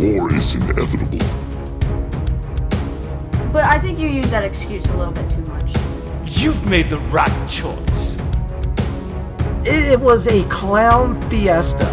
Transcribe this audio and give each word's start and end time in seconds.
War 0.00 0.34
is 0.34 0.56
inevitable. 0.56 1.18
But 3.52 3.62
I 3.62 3.78
think 3.78 4.00
you 4.00 4.08
use 4.08 4.28
that 4.30 4.42
excuse 4.44 4.86
a 4.86 4.96
little 4.96 5.12
bit 5.12 5.30
too 5.30 5.42
much. 5.42 5.70
You've 6.26 6.68
made 6.68 6.90
the 6.90 6.98
right 6.98 7.30
choice. 7.48 8.18
It 9.64 10.00
was 10.00 10.26
a 10.26 10.42
clown 10.48 11.20
fiesta. 11.30 11.86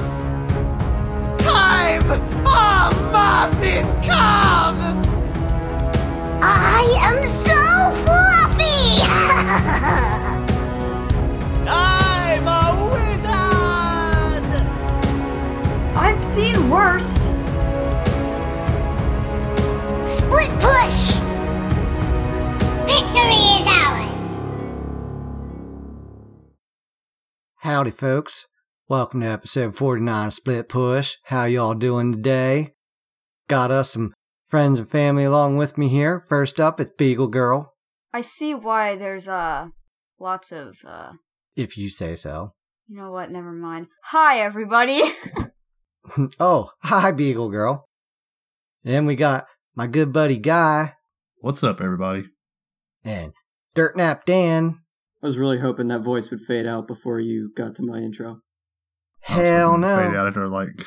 Time 1.38 2.02
of 2.12 2.20
Martin 3.12 3.86
come! 4.02 5.04
I 6.42 6.88
am 7.04 7.24
so 7.24 7.92
fluffy! 8.02 9.04
I'm 11.70 12.48
a 12.48 12.90
wizard! 12.92 14.46
I've 15.96 16.24
seen 16.24 16.68
worse. 16.68 17.32
Split 20.32 20.60
push! 20.62 21.12
Victory 22.86 23.44
is 23.52 23.68
ours! 23.68 24.42
Howdy, 27.58 27.92
folks. 27.92 28.48
Welcome 28.88 29.20
to 29.20 29.28
episode 29.28 29.76
49 29.76 30.28
of 30.28 30.34
Split 30.34 30.70
Push. 30.70 31.18
How 31.26 31.44
y'all 31.44 31.74
doing 31.74 32.14
today? 32.14 32.76
Got 33.50 33.72
us 33.72 33.92
some 33.92 34.14
friends 34.48 34.80
and 34.80 34.90
family 34.90 35.26
along 35.26 35.58
with 35.58 35.78
me 35.78 35.90
here. 35.90 36.24
First 36.30 36.62
up, 36.62 36.80
it's 36.80 36.92
Beagle 36.92 37.28
Girl, 37.28 37.74
I 38.14 38.22
see 38.22 38.56
why 38.56 38.96
there's 38.96 39.28
uh 39.28 39.68
lots 40.18 40.54
of 40.54 40.78
uh 40.86 41.12
if 41.58 41.78
you 41.78 41.90
say 41.90 42.16
so. 42.16 42.54
you 42.88 42.96
know 42.96 43.12
what, 43.12 43.32
never 43.32 43.52
mind. 43.52 43.88
Hi 44.06 44.40
everybody. 44.40 45.02
oh, 46.40 46.70
hi, 46.84 47.12
Beagle 47.12 47.50
Girl. 47.50 47.84
Then 48.86 49.06
we 49.06 49.18
got 49.18 49.46
my 49.76 49.88
good 49.88 50.12
buddy 50.14 50.38
Guy 50.38 50.94
What's 51.40 51.64
up, 51.64 51.82
everybody? 51.82 52.26
and 53.04 53.34
Dirt 53.74 53.98
Nap 53.98 54.26
Dan. 54.26 54.80
I 55.24 55.26
was 55.26 55.38
really 55.38 55.60
hoping 55.60 55.88
that 55.88 56.02
voice 56.02 56.30
would 56.30 56.42
fade 56.42 56.68
out 56.68 56.88
before 56.88 57.20
you 57.20 57.52
got 57.56 57.76
to 57.76 57.84
my 57.84 57.98
intro. 57.98 58.42
Hell 59.22 59.78
no. 59.78 59.96
Fade 59.98 60.12
no. 60.14 60.20
out 60.20 60.28
after 60.28 60.48
like 60.48 60.82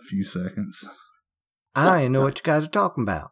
a 0.00 0.04
few 0.04 0.24
seconds. 0.24 0.88
I 1.74 1.84
don't 1.84 2.00
even 2.00 2.12
know 2.12 2.20
what 2.22 2.38
you 2.38 2.42
guys 2.42 2.64
are 2.64 2.70
talking 2.70 3.02
about. 3.02 3.30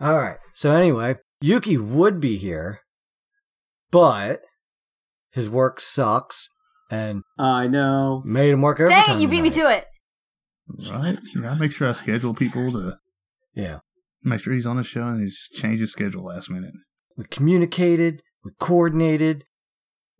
All 0.00 0.18
right. 0.18 0.38
So 0.54 0.72
anyway, 0.72 1.16
Yuki 1.40 1.76
would 1.76 2.18
be 2.20 2.36
here, 2.36 2.80
but 3.90 4.40
his 5.30 5.48
work 5.48 5.80
sucks 5.80 6.48
and 6.90 7.22
I 7.38 7.66
know. 7.66 8.22
made 8.26 8.50
him 8.50 8.60
work 8.62 8.80
overtime. 8.80 9.04
Dang 9.06 9.16
it, 9.18 9.22
you 9.22 9.28
beat 9.28 9.42
me 9.42 9.50
tonight. 9.50 9.86
to 10.68 10.88
it. 10.88 10.92
Right? 10.92 11.18
Yeah, 11.34 11.52
I 11.52 11.54
make 11.54 11.72
sure 11.72 11.88
I 11.88 11.92
schedule 11.92 12.34
people 12.34 12.70
to 12.72 12.98
Yeah. 13.54 13.78
Make 14.22 14.40
sure 14.40 14.52
he's 14.52 14.66
on 14.66 14.76
the 14.76 14.84
show 14.84 15.06
and 15.06 15.20
he 15.20 15.26
just 15.26 15.52
change 15.54 15.80
his 15.80 15.92
schedule 15.92 16.24
last 16.24 16.50
minute. 16.50 16.72
We 17.16 17.24
communicated, 17.24 18.22
we 18.44 18.52
coordinated, 18.58 19.44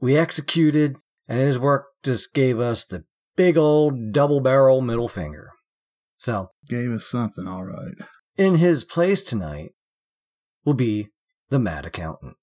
we 0.00 0.16
executed, 0.16 0.96
and 1.28 1.38
his 1.40 1.58
work 1.58 1.86
just 2.02 2.34
gave 2.34 2.58
us 2.58 2.84
the 2.84 3.04
big 3.36 3.56
old 3.56 4.12
double 4.12 4.40
barrel 4.40 4.80
middle 4.80 5.08
finger. 5.08 5.50
So, 6.16 6.50
Gave 6.68 6.90
us 6.92 7.06
something, 7.06 7.48
all 7.48 7.64
right. 7.64 7.94
in 8.36 8.56
his 8.56 8.84
place 8.84 9.22
tonight 9.22 9.70
will 10.64 10.74
be 10.74 11.08
the 11.48 11.58
mad 11.58 11.84
accountant. 11.84 12.36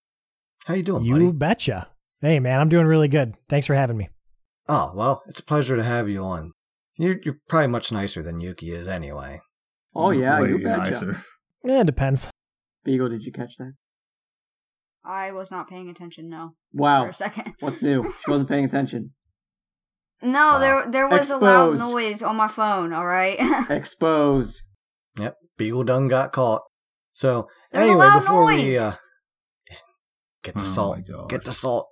How 0.65 0.73
you 0.73 0.83
doing, 0.83 1.03
You 1.05 1.13
buddy? 1.13 1.31
betcha. 1.31 1.89
Hey, 2.21 2.39
man, 2.39 2.59
I'm 2.59 2.67
doing 2.69 2.85
really 2.85 3.07
good. 3.07 3.35
Thanks 3.47 3.65
for 3.67 3.75
having 3.75 3.97
me. 3.97 4.09
Oh, 4.67 4.91
well, 4.93 5.23
it's 5.27 5.39
a 5.39 5.43
pleasure 5.43 5.75
to 5.77 5.83
have 5.83 6.09
you 6.09 6.21
on. 6.23 6.51
You're, 6.97 7.17
you're 7.23 7.37
probably 7.47 7.67
much 7.67 7.91
nicer 7.93 8.21
than 8.21 8.41
Yuki 8.41 8.71
is 8.71 8.87
anyway. 8.89 9.39
Oh 9.95 10.11
yeah, 10.11 10.41
Way 10.41 10.49
you 10.49 10.57
betcha. 10.63 10.77
nicer. 10.91 11.23
Eh, 11.65 11.81
it 11.81 11.85
depends. 11.85 12.31
Beagle, 12.83 13.09
did 13.09 13.23
you 13.23 13.31
catch 13.31 13.57
that? 13.57 13.73
I 15.03 15.31
was 15.31 15.51
not 15.51 15.67
paying 15.67 15.89
attention, 15.89 16.29
no. 16.29 16.55
Wow. 16.73 17.03
For 17.03 17.09
a 17.09 17.13
second. 17.13 17.53
What's 17.59 17.81
new? 17.81 18.03
She 18.03 18.31
wasn't 18.31 18.49
paying 18.49 18.65
attention. 18.65 19.13
No, 20.21 20.59
there 20.59 20.85
there 20.91 21.07
was 21.07 21.29
a 21.29 21.37
loud 21.37 21.79
noise 21.79 22.21
on 22.21 22.35
my 22.35 22.49
phone, 22.49 22.93
alright? 22.93 23.37
Exposed. 23.69 24.63
Yep, 25.17 25.37
Beagle 25.57 25.85
Dung 25.85 26.09
got 26.09 26.33
caught. 26.33 26.61
So, 27.13 27.47
There's 27.71 27.85
a 27.85 27.91
anyway, 27.91 28.05
loud 28.05 28.19
before 28.19 28.45
we 28.45 28.77
uh, 28.77 28.93
get 30.43 30.55
the 30.55 30.61
Oh 30.61 30.63
salt, 30.63 30.99
get 31.29 31.45
the 31.45 31.53
salt. 31.53 31.87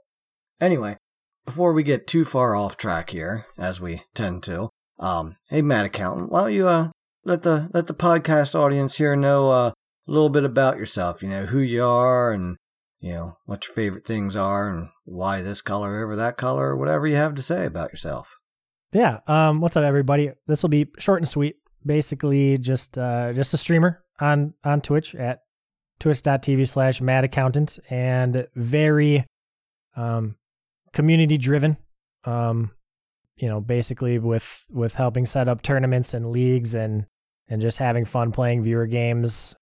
Anyway, 0.60 0.98
before 1.46 1.72
we 1.72 1.84
get 1.84 2.06
too 2.06 2.26
far 2.26 2.56
off 2.56 2.76
track 2.76 3.12
here, 3.12 3.46
as 3.58 3.80
we 3.80 4.02
tend 4.14 4.44
to, 4.44 4.70
um, 5.00 5.38
hey, 5.50 5.62
Mad 5.62 5.86
Accountant, 5.86 6.30
why 6.30 6.42
don't 6.42 6.54
you 6.54 6.68
uh 6.68 6.90
let 7.28 7.44
the 7.44 7.70
let 7.74 7.88
the 7.88 7.94
podcast 7.94 8.56
audience 8.56 8.96
here 8.96 9.16
know 9.16 9.52
uh, 9.52 9.72
a 10.08 10.12
little 10.12 10.30
bit 10.30 10.46
about 10.46 10.78
yourself? 10.78 11.22
You 11.22 11.30
know 11.30 11.46
who 11.46 11.60
you 11.60 11.84
are 11.84 12.32
and 12.32 12.56
you 13.00 13.12
know 13.12 13.38
what 13.46 13.68
your 13.68 13.76
favorite 13.76 14.06
things 14.06 14.36
are 14.36 14.70
and 14.70 14.90
why 15.04 15.42
this 15.42 15.62
color 15.62 16.04
over 16.04 16.16
that 16.16 16.38
color, 16.38 16.70
or 16.70 16.78
whatever 16.78 17.06
you 17.06 17.16
have 17.16 17.36
to 17.36 17.42
say 17.42 17.66
about 17.66 17.92
yourself. 17.92 18.34
Yeah. 18.94 19.20
Um, 19.28 19.60
what's 19.60 19.76
up, 19.76 19.84
everybody? 19.84 20.32
This 20.48 20.64
will 20.64 20.70
be 20.70 20.88
short 20.98 21.20
and 21.20 21.28
sweet. 21.28 21.58
Basically, 21.86 22.58
just 22.58 22.98
uh, 22.98 23.34
just 23.34 23.54
a 23.54 23.58
streamer 23.58 24.04
on 24.22 24.54
on 24.64 24.80
Twitch 24.80 25.14
at 25.14 25.42
twitch.tv 26.00 26.68
slash 26.68 27.02
mad 27.02 27.26
accountant 27.26 27.78
and 27.90 28.48
very 28.56 29.26
um, 29.98 30.38
community 30.94 31.38
driven. 31.38 31.76
Um, 32.24 32.72
you 33.36 33.50
know, 33.50 33.60
basically 33.60 34.18
with 34.18 34.66
with 34.70 34.96
helping 34.96 35.26
set 35.26 35.50
up 35.50 35.62
tournaments 35.62 36.14
and 36.14 36.32
leagues 36.32 36.74
and 36.74 37.06
and 37.50 37.62
just 37.62 37.78
having 37.80 38.06
fun 38.06 38.32
playing 38.32 38.64
viewer 38.64 38.88
games, 38.88 39.56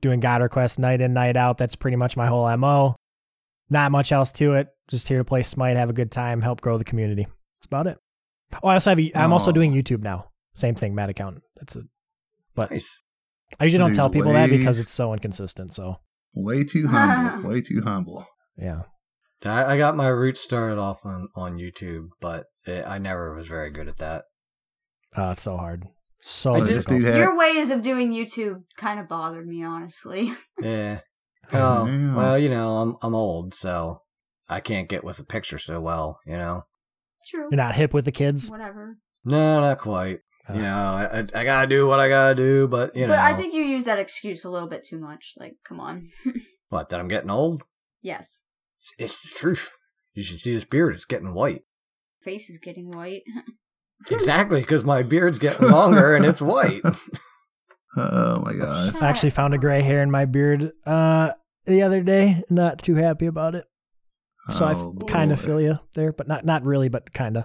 doing 0.00 0.20
God 0.20 0.40
requests 0.42 0.78
night 0.78 1.00
in 1.00 1.12
night 1.14 1.36
out. 1.36 1.58
That's 1.58 1.76
pretty 1.76 1.96
much 1.96 2.16
my 2.16 2.26
whole 2.26 2.54
mo. 2.56 2.96
Not 3.70 3.92
much 3.92 4.12
else 4.12 4.30
to 4.32 4.54
it. 4.54 4.68
Just 4.88 5.08
here 5.08 5.18
to 5.18 5.24
play 5.24 5.42
Smite, 5.42 5.76
have 5.76 5.90
a 5.90 5.94
good 5.94 6.12
time, 6.12 6.42
help 6.42 6.60
grow 6.60 6.76
the 6.76 6.84
community. 6.84 7.24
That's 7.56 7.66
about 7.66 7.86
it. 7.86 7.98
Oh, 8.62 8.68
I 8.68 8.74
also 8.74 8.90
have. 8.90 9.00
A, 9.00 9.10
I'm 9.14 9.32
also 9.32 9.50
Oh. 9.50 9.54
doing 9.54 9.72
YouTube 9.72 10.02
now. 10.02 10.28
Same 10.54 10.74
thing, 10.74 10.94
Mad 10.94 11.08
Accountant. 11.10 11.42
That's 11.56 11.74
it. 11.76 11.86
But 12.54 12.70
Nice. 12.70 13.00
I 13.58 13.64
usually 13.64 13.78
don't 13.80 13.94
tell 13.94 14.10
people 14.10 14.32
that 14.34 14.50
because 14.50 14.78
it's 14.78 14.92
so 14.92 15.12
inconsistent. 15.12 15.72
So 15.72 15.96
Way 16.34 16.64
too 16.64 16.86
humble. 16.88 17.48
way 17.50 17.60
too 17.62 17.80
humble. 17.82 18.26
yeah. 18.56 18.82
I, 19.44 19.74
I 19.74 19.76
got 19.78 19.96
my 19.96 20.08
roots 20.08 20.40
started 20.40 20.78
off 20.78 21.04
on, 21.04 21.28
on 21.36 21.58
YouTube, 21.58 22.08
but 22.20 22.46
it, 22.66 22.84
I 22.86 22.98
never 22.98 23.34
was 23.34 23.46
very 23.46 23.70
good 23.70 23.88
at 23.88 23.98
that. 23.98 24.24
Oh, 25.16 25.30
it's 25.32 25.42
so 25.42 25.56
hard. 25.58 25.84
So 26.26 26.54
I 26.54 26.60
just- 26.60 26.70
this 26.72 26.84
dude 26.86 27.04
had, 27.04 27.16
Your 27.18 27.36
ways 27.36 27.70
of 27.70 27.82
doing 27.82 28.10
YouTube 28.10 28.62
kind 28.78 28.98
of 28.98 29.08
bothered 29.08 29.46
me, 29.46 29.62
honestly. 29.62 30.32
Yeah. 30.60 31.00
Oh, 31.52 31.84
Yeah. 31.86 32.16
well, 32.16 32.38
you 32.38 32.48
know, 32.48 32.76
I'm 32.78 32.96
I'm 33.02 33.14
old, 33.14 33.52
so 33.52 34.00
I 34.48 34.60
can't 34.60 34.88
get 34.88 35.04
with 35.04 35.18
the 35.18 35.24
picture 35.24 35.58
so 35.58 35.82
well, 35.82 36.18
you 36.24 36.32
know. 36.32 36.62
True. 37.28 37.48
You're 37.50 37.58
not 37.58 37.74
hip 37.74 37.92
with 37.92 38.06
the 38.06 38.12
kids. 38.12 38.50
Whatever. 38.50 38.96
No, 39.24 39.60
not 39.60 39.78
quite. 39.80 40.20
Uh, 40.48 40.54
You 40.54 40.62
know, 40.62 40.68
I, 40.68 41.18
I 41.34 41.40
I 41.40 41.44
gotta 41.44 41.66
do 41.68 41.86
what 41.86 42.00
I 42.00 42.08
gotta 42.08 42.34
do, 42.34 42.68
but 42.68 42.96
you 42.96 43.02
know, 43.06 43.12
but 43.12 43.18
I 43.18 43.34
think 43.34 43.52
you 43.52 43.60
use 43.62 43.84
that 43.84 43.98
excuse 43.98 44.46
a 44.46 44.50
little 44.50 44.68
bit 44.68 44.82
too 44.82 44.98
much. 44.98 45.34
Like, 45.36 45.56
come 45.68 45.78
on. 45.78 46.08
what 46.70 46.88
that 46.88 47.00
I'm 47.00 47.08
getting 47.08 47.30
old. 47.30 47.62
yes. 48.00 48.44
It's, 48.78 48.92
it's 48.98 49.22
the 49.22 49.38
truth. 49.38 49.70
You 50.14 50.22
should 50.22 50.38
see 50.38 50.54
this 50.54 50.64
beard; 50.64 50.94
it's 50.94 51.04
getting 51.04 51.34
white. 51.34 51.64
Face 52.22 52.48
is 52.48 52.58
getting 52.58 52.90
white. 52.90 53.24
exactly, 54.10 54.60
because 54.60 54.84
my 54.84 55.02
beard's 55.02 55.38
getting 55.38 55.68
longer 55.68 56.14
and 56.14 56.24
it's 56.24 56.42
white. 56.42 56.82
oh 57.96 58.40
my 58.40 58.54
god. 58.54 58.96
I 59.02 59.08
actually 59.08 59.30
found 59.30 59.54
a 59.54 59.58
gray 59.58 59.82
hair 59.82 60.02
in 60.02 60.10
my 60.10 60.24
beard 60.24 60.72
uh, 60.86 61.32
the 61.66 61.82
other 61.82 62.02
day. 62.02 62.42
Not 62.50 62.78
too 62.78 62.94
happy 62.94 63.26
about 63.26 63.54
it. 63.54 63.64
So 64.50 64.66
Oh, 64.66 64.98
I 65.00 65.10
kind 65.10 65.32
of 65.32 65.40
feel 65.40 65.60
you 65.60 65.78
there, 65.94 66.12
but 66.12 66.28
not 66.28 66.44
not 66.44 66.66
really, 66.66 66.88
but 66.88 67.12
kind 67.12 67.36
of. 67.36 67.44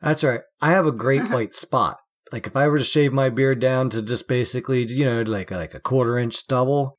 That's 0.00 0.24
right. 0.24 0.40
I 0.62 0.70
have 0.70 0.86
a 0.86 0.92
great 0.92 1.28
white 1.30 1.52
spot. 1.52 1.98
Like 2.32 2.46
if 2.46 2.56
I 2.56 2.68
were 2.68 2.78
to 2.78 2.84
shave 2.84 3.12
my 3.12 3.30
beard 3.30 3.58
down 3.58 3.90
to 3.90 4.02
just 4.02 4.28
basically, 4.28 4.84
you 4.86 5.04
know, 5.04 5.22
like 5.22 5.50
like 5.50 5.74
a 5.74 5.80
quarter 5.80 6.16
inch 6.16 6.34
stubble, 6.34 6.96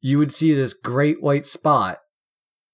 you 0.00 0.18
would 0.18 0.32
see 0.32 0.52
this 0.52 0.74
great 0.74 1.22
white 1.22 1.46
spot 1.46 1.98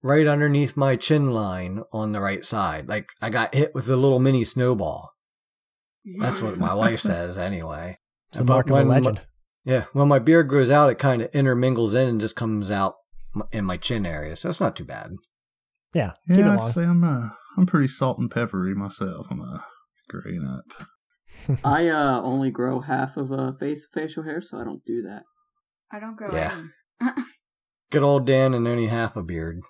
right 0.03 0.27
underneath 0.27 0.77
my 0.77 0.97
chin 0.97 1.31
line 1.31 1.83
on 1.93 2.13
the 2.13 2.21
right 2.21 2.45
side. 2.45 2.89
Like 2.89 3.09
I 3.23 3.31
got 3.31 3.55
hit 3.55 3.75
with 3.75 3.89
a 3.89 3.97
little 3.97 4.19
mini 4.19 4.45
snowball. 4.45 5.13
That's 6.19 6.41
what 6.43 6.59
my 6.59 6.75
wife 6.75 6.99
says 7.01 7.39
anyway. 7.39 7.99
It's 8.31 8.39
the 8.39 8.45
mark 8.45 8.67
of 8.67 8.73
a 8.73 8.75
when 8.81 8.89
my- 8.89 8.95
legend. 8.95 9.27
Yeah, 9.65 9.85
when 9.93 10.09
my 10.09 10.19
beard 10.19 10.49
grows 10.49 10.71
out, 10.71 10.91
it 10.91 10.99
kind 10.99 11.23
of 11.23 11.33
intermingles 11.33 11.95
in 11.95 12.09
and 12.09 12.21
just 12.21 12.35
comes 12.35 12.69
out 12.71 12.95
in 13.53 13.65
my 13.65 13.77
chin 13.77 14.05
area, 14.05 14.35
so 14.35 14.49
it's 14.49 14.61
not 14.61 14.75
too 14.75 14.85
bad. 14.85 15.13
Yeah, 15.95 16.15
keep 16.27 16.39
Yeah, 16.39 16.55
it 16.55 16.61
I'd 16.61 16.73
say 16.73 16.83
I'm, 16.85 17.05
uh, 17.05 17.29
I'm 17.57 17.67
pretty 17.67 17.87
salt 17.87 18.19
and 18.19 18.29
peppery 18.31 18.75
myself. 18.75 19.29
I'm 19.31 19.41
uh, 19.41 19.59
graying 20.09 20.45
up. 20.45 20.87
I 21.65 21.89
uh 21.89 22.21
only 22.23 22.51
grow 22.51 22.81
half 22.81 23.17
of 23.17 23.31
a 23.31 23.55
face 23.59 23.87
facial 23.95 24.25
hair, 24.25 24.41
so 24.41 24.59
I 24.59 24.65
don't 24.65 24.85
do 24.85 25.03
that. 25.03 25.23
I 25.93 26.01
don't 26.01 26.17
grow 26.17 26.35
Yeah. 26.35 26.53
any. 27.01 27.13
Good 27.93 28.03
old 28.03 28.27
Dan 28.27 28.55
and 28.55 28.67
only 28.67 28.87
half 28.89 29.15
a 29.17 29.23
beard. 29.23 29.61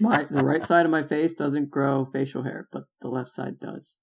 My 0.00 0.24
the 0.30 0.44
right 0.44 0.62
side 0.62 0.86
of 0.86 0.90
my 0.90 1.02
face 1.02 1.34
doesn't 1.34 1.70
grow 1.70 2.06
facial 2.10 2.42
hair, 2.42 2.68
but 2.72 2.84
the 3.02 3.08
left 3.08 3.28
side 3.30 3.60
does. 3.60 4.00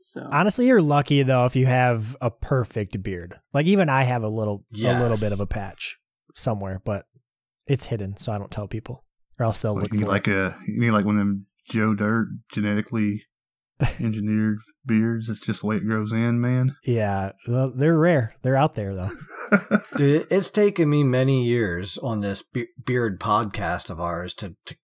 So 0.00 0.26
Honestly, 0.32 0.66
you're 0.66 0.82
lucky 0.82 1.22
though 1.22 1.44
if 1.44 1.56
you 1.56 1.66
have 1.66 2.16
a 2.20 2.30
perfect 2.30 3.02
beard. 3.02 3.38
Like 3.52 3.66
even 3.66 3.88
I 3.88 4.04
have 4.04 4.22
a 4.22 4.28
little 4.28 4.64
a 4.74 5.00
little 5.00 5.16
bit 5.18 5.32
of 5.32 5.40
a 5.40 5.46
patch 5.46 5.98
somewhere, 6.34 6.80
but 6.84 7.04
it's 7.66 7.86
hidden, 7.86 8.16
so 8.16 8.32
I 8.32 8.38
don't 8.38 8.50
tell 8.50 8.66
people, 8.68 9.04
or 9.38 9.46
else 9.46 9.62
they'll 9.62 9.74
Like, 9.74 9.84
look 9.84 9.92
you 9.92 9.98
need 10.00 10.04
for 10.06 10.10
like 10.12 10.28
it. 10.28 10.36
a 10.36 10.56
you 10.66 10.80
need 10.80 10.90
like 10.90 11.04
one 11.04 11.16
of 11.16 11.20
them 11.20 11.46
Joe 11.68 11.94
Dirt 11.94 12.28
genetically 12.52 13.24
engineered 14.00 14.58
beards. 14.84 15.28
It's 15.28 15.40
just 15.44 15.60
the 15.60 15.66
way 15.66 15.76
it 15.76 15.84
grows 15.84 16.12
in, 16.12 16.40
man. 16.40 16.72
Yeah, 16.84 17.32
well, 17.46 17.70
they're 17.70 17.98
rare. 17.98 18.34
They're 18.42 18.56
out 18.56 18.74
there 18.74 18.94
though. 18.94 19.10
Dude, 19.96 20.26
it's 20.30 20.50
taken 20.50 20.88
me 20.88 21.02
many 21.04 21.44
years 21.44 21.98
on 21.98 22.20
this 22.20 22.42
be- 22.42 22.68
beard 22.84 23.20
podcast 23.20 23.90
of 23.90 24.00
ours 24.00 24.34
to, 24.36 24.54
to 24.66 24.76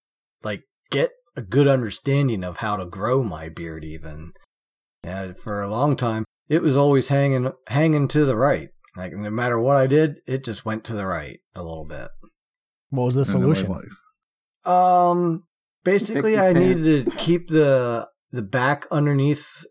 like 0.42 0.62
get 0.90 1.10
a 1.36 1.42
good 1.42 1.68
understanding 1.68 2.44
of 2.44 2.58
how 2.58 2.76
to 2.76 2.84
grow 2.86 3.22
my 3.22 3.48
beard. 3.48 3.84
Even 3.84 4.32
yeah, 5.04 5.32
for 5.32 5.62
a 5.62 5.68
long 5.70 5.96
time, 5.96 6.24
it 6.48 6.62
was 6.62 6.76
always 6.76 7.08
hanging 7.08 7.52
hanging 7.68 8.08
to 8.08 8.24
the 8.24 8.36
right. 8.36 8.68
Like 8.96 9.12
no 9.12 9.30
matter 9.30 9.58
what 9.58 9.76
I 9.76 9.86
did, 9.86 10.16
it 10.26 10.44
just 10.44 10.64
went 10.64 10.84
to 10.84 10.94
the 10.94 11.06
right 11.06 11.38
a 11.54 11.62
little 11.62 11.84
bit. 11.84 12.08
What 12.90 13.04
was 13.04 13.14
the 13.14 13.24
solution? 13.24 13.70
likes- 13.70 13.96
Um, 14.64 15.44
basically, 15.84 16.38
I 16.38 16.52
pants. 16.52 16.84
needed 16.86 17.04
to 17.10 17.16
keep 17.16 17.48
the 17.48 18.08
the 18.32 18.42
back 18.42 18.86
underneath 18.90 19.64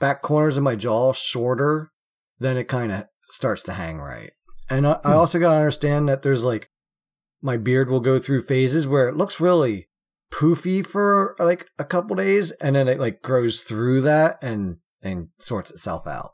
back 0.00 0.22
corners 0.22 0.56
of 0.56 0.62
my 0.64 0.74
jaw 0.76 1.12
shorter. 1.12 1.90
Then 2.38 2.56
it 2.56 2.64
kind 2.64 2.90
of 2.92 3.04
starts 3.30 3.62
to 3.64 3.72
hang 3.72 3.98
right. 3.98 4.32
And 4.68 4.86
I, 4.86 4.98
I 5.04 5.12
also 5.12 5.38
got 5.38 5.50
to 5.50 5.56
understand 5.56 6.08
that 6.08 6.22
there's 6.22 6.42
like 6.44 6.68
my 7.40 7.56
beard 7.56 7.88
will 7.88 8.00
go 8.00 8.18
through 8.18 8.42
phases 8.42 8.86
where 8.88 9.08
it 9.08 9.16
looks 9.16 9.40
really 9.40 9.88
poofy 10.32 10.84
for 10.84 11.36
like 11.38 11.66
a 11.78 11.84
couple 11.84 12.16
days, 12.16 12.50
and 12.52 12.74
then 12.74 12.88
it 12.88 12.98
like 12.98 13.22
grows 13.22 13.60
through 13.60 14.02
that 14.02 14.42
and 14.42 14.78
and 15.02 15.28
sorts 15.38 15.70
itself 15.70 16.06
out. 16.06 16.30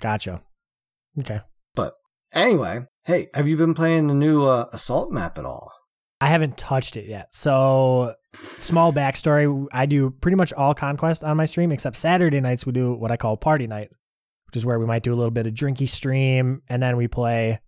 Gotcha. 0.00 0.42
Okay. 1.20 1.40
But 1.74 1.94
anyway, 2.32 2.80
hey, 3.04 3.28
have 3.34 3.48
you 3.48 3.56
been 3.56 3.74
playing 3.74 4.06
the 4.08 4.14
new 4.14 4.44
uh, 4.44 4.66
assault 4.72 5.10
map 5.10 5.38
at 5.38 5.44
all? 5.44 5.72
I 6.20 6.28
haven't 6.28 6.56
touched 6.56 6.96
it 6.96 7.06
yet. 7.06 7.34
So, 7.34 8.14
small 8.32 8.92
backstory 8.92 9.66
I 9.72 9.86
do 9.86 10.10
pretty 10.10 10.36
much 10.36 10.52
all 10.52 10.74
Conquest 10.74 11.22
on 11.22 11.36
my 11.36 11.44
stream, 11.44 11.72
except 11.72 11.96
Saturday 11.96 12.40
nights 12.40 12.64
we 12.64 12.72
do 12.72 12.94
what 12.94 13.10
I 13.10 13.16
call 13.16 13.36
party 13.36 13.66
night, 13.66 13.90
which 14.46 14.56
is 14.56 14.64
where 14.64 14.78
we 14.78 14.86
might 14.86 15.02
do 15.02 15.12
a 15.12 15.16
little 15.16 15.30
bit 15.30 15.46
of 15.46 15.52
drinky 15.52 15.88
stream 15.88 16.62
and 16.68 16.82
then 16.82 16.96
we 16.96 17.06
play 17.06 17.60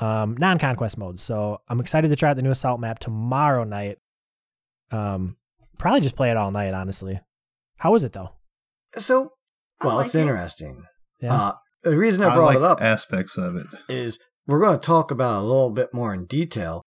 um, 0.00 0.34
non 0.38 0.58
Conquest 0.58 0.96
modes. 0.96 1.22
So, 1.22 1.58
I'm 1.68 1.80
excited 1.80 2.08
to 2.08 2.16
try 2.16 2.30
out 2.30 2.36
the 2.36 2.42
new 2.42 2.50
Assault 2.50 2.80
map 2.80 2.98
tomorrow 2.98 3.64
night. 3.64 3.98
Um, 4.92 5.36
probably 5.78 6.00
just 6.00 6.16
play 6.16 6.30
it 6.30 6.36
all 6.36 6.50
night, 6.50 6.74
honestly. 6.74 7.18
How 7.78 7.92
was 7.92 8.04
it 8.04 8.12
though? 8.12 8.34
So, 8.96 9.32
well, 9.82 9.96
like 9.96 10.06
it's 10.06 10.14
it. 10.14 10.22
interesting. 10.22 10.84
Yeah. 11.20 11.34
Uh, 11.34 11.52
the 11.82 11.98
reason 11.98 12.24
I 12.24 12.30
I 12.30 12.34
brought 12.34 12.46
like 12.46 12.56
it 12.56 12.62
up 12.62 12.82
aspects 12.82 13.38
of 13.38 13.56
it. 13.56 13.66
is 13.88 14.18
we're 14.46 14.60
going 14.60 14.78
to 14.78 14.84
talk 14.84 15.10
about 15.10 15.38
it 15.38 15.44
a 15.44 15.46
little 15.46 15.70
bit 15.70 15.94
more 15.94 16.12
in 16.12 16.26
detail, 16.26 16.82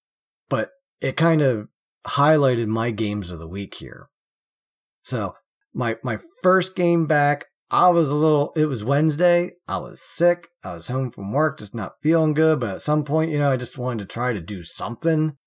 but 0.50 0.70
it 1.02 1.16
kind 1.16 1.42
of 1.42 1.68
highlighted 2.06 2.68
my 2.68 2.92
games 2.92 3.32
of 3.32 3.40
the 3.40 3.48
week 3.48 3.76
here. 3.76 4.08
So 5.02 5.36
my 5.74 5.98
my 6.04 6.20
first 6.42 6.76
game 6.76 7.08
back, 7.08 7.46
I 7.72 7.90
was 7.90 8.10
a 8.10 8.16
little. 8.16 8.52
It 8.56 8.66
was 8.66 8.84
Wednesday. 8.84 9.52
I 9.68 9.80
was 9.80 10.02
sick. 10.02 10.50
I 10.64 10.74
was 10.74 10.88
home 10.88 11.12
from 11.12 11.34
work, 11.34 11.60
just 11.60 11.74
not 11.74 11.94
feeling 12.02 12.34
good. 12.34 12.60
But 12.60 12.76
at 12.76 12.82
some 12.82 13.04
point, 13.04 13.32
you 13.32 13.40
know, 13.40 13.52
I 13.52 13.58
just 13.58 13.78
wanted 13.78 14.08
to 14.08 14.14
try 14.14 14.34
to 14.34 14.42
do 14.42 14.64
something. 14.64 15.38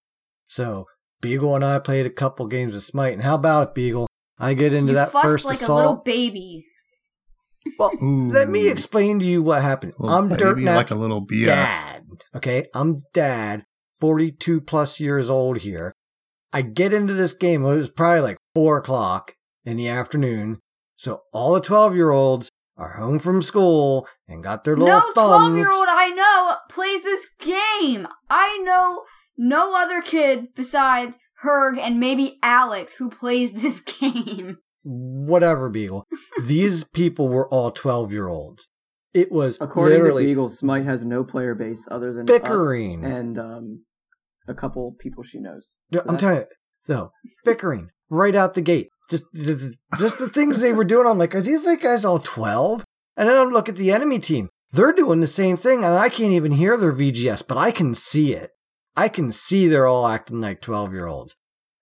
So 0.48 0.86
Beagle 1.20 1.54
and 1.54 1.64
I 1.64 1.78
played 1.78 2.06
a 2.06 2.10
couple 2.10 2.46
games 2.46 2.74
of 2.74 2.82
Smite. 2.82 3.14
And 3.14 3.22
how 3.22 3.34
about 3.36 3.68
it, 3.68 3.74
Beagle? 3.74 4.06
I 4.38 4.54
get 4.54 4.72
into 4.72 4.90
you 4.92 4.96
that 4.96 5.10
fussed 5.12 5.26
first 5.26 5.46
like 5.46 5.56
assault. 5.56 5.78
a 5.78 5.82
little 5.88 6.02
baby. 6.04 6.66
well, 7.78 7.90
let 8.00 8.48
me 8.48 8.70
explain 8.70 9.18
to 9.20 9.24
you 9.24 9.42
what 9.42 9.62
happened. 9.62 9.94
Little 9.98 10.16
I'm 10.16 10.28
baby, 10.28 10.38
Dirt 10.38 10.58
like 10.60 10.90
a 10.90 10.96
little 10.96 11.20
beer. 11.22 11.46
dad. 11.46 12.04
Okay, 12.34 12.66
I'm 12.74 12.98
dad, 13.12 13.64
42 14.00 14.60
plus 14.60 15.00
years 15.00 15.30
old 15.30 15.58
here. 15.58 15.92
I 16.52 16.62
get 16.62 16.92
into 16.92 17.14
this 17.14 17.32
game. 17.32 17.64
It 17.64 17.74
was 17.74 17.90
probably 17.90 18.20
like 18.20 18.36
four 18.54 18.78
o'clock 18.78 19.32
in 19.64 19.76
the 19.76 19.88
afternoon. 19.88 20.58
So 20.96 21.22
all 21.32 21.54
the 21.54 21.60
12 21.60 21.94
year 21.94 22.10
olds 22.10 22.50
are 22.76 22.96
home 22.98 23.18
from 23.18 23.40
school 23.42 24.06
and 24.28 24.42
got 24.42 24.64
their 24.64 24.76
little 24.76 24.94
No 24.94 25.00
thumbs. 25.14 25.54
12 25.54 25.56
year 25.56 25.70
old 25.72 25.86
I 25.88 26.10
know 26.10 26.54
plays 26.70 27.02
this 27.02 27.30
game. 27.40 28.06
I 28.30 28.58
know 28.64 29.02
no 29.36 29.74
other 29.76 30.00
kid 30.02 30.54
besides 30.54 31.18
Herg 31.42 31.78
and 31.78 32.00
maybe 32.00 32.38
Alex 32.42 32.94
who 32.94 33.10
plays 33.10 33.52
this 33.62 33.80
game. 33.80 34.58
Whatever, 34.82 35.68
Beagle. 35.68 36.06
These 36.46 36.84
people 36.94 37.28
were 37.28 37.48
all 37.48 37.70
12 37.70 38.12
year 38.12 38.28
olds. 38.28 38.68
It 39.12 39.32
was 39.32 39.58
according 39.60 39.98
literally 39.98 40.24
to 40.24 40.28
Beagle, 40.28 40.48
Smite 40.50 40.84
has 40.84 41.04
no 41.04 41.24
player 41.24 41.54
base 41.54 41.88
other 41.90 42.12
than 42.12 42.26
Bickering. 42.26 43.04
us 43.04 43.10
and 43.10 43.38
um, 43.38 43.84
a 44.46 44.54
couple 44.54 44.94
people 45.00 45.22
she 45.22 45.38
knows. 45.40 45.80
So 45.92 46.02
I'm 46.06 46.18
telling 46.18 46.40
you, 46.40 46.46
though, 46.86 47.10
bickering 47.44 47.88
right 48.10 48.34
out 48.34 48.54
the 48.54 48.60
gate. 48.60 48.90
Just, 49.08 49.24
just, 49.34 49.74
just 49.98 50.18
the 50.18 50.28
things 50.28 50.60
they 50.60 50.72
were 50.72 50.84
doing. 50.84 51.06
I'm 51.06 51.16
like, 51.18 51.34
are 51.34 51.40
these 51.40 51.64
like 51.64 51.82
guys 51.82 52.04
all 52.04 52.18
12? 52.18 52.84
And 53.16 53.28
then 53.28 53.36
I 53.36 53.42
look 53.44 53.68
at 53.68 53.76
the 53.76 53.92
enemy 53.92 54.18
team. 54.18 54.50
They're 54.72 54.92
doing 54.92 55.20
the 55.20 55.26
same 55.26 55.56
thing, 55.56 55.84
and 55.84 55.94
I 55.94 56.08
can't 56.08 56.32
even 56.32 56.52
hear 56.52 56.76
their 56.76 56.92
VGS, 56.92 57.46
but 57.46 57.56
I 57.56 57.70
can 57.70 57.94
see 57.94 58.34
it. 58.34 58.50
I 58.96 59.08
can 59.08 59.30
see 59.32 59.66
they're 59.68 59.86
all 59.86 60.06
acting 60.08 60.40
like 60.40 60.60
12 60.60 60.92
year 60.92 61.06
olds. 61.06 61.36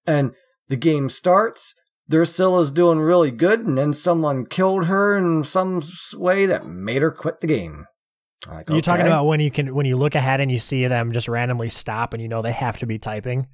And 0.07 0.33
the 0.69 0.77
game 0.77 1.09
starts. 1.09 1.75
Drusilla's 2.11 2.71
doing 2.71 2.99
really 2.99 3.31
good, 3.31 3.61
and 3.61 3.79
then 3.79 3.95
someone 3.95 4.45
killed 4.45 4.87
her 4.87 5.17
in 5.17 5.43
some 5.43 5.81
way 6.17 6.45
that 6.45 6.67
made 6.67 7.01
her 7.01 7.11
quit 7.11 7.41
the 7.41 7.47
game. 7.47 7.87
Like, 8.47 8.69
You're 8.69 8.81
talking 8.83 9.07
about 9.07 9.25
when 9.25 9.41
you 9.41 9.51
can 9.51 9.75
when 9.75 9.87
you 9.87 9.97
look 9.97 10.15
ahead 10.15 10.41
and 10.41 10.53
you 10.53 10.59
see 10.59 10.87
them 10.87 11.13
just 11.13 11.29
randomly 11.29 11.71
stop 11.71 12.13
and 12.13 12.23
you 12.23 12.29
know 12.29 12.43
they 12.43 12.53
have 12.53 12.77
to 12.79 12.87
be 12.87 12.99
typing. 12.99 13.47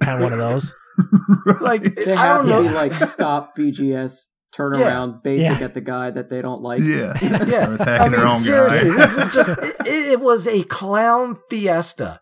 Kind 0.00 0.16
of 0.16 0.22
one 0.22 0.32
of 0.32 0.38
those. 0.38 0.74
Like, 1.60 1.82
They 1.94 2.14
I 2.14 2.22
have 2.22 2.46
don't 2.46 2.46
to 2.46 2.50
know. 2.50 2.68
be 2.68 2.74
like 2.74 2.92
stop 3.08 3.54
VGS, 3.54 4.28
turn 4.54 4.78
Yeah. 4.78 4.86
around, 4.86 5.22
basic 5.22 5.58
Yeah. 5.60 5.66
at 5.66 5.74
the 5.74 5.82
guy 5.82 6.10
that 6.10 6.30
they 6.30 6.40
don't 6.40 6.62
like. 6.62 6.80
yeah, 6.80 7.12
Yeah, 7.22 7.66
They're 7.66 7.74
attacking 7.74 8.12
their 8.12 8.26
own 8.26 8.38
seriously, 8.38 8.90
guy. 8.90 8.96
this 8.96 9.18
is 9.18 9.34
just 9.46 9.48
it, 9.80 10.12
it 10.12 10.20
was 10.20 10.46
a 10.46 10.62
clown 10.64 11.36
fiesta, 11.50 12.20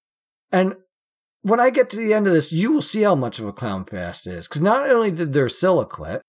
and 0.52 0.74
when 1.42 1.58
I 1.60 1.70
get 1.70 1.90
to 1.90 1.96
the 1.96 2.14
end 2.14 2.26
of 2.28 2.32
this, 2.32 2.52
you 2.52 2.72
will 2.72 2.82
see 2.82 3.02
how 3.02 3.14
much 3.16 3.38
of 3.40 3.46
a 3.46 3.52
clown 3.52 3.84
fiesta 3.84 4.30
it 4.30 4.36
is. 4.36 4.48
Because 4.48 4.60
not 4.62 4.88
only 4.88 5.10
did 5.10 5.32
their 5.32 5.48
Scylla 5.48 5.86
quit, 5.86 6.22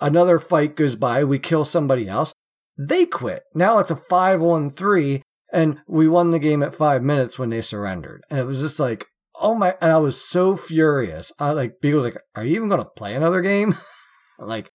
another 0.00 0.38
fight 0.38 0.76
goes 0.76 0.94
by, 0.94 1.24
we 1.24 1.38
kill 1.38 1.64
somebody 1.64 2.08
else, 2.08 2.32
they 2.78 3.06
quit. 3.06 3.42
Now 3.54 3.78
it's 3.78 3.90
a 3.90 3.96
five 3.96 4.42
on 4.42 4.70
three, 4.70 5.22
and 5.52 5.78
we 5.88 6.06
won 6.06 6.30
the 6.30 6.38
game 6.38 6.62
at 6.62 6.74
five 6.74 7.02
minutes 7.02 7.38
when 7.38 7.50
they 7.50 7.60
surrendered, 7.60 8.22
and 8.30 8.38
it 8.38 8.44
was 8.46 8.60
just 8.62 8.78
like. 8.78 9.06
Oh 9.38 9.54
my! 9.54 9.74
And 9.82 9.92
I 9.92 9.98
was 9.98 10.18
so 10.18 10.56
furious. 10.56 11.30
I 11.38 11.50
like 11.50 11.82
Beagle's 11.82 12.06
like, 12.06 12.16
"Are 12.34 12.42
you 12.42 12.56
even 12.56 12.70
gonna 12.70 12.86
play 12.86 13.14
another 13.14 13.42
game?" 13.42 13.74
Like, 14.38 14.70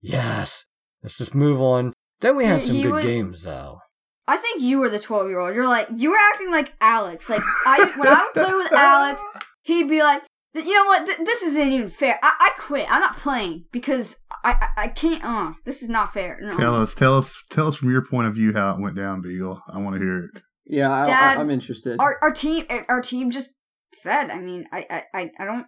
yes. 0.00 0.64
Let's 1.02 1.18
just 1.18 1.34
move 1.34 1.60
on. 1.60 1.92
Then 2.20 2.34
we 2.36 2.46
had 2.46 2.60
He- 2.60 2.66
some 2.66 2.76
he 2.76 2.82
good 2.84 2.92
was- 2.92 3.04
games 3.04 3.42
though. 3.44 3.80
I 4.28 4.36
think 4.36 4.62
you 4.62 4.80
were 4.80 4.88
the 4.88 4.98
12 4.98 5.28
year 5.28 5.38
old. 5.38 5.54
You're 5.54 5.68
like, 5.68 5.88
you 5.94 6.10
were 6.10 6.18
acting 6.32 6.50
like 6.50 6.74
Alex. 6.80 7.30
Like, 7.30 7.42
I 7.64 7.92
when 7.96 8.08
I 8.08 8.30
would 8.34 8.44
play 8.44 8.54
with 8.54 8.72
Alex, 8.76 9.22
he'd 9.62 9.88
be 9.88 10.02
like, 10.02 10.22
you 10.54 10.74
know 10.74 10.84
what? 10.84 11.06
Th- 11.06 11.18
this 11.18 11.42
isn't 11.42 11.72
even 11.72 11.88
fair. 11.88 12.18
I, 12.22 12.32
I 12.40 12.50
quit. 12.58 12.86
I'm 12.90 13.00
not 13.00 13.16
playing 13.16 13.66
because 13.72 14.18
I, 14.42 14.52
I, 14.52 14.84
I 14.84 14.88
can't. 14.88 15.22
Uh, 15.22 15.52
this 15.64 15.82
is 15.82 15.88
not 15.88 16.12
fair. 16.12 16.38
No. 16.40 16.56
Tell 16.56 16.74
us, 16.74 16.94
tell 16.94 17.16
us, 17.18 17.44
tell 17.50 17.68
us 17.68 17.76
from 17.76 17.90
your 17.90 18.04
point 18.04 18.26
of 18.26 18.34
view 18.34 18.52
how 18.52 18.74
it 18.74 18.80
went 18.80 18.96
down, 18.96 19.20
Beagle. 19.20 19.62
I 19.72 19.80
want 19.80 19.96
to 19.96 20.02
hear 20.02 20.24
it. 20.24 20.30
Yeah, 20.64 20.90
I, 20.90 21.06
Dad, 21.06 21.38
I, 21.38 21.40
I'm 21.40 21.50
interested. 21.50 22.00
Our, 22.00 22.18
our 22.22 22.32
team, 22.32 22.64
our 22.88 23.00
team 23.00 23.30
just 23.30 23.54
fed. 24.02 24.30
I 24.30 24.40
mean, 24.40 24.66
I, 24.72 24.84
I, 24.90 25.02
I, 25.14 25.30
I 25.38 25.44
don't, 25.44 25.66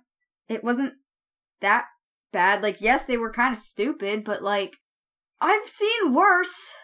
it 0.48 0.64
wasn't 0.64 0.94
that 1.60 1.86
bad. 2.32 2.62
Like, 2.62 2.80
yes, 2.80 3.04
they 3.04 3.16
were 3.16 3.32
kind 3.32 3.52
of 3.52 3.58
stupid, 3.58 4.24
but 4.24 4.42
like, 4.42 4.76
I've 5.40 5.66
seen 5.66 6.12
worse. 6.12 6.74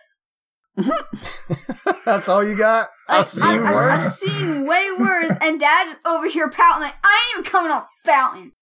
That's 2.05 2.29
all 2.29 2.43
you 2.43 2.57
got? 2.57 2.89
Like, 3.09 3.19
I've 3.21 3.27
seen 3.27 3.43
I, 3.45 3.57
I, 3.57 3.73
worse. 3.73 3.93
I've 3.93 4.03
seen 4.03 4.67
way 4.67 4.89
worse, 4.99 5.33
and 5.43 5.61
Dad's 5.61 5.97
over 6.05 6.29
here 6.29 6.51
pouting 6.51 6.83
like 6.83 6.95
I 7.05 7.27
ain't 7.29 7.39
even 7.39 7.51
coming 7.51 7.71
off 7.71 7.87
fountain. 8.05 8.53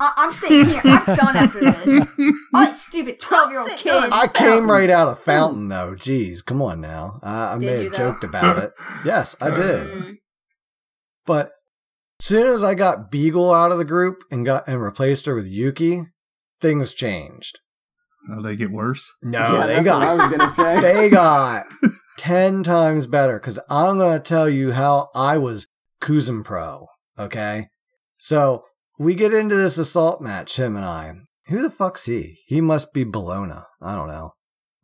I, 0.00 0.12
I'm 0.16 0.32
staying 0.32 0.66
here. 0.66 0.80
I'm 0.84 1.04
done 1.16 1.36
after 1.36 1.60
this. 1.60 2.08
All 2.54 2.66
these 2.66 2.82
stupid 2.82 3.20
twelve 3.20 3.50
year 3.50 3.60
old 3.60 3.70
kids. 3.70 4.08
I 4.12 4.26
came 4.26 4.68
right 4.68 4.90
out 4.90 5.08
of 5.08 5.20
Fountain 5.20 5.68
though. 5.68 5.94
Jeez, 5.94 6.44
come 6.44 6.60
on 6.60 6.80
now. 6.80 7.20
I, 7.22 7.54
I 7.54 7.58
may 7.58 7.84
have 7.84 7.92
though? 7.92 7.98
joked 7.98 8.24
about 8.24 8.62
it. 8.62 8.72
Yes, 9.04 9.36
I 9.40 9.50
did. 9.50 9.86
Mm. 9.86 10.16
But 11.24 11.52
soon 12.20 12.48
as 12.48 12.64
I 12.64 12.74
got 12.74 13.10
Beagle 13.10 13.52
out 13.52 13.70
of 13.70 13.78
the 13.78 13.84
group 13.84 14.24
and 14.30 14.44
got 14.44 14.66
and 14.66 14.82
replaced 14.82 15.26
her 15.26 15.34
with 15.36 15.46
Yuki, 15.46 16.02
things 16.60 16.94
changed. 16.94 17.60
How 18.28 18.40
they 18.40 18.56
get 18.56 18.70
worse? 18.70 19.14
No, 19.22 19.40
yeah, 19.40 19.66
they 19.66 19.82
that's 19.82 19.88
what 19.88 20.02
I 20.02 20.16
got 20.16 20.30
was 20.30 20.38
gonna 20.38 20.50
say. 20.50 20.80
they 21.00 21.10
got 21.10 21.66
ten 22.18 22.62
times 22.62 23.06
better 23.06 23.38
because 23.38 23.58
I'm 23.68 23.98
gonna 23.98 24.20
tell 24.20 24.48
you 24.48 24.72
how 24.72 25.08
I 25.14 25.38
was 25.38 25.66
Kuzenbo. 26.00 26.86
Okay, 27.18 27.68
so 28.18 28.64
we 28.98 29.14
get 29.14 29.34
into 29.34 29.56
this 29.56 29.78
assault 29.78 30.20
match, 30.20 30.56
him 30.56 30.76
and 30.76 30.84
I. 30.84 31.12
Who 31.48 31.60
the 31.60 31.70
fuck's 31.70 32.04
he? 32.04 32.38
He 32.46 32.60
must 32.60 32.92
be 32.92 33.04
Bologna. 33.04 33.60
I 33.80 33.96
don't 33.96 34.06
know. 34.08 34.32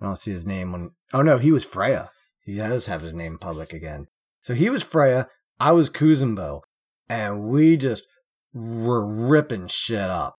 I 0.00 0.06
don't 0.06 0.16
see 0.16 0.32
his 0.32 0.46
name 0.46 0.74
on. 0.74 0.90
Oh 1.12 1.22
no, 1.22 1.38
he 1.38 1.52
was 1.52 1.64
Freya. 1.64 2.10
He 2.44 2.56
does 2.56 2.86
have 2.86 3.02
his 3.02 3.14
name 3.14 3.38
public 3.38 3.72
again. 3.72 4.06
So 4.42 4.54
he 4.54 4.70
was 4.70 4.82
Freya. 4.82 5.28
I 5.60 5.72
was 5.72 5.90
Kuzenbo, 5.90 6.62
and 7.08 7.48
we 7.48 7.76
just 7.76 8.06
were 8.52 9.06
ripping 9.06 9.66
shit 9.68 9.98
up. 9.98 10.34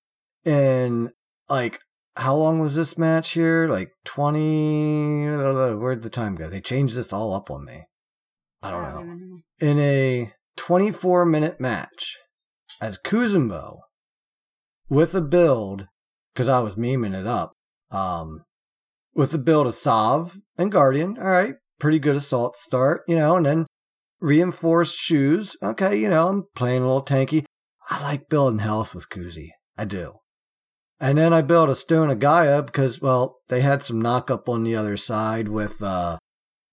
And 0.45 1.09
like, 1.49 1.79
how 2.19 2.35
long 2.35 2.59
was 2.59 2.75
this 2.75 2.97
match 2.97 3.31
here? 3.31 3.67
Like 3.67 3.91
twenty? 4.05 5.25
Where'd 5.25 6.03
the 6.03 6.09
time 6.09 6.35
go? 6.35 6.49
They 6.49 6.61
changed 6.61 6.95
this 6.95 7.13
all 7.13 7.33
up 7.33 7.49
on 7.49 7.65
me. 7.65 7.85
I 8.61 8.71
don't 8.71 8.83
know. 8.83 9.39
In 9.59 9.79
a 9.79 10.33
twenty-four 10.57 11.25
minute 11.25 11.59
match, 11.59 12.17
as 12.81 12.99
Kuzenbo, 12.99 13.79
with 14.89 15.15
a 15.15 15.21
build, 15.21 15.87
because 16.33 16.47
I 16.47 16.59
was 16.59 16.75
memeing 16.75 17.19
it 17.19 17.25
up. 17.25 17.53
Um, 17.91 18.43
with 19.15 19.33
a 19.33 19.39
build 19.39 19.67
of 19.67 19.73
Sav 19.73 20.37
and 20.57 20.71
Guardian. 20.71 21.17
All 21.19 21.27
right, 21.27 21.55
pretty 21.79 21.99
good 21.99 22.15
assault 22.15 22.55
start, 22.55 23.01
you 23.07 23.15
know, 23.15 23.35
and 23.35 23.45
then 23.45 23.65
reinforced 24.21 24.97
shoes. 24.97 25.57
Okay, 25.63 25.95
you 25.97 26.09
know, 26.09 26.27
I'm 26.27 26.43
playing 26.55 26.83
a 26.83 26.85
little 26.85 27.03
tanky. 27.03 27.45
I 27.89 28.01
like 28.03 28.29
building 28.29 28.59
health 28.59 28.93
with 28.93 29.09
Kuzi. 29.09 29.49
I 29.77 29.85
do. 29.85 30.13
And 31.01 31.17
then 31.17 31.33
I 31.33 31.41
built 31.41 31.69
a 31.69 31.75
Stone 31.75 32.09
of 32.09 32.19
Gaia 32.19 32.61
because, 32.61 33.01
well, 33.01 33.37
they 33.47 33.61
had 33.61 33.83
some 33.83 34.01
knock 34.01 34.29
up 34.29 34.49
on 34.49 34.63
the 34.63 34.75
other 34.75 34.97
side 34.97 35.47
with, 35.47 35.81
uh, 35.81 36.17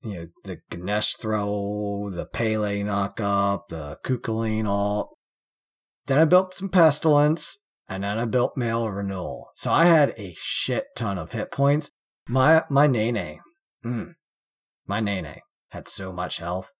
you 0.02 0.14
know, 0.14 0.26
the 0.42 0.58
Ganesh 0.68 1.14
throw, 1.14 2.10
the 2.10 2.26
Pele 2.26 2.82
knock 2.82 3.20
up, 3.20 3.68
the 3.68 3.98
Kukulkan 4.04 4.66
alt. 4.66 5.16
Then 6.06 6.18
I 6.18 6.24
built 6.24 6.54
some 6.54 6.68
Pestilence, 6.68 7.56
and 7.88 8.02
then 8.02 8.18
I 8.18 8.24
built 8.24 8.56
Mail 8.56 8.90
Renewal. 8.90 9.50
So 9.54 9.70
I 9.70 9.86
had 9.86 10.14
a 10.16 10.34
shit 10.36 10.86
ton 10.96 11.18
of 11.18 11.32
hit 11.32 11.52
points. 11.52 11.90
My 12.28 12.62
my 12.68 12.88
Nene, 12.88 13.40
mm, 13.84 14.14
my 14.86 15.00
Nene 15.00 15.40
had 15.70 15.86
so 15.86 16.12
much 16.12 16.38
health 16.38 16.72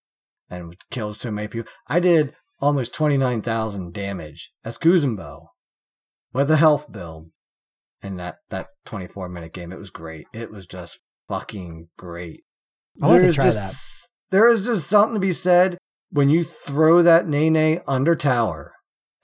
and 0.51 0.77
killed 0.91 1.17
so 1.17 1.31
many 1.31 1.49
people. 1.49 1.71
I 1.87 2.01
did 2.01 2.35
almost 2.61 2.95
twenty 2.95 3.17
nine 3.17 3.43
thousand 3.43 3.93
damage 3.93 4.53
as 4.65 4.79
Kuzenbo 4.79 5.47
with 6.33 6.51
a 6.51 6.57
health 6.57 6.91
build 6.91 7.31
in 8.03 8.17
that 8.17 8.37
that 8.51 8.69
twenty 8.85 9.07
four 9.07 9.29
minute 9.29 9.53
game. 9.53 9.73
It 9.73 9.79
was 9.79 9.91
great. 9.91 10.27
It 10.33 10.51
was 10.51 10.67
just 10.67 11.01
fucking 11.29 11.89
great. 11.97 12.43
I 13.03 13.09
want 13.09 13.23
to 13.23 13.33
try 13.33 13.45
just, 13.45 14.13
There 14.31 14.49
is 14.49 14.65
just 14.65 14.89
something 14.89 15.15
to 15.15 15.21
be 15.21 15.33
said 15.33 15.77
when 16.11 16.31
you 16.31 16.43
throw 16.43 17.03
that 17.03 17.29
Nene 17.29 17.81
under 17.87 18.17
tower, 18.17 18.73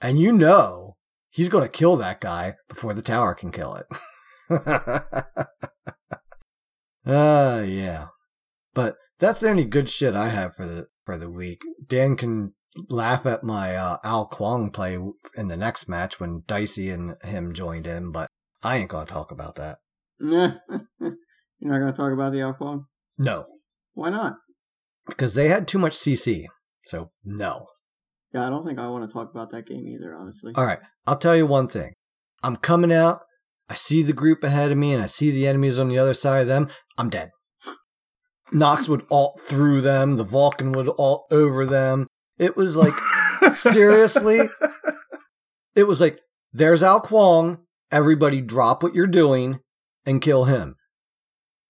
and 0.01 0.19
you 0.19 0.31
know 0.31 0.95
he's 1.29 1.49
going 1.49 1.63
to 1.63 1.69
kill 1.69 1.95
that 1.97 2.21
guy 2.21 2.55
before 2.69 2.93
the 2.93 3.01
tower 3.01 3.33
can 3.33 3.51
kill 3.51 3.75
it. 3.75 3.87
Ah, 7.05 7.61
yeah. 7.61 8.07
But 8.73 8.95
that's 9.19 9.41
the 9.41 9.49
only 9.49 9.65
good 9.65 9.89
shit 9.89 10.15
I 10.15 10.29
have 10.29 10.55
for 10.55 10.65
the 10.65 10.87
for 11.05 11.17
the 11.17 11.29
week. 11.29 11.61
Dan 11.85 12.15
can 12.15 12.53
laugh 12.89 13.25
at 13.25 13.43
my 13.43 13.75
uh, 13.75 13.97
Ao 14.03 14.25
Kuang 14.31 14.71
play 14.71 14.97
in 15.35 15.47
the 15.47 15.57
next 15.57 15.87
match 15.87 16.19
when 16.19 16.43
Dicey 16.47 16.89
and 16.89 17.15
him 17.23 17.53
joined 17.53 17.87
in, 17.87 18.11
but 18.11 18.29
I 18.63 18.77
ain't 18.77 18.89
gonna 18.89 19.05
talk 19.05 19.31
about 19.31 19.55
that. 19.55 19.77
You're 20.19 20.51
not 21.61 21.79
gonna 21.79 21.93
talk 21.93 22.13
about 22.13 22.31
the 22.33 22.41
Ao 22.43 22.53
Kuang? 22.53 22.85
No, 23.17 23.45
Why 23.93 24.09
not? 24.09 24.37
because 25.07 25.33
they 25.35 25.49
had 25.49 25.67
too 25.67 25.79
much 25.79 25.93
CC. 25.93 26.45
So 26.87 27.09
no. 27.25 27.67
Yeah, 28.33 28.47
I 28.47 28.49
don't 28.49 28.65
think 28.65 28.79
I 28.79 28.87
want 28.87 29.07
to 29.07 29.13
talk 29.13 29.29
about 29.31 29.51
that 29.51 29.67
game 29.67 29.85
either, 29.87 30.15
honestly. 30.15 30.53
All 30.55 30.65
right, 30.65 30.79
I'll 31.05 31.17
tell 31.17 31.35
you 31.35 31.45
one 31.45 31.67
thing. 31.67 31.93
I'm 32.41 32.55
coming 32.55 32.91
out. 32.91 33.19
I 33.69 33.75
see 33.75 34.01
the 34.03 34.13
group 34.13 34.43
ahead 34.43 34.71
of 34.71 34.77
me, 34.77 34.93
and 34.93 35.01
I 35.03 35.05
see 35.05 35.29
the 35.31 35.47
enemies 35.47 35.77
on 35.77 35.87
the 35.89 35.97
other 35.99 36.13
side 36.13 36.41
of 36.41 36.47
them. 36.47 36.69
I'm 36.97 37.09
dead. 37.09 37.29
Nox 38.51 38.89
would 38.89 39.05
alt 39.11 39.39
through 39.41 39.81
them. 39.81 40.15
The 40.15 40.23
Vulcan 40.23 40.71
would 40.71 40.89
alt 40.97 41.25
over 41.31 41.65
them. 41.65 42.07
It 42.37 42.57
was 42.57 42.75
like 42.75 42.93
seriously. 43.53 44.39
It 45.75 45.87
was 45.87 45.99
like 45.99 46.19
there's 46.51 46.83
Ao 46.83 46.99
Kuang. 46.99 47.57
Everybody 47.93 48.41
drop 48.41 48.81
what 48.81 48.95
you're 48.95 49.07
doing 49.07 49.59
and 50.05 50.21
kill 50.21 50.45
him. 50.45 50.75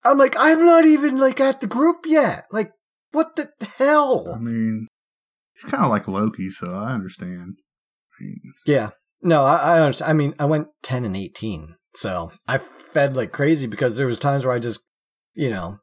I'm 0.06 0.18
like 0.18 0.36
I'm 0.40 0.66
not 0.66 0.86
even 0.86 1.18
like 1.18 1.40
at 1.40 1.62
the 1.62 1.68
group 1.68 2.06
yet. 2.06 2.46
Like 2.52 2.72
what 3.12 3.36
the 3.36 3.52
hell? 3.78 4.34
I 4.36 4.40
mean, 4.40 4.88
he's 5.54 5.70
kind 5.70 5.84
of 5.84 5.92
like 5.92 6.08
Loki, 6.08 6.50
so 6.50 6.74
I 6.74 6.94
understand. 6.94 7.60
I 8.20 8.24
mean, 8.24 8.40
Yeah. 8.66 8.90
No, 9.22 9.44
I, 9.44 9.76
I 9.76 9.80
understand. 9.82 10.10
I 10.10 10.14
mean, 10.14 10.34
I 10.40 10.46
went 10.46 10.68
10 10.82 11.06
and 11.06 11.16
18. 11.16 11.76
So 11.96 12.32
I 12.48 12.58
fed 12.58 13.16
like 13.16 13.32
crazy 13.32 13.68
because 13.68 13.98
there 13.98 14.08
was 14.08 14.20
times 14.20 14.46
where 14.46 14.56
I 14.56 14.60
just, 14.60 14.82
you 15.34 15.50
know, 15.50 15.78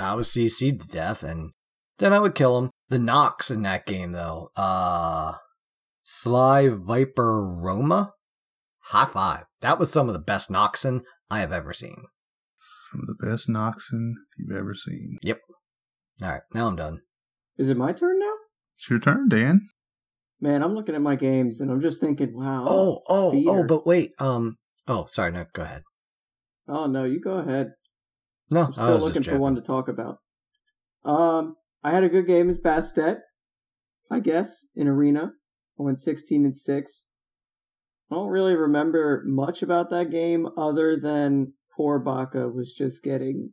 I 0.00 0.14
was 0.14 0.28
CC'd 0.28 0.82
to 0.82 0.88
death 0.88 1.22
and 1.22 1.50
then 1.98 2.12
I 2.12 2.20
would 2.20 2.34
kill 2.34 2.58
him. 2.58 2.70
The 2.88 2.98
Nox 2.98 3.50
in 3.50 3.62
that 3.62 3.86
game 3.86 4.12
though, 4.12 4.50
uh, 4.56 5.34
Sly 6.04 6.68
Viper 6.68 7.42
Roma, 7.42 8.14
high 8.90 9.06
five. 9.06 9.44
That 9.60 9.78
was 9.78 9.92
some 9.92 10.08
of 10.08 10.14
the 10.14 10.20
best 10.20 10.50
Noxen 10.50 11.02
I 11.30 11.40
have 11.40 11.52
ever 11.52 11.72
seen. 11.72 12.04
some 12.58 13.00
of 13.00 13.06
the 13.06 13.26
best 13.26 13.48
Noxon 13.48 14.12
you've 14.36 14.56
ever 14.56 14.74
seen. 14.74 15.16
Yep. 15.22 15.40
All 16.22 16.30
right, 16.30 16.42
now 16.54 16.66
I'm 16.66 16.76
done. 16.76 17.00
Is 17.56 17.68
it 17.70 17.76
my 17.76 17.92
turn 17.92 18.18
now? 18.18 18.34
It's 18.76 18.90
your 18.90 18.98
turn, 18.98 19.28
Dan. 19.28 19.62
Man, 20.40 20.62
I'm 20.62 20.74
looking 20.74 20.94
at 20.94 21.02
my 21.02 21.16
games 21.16 21.60
and 21.60 21.70
I'm 21.70 21.80
just 21.80 22.00
thinking, 22.00 22.32
wow. 22.34 22.64
Oh, 22.66 23.02
oh, 23.08 23.28
oh, 23.28 23.32
Fear. 23.32 23.64
but 23.66 23.86
wait. 23.86 24.12
Um, 24.18 24.56
oh, 24.88 25.04
sorry. 25.06 25.32
No, 25.32 25.44
go 25.52 25.62
ahead. 25.62 25.82
Oh 26.68 26.86
no, 26.86 27.04
you 27.04 27.20
go 27.20 27.32
ahead. 27.34 27.72
No, 28.50 28.62
I'm 28.62 28.68
I 28.68 28.72
still 28.72 28.94
was 28.94 29.04
looking 29.04 29.22
just 29.22 29.30
for 29.30 29.38
one 29.38 29.54
to 29.54 29.60
talk 29.60 29.88
about. 29.88 30.16
Um, 31.04 31.56
I 31.82 31.90
had 31.90 32.04
a 32.04 32.08
good 32.08 32.26
game 32.26 32.48
as 32.50 32.58
Bastet, 32.58 33.18
I 34.10 34.20
guess, 34.20 34.66
in 34.74 34.88
Arena. 34.88 35.32
I 35.78 35.82
went 35.82 35.98
16 35.98 36.44
and 36.44 36.54
6. 36.56 37.06
I 38.10 38.14
don't 38.16 38.28
really 38.28 38.54
remember 38.56 39.22
much 39.26 39.62
about 39.62 39.90
that 39.90 40.10
game 40.10 40.48
other 40.56 40.96
than 40.96 41.52
poor 41.76 41.98
Baka 41.98 42.48
was 42.48 42.74
just 42.74 43.02
getting 43.02 43.52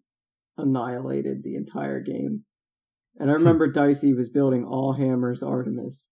annihilated 0.58 1.44
the 1.44 1.56
entire 1.56 2.02
game. 2.02 2.44
And 3.20 3.30
I 3.30 3.34
remember 3.34 3.68
Dicey 3.68 4.14
was 4.14 4.30
building 4.30 4.64
all 4.66 4.94
hammers 4.94 5.42
Artemis. 5.44 6.10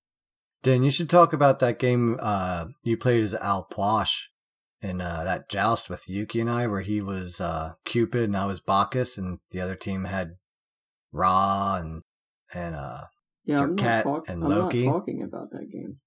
Dan, 0.64 0.84
you 0.84 0.90
should 0.90 1.10
talk 1.10 1.34
about 1.34 1.60
that 1.60 1.78
game 1.78 2.18
uh, 2.20 2.66
you 2.84 2.98
played 2.98 3.24
as 3.24 3.36
Al 3.36 3.66
Pwash 3.66 4.30
in 4.82 5.02
uh, 5.02 5.24
that 5.24 5.50
joust 5.50 5.90
with 5.90 6.10
Yuki 6.10 6.40
and 6.40 6.50
I, 6.50 6.66
where 6.68 6.82
he 6.82 7.02
was 7.02 7.40
uh, 7.40 7.74
Cupid 7.86 8.24
and 8.24 8.38
I 8.38 8.46
was 8.48 8.60
Bacchus, 8.60 9.18
and 9.18 9.40
the 9.52 9.62
other 9.62 9.76
team 9.76 10.06
had 10.06 10.38
Ra 11.12 11.78
and 11.80 12.02
and 12.54 12.76
uh, 12.76 13.02
Yeah, 13.46 13.58
Sir 13.60 13.64
I'm, 13.66 13.76
not, 13.76 13.80
Cat 13.84 14.04
talk- 14.04 14.28
and 14.30 14.44
I'm 14.44 14.50
not 14.50 14.60
Loki. 14.66 14.86
talking 14.86 15.22
about 15.24 15.52
that 15.52 15.70
game. 15.72 15.98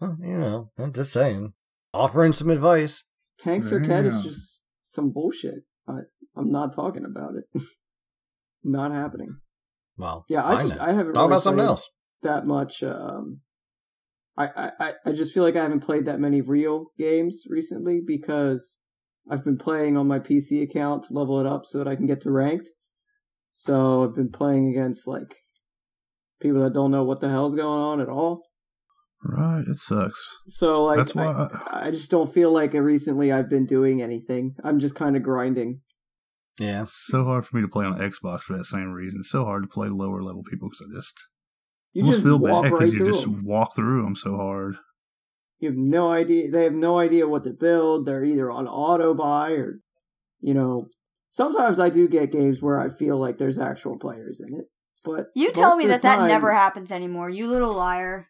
Well, 0.00 0.16
you 0.20 0.38
know, 0.38 0.70
I'm 0.78 0.92
just 0.92 1.12
saying, 1.12 1.52
offering 1.94 2.32
some 2.32 2.50
advice. 2.50 3.04
Tank 3.38 3.64
Circuit 3.64 4.06
is 4.06 4.14
Yeah. 4.16 4.22
just 4.22 4.72
some 4.94 5.10
bullshit. 5.12 5.64
I, 5.88 6.00
I'm 6.36 6.50
not 6.50 6.74
talking 6.74 7.04
about 7.04 7.32
it. 7.36 7.62
not 8.64 8.92
happening. 8.92 9.36
Well, 9.98 10.24
Yeah, 10.28 10.44
I 10.44 10.62
just 10.62 10.78
then. 10.78 10.88
I 10.88 10.92
haven't 10.92 11.14
talk 11.14 11.22
really 11.22 11.26
about 11.26 11.42
something 11.42 11.64
else. 11.64 11.90
that 12.22 12.46
much. 12.46 12.82
Um, 12.82 13.40
I, 14.36 14.46
I 14.48 14.72
I- 14.80 14.94
I 15.06 15.12
just 15.12 15.32
feel 15.32 15.42
like 15.42 15.56
I 15.56 15.62
haven't 15.62 15.80
played 15.80 16.04
that 16.06 16.20
many 16.20 16.40
real 16.42 16.86
games 16.98 17.44
recently 17.48 18.00
because 18.06 18.78
I've 19.30 19.44
been 19.44 19.56
playing 19.58 19.96
on 19.96 20.06
my 20.06 20.18
PC 20.18 20.62
account 20.62 21.04
to 21.04 21.14
level 21.14 21.40
it 21.40 21.46
up 21.46 21.64
so 21.66 21.78
that 21.78 21.88
I 21.88 21.96
can 21.96 22.06
get 22.06 22.20
to 22.22 22.30
ranked. 22.30 22.70
So 23.52 24.04
I've 24.04 24.14
been 24.14 24.30
playing 24.30 24.68
against 24.68 25.06
like 25.06 25.36
people 26.40 26.62
that 26.62 26.74
don't 26.74 26.90
know 26.90 27.04
what 27.04 27.20
the 27.20 27.30
hell's 27.30 27.54
going 27.54 27.80
on 27.82 28.00
at 28.00 28.08
all. 28.10 28.42
Right, 29.24 29.64
it 29.66 29.76
sucks. 29.76 30.24
So 30.46 30.84
like 30.84 30.98
That's 30.98 31.14
why. 31.14 31.24
I, 31.24 31.48
I, 31.80 31.86
I 31.86 31.90
just 31.90 32.10
don't 32.10 32.32
feel 32.32 32.52
like 32.52 32.72
recently 32.74 33.32
I've 33.32 33.48
been 33.50 33.66
doing 33.66 34.02
anything. 34.02 34.54
I'm 34.62 34.78
just 34.78 34.94
kind 34.94 35.16
of 35.16 35.22
grinding. 35.22 35.80
Yeah, 36.58 36.82
it's 36.82 37.06
so 37.06 37.24
hard 37.24 37.44
for 37.46 37.56
me 37.56 37.62
to 37.62 37.68
play 37.68 37.84
on 37.84 37.98
Xbox 37.98 38.42
for 38.42 38.56
that 38.56 38.64
same 38.64 38.92
reason. 38.92 39.20
It's 39.20 39.30
so 39.30 39.44
hard 39.44 39.62
to 39.62 39.68
play 39.68 39.88
lower 39.88 40.22
level 40.22 40.42
people 40.42 40.68
because 40.68 40.86
I 40.90 40.94
just 40.96 41.28
You 41.92 42.02
almost 42.02 42.18
just 42.18 42.26
feel 42.26 42.38
walk 42.38 42.62
bad 42.64 42.72
right 42.72 42.78
because 42.80 42.92
you 42.94 42.98
just 43.00 43.24
just 43.24 43.26
'em. 43.28 43.44
walk 43.44 43.74
through 43.74 44.02
them 44.02 44.14
so 44.14 44.36
hard. 44.36 44.76
You 45.58 45.68
have 45.70 45.78
no 45.78 46.10
idea. 46.12 46.50
They 46.50 46.64
have 46.64 46.72
no 46.74 46.98
idea 46.98 47.26
what 47.28 47.44
to 47.44 47.50
build. 47.50 48.06
They're 48.06 48.24
either 48.24 48.50
on 48.50 48.68
auto 48.68 49.14
buy 49.14 49.52
or, 49.52 49.80
you 50.40 50.54
know, 50.54 50.88
sometimes 51.30 51.80
I 51.80 51.88
do 51.88 52.08
get 52.08 52.30
games 52.32 52.60
where 52.62 52.78
I 52.78 52.90
feel 52.90 53.18
like 53.18 53.38
there's 53.38 53.58
actual 53.58 53.98
players 53.98 54.40
in 54.40 54.54
it. 54.54 54.66
But 55.04 55.26
You 55.34 55.52
tell 55.52 55.76
me 55.76 55.84
of 55.84 55.88
the 55.88 55.94
that 55.98 56.02
that 56.02 56.28
never 56.28 56.52
happens 56.52 56.90
anymore. 56.92 57.30
You 57.30 57.46
little 57.46 57.74
liar. 57.74 58.26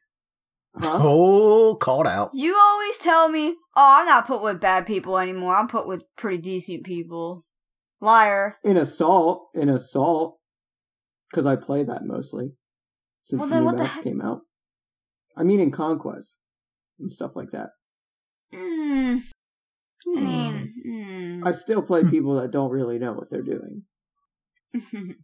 Huh? 0.79 0.99
Oh, 1.03 1.77
called 1.81 2.07
out. 2.07 2.31
You 2.35 2.57
always 2.59 2.99
tell 2.99 3.29
me, 3.29 3.57
"Oh, 3.75 3.97
I'm 4.01 4.07
not 4.07 4.27
put 4.27 4.43
with 4.43 4.61
bad 4.61 4.87
people 4.87 5.19
anymore. 5.19 5.57
I'm 5.57 5.69
put 5.69 5.87
with 5.87 6.05
pretty 6.17 6.39
decent 6.39 6.85
people." 6.85 7.45
Liar. 8.01 8.57
In 8.63 8.77
Assault, 8.77 9.49
in 9.55 9.71
Assault, 9.71 10.39
because 11.31 11.47
I 11.47 11.57
play 11.57 11.83
that 11.83 12.05
mostly 12.05 12.53
since 13.25 13.41
Well, 13.41 13.49
the 13.49 13.55
then 13.55 13.63
new 13.65 13.67
what 13.67 13.79
the 13.79 14.03
came 14.03 14.21
out. 14.21 14.43
I 15.37 15.43
mean, 15.43 15.61
in 15.61 15.71
Conquest 15.71 16.39
and 16.99 17.11
stuff 17.11 17.33
like 17.35 17.51
that. 17.53 17.71
Mm. 18.55 19.21
I 20.09 20.21
mean, 20.21 20.73
hmm. 20.85 21.47
I 21.47 21.51
still 21.51 21.83
play 21.83 22.05
people 22.05 22.41
that 22.41 22.53
don't 22.53 22.71
really 22.71 22.99
know 22.99 23.13
what 23.13 23.29
they're 23.29 23.43
doing. 23.43 23.83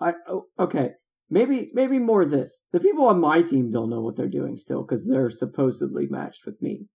I 0.00 0.14
oh, 0.28 0.46
okay. 0.58 0.92
Maybe 1.28 1.70
maybe 1.74 1.98
more 1.98 2.24
this. 2.24 2.64
The 2.72 2.80
people 2.80 3.06
on 3.06 3.20
my 3.20 3.42
team 3.42 3.70
don't 3.70 3.90
know 3.90 4.00
what 4.00 4.16
they're 4.16 4.28
doing 4.28 4.56
still 4.56 4.82
because 4.82 5.08
they're 5.08 5.30
supposedly 5.30 6.06
matched 6.08 6.46
with 6.46 6.60
me. 6.62 6.86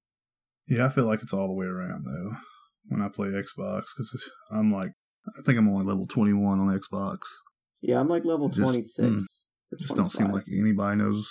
Yeah, 0.67 0.85
I 0.85 0.89
feel 0.89 1.05
like 1.05 1.21
it's 1.21 1.33
all 1.33 1.47
the 1.47 1.53
way 1.53 1.65
around 1.65 2.05
though 2.05 2.31
when 2.87 3.01
I 3.01 3.09
play 3.09 3.27
Xbox 3.29 3.83
because 3.95 4.29
I'm 4.51 4.71
like 4.73 4.91
I 5.27 5.41
think 5.45 5.57
I'm 5.59 5.67
only 5.67 5.85
level 5.85 6.05
21 6.05 6.59
on 6.59 6.79
Xbox. 6.79 7.19
Yeah, 7.81 7.99
I'm 7.99 8.07
like 8.07 8.23
level 8.25 8.47
Just- 8.49 8.61
twenty 8.61 8.81
six. 8.83 9.07
mm, 9.07 9.77
Just 9.79 9.95
don't 9.95 10.11
seem 10.11 10.31
like 10.31 10.45
anybody 10.51 10.97
knows. 10.97 11.29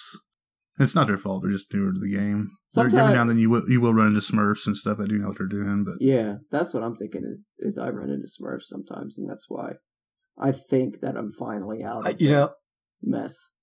It's 0.78 0.95
not 0.95 1.09
their 1.09 1.16
fault; 1.19 1.42
they're 1.42 1.50
just 1.52 1.73
newer 1.75 1.92
to 1.92 1.99
the 1.99 2.11
game. 2.11 2.49
There- 2.75 2.87
Every 2.87 2.99
now 2.99 3.21
and 3.21 3.30
then 3.30 3.38
you 3.38 3.50
will 3.50 3.69
you 3.69 3.80
will 3.80 3.92
run 3.95 4.09
into 4.09 4.21
Smurfs 4.21 4.66
and 4.66 4.76
stuff 4.76 4.99
I 5.00 5.07
do 5.07 5.19
know 5.19 5.28
what 5.28 5.38
they're 5.38 5.47
doing, 5.47 5.85
but 5.85 5.97
Yeah, 6.00 6.37
that's 6.50 6.73
what 6.75 6.83
I'm 6.83 6.97
thinking. 6.97 7.23
Is 7.25 7.54
is 7.59 7.76
I 7.78 7.88
run 7.90 8.11
into 8.11 8.26
Smurfs 8.28 8.62
sometimes, 8.64 9.19
and 9.19 9.28
that's 9.28 9.47
why 9.49 9.75
I 10.38 10.52
think 10.52 11.00
that 11.00 11.16
I'm 11.16 11.33
finally 11.33 11.83
out. 11.83 12.07
I- 12.07 12.11
you 12.19 12.28
the 12.28 12.35
know, 12.35 12.50
mess. 13.02 13.54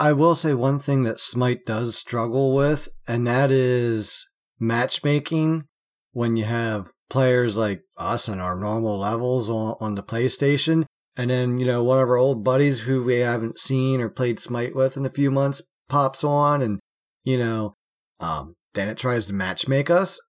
I 0.00 0.12
will 0.12 0.34
say 0.34 0.54
one 0.54 0.78
thing 0.78 1.02
that 1.02 1.20
Smite 1.20 1.66
does 1.66 1.96
struggle 1.96 2.54
with, 2.54 2.88
and 3.06 3.26
that 3.26 3.50
is 3.50 4.28
matchmaking 4.60 5.64
when 6.12 6.36
you 6.36 6.44
have 6.44 6.90
players 7.10 7.56
like 7.56 7.82
us 7.96 8.28
and 8.28 8.40
our 8.40 8.56
normal 8.56 8.98
levels 8.98 9.50
on, 9.50 9.76
on 9.80 9.94
the 9.94 10.02
PlayStation, 10.02 10.84
and 11.16 11.30
then, 11.30 11.58
you 11.58 11.66
know, 11.66 11.82
one 11.82 11.98
of 11.98 12.08
our 12.08 12.16
old 12.16 12.44
buddies 12.44 12.82
who 12.82 13.02
we 13.02 13.16
haven't 13.16 13.58
seen 13.58 14.00
or 14.00 14.08
played 14.08 14.38
Smite 14.38 14.76
with 14.76 14.96
in 14.96 15.04
a 15.04 15.10
few 15.10 15.30
months 15.30 15.62
pops 15.88 16.22
on 16.22 16.62
and, 16.62 16.78
you 17.24 17.36
know, 17.36 17.74
um, 18.20 18.54
then 18.74 18.88
it 18.88 18.98
tries 18.98 19.26
to 19.26 19.32
matchmake 19.32 19.90
us. 19.90 20.20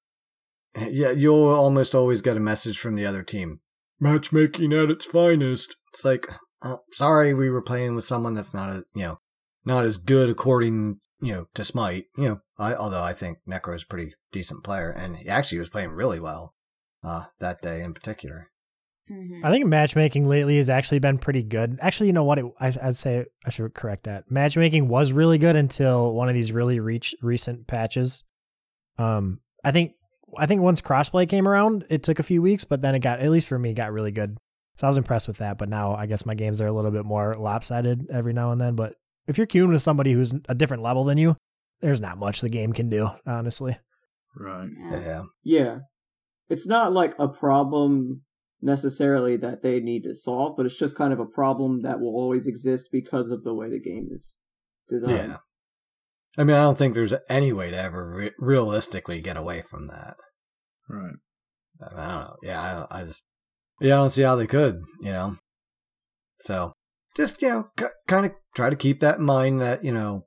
Yeah, 0.76 1.12
you'll 1.12 1.50
almost 1.50 1.94
always 1.94 2.22
get 2.22 2.38
a 2.38 2.40
message 2.40 2.80
from 2.80 2.96
the 2.96 3.06
other 3.06 3.24
team. 3.24 3.60
Matchmaking 4.00 4.74
at 4.74 4.90
its 4.90 5.06
finest. 5.06 5.76
It's 5.94 6.06
like, 6.06 6.28
oh, 6.64 6.80
sorry, 6.92 7.34
we 7.34 7.50
were 7.50 7.62
playing 7.62 7.96
with 7.96 8.04
someone 8.04 8.34
that's 8.34 8.54
not 8.54 8.70
a, 8.70 8.84
you 8.96 9.04
know, 9.04 9.20
not 9.66 9.86
as 9.86 9.98
good 9.98 10.30
according, 10.30 11.00
you 11.22 11.34
know, 11.34 11.46
to 11.54 11.64
Smite. 11.64 12.06
You 12.18 12.24
know, 12.24 12.40
I, 12.58 12.74
although 12.74 13.04
I 13.04 13.14
think 13.14 13.40
Necro 13.48 13.76
is 13.76 13.84
a 13.84 13.88
pretty 13.88 14.14
decent 14.32 14.64
player, 14.64 14.90
and 14.90 15.18
he 15.18 15.28
actually 15.28 15.60
was 15.60 15.70
playing 15.70 15.92
really 15.92 16.20
well 16.20 16.54
uh, 17.04 17.26
that 17.40 17.62
day 17.62 17.82
in 17.82 17.94
particular. 17.94 18.50
Mhm. 19.10 19.44
I 19.44 19.52
think 19.52 19.66
matchmaking 19.66 20.28
lately 20.28 20.58
has 20.58 20.70
actually 20.70 21.00
been 21.00 21.18
pretty 21.18 21.42
good. 21.42 21.80
Actually, 21.82 22.08
you 22.08 22.14
know 22.14 22.24
what? 22.24 22.40
It, 22.40 22.46
I, 22.60 22.68
I'd 22.68 22.94
say 22.94 23.26
I 23.46 23.50
should 23.50 23.74
correct 23.74 24.04
that. 24.04 24.30
Matchmaking 24.30 24.88
was 24.88 25.14
really 25.14 25.40
good 25.40 25.56
until 25.56 26.14
one 26.14 26.30
of 26.30 26.36
these 26.36 26.52
really 26.52 26.80
reach, 26.80 27.16
recent 27.22 27.68
patches. 27.68 28.24
Um, 28.98 29.40
I 29.64 29.72
think 29.72 29.94
I 30.38 30.46
think 30.46 30.62
once 30.62 30.82
crossplay 30.82 31.28
came 31.28 31.48
around, 31.48 31.86
it 31.90 32.04
took 32.04 32.20
a 32.20 32.24
few 32.24 32.42
weeks, 32.42 32.66
but 32.66 32.82
then 32.82 32.94
it 32.94 33.00
got 33.00 33.20
at 33.20 33.32
least 33.32 33.48
for 33.48 33.58
me 33.58 33.74
got 33.74 33.92
really 33.92 34.12
good. 34.12 34.38
So 34.80 34.88
I 34.88 34.90
was 34.90 34.98
impressed 34.98 35.28
with 35.28 35.40
that. 35.40 35.58
But 35.58 35.68
now 35.68 35.92
I 35.94 36.06
guess 36.06 36.26
my 36.26 36.36
games 36.36 36.62
are 36.62 36.68
a 36.68 36.72
little 36.72 36.90
bit 36.92 37.04
more 37.04 37.36
lopsided 37.36 38.08
every 38.10 38.32
now 38.32 38.52
and 38.54 38.62
then. 38.62 38.76
But 38.76 38.94
if 39.28 39.38
you're 39.38 39.46
queuing 39.46 39.68
with 39.74 39.82
somebody 39.82 40.14
who's 40.14 40.34
a 40.48 40.56
different 40.56 40.84
level 40.84 41.04
than 41.04 41.18
you, 41.18 41.36
there's 41.82 42.00
not 42.00 42.18
much 42.18 42.40
the 42.40 42.48
game 42.48 42.72
can 42.72 42.90
do, 42.90 43.10
honestly. 43.28 43.76
right. 44.38 44.70
Yeah. 44.90 45.02
Yeah. 45.02 45.22
Yeah, 45.44 45.78
it's 46.48 46.66
not 46.66 46.94
like 46.94 47.14
a 47.20 47.28
problem 47.28 48.22
necessarily 48.62 49.36
that 49.36 49.64
they 49.64 49.82
need 49.82 50.04
to 50.04 50.16
solve, 50.16 50.56
but 50.56 50.66
it's 50.66 50.80
just 50.80 50.96
kind 50.96 51.12
of 51.12 51.20
a 51.20 51.26
problem 51.26 51.82
that 51.82 52.00
will 52.00 52.16
always 52.16 52.48
exist 52.48 52.88
because 52.90 53.32
of 53.32 53.44
the 53.44 53.54
way 53.54 53.70
the 53.70 53.82
game 53.82 54.08
is 54.14 54.42
designed. 54.88 55.12
Yeah. 55.18 55.38
I 56.38 56.46
mean, 56.46 56.56
I 56.56 56.62
don't 56.62 56.78
think 56.78 56.94
there's 56.94 57.14
any 57.30 57.52
way 57.52 57.70
to 57.70 57.78
ever 57.78 58.14
re- 58.16 58.32
realistically 58.40 59.20
get 59.20 59.36
away 59.36 59.62
from 59.70 59.88
that. 59.88 60.16
Right. 60.88 61.16
I, 61.82 61.90
mean, 61.90 62.00
I 62.00 62.08
don't 62.08 62.28
know. 62.30 62.36
Yeah, 62.44 62.62
I, 62.62 62.74
don't- 62.76 62.92
I 62.92 63.04
just, 63.04 63.24
yeah, 63.80 63.96
I 63.96 63.98
don't 63.98 64.10
see 64.10 64.24
how 64.24 64.36
they 64.36 64.48
could, 64.48 64.82
you 65.02 65.12
know? 65.12 65.36
So, 66.40 66.74
just, 67.16 67.42
you 67.42 67.50
know, 67.50 67.68
c- 67.78 67.86
kind 68.08 68.26
of 68.26 68.34
try 68.56 68.70
to 68.70 68.76
keep 68.76 69.00
that 69.02 69.20
in 69.20 69.26
mind 69.26 69.62
that, 69.62 69.84
you 69.84 69.92
know, 69.92 70.26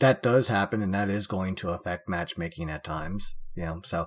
that 0.00 0.22
does 0.22 0.48
happen 0.48 0.82
and 0.82 0.94
that 0.94 1.08
is 1.08 1.26
going 1.26 1.54
to 1.56 1.70
affect 1.70 2.08
matchmaking 2.08 2.70
at 2.70 2.84
times, 2.84 3.34
you 3.54 3.64
know? 3.64 3.80
So, 3.84 4.06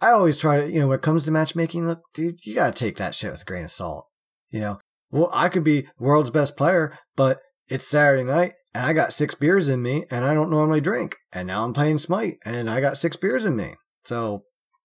I 0.00 0.10
always 0.10 0.36
try 0.36 0.58
to, 0.58 0.70
you 0.70 0.80
know, 0.80 0.88
when 0.88 0.98
it 0.98 1.02
comes 1.02 1.24
to 1.24 1.30
matchmaking, 1.30 1.86
look, 1.86 2.02
dude, 2.12 2.44
you 2.44 2.54
gotta 2.54 2.72
take 2.72 2.96
that 2.96 3.14
shit 3.14 3.32
with 3.32 3.42
a 3.42 3.44
grain 3.44 3.64
of 3.64 3.70
salt, 3.70 4.06
you 4.50 4.60
know? 4.60 4.78
Well, 5.10 5.30
I 5.32 5.48
could 5.48 5.64
be 5.64 5.86
world's 5.98 6.30
best 6.30 6.56
player, 6.56 6.98
but 7.16 7.38
it's 7.68 7.86
Saturday 7.86 8.24
night 8.24 8.54
and 8.74 8.84
I 8.84 8.92
got 8.92 9.12
six 9.12 9.34
beers 9.34 9.68
in 9.68 9.80
me 9.80 10.04
and 10.10 10.24
I 10.24 10.34
don't 10.34 10.50
normally 10.50 10.80
drink. 10.80 11.16
And 11.32 11.46
now 11.46 11.64
I'm 11.64 11.72
playing 11.72 11.98
Smite 11.98 12.38
and 12.44 12.68
I 12.68 12.80
got 12.80 12.98
six 12.98 13.16
beers 13.16 13.44
in 13.44 13.56
me. 13.56 13.74
So, 14.04 14.42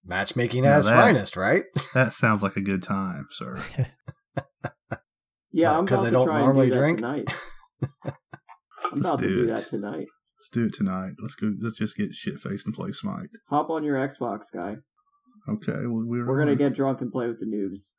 matchmaking 0.09 0.63
Now 0.63 0.73
at 0.73 0.79
its 0.79 0.89
finest, 0.89 1.37
right? 1.37 1.63
That 1.93 2.11
sounds 2.13 2.43
like 2.43 2.55
a 2.57 2.61
good 2.61 2.83
time, 2.83 3.27
sir. 3.31 3.57
Yeah, 5.51 5.71
Well, 5.71 5.79
I'm 5.79 5.87
'cause 5.87 5.99
about 5.99 6.05
I 6.05 6.09
to 6.09 6.11
don't 6.15 6.27
try 6.27 6.39
normally 6.41 6.65
and 6.67 6.73
do 6.73 6.79
drink. 6.79 6.97
tonight. 6.99 7.39
I'm 8.05 8.13
Let's 9.01 9.07
about 9.07 9.19
to 9.19 9.27
do 9.27 9.35
do 9.35 9.43
it. 9.51 9.55
that 9.55 9.67
tonight. 9.67 10.07
Let's 10.37 10.49
do 10.51 10.65
it 10.65 10.73
tonight. 10.73 11.13
Let's 11.21 11.35
go. 11.35 11.53
Let's 11.61 11.75
just 11.77 11.97
get 11.97 12.13
shit 12.13 12.39
faced 12.39 12.65
and 12.65 12.75
play 12.75 12.91
Smite. 12.91 13.29
Hop 13.49 13.69
on 13.69 13.83
your 13.83 13.95
Xbox, 13.95 14.43
guy. 14.53 14.77
Okay. 15.49 15.85
Well, 15.87 16.03
we're, 16.05 16.27
We're 16.27 16.37
gonna 16.39 16.55
get 16.55 16.73
drunk 16.75 17.01
and 17.01 17.11
play 17.11 17.27
with 17.27 17.39
the 17.39 17.45
noobs. 17.45 17.93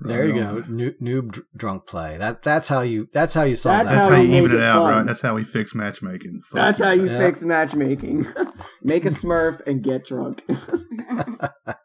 There 0.00 0.26
you 0.26 0.34
go. 0.34 0.40
on. 0.48 0.62
Noob, 0.64 0.94
noob 1.02 1.40
drunk 1.56 1.86
play. 1.86 2.16
That 2.18 2.42
that's 2.42 2.68
how 2.68 2.82
you 2.82 3.08
that's 3.12 3.34
how 3.34 3.42
you 3.44 3.56
solve 3.56 3.78
That's 3.78 3.90
that. 3.90 3.94
That's 3.96 4.08
how 4.08 4.14
how 4.16 4.20
you 4.22 4.28
you 4.28 4.36
even 4.36 4.50
it 4.52 4.54
it 4.56 4.62
out, 4.62 4.82
fun. 4.82 4.96
right? 4.98 5.06
That's 5.06 5.20
how 5.20 5.34
we 5.34 5.44
fix 5.44 5.74
matchmaking. 5.74 6.40
Fuck 6.50 6.54
That's 6.56 6.82
how 6.82 6.90
you 6.92 7.06
Yeah. 7.06 7.18
fix 7.18 7.42
matchmaking. 7.42 8.24
Make 8.82 9.04
a 9.04 9.08
Smurf 9.08 9.60
and 9.66 9.82
get 9.82 10.06
drunk. 10.06 10.42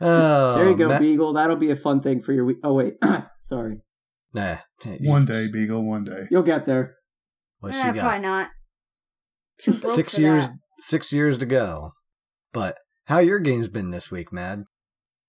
oh, 0.00 0.56
there 0.56 0.70
you 0.70 0.76
go, 0.76 0.88
Ma- 0.88 0.98
Beagle. 0.98 1.32
That'll 1.32 1.56
be 1.56 1.70
a 1.70 1.76
fun 1.76 2.00
thing 2.00 2.20
for 2.20 2.32
your 2.32 2.44
week. 2.44 2.58
Oh 2.62 2.74
wait, 2.74 2.94
sorry. 3.40 3.78
Nah, 4.34 4.56
One 5.00 5.24
day, 5.24 5.46
Beagle. 5.50 5.82
One 5.84 6.04
day. 6.04 6.26
You'll 6.30 6.42
get 6.42 6.66
there. 6.66 6.96
What 7.60 7.74
Eh, 7.74 7.78
she 7.80 7.92
got? 7.92 7.96
probably 8.00 8.20
not. 8.20 8.50
Too 9.58 9.72
Six 9.72 10.18
years. 10.18 10.48
that. 10.48 10.58
Six 10.78 11.12
years 11.12 11.38
to 11.38 11.46
go. 11.46 11.92
But 12.52 12.76
how 13.06 13.18
your 13.18 13.40
game's 13.40 13.68
been 13.68 13.90
this 13.90 14.10
week, 14.10 14.32
Mad? 14.32 14.64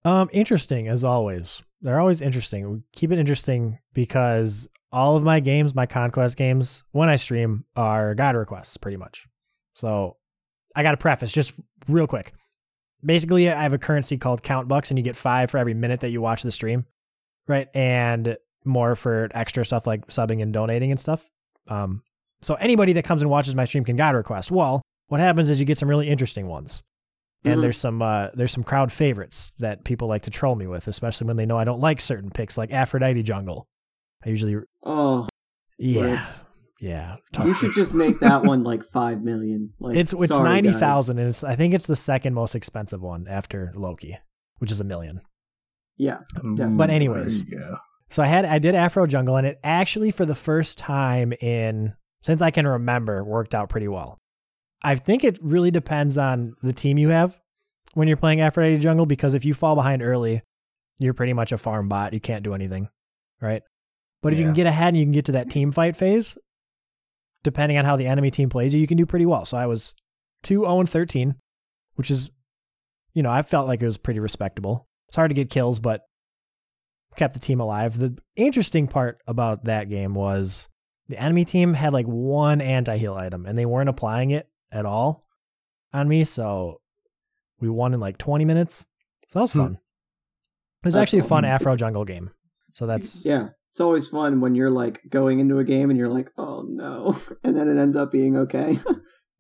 Um, 0.06 0.30
interesting 0.32 0.88
as 0.88 1.04
always. 1.04 1.64
They're 1.82 2.00
always 2.00 2.22
interesting. 2.22 2.72
We 2.72 2.82
keep 2.94 3.12
it 3.12 3.20
interesting 3.20 3.80
because 3.94 4.70
all 4.92 5.16
of 5.16 5.24
my 5.24 5.40
games, 5.40 5.76
my 5.76 5.86
conquest 5.86 6.38
games, 6.38 6.84
when 6.92 7.10
I 7.10 7.16
stream, 7.16 7.66
are 7.76 8.16
God 8.16 8.36
requests 8.36 8.78
pretty 8.78 8.98
much. 8.98 9.28
So 9.74 10.18
I 10.76 10.84
got 10.84 10.92
to 10.92 10.98
preface 10.98 11.32
just 11.32 11.60
real 11.88 12.08
quick. 12.08 12.34
Basically, 13.04 13.50
I 13.50 13.62
have 13.62 13.74
a 13.74 13.78
currency 13.78 14.18
called 14.18 14.44
Count 14.44 14.68
Bucks, 14.68 14.92
and 14.92 14.98
you 14.98 15.04
get 15.04 15.16
five 15.16 15.50
for 15.50 15.58
every 15.58 15.74
minute 15.74 16.02
that 16.02 16.10
you 16.10 16.20
watch 16.22 16.44
the 16.44 16.52
stream, 16.52 16.86
right? 17.48 17.70
And 17.74 18.38
more 18.66 18.96
for 18.96 19.30
extra 19.34 19.64
stuff 19.64 19.88
like 19.88 20.08
subbing 20.08 20.42
and 20.42 20.52
donating 20.52 20.92
and 20.92 21.00
stuff. 21.00 21.30
Um, 21.70 22.04
so 22.42 22.56
anybody 22.56 22.94
that 22.94 23.06
comes 23.06 23.22
and 23.22 23.32
watches 23.32 23.56
my 23.56 23.64
stream 23.64 23.86
can 23.86 23.96
God 23.96 24.16
request. 24.16 24.52
Well, 24.52 24.82
what 25.08 25.22
happens 25.22 25.50
is 25.50 25.60
you 25.60 25.66
get 25.66 25.78
some 25.78 25.90
really 25.90 26.10
interesting 26.10 26.48
ones 26.48 26.84
and 27.46 27.60
Mhm. 27.60 27.62
there's 27.62 27.78
some 27.78 28.02
uh, 28.02 28.30
there's 28.34 28.52
some 28.52 28.64
crowd 28.64 28.92
favorites 28.92 29.52
that 29.60 29.84
people 29.86 30.08
like 30.08 30.24
to 30.24 30.30
troll 30.32 30.56
me 30.56 30.68
with, 30.68 30.88
especially 30.88 31.28
when 31.28 31.38
they 31.38 31.46
know 31.46 31.58
I 31.58 31.64
don't 31.64 31.80
like 31.80 32.02
certain 32.02 32.30
picks, 32.32 32.58
like 32.58 32.72
Aphrodite 32.74 33.24
Jungle. 33.24 33.68
I 34.26 34.30
usually, 34.30 34.58
Oh, 34.84 35.28
yeah, 35.78 36.26
yeah. 36.82 37.16
tough. 37.32 37.46
you 37.46 37.54
should 37.54 37.74
just 37.74 37.94
make 37.94 38.20
that 38.20 38.44
one 38.44 38.64
like 38.64 38.84
five 38.84 39.22
million. 39.22 39.74
Like 39.80 39.96
it's 39.96 40.12
it's 40.14 40.36
sorry, 40.36 40.50
ninety 40.50 40.72
guys. 40.72 40.80
thousand, 40.80 41.20
and 41.20 41.30
it's 41.30 41.44
I 41.44 41.56
think 41.56 41.74
it's 41.74 41.88
the 41.88 41.96
second 41.96 42.34
most 42.34 42.56
expensive 42.56 43.02
one 43.02 43.26
after 43.30 43.72
Loki, 43.76 44.18
which 44.58 44.72
is 44.72 44.82
a 44.82 44.84
million. 44.84 45.22
Yeah, 45.98 46.20
Ooh, 46.46 46.56
But 46.56 46.90
anyways. 46.90 47.46
there 47.46 47.60
you 47.60 47.66
go. 47.66 47.78
So 48.10 48.24
I 48.24 48.28
had 48.28 48.44
I 48.46 48.60
did 48.60 48.74
Aphro 48.76 49.08
Jungle, 49.08 49.38
and 49.38 49.46
it 49.48 49.60
actually 49.64 50.12
for 50.12 50.26
the 50.26 50.36
first 50.36 50.78
time 50.78 51.32
in 51.42 51.94
since 52.22 52.42
I 52.42 52.52
can 52.52 52.68
remember 52.68 53.24
worked 53.24 53.54
out 53.56 53.70
pretty 53.70 53.88
well. 53.88 54.18
I 54.82 54.96
think 54.96 55.24
it 55.24 55.38
really 55.42 55.72
depends 55.72 56.18
on 56.18 56.56
the 56.62 56.74
team 56.74 56.98
you 56.98 57.10
have 57.10 57.40
when 57.94 58.08
you're 58.08 58.18
playing 58.18 58.42
Aphrodite 58.42 58.80
Jungle 58.80 59.06
because 59.06 59.34
if 59.34 59.46
you 59.46 59.54
fall 59.54 59.76
behind 59.76 60.02
early, 60.02 60.42
you're 61.00 61.14
pretty 61.14 61.34
much 61.34 61.52
a 61.52 61.58
farm 61.58 61.90
bot. 61.90 62.14
You 62.14 62.20
can't 62.20 62.44
do 62.44 62.54
anything, 62.54 62.90
right? 63.42 63.62
But 64.22 64.34
if 64.34 64.40
you 64.40 64.46
can 64.46 64.54
get 64.54 64.68
ahead 64.68 64.90
and 64.90 64.98
you 64.98 65.06
can 65.06 65.14
get 65.14 65.26
to 65.26 65.32
that 65.34 65.50
team 65.50 65.72
fight 65.72 65.96
phase, 65.96 66.38
depending 67.44 67.78
on 67.78 67.86
how 67.86 67.96
the 67.96 68.08
enemy 68.08 68.32
team 68.32 68.50
plays 68.50 68.74
you, 68.74 68.82
you 68.82 68.88
can 68.88 68.98
do 68.98 69.06
pretty 69.06 69.26
well. 69.26 69.46
So 69.46 69.58
I 69.58 69.66
was 69.66 69.96
2 70.44 70.62
0 70.62 70.84
13, 70.84 71.36
which 71.96 72.12
is, 72.12 72.32
you 73.14 73.24
know, 73.24 73.30
I 73.30 73.42
felt 73.42 73.68
like 73.68 73.82
it 73.82 73.86
was 73.86 73.98
pretty 73.98 74.20
respectable. 74.20 74.88
It's 75.08 75.16
hard 75.16 75.30
to 75.30 75.36
get 75.36 75.50
kills, 75.50 75.80
but 75.80 76.02
kept 77.16 77.34
the 77.34 77.40
team 77.40 77.60
alive. 77.60 77.98
The 77.98 78.18
interesting 78.36 78.88
part 78.88 79.20
about 79.28 79.66
that 79.66 79.90
game 79.90 80.14
was 80.14 80.68
the 81.08 81.18
enemy 81.18 81.46
team 81.46 81.74
had 81.74 81.94
like 81.94 82.06
one 82.06 82.62
anti 82.62 82.98
heal 82.98 83.16
item 83.16 83.46
and 83.46 83.58
they 83.58 83.66
weren't 83.66 83.90
applying 83.90 84.32
it 84.32 84.48
at 84.72 84.86
all 84.86 85.26
on 85.94 86.08
me. 86.08 86.24
So 86.24 86.80
we 87.60 87.70
won 87.70 87.94
in 87.94 88.00
like 88.00 88.18
20 88.18 88.46
minutes. 88.46 88.86
So 89.28 89.40
that 89.40 89.44
was 89.44 89.54
Hmm. 89.54 89.60
fun. 89.60 89.72
It 89.74 90.86
was 90.86 90.94
That's 90.94 91.02
actually 91.02 91.20
a 91.20 91.24
fun. 91.24 91.44
Aphro 91.44 91.76
jungle 91.78 92.06
game. 92.06 92.30
So 92.74 92.86
that's 92.88 93.26
yeah. 93.26 93.50
It's 93.72 93.82
always 93.82 94.08
fun 94.08 94.42
when 94.42 94.56
you're 94.56 94.70
like 94.72 95.02
going 95.10 95.40
into 95.40 95.60
a 95.60 95.64
game 95.64 95.90
and 95.90 96.00
you're 96.00 96.10
like, 96.10 96.32
oh 96.38 96.66
no, 96.68 97.16
and 97.44 97.56
then 97.56 97.68
it 97.68 97.80
ends 97.80 97.96
up 97.96 98.12
being 98.12 98.36
okay. 98.38 98.80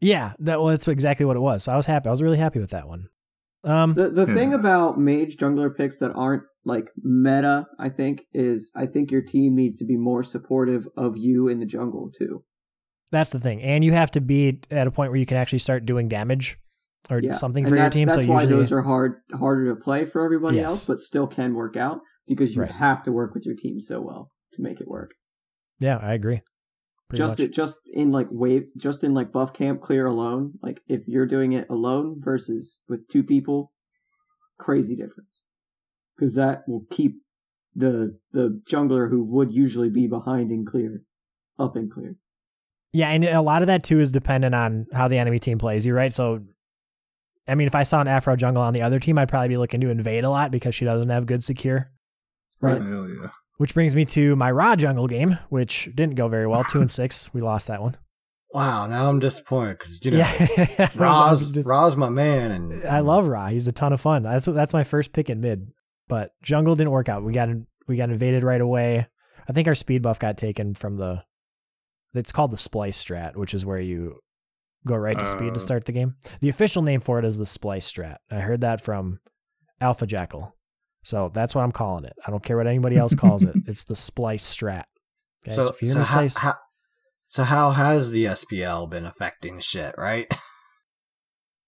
yeah, 0.01 0.33
that 0.39 0.59
well, 0.59 0.67
that's 0.69 0.87
exactly 0.87 1.25
what 1.25 1.37
it 1.37 1.41
was. 1.41 1.63
So 1.63 1.71
I 1.71 1.75
was 1.75 1.85
happy. 1.85 2.07
I 2.07 2.11
was 2.11 2.21
really 2.21 2.37
happy 2.37 2.59
with 2.59 2.69
that 2.71 2.87
one. 2.87 3.07
Um, 3.63 3.93
The 3.93 4.09
the 4.09 4.25
thing 4.25 4.53
about 4.53 4.99
mage 4.99 5.37
jungler 5.37 5.75
picks 5.75 5.99
that 5.99 6.11
aren't 6.13 6.43
like 6.65 6.89
meta, 7.01 7.67
I 7.79 7.89
think, 7.89 8.23
is 8.33 8.71
I 8.75 8.85
think 8.85 9.11
your 9.11 9.21
team 9.21 9.55
needs 9.55 9.77
to 9.77 9.85
be 9.85 9.97
more 9.97 10.23
supportive 10.23 10.87
of 10.95 11.17
you 11.17 11.47
in 11.47 11.59
the 11.59 11.65
jungle 11.65 12.11
too. 12.15 12.43
That's 13.11 13.31
the 13.31 13.39
thing, 13.39 13.61
and 13.61 13.83
you 13.83 13.91
have 13.93 14.11
to 14.11 14.21
be 14.21 14.59
at 14.71 14.87
a 14.87 14.91
point 14.91 15.11
where 15.11 15.19
you 15.19 15.25
can 15.25 15.37
actually 15.37 15.59
start 15.59 15.85
doing 15.85 16.07
damage 16.07 16.57
or 17.09 17.19
Yeah, 17.21 17.31
something 17.31 17.63
and 17.65 17.69
for 17.71 17.77
your 17.77 17.89
team. 17.89 18.07
That's 18.07 18.23
so 18.25 18.29
why 18.31 18.41
usually, 18.41 18.59
those 18.61 18.71
are 18.71 18.81
hard 18.83 19.21
harder 19.33 19.65
to 19.73 19.75
play 19.75 20.05
for 20.05 20.23
everybody 20.23 20.57
Yes. 20.57 20.65
else, 20.71 20.85
but 20.87 20.99
still 20.99 21.27
can 21.27 21.53
work 21.55 21.75
out 21.75 22.01
because 22.27 22.55
you 22.55 22.61
Right. 22.61 22.71
have 22.71 23.01
to 23.03 23.11
work 23.11 23.33
with 23.33 23.45
your 23.45 23.55
team 23.55 23.79
so 23.79 24.01
well 24.01 24.31
to 24.53 24.61
make 24.61 24.79
it 24.81 24.87
work. 24.87 25.11
yeah, 25.79 25.97
I 26.01 26.13
agree. 26.13 26.41
Pretty 27.09 27.23
just 27.23 27.39
it, 27.39 27.51
just 27.53 27.77
in 27.91 28.11
like 28.11 28.27
wave, 28.29 28.67
just 28.77 29.03
in 29.03 29.13
like 29.15 29.31
buff 29.31 29.51
camp 29.53 29.81
clear 29.81 30.05
alone. 30.05 30.59
Like 30.61 30.81
if 30.87 31.07
you're 31.07 31.25
doing 31.25 31.53
it 31.53 31.67
alone 31.69 32.21
versus 32.21 32.81
with 32.87 33.07
two 33.07 33.23
people, 33.23 33.71
crazy 34.59 34.95
difference. 34.95 35.45
Because 36.15 36.35
that 36.35 36.63
will 36.67 36.85
keep 36.91 37.15
the 37.73 38.19
the 38.31 38.61
jungler 38.69 39.09
who 39.09 39.23
would 39.23 39.51
usually 39.53 39.89
be 39.89 40.05
behind 40.05 40.51
in 40.51 40.65
clear 40.65 41.01
up 41.57 41.75
in 41.75 41.89
clear. 41.89 42.17
Yeah, 42.93 43.09
and 43.09 43.23
a 43.23 43.41
lot 43.41 43.61
of 43.61 43.67
that 43.67 43.83
too 43.83 43.99
is 43.99 44.11
dependent 44.11 44.55
on 44.55 44.87
how 44.93 45.07
the 45.07 45.17
enemy 45.17 45.39
team 45.39 45.57
plays 45.59 45.85
you, 45.85 45.93
right? 45.93 46.11
So, 46.11 46.43
I 47.47 47.55
mean, 47.55 47.67
if 47.67 47.75
I 47.75 47.83
saw 47.83 48.01
an 48.01 48.07
Aphro 48.07 48.35
jungle 48.35 48.63
on 48.63 48.73
the 48.73 48.81
other 48.81 48.99
team, 48.99 49.19
I'd 49.19 49.29
probably 49.29 49.49
be 49.49 49.57
looking 49.57 49.81
to 49.81 49.89
invade 49.89 50.23
a 50.23 50.29
lot 50.29 50.51
because 50.51 50.73
she 50.75 50.85
doesn't 50.85 51.09
have 51.09 51.25
good 51.27 51.43
secure. 51.43 51.91
Right. 52.61 52.81
Hell 52.81 53.07
yeah. 53.09 53.29
Which 53.57 53.73
brings 53.73 53.93
me 53.95 54.05
to 54.05 54.35
my 54.35 54.51
Ra 54.51 54.75
jungle 54.75 55.07
game, 55.07 55.37
which 55.49 55.89
didn't 55.93 56.15
go 56.15 56.27
very 56.29 56.47
well. 56.47 56.63
Two 56.63 56.79
and 56.79 56.89
six, 56.89 57.31
we 57.33 57.41
lost 57.41 57.67
that 57.67 57.81
one. 57.81 57.95
Wow, 58.53 58.87
now 58.87 59.07
I'm 59.07 59.19
disappointed 59.19 59.77
because 59.77 60.03
you 60.03 60.11
know 60.11 60.17
yeah, 60.17 60.25
I 60.39 60.39
was- 60.39 60.79
I 60.79 61.29
was 61.29 61.41
Ra's, 61.41 61.51
just- 61.51 61.69
Ra's 61.69 61.95
my 61.95 62.09
man, 62.09 62.51
and 62.51 62.85
I 62.87 63.01
love 63.01 63.27
Ra. 63.27 63.47
He's 63.49 63.67
a 63.67 63.71
ton 63.71 63.93
of 63.93 64.01
fun. 64.01 64.23
That's 64.23 64.45
that's 64.45 64.73
my 64.73 64.83
first 64.83 65.13
pick 65.13 65.29
in 65.29 65.39
mid, 65.41 65.67
but 66.07 66.31
jungle 66.41 66.73
didn't 66.75 66.91
work 66.91 67.09
out. 67.09 67.23
We 67.23 67.33
got 67.33 67.49
we 67.87 67.95
got 67.97 68.09
invaded 68.09 68.41
right 68.43 68.61
away. 68.61 69.05
I 69.47 69.53
think 69.53 69.67
our 69.67 69.75
speed 69.75 70.01
buff 70.01 70.17
got 70.19 70.37
taken 70.37 70.73
from 70.73 70.97
the. 70.97 71.23
It's 72.13 72.31
called 72.31 72.51
the 72.51 72.57
splice 72.57 73.03
strat, 73.03 73.35
which 73.35 73.53
is 73.53 73.65
where 73.65 73.79
you 73.79 74.19
go 74.87 74.95
right 74.95 75.17
to 75.17 75.25
speed 75.25 75.51
Uh. 75.51 75.53
to 75.53 75.59
start 75.59 75.85
the 75.85 75.91
game. 75.91 76.15
The 76.41 76.49
official 76.49 76.81
name 76.81 76.99
for 77.01 77.19
it 77.19 77.25
is 77.25 77.37
the 77.37 77.45
splice 77.45 77.91
strat. 77.91 78.17
I 78.31 78.39
heard 78.39 78.61
that 78.61 78.81
from 78.81 79.19
Alpha 79.81 80.05
Jackal, 80.07 80.55
so 81.03 81.29
that's 81.29 81.53
what 81.55 81.63
I'm 81.63 81.71
calling 81.71 82.05
it. 82.05 82.13
I 82.25 82.31
don't 82.31 82.43
care 82.43 82.57
what 82.57 82.67
anybody 82.67 82.97
else 82.97 83.13
calls 83.15 83.43
it. 83.43 83.55
It's 83.67 83.83
the 83.83 83.95
splice 83.95 84.43
strat. 84.55 84.83
Okay, 85.45 85.55
so, 85.55 85.61
so, 85.61 85.69
if 85.69 85.81
you're 85.81 85.89
so, 85.89 85.95
gonna 85.95 86.05
how, 86.05 86.27
say 86.27 86.41
how, 86.41 86.53
so 87.27 87.43
how 87.43 87.71
has 87.71 88.11
the 88.11 88.25
SPL 88.25 88.89
been 88.89 89.05
affecting 89.05 89.59
shit? 89.59 89.95
Right? 89.97 90.27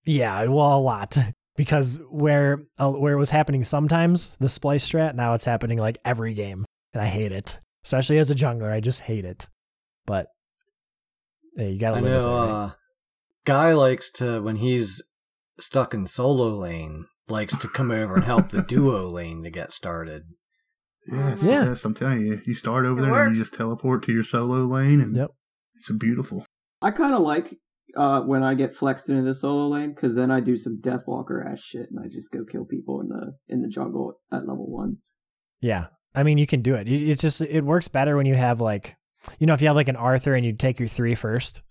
Yeah, 0.04 0.45
well, 0.45 0.77
a 0.77 0.82
lot 0.82 1.15
because 1.56 1.99
where 2.10 2.63
uh, 2.80 2.91
where 2.91 3.13
it 3.13 3.19
was 3.19 3.30
happening 3.30 3.63
sometimes 3.63 4.36
the 4.38 4.49
splice 4.49 4.89
strat, 4.89 5.13
now 5.13 5.34
it's 5.36 5.45
happening 5.45 5.77
like 5.77 5.97
every 6.04 6.34
game, 6.34 6.65
and 6.93 7.01
I 7.01 7.06
hate 7.06 7.32
it. 7.32 7.60
Especially 7.86 8.17
as 8.17 8.32
a 8.32 8.36
jungler, 8.36 8.71
I 8.71 8.80
just 8.80 9.01
hate 9.01 9.25
it. 9.25 9.47
But 10.06 10.28
hey, 11.56 11.72
you 11.72 11.80
gotta 11.80 11.98
I 11.98 12.02
live 12.02 12.12
with 12.12 12.22
it. 12.22 12.26
know. 12.26 12.36
Right? 12.36 12.50
Uh, 12.50 12.70
Guy 13.46 13.74
likes 13.74 14.12
to 14.14 14.42
when 14.42 14.58
he's 14.58 15.02
stuck 15.60 15.94
in 15.94 16.06
solo 16.06 16.50
lane, 16.58 17.06
likes 17.28 17.58
to 17.58 17.68
come 17.68 17.92
over 17.92 18.16
and 18.16 18.24
help 18.24 18.50
the 18.50 18.62
duo 18.68 19.04
lane 19.08 19.44
to 19.44 19.50
get 19.50 19.72
started. 19.72 20.24
Yes, 21.08 21.44
Yeah. 21.44 21.64
yes, 21.66 21.84
I'm 21.84 21.96
telling 21.96 22.22
you. 22.22 22.42
You 22.46 22.54
start 22.54 22.86
over 22.86 23.00
It 23.00 23.04
there 23.10 23.24
and 23.24 23.36
you 23.36 23.42
just 23.42 23.54
teleport 23.56 24.04
to 24.04 24.12
your 24.14 24.24
solo 24.24 24.60
lane, 24.66 25.02
and 25.02 25.16
Yep. 25.16 25.32
it's 25.76 25.92
beautiful. 25.94 26.46
I 26.82 26.92
kind 26.92 27.14
of 27.16 27.22
like 27.22 27.56
uh, 27.98 28.22
when 28.22 28.44
I 28.44 28.54
get 28.54 28.74
flexed 28.76 29.10
into 29.10 29.24
the 29.24 29.36
solo 29.36 29.68
lane 29.68 29.94
because 29.94 30.16
then 30.16 30.30
I 30.32 30.40
do 30.40 30.56
some 30.58 30.80
Deathwalker 30.82 31.46
ass 31.46 31.60
shit 31.62 31.88
and 31.92 32.00
I 32.00 32.08
just 32.08 32.32
go 32.32 32.46
kill 32.46 32.64
people 32.66 33.02
in 33.02 33.10
the 33.10 33.34
in 33.50 33.62
the 33.62 33.68
jungle 33.68 34.14
at 34.32 34.48
level 34.48 34.70
one. 34.72 34.98
Yeah, 35.60 35.88
I 36.16 36.24
mean 36.24 36.38
you 36.38 36.48
can 36.48 36.62
do 36.62 36.76
it. 36.76 36.88
It- 36.88 37.10
It's 37.10 37.22
just 37.22 37.42
it 37.42 37.66
works 37.66 37.88
better 37.88 38.16
when 38.16 38.26
you 38.28 38.36
have 38.36 38.62
like, 38.62 38.96
you 39.39 39.47
know, 39.47 39.53
if 39.53 39.62
you 39.62 39.67
have 39.67 39.75
like 39.75 39.89
an 39.89 39.95
Arthur 39.95 40.34
and 40.34 40.45
you 40.45 40.53
take 40.53 40.79
your 40.79 40.88
three 40.88 41.15
first, 41.15 41.62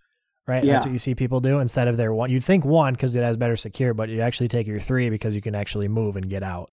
right? 0.47 0.65
That's 0.65 0.87
what 0.87 0.93
you 0.93 0.99
see 0.99 1.15
people 1.15 1.41
do 1.41 1.59
instead 1.59 1.89
of 1.89 1.97
their 1.97 2.13
one. 2.13 2.31
You'd 2.31 2.45
think 2.45 2.65
one 2.65 2.95
because 2.95 3.17
it 3.17 3.23
has 3.23 3.37
better 3.37 3.57
secure, 3.57 3.95
but 3.95 4.09
you 4.09 4.21
actually 4.21 4.49
take 4.49 4.67
your 4.67 4.79
three 4.79 5.11
because 5.11 5.35
you 5.35 5.43
can 5.43 5.55
actually 5.55 5.89
move 5.89 6.17
and 6.17 6.29
get 6.29 6.43
out. 6.43 6.71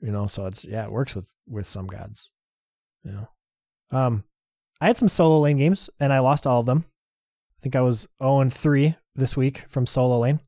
You 0.00 0.12
know, 0.12 0.26
so 0.26 0.46
it's 0.46 0.66
yeah, 0.66 0.84
it 0.84 0.92
works 0.92 1.14
with 1.14 1.34
with 1.48 1.66
some 1.66 1.86
gods. 1.86 2.32
Yeah. 3.04 3.26
Um, 3.90 4.24
I 4.80 4.86
had 4.86 4.96
some 4.96 5.08
solo 5.08 5.40
lane 5.40 5.56
games 5.56 5.88
and 6.00 6.12
I 6.12 6.18
lost 6.18 6.46
all 6.46 6.60
of 6.60 6.66
them. 6.66 6.84
I 6.88 7.60
think 7.62 7.76
I 7.76 7.80
was 7.80 8.08
0 8.22 8.40
and 8.40 8.52
3 8.52 8.94
this 9.14 9.36
week 9.36 9.64
from 9.68 9.86
solo 9.86 10.18
lane. 10.18 10.40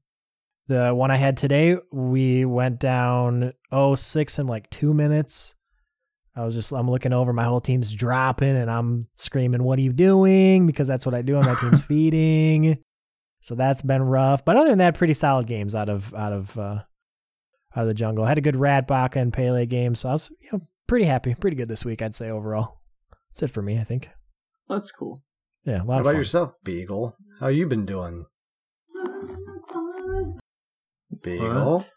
The 0.67 0.95
one 0.95 1.11
I 1.11 1.17
had 1.17 1.39
today, 1.39 1.79
we 1.91 2.45
went 2.45 2.79
down 2.79 3.55
0-6 3.73 4.39
in 4.39 4.47
like 4.47 4.69
two 4.69 4.93
minutes. 4.93 5.57
I 6.39 6.45
was 6.45 6.55
just, 6.55 6.73
I'm 6.73 6.89
looking 6.89 7.13
over, 7.13 7.33
my 7.33 7.45
whole 7.45 7.61
team's 7.61 7.93
dropping 7.93 8.57
and 8.57 8.71
I'm 8.71 9.09
screaming, 9.17 9.65
What 9.65 9.79
are 9.79 9.83
you 9.83 9.93
doing? 9.93 10.67
Because 10.67 10.87
that's 10.87 11.05
what 11.05 11.15
I 11.15 11.23
do 11.23 11.35
when 11.35 11.45
my 11.45 11.55
team's 11.55 11.85
feeding. 11.87 12.79
So 13.41 13.55
that's 13.55 13.83
been 13.83 14.03
rough. 14.03 14.45
But 14.45 14.57
other 14.57 14.69
than 14.69 14.79
that, 14.79 14.97
pretty 14.97 15.15
solid 15.15 15.47
games 15.47 15.75
out 15.75 15.89
of, 15.89 16.15
out 16.15 16.33
of, 16.33 16.57
uh, 16.57 16.83
out 17.75 17.83
of 17.83 17.87
the 17.87 17.95
jungle. 17.95 18.25
I 18.25 18.29
had 18.29 18.39
a 18.39 18.43
good 18.43 18.57
Rat 18.57 18.87
Baka 18.87 19.19
and 19.19 19.33
Pele 19.33 19.67
game. 19.67 19.95
So 19.95 20.09
I 20.11 20.13
was, 20.13 20.31
you 20.41 20.49
know, 20.53 20.61
pretty 20.87 21.05
happy, 21.07 21.35
pretty 21.35 21.57
good 21.57 21.69
this 21.69 21.85
week, 21.85 22.03
I'd 22.03 22.15
say 22.15 22.31
overall. 22.31 22.81
That's 23.31 23.43
it 23.51 23.55
for 23.55 23.63
me, 23.63 23.79
I 23.79 23.85
think. 23.85 24.11
That's 24.69 24.91
cool. 24.91 25.23
Yeah, 25.65 25.77
a 25.77 25.79
How 25.79 25.85
about 25.85 26.05
fun. 26.05 26.17
yourself, 26.17 26.53
Beagle? 26.65 27.17
How 27.41 27.49
you 27.49 27.67
been 27.67 27.85
doing, 27.85 28.27
Beagle? 31.23 31.75
What? 31.77 31.91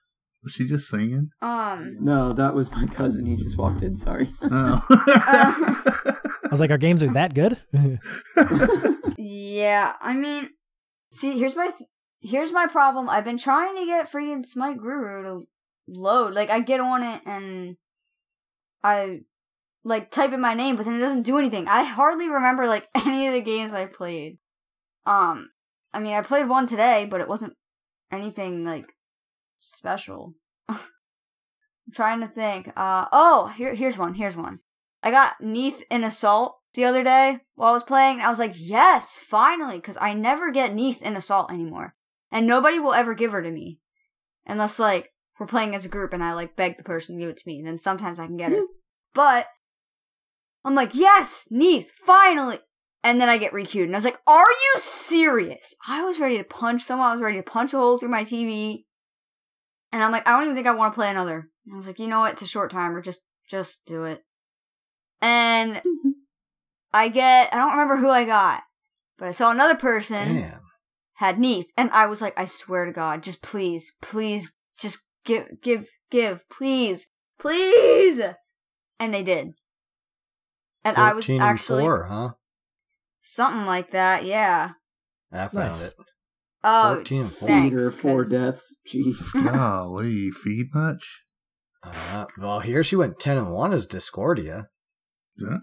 Was 0.43 0.53
she 0.53 0.67
just 0.67 0.87
singing? 0.87 1.29
Um, 1.41 1.97
No, 1.99 2.33
that 2.33 2.55
was 2.55 2.71
my 2.71 2.85
cousin. 2.87 3.25
He 3.27 3.35
just 3.35 3.57
walked 3.57 3.83
in. 3.83 3.95
Sorry. 3.95 4.33
Oh. 4.41 4.81
I 6.43 6.47
was 6.49 6.59
like, 6.59 6.71
our 6.71 6.77
games 6.77 7.03
are 7.03 7.13
that 7.13 7.33
good? 7.33 7.57
yeah, 9.17 9.93
I 10.01 10.13
mean, 10.15 10.49
see, 11.11 11.37
here's 11.37 11.55
my 11.55 11.67
th- 11.67 11.89
here's 12.21 12.51
my 12.51 12.67
problem. 12.67 13.09
I've 13.09 13.23
been 13.23 13.37
trying 13.37 13.75
to 13.77 13.85
get 13.85 14.11
freaking 14.11 14.43
Smite 14.43 14.77
Guru 14.77 15.23
to 15.23 15.41
load. 15.87 16.33
Like, 16.33 16.49
I 16.49 16.59
get 16.61 16.79
on 16.79 17.03
it 17.03 17.21
and 17.25 17.77
I 18.83 19.21
like 19.83 20.11
type 20.11 20.31
in 20.33 20.41
my 20.41 20.53
name, 20.53 20.75
but 20.75 20.85
then 20.85 20.95
it 20.95 20.99
doesn't 20.99 21.23
do 21.23 21.37
anything. 21.37 21.67
I 21.67 21.83
hardly 21.83 22.29
remember 22.29 22.67
like 22.67 22.87
any 22.95 23.27
of 23.27 23.33
the 23.33 23.41
games 23.41 23.73
I 23.73 23.85
played. 23.85 24.37
Um, 25.05 25.49
I 25.93 25.99
mean, 25.99 26.13
I 26.13 26.21
played 26.21 26.47
one 26.49 26.67
today, 26.67 27.07
but 27.09 27.21
it 27.21 27.27
wasn't 27.27 27.53
anything 28.11 28.65
like 28.65 28.91
special. 29.61 30.33
I'm 30.67 30.77
trying 31.93 32.19
to 32.19 32.27
think. 32.27 32.73
Uh, 32.75 33.05
oh, 33.11 33.47
here, 33.55 33.73
here's 33.73 33.97
one. 33.97 34.15
Here's 34.15 34.35
one. 34.35 34.59
I 35.01 35.11
got 35.11 35.41
Neith 35.41 35.83
in 35.89 36.03
Assault 36.03 36.57
the 36.73 36.85
other 36.85 37.03
day 37.03 37.39
while 37.55 37.69
I 37.69 37.73
was 37.73 37.83
playing. 37.83 38.17
And 38.17 38.23
I 38.23 38.29
was 38.29 38.39
like, 38.39 38.53
yes, 38.55 39.23
finally, 39.25 39.77
because 39.77 39.97
I 40.01 40.13
never 40.13 40.51
get 40.51 40.73
Neith 40.73 41.01
in 41.01 41.15
Assault 41.15 41.51
anymore. 41.51 41.95
And 42.31 42.47
nobody 42.47 42.79
will 42.79 42.93
ever 42.93 43.13
give 43.13 43.31
her 43.31 43.41
to 43.41 43.51
me. 43.51 43.79
Unless, 44.45 44.79
like, 44.79 45.09
we're 45.39 45.47
playing 45.47 45.75
as 45.75 45.85
a 45.85 45.89
group 45.89 46.13
and 46.13 46.23
I, 46.23 46.33
like, 46.33 46.55
beg 46.55 46.77
the 46.77 46.83
person 46.83 47.15
to 47.15 47.21
give 47.21 47.29
it 47.29 47.37
to 47.37 47.47
me. 47.47 47.59
And 47.59 47.67
then 47.67 47.79
sometimes 47.79 48.19
I 48.19 48.25
can 48.25 48.37
get 48.37 48.51
her. 48.51 48.61
But, 49.13 49.47
I'm 50.63 50.73
like, 50.73 50.91
yes, 50.93 51.45
Neith, 51.51 51.91
finally! 51.91 52.59
And 53.03 53.19
then 53.19 53.27
I 53.27 53.37
get 53.37 53.51
requeued. 53.51 53.83
And 53.83 53.93
I 53.93 53.97
was 53.97 54.05
like, 54.05 54.21
are 54.25 54.47
you 54.47 54.73
serious? 54.77 55.75
I 55.85 56.01
was 56.03 56.21
ready 56.21 56.37
to 56.37 56.45
punch 56.45 56.83
someone. 56.83 57.09
I 57.09 57.11
was 57.11 57.21
ready 57.21 57.35
to 57.35 57.43
punch 57.43 57.73
a 57.73 57.77
hole 57.77 57.97
through 57.97 58.07
my 58.07 58.23
TV. 58.23 58.85
And 59.91 60.03
I'm 60.03 60.11
like, 60.11 60.27
I 60.27 60.31
don't 60.31 60.43
even 60.43 60.55
think 60.55 60.67
I 60.67 60.75
want 60.75 60.93
to 60.93 60.95
play 60.95 61.09
another. 61.09 61.49
And 61.65 61.73
I 61.73 61.77
was 61.77 61.87
like, 61.87 61.99
you 61.99 62.07
know 62.07 62.21
what? 62.21 62.33
It's 62.33 62.41
a 62.41 62.47
short 62.47 62.71
timer. 62.71 63.01
Just, 63.01 63.21
just 63.47 63.85
do 63.85 64.05
it. 64.05 64.23
And 65.21 65.81
I 66.93 67.09
get, 67.09 67.53
I 67.53 67.57
don't 67.57 67.71
remember 67.71 67.97
who 67.97 68.09
I 68.09 68.25
got, 68.25 68.63
but 69.17 69.27
I 69.27 69.31
saw 69.31 69.51
another 69.51 69.75
person 69.75 70.35
Damn. 70.35 70.59
had 71.15 71.39
Neith, 71.39 71.71
and 71.77 71.89
I 71.91 72.05
was 72.05 72.21
like, 72.21 72.37
I 72.39 72.45
swear 72.45 72.85
to 72.85 72.91
God, 72.91 73.23
just 73.23 73.41
please, 73.41 73.95
please, 74.01 74.51
just 74.77 75.05
give, 75.23 75.61
give, 75.61 75.87
give, 76.09 76.43
please, 76.49 77.07
please. 77.39 78.21
And 78.99 79.13
they 79.13 79.23
did. 79.23 79.53
And 80.83 80.97
I 80.97 81.13
was 81.13 81.25
13 81.25 81.41
and 81.41 81.43
actually 81.43 81.83
four, 81.83 82.05
huh? 82.05 82.29
something 83.21 83.65
like 83.65 83.91
that, 83.91 84.25
yeah. 84.25 84.71
I 85.31 85.47
found 85.47 85.53
Nice. 85.67 85.89
it. 85.89 85.95
Oh, 86.63 86.95
14 86.95 87.21
and 87.21 87.31
four. 87.31 87.47
thanks, 87.47 87.71
Feeder, 87.81 87.91
four 87.91 88.23
'cause- 88.23 88.31
deaths. 88.31 88.77
Jeez. 88.87 89.43
Golly, 89.53 90.09
you 90.11 90.31
feed 90.31 90.67
much? 90.73 91.23
Uh, 91.83 92.25
well, 92.37 92.59
here 92.59 92.83
she 92.83 92.95
went 92.95 93.19
ten 93.19 93.37
and 93.37 93.51
one 93.51 93.73
as 93.73 93.85
Discordia. 93.87 94.69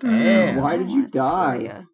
Damn. 0.00 0.60
Why 0.60 0.76
did 0.76 0.90
you 0.90 1.06
die? 1.06 1.58
Discordia. 1.58 1.84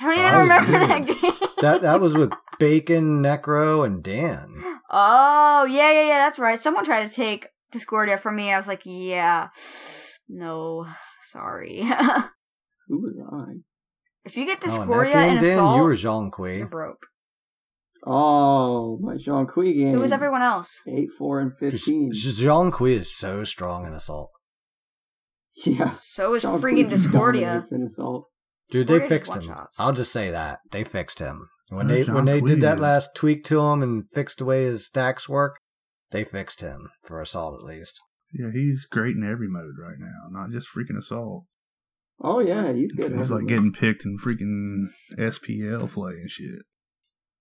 I 0.00 0.04
don't 0.04 0.12
even 0.14 0.24
I 0.24 0.40
remember 0.40 0.72
that 0.72 1.06
game. 1.06 1.32
That 1.60 1.80
that 1.82 2.00
was 2.00 2.14
with 2.14 2.32
Bacon, 2.58 3.22
Necro, 3.22 3.86
and 3.86 4.02
Dan. 4.02 4.54
Oh, 4.90 5.64
yeah, 5.64 5.90
yeah, 5.92 6.02
yeah, 6.08 6.18
that's 6.18 6.38
right. 6.38 6.58
Someone 6.58 6.84
tried 6.84 7.08
to 7.08 7.14
take 7.14 7.48
Discordia 7.72 8.18
from 8.18 8.36
me. 8.36 8.52
I 8.52 8.58
was 8.58 8.68
like, 8.68 8.82
yeah, 8.84 9.48
no, 10.28 10.86
sorry. 11.22 11.80
Who 12.88 13.00
was 13.00 13.14
I? 13.32 13.60
if 14.26 14.36
you 14.36 14.44
get 14.44 14.58
Oh, 14.58 14.66
Discordia 14.66 15.14
Necro 15.14 15.28
and 15.28 15.40
Dan, 15.40 15.44
Assault, 15.52 15.76
you 15.78 15.82
were 15.84 15.94
Zhong 15.94 16.30
you're 16.58 16.66
broke. 16.68 17.06
Oh, 18.06 18.98
my 19.00 19.14
Zhong 19.14 19.48
Kui 19.48 19.72
game. 19.74 19.92
Who 19.94 20.00
was 20.00 20.12
everyone 20.12 20.42
else? 20.42 20.82
Eight, 20.86 21.08
four, 21.16 21.40
and 21.40 21.52
fifteen. 21.58 22.12
Zhong 22.12 22.70
Kui 22.72 22.94
is 22.94 23.14
so 23.14 23.44
strong 23.44 23.86
in 23.86 23.92
assault. 23.92 24.30
Yeah. 25.64 25.90
So 25.90 26.34
is 26.34 26.44
Zhong 26.44 26.60
Kui 26.60 26.72
freaking 26.72 26.90
Discordia. 26.90 27.46
dominates 27.46 27.70
in 27.72 27.82
assault. 27.82 28.26
Dude, 28.70 28.88
they 28.88 29.08
fixed 29.08 29.34
him. 29.34 29.40
shots. 29.42 29.78
I'll 29.78 29.92
just 29.92 30.10
say 30.12 30.30
that 30.32 30.58
they 30.72 30.82
fixed 30.84 31.20
him 31.20 31.48
when 31.68 31.86
they 31.86 32.02
Zhong 32.02 32.14
when 32.14 32.24
they 32.24 32.40
Kui 32.40 32.50
did 32.50 32.60
that 32.62 32.76
is- 32.78 32.82
last 32.82 33.14
tweak 33.14 33.44
to 33.44 33.60
him 33.60 33.82
and 33.82 34.04
fixed 34.12 34.38
the 34.38 34.44
way 34.44 34.64
his 34.64 34.84
stacks 34.86 35.28
work. 35.28 35.60
They 36.10 36.24
fixed 36.24 36.60
him 36.60 36.90
for 37.04 37.20
assault 37.20 37.54
at 37.60 37.64
least. 37.64 38.00
Yeah, 38.32 38.50
he's 38.52 38.84
great 38.84 39.14
in 39.16 39.22
every 39.22 39.48
mode 39.48 39.74
right 39.80 39.98
now, 39.98 40.28
not 40.30 40.50
just 40.50 40.68
freaking 40.74 40.98
assault. 40.98 41.44
Oh 42.20 42.40
yeah, 42.40 42.72
he's 42.72 42.92
good. 42.92 43.12
He's 43.14 43.30
like 43.30 43.46
getting 43.46 43.72
picked 43.72 44.04
in 44.04 44.18
freaking 44.18 44.86
SPL 45.16 45.88
play 45.88 46.14
and 46.14 46.28
shit. 46.30 46.62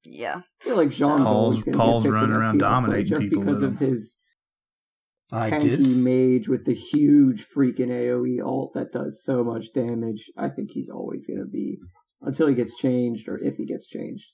Yeah. 0.06 0.42
I 0.62 0.64
feel 0.64 0.76
like 0.78 0.90
Zhong's 0.90 1.22
Paul's- 1.22 1.28
always 1.28 1.64
Paul's 1.76 2.04
get 2.04 2.10
picked 2.12 2.14
in 2.14 2.14
running 2.14 2.36
around 2.36 2.56
SPL 2.56 2.60
play 2.60 2.70
dominating 2.70 3.06
just 3.08 3.22
people 3.22 3.44
because 3.44 3.62
of 3.62 3.80
his 3.80 4.20
I 5.32 5.50
tanky 5.50 5.62
did. 5.62 6.04
mage 6.04 6.48
with 6.48 6.66
the 6.66 6.74
huge 6.74 7.46
freaking 7.48 7.90
AOE 7.90 8.46
alt 8.46 8.74
that 8.76 8.92
does 8.92 9.24
so 9.24 9.44
much 9.44 9.74
damage. 9.74 10.30
I 10.38 10.50
think 10.50 10.72
he's 10.72 10.90
always 10.90 11.26
gonna 11.26 11.46
be 11.46 11.80
until 12.22 12.48
he 12.48 12.54
gets 12.56 12.76
changed 12.76 13.28
or 13.28 13.38
if 13.40 13.56
he 13.58 13.66
gets 13.66 13.88
changed. 13.88 14.30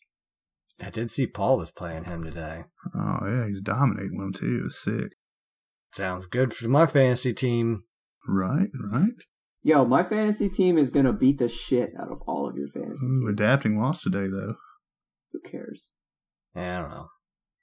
I 0.81 0.89
did 0.89 1.11
see 1.11 1.27
Paul 1.27 1.57
was 1.57 1.71
playing 1.71 2.05
him 2.05 2.23
today. 2.23 2.63
Oh 2.95 3.19
yeah, 3.27 3.47
he's 3.47 3.61
dominating 3.61 4.17
them 4.17 4.33
too. 4.33 4.63
It's 4.65 4.81
sick. 4.81 5.13
Sounds 5.93 6.25
good 6.25 6.53
for 6.53 6.67
my 6.67 6.85
fantasy 6.85 7.33
team. 7.33 7.83
Right, 8.27 8.69
right. 8.91 9.13
Yo, 9.63 9.83
my 9.85 10.03
fantasy 10.03 10.49
team 10.49 10.77
is 10.77 10.89
gonna 10.91 11.13
beat 11.13 11.37
the 11.37 11.47
shit 11.47 11.91
out 11.99 12.11
of 12.11 12.21
all 12.27 12.47
of 12.49 12.55
your 12.57 12.67
fantasy 12.67 13.05
Ooh, 13.05 13.19
teams. 13.19 13.31
adapting 13.31 13.79
lost 13.79 14.03
today 14.03 14.27
though. 14.27 14.55
Who 15.31 15.39
cares? 15.41 15.93
Yeah, 16.55 16.77
I 16.77 16.81
don't 16.81 16.89
know. 16.91 17.07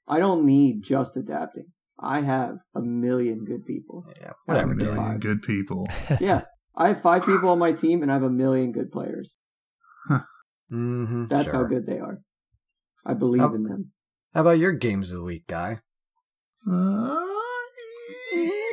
I 0.09 0.18
don't 0.20 0.44
need 0.46 0.83
just 0.83 1.16
adapting. 1.16 1.66
I 1.98 2.20
have 2.20 2.59
a 2.74 2.81
million 2.81 3.44
good 3.44 3.64
people. 3.66 4.05
Yeah, 4.20 4.31
I 4.31 4.33
whatever, 4.52 4.68
would 4.68 4.79
dude. 4.79 4.88
say- 4.88 4.94
Million 4.94 5.18
good 5.18 5.42
people. 5.42 5.87
yeah, 6.20 6.42
I 6.76 6.88
have 6.88 7.00
five 7.00 7.24
people 7.24 7.48
on 7.48 7.59
my 7.59 7.72
team, 7.72 8.02
and 8.02 8.11
I 8.11 8.14
have 8.14 8.22
a 8.22 8.31
million 8.31 8.72
good 8.72 8.92
players. 8.92 9.37
Mm-hmm. 10.72 11.26
That's 11.29 11.50
how 11.52 11.64
good 11.64 11.87
they 11.87 11.98
are. 11.98 12.20
I 13.05 13.14
believe 13.14 13.40
How- 13.40 13.55
in 13.55 13.62
them. 13.64 13.92
How 14.35 14.40
about 14.42 14.59
your 14.59 14.72
games 14.72 15.11
of 15.12 15.18
the 15.18 15.24
week, 15.24 15.46
guy? 15.46 15.81
Uh, 16.70 17.16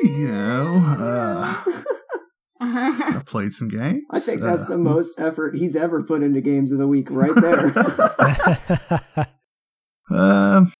you 0.02 0.28
know, 0.28 0.82
uh, 0.98 1.64
I 2.64 3.22
played 3.26 3.52
some 3.52 3.68
games. 3.68 4.02
I 4.10 4.20
think 4.20 4.40
that's 4.40 4.62
Uh, 4.62 4.68
the 4.70 4.78
most 4.78 5.18
effort 5.18 5.56
he's 5.56 5.76
ever 5.76 6.02
put 6.02 6.22
into 6.22 6.40
games 6.40 6.72
of 6.72 6.78
the 6.78 6.86
week, 6.88 7.08
right 7.10 7.34
there. 7.34 9.26
Um, 10.10 10.72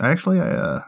actually, 0.00 0.40
I, 0.40 0.50
uh, 0.50 0.80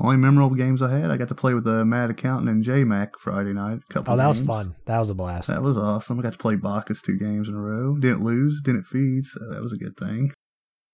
only 0.00 0.16
memorable 0.16 0.56
games 0.56 0.82
I 0.82 0.90
had. 0.98 1.10
I 1.10 1.16
got 1.16 1.28
to 1.28 1.34
play 1.34 1.54
with 1.54 1.64
the 1.64 1.84
Mad 1.84 2.10
Accountant 2.10 2.48
and 2.48 2.62
J 2.62 2.82
Mac 2.82 3.18
Friday 3.18 3.52
night. 3.52 3.80
A 3.88 3.92
couple. 3.92 4.14
oh, 4.14 4.16
that 4.16 4.26
was 4.26 4.44
fun. 4.44 4.74
That 4.86 4.98
was 4.98 5.10
a 5.10 5.14
blast. 5.14 5.50
That 5.52 5.62
was 5.62 5.76
awesome. 5.78 6.18
I 6.18 6.22
got 6.22 6.32
to 6.32 6.38
play 6.38 6.56
Bacchus 6.56 7.02
two 7.02 7.18
games 7.18 7.48
in 7.48 7.54
a 7.54 7.60
row. 7.60 7.96
Didn't 7.98 8.22
lose, 8.24 8.62
didn't 8.62 8.84
feed, 8.84 9.24
so 9.24 9.38
that 9.50 9.60
was 9.60 9.72
a 9.72 9.76
good 9.76 9.96
thing. 9.96 10.32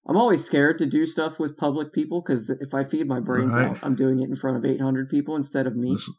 I'm 0.06 0.16
always 0.16 0.44
scared 0.44 0.78
to 0.78 0.87
do 0.87 1.06
stuff 1.06 1.38
with 1.38 1.56
public 1.56 1.92
people 1.92 2.22
because 2.26 2.50
if 2.50 2.74
I 2.74 2.85
feed 2.85 3.06
my 3.06 3.20
brains 3.20 3.54
Right. 3.54 3.68
out, 3.70 3.78
I'm 3.83 3.94
doing 3.94 4.18
it 4.20 4.28
in 4.28 4.35
front 4.35 4.56
of 4.56 4.64
800 4.64 5.09
people 5.09 5.37
instead 5.37 5.66
of 5.66 5.76
me. 5.76 5.90
That's, 5.92 6.11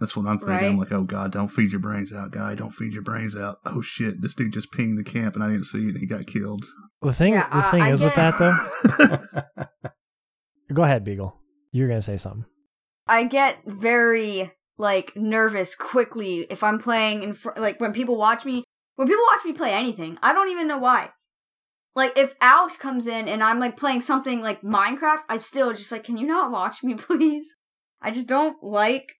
that's 0.00 0.16
what 0.16 0.26
I'm 0.26 0.38
thinking. 0.38 0.54
Right. 0.56 0.64
I'm 0.66 0.78
like, 0.78 0.92
oh 0.92 1.04
god, 1.04 1.32
don't 1.32 1.48
feed 1.48 1.70
your 1.72 1.80
brains 1.80 2.12
out, 2.12 2.32
guy. 2.32 2.54
Don't 2.54 2.72
feed 2.72 2.94
your 2.94 3.02
brains 3.02 3.36
out. 3.36 3.58
Oh 3.64 3.80
shit, 3.80 4.22
this 4.22 4.34
dude 4.34 4.52
just 4.52 4.72
pinged 4.72 4.98
the 4.98 5.04
camp 5.04 5.34
and 5.34 5.44
I 5.44 5.48
didn't 5.48 5.64
see 5.64 5.86
it. 5.86 5.90
and 5.90 5.98
He 5.98 6.06
got 6.06 6.26
killed. 6.26 6.64
The 7.02 7.12
thing, 7.12 7.34
Yeah, 7.34 7.48
the 7.48 7.56
uh, 7.58 7.70
thing 7.70 7.82
I 7.82 7.90
is 7.90 8.02
with 8.02 8.14
that 8.14 8.34
though. 8.38 9.64
Go 10.74 10.82
ahead, 10.82 11.04
Beagle. 11.04 11.38
You're 11.72 11.88
gonna 11.88 12.02
say 12.02 12.16
something. 12.16 12.46
I 13.06 13.24
get 13.24 13.58
very 13.66 14.52
like 14.78 15.14
nervous 15.14 15.74
quickly 15.74 16.46
if 16.50 16.64
I'm 16.64 16.78
playing 16.78 17.22
in 17.22 17.34
fr- 17.34 17.50
like 17.56 17.80
when 17.80 17.92
people 17.92 18.16
watch 18.16 18.44
me 18.44 18.64
when 18.96 19.06
people 19.06 19.24
watch 19.32 19.44
me 19.44 19.52
play 19.52 19.72
anything. 19.72 20.18
I 20.22 20.32
don't 20.32 20.50
even 20.50 20.68
know 20.68 20.78
why. 20.78 21.10
Like 21.94 22.16
if 22.16 22.34
Alex 22.40 22.76
comes 22.76 23.06
in 23.06 23.28
and 23.28 23.42
I'm 23.42 23.58
like 23.58 23.76
playing 23.76 24.00
something 24.00 24.42
like 24.42 24.62
Minecraft, 24.62 25.22
I 25.28 25.36
still 25.38 25.72
just 25.72 25.90
like, 25.92 26.04
can 26.04 26.16
you 26.16 26.26
not 26.26 26.50
watch 26.50 26.82
me, 26.82 26.94
please? 26.98 27.56
I 28.00 28.10
just 28.10 28.28
don't 28.28 28.62
like. 28.62 29.14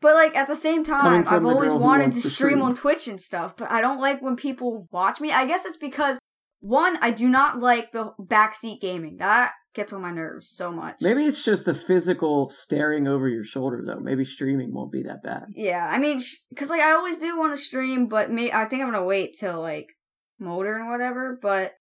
But 0.00 0.14
like 0.14 0.36
at 0.36 0.46
the 0.46 0.54
same 0.54 0.84
time, 0.84 1.26
I've 1.26 1.44
always 1.44 1.72
wanted 1.72 2.12
to 2.12 2.20
to 2.20 2.28
stream 2.28 2.50
stream. 2.58 2.62
on 2.62 2.74
Twitch 2.74 3.08
and 3.08 3.20
stuff, 3.20 3.56
but 3.56 3.70
I 3.70 3.80
don't 3.80 4.00
like 4.00 4.20
when 4.20 4.36
people 4.36 4.88
watch 4.90 5.20
me. 5.20 5.32
I 5.32 5.46
guess 5.46 5.64
it's 5.64 5.78
because 5.78 6.18
one, 6.60 6.98
I 7.00 7.10
do 7.10 7.28
not 7.28 7.58
like 7.58 7.92
the 7.92 8.12
backseat 8.20 8.80
gaming. 8.80 9.16
That 9.18 9.52
gets 9.74 9.92
on 9.92 10.02
my 10.02 10.10
nerves 10.10 10.48
so 10.48 10.72
much. 10.72 10.96
Maybe 11.00 11.24
it's 11.24 11.44
just 11.44 11.64
the 11.64 11.74
physical 11.74 12.50
staring 12.50 13.06
over 13.06 13.28
your 13.28 13.44
shoulder, 13.44 13.84
though. 13.86 14.00
Maybe 14.00 14.24
streaming 14.24 14.74
won't 14.74 14.90
be 14.90 15.02
that 15.04 15.22
bad. 15.22 15.44
Yeah, 15.54 15.88
I 15.90 15.98
mean, 15.98 16.20
because 16.50 16.70
like 16.70 16.80
I 16.80 16.92
always 16.92 17.18
do 17.18 17.38
want 17.38 17.56
to 17.56 17.62
stream, 17.62 18.08
but 18.08 18.30
may 18.30 18.50
I 18.50 18.64
think 18.64 18.82
I'm 18.82 18.90
gonna 18.90 19.04
wait 19.04 19.34
till 19.38 19.60
like 19.60 19.92
Motor 20.38 20.76
and 20.76 20.88
whatever. 20.88 21.38
But 21.40 21.72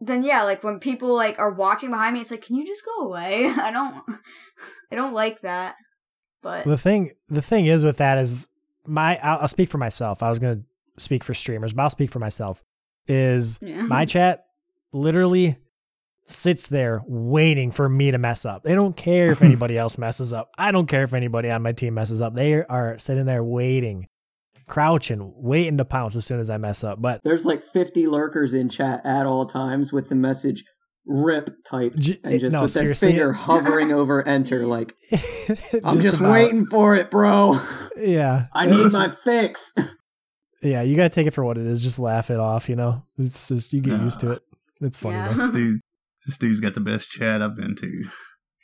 then 0.00 0.22
yeah, 0.22 0.42
like 0.42 0.64
when 0.64 0.78
people 0.78 1.14
like 1.14 1.38
are 1.38 1.52
watching 1.52 1.90
behind 1.90 2.14
me, 2.14 2.20
it's 2.20 2.30
like, 2.30 2.42
can 2.42 2.56
you 2.56 2.64
just 2.64 2.84
go 2.84 3.06
away? 3.06 3.46
I 3.56 3.70
don't, 3.70 4.02
I 4.92 4.94
don't 4.94 5.14
like 5.14 5.42
that. 5.42 5.74
But 6.46 6.64
The 6.64 6.76
thing, 6.78 7.10
the 7.26 7.42
thing 7.42 7.66
is 7.66 7.84
with 7.84 7.96
that 7.98 8.18
is 8.18 8.46
my. 8.86 9.18
I'll, 9.20 9.40
I'll 9.40 9.48
speak 9.48 9.68
for 9.68 9.78
myself. 9.78 10.22
I 10.22 10.28
was 10.28 10.38
gonna 10.38 10.62
speak 10.96 11.24
for 11.24 11.34
streamers, 11.34 11.74
but 11.74 11.82
I'll 11.82 11.90
speak 11.90 12.08
for 12.08 12.20
myself. 12.20 12.62
Is 13.08 13.58
yeah. 13.60 13.82
my 13.82 14.04
chat 14.14 14.46
literally 14.92 15.56
sits 16.22 16.68
there 16.68 17.02
waiting 17.08 17.72
for 17.72 17.88
me 17.88 18.12
to 18.12 18.18
mess 18.18 18.44
up. 18.44 18.62
They 18.62 18.76
don't 18.76 18.96
care 18.96 19.32
if 19.32 19.42
anybody 19.42 19.76
else 19.78 19.98
messes 19.98 20.32
up. 20.32 20.50
I 20.56 20.70
don't 20.70 20.86
care 20.86 21.02
if 21.02 21.14
anybody 21.14 21.50
on 21.50 21.62
my 21.62 21.72
team 21.72 21.94
messes 21.94 22.22
up. 22.22 22.34
They 22.34 22.64
are 22.64 22.96
sitting 22.96 23.26
there 23.26 23.42
waiting, 23.42 24.06
crouching, 24.68 25.32
waiting 25.36 25.78
to 25.78 25.84
pounce 25.84 26.14
as 26.14 26.26
soon 26.26 26.38
as 26.38 26.48
I 26.48 26.58
mess 26.58 26.84
up. 26.84 27.02
But 27.02 27.22
There's 27.24 27.44
like 27.44 27.60
50 27.60 28.06
lurkers 28.06 28.54
in 28.54 28.68
chat 28.68 29.04
at 29.04 29.26
all 29.26 29.46
times 29.46 29.92
with 29.92 30.08
the 30.08 30.14
message 30.14 30.62
"rip" 31.06 31.50
type 31.64 31.94
J- 31.96 32.18
and 32.24 32.40
just 32.40 32.52
no, 32.52 32.62
with 32.62 32.74
their 32.74 32.82
seriously. 32.94 33.12
finger 33.12 33.32
hovering 33.32 33.92
over 33.92 34.26
enter, 34.26 34.66
like 34.66 34.94
I'm 35.84 35.98
just, 35.98 36.18
about- 36.18 36.32
waiting 36.32 36.66
for 36.66 36.94
it, 36.96 37.10
bro. 37.10 37.60
Yeah, 37.96 38.46
I 38.52 38.66
need 38.66 38.92
my 38.92 39.10
fix. 39.24 39.72
Yeah, 40.62 40.82
you 40.82 40.96
gotta 40.96 41.10
take 41.10 41.26
it 41.26 41.32
for 41.32 41.44
what 41.44 41.58
it 41.58 41.66
is. 41.66 41.82
Just 41.82 41.98
laugh 41.98 42.30
it 42.30 42.40
off. 42.40 42.68
You 42.68 42.76
know, 42.76 43.02
it's 43.18 43.48
just 43.48 43.72
you 43.72 43.80
get 43.80 44.00
used 44.00 44.20
to 44.20 44.32
it. 44.32 44.42
It's 44.80 44.96
funny 44.96 45.16
Yeah. 45.16 45.28
though. 45.28 45.34
This 45.34 45.50
dude, 45.50 45.80
this 46.26 46.38
dude's 46.38 46.60
got 46.60 46.74
the 46.74 46.80
best 46.80 47.10
chat 47.10 47.40
I've 47.42 47.56
been 47.56 47.74
to 47.76 48.04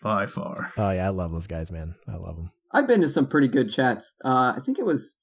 by 0.02 0.26
far. 0.26 0.72
Oh 0.76 0.90
yeah, 0.90 1.06
I 1.06 1.10
love 1.10 1.30
those 1.32 1.46
guys, 1.46 1.70
man. 1.70 1.94
I 2.08 2.16
love 2.16 2.36
them. 2.36 2.50
I've 2.72 2.86
been 2.86 3.02
to 3.02 3.08
some 3.08 3.26
pretty 3.26 3.48
good 3.48 3.70
chats. 3.70 4.14
Uh, 4.24 4.54
I 4.56 4.58
think 4.64 4.78
it 4.78 4.86
was 4.86 5.16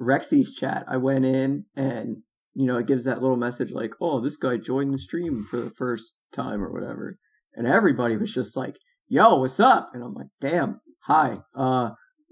Rexy's 0.00 0.54
chat. 0.54 0.84
I 0.88 0.96
went 0.96 1.24
in 1.24 1.64
and 1.76 2.18
you 2.58 2.66
know 2.66 2.76
it 2.78 2.86
gives 2.86 3.04
that 3.04 3.22
little 3.22 3.36
message 3.36 3.70
like, 3.70 3.92
"Oh, 4.00 4.20
this 4.20 4.36
guy 4.36 4.56
joined 4.56 4.92
the 4.92 4.98
stream 4.98 5.44
for 5.48 5.58
the 5.60 5.70
first 5.70 6.14
time 6.32 6.60
or 6.62 6.70
whatever," 6.72 7.16
and 7.54 7.66
everybody 7.66 8.16
was 8.16 8.32
just 8.34 8.56
like, 8.56 8.76
"Yo, 9.06 9.36
what's 9.36 9.60
up?" 9.60 9.90
And 9.94 10.02
I'm 10.02 10.14
like, 10.14 10.30
"Damn, 10.40 10.80
hi. 11.04 11.38
Uh, 11.54 11.90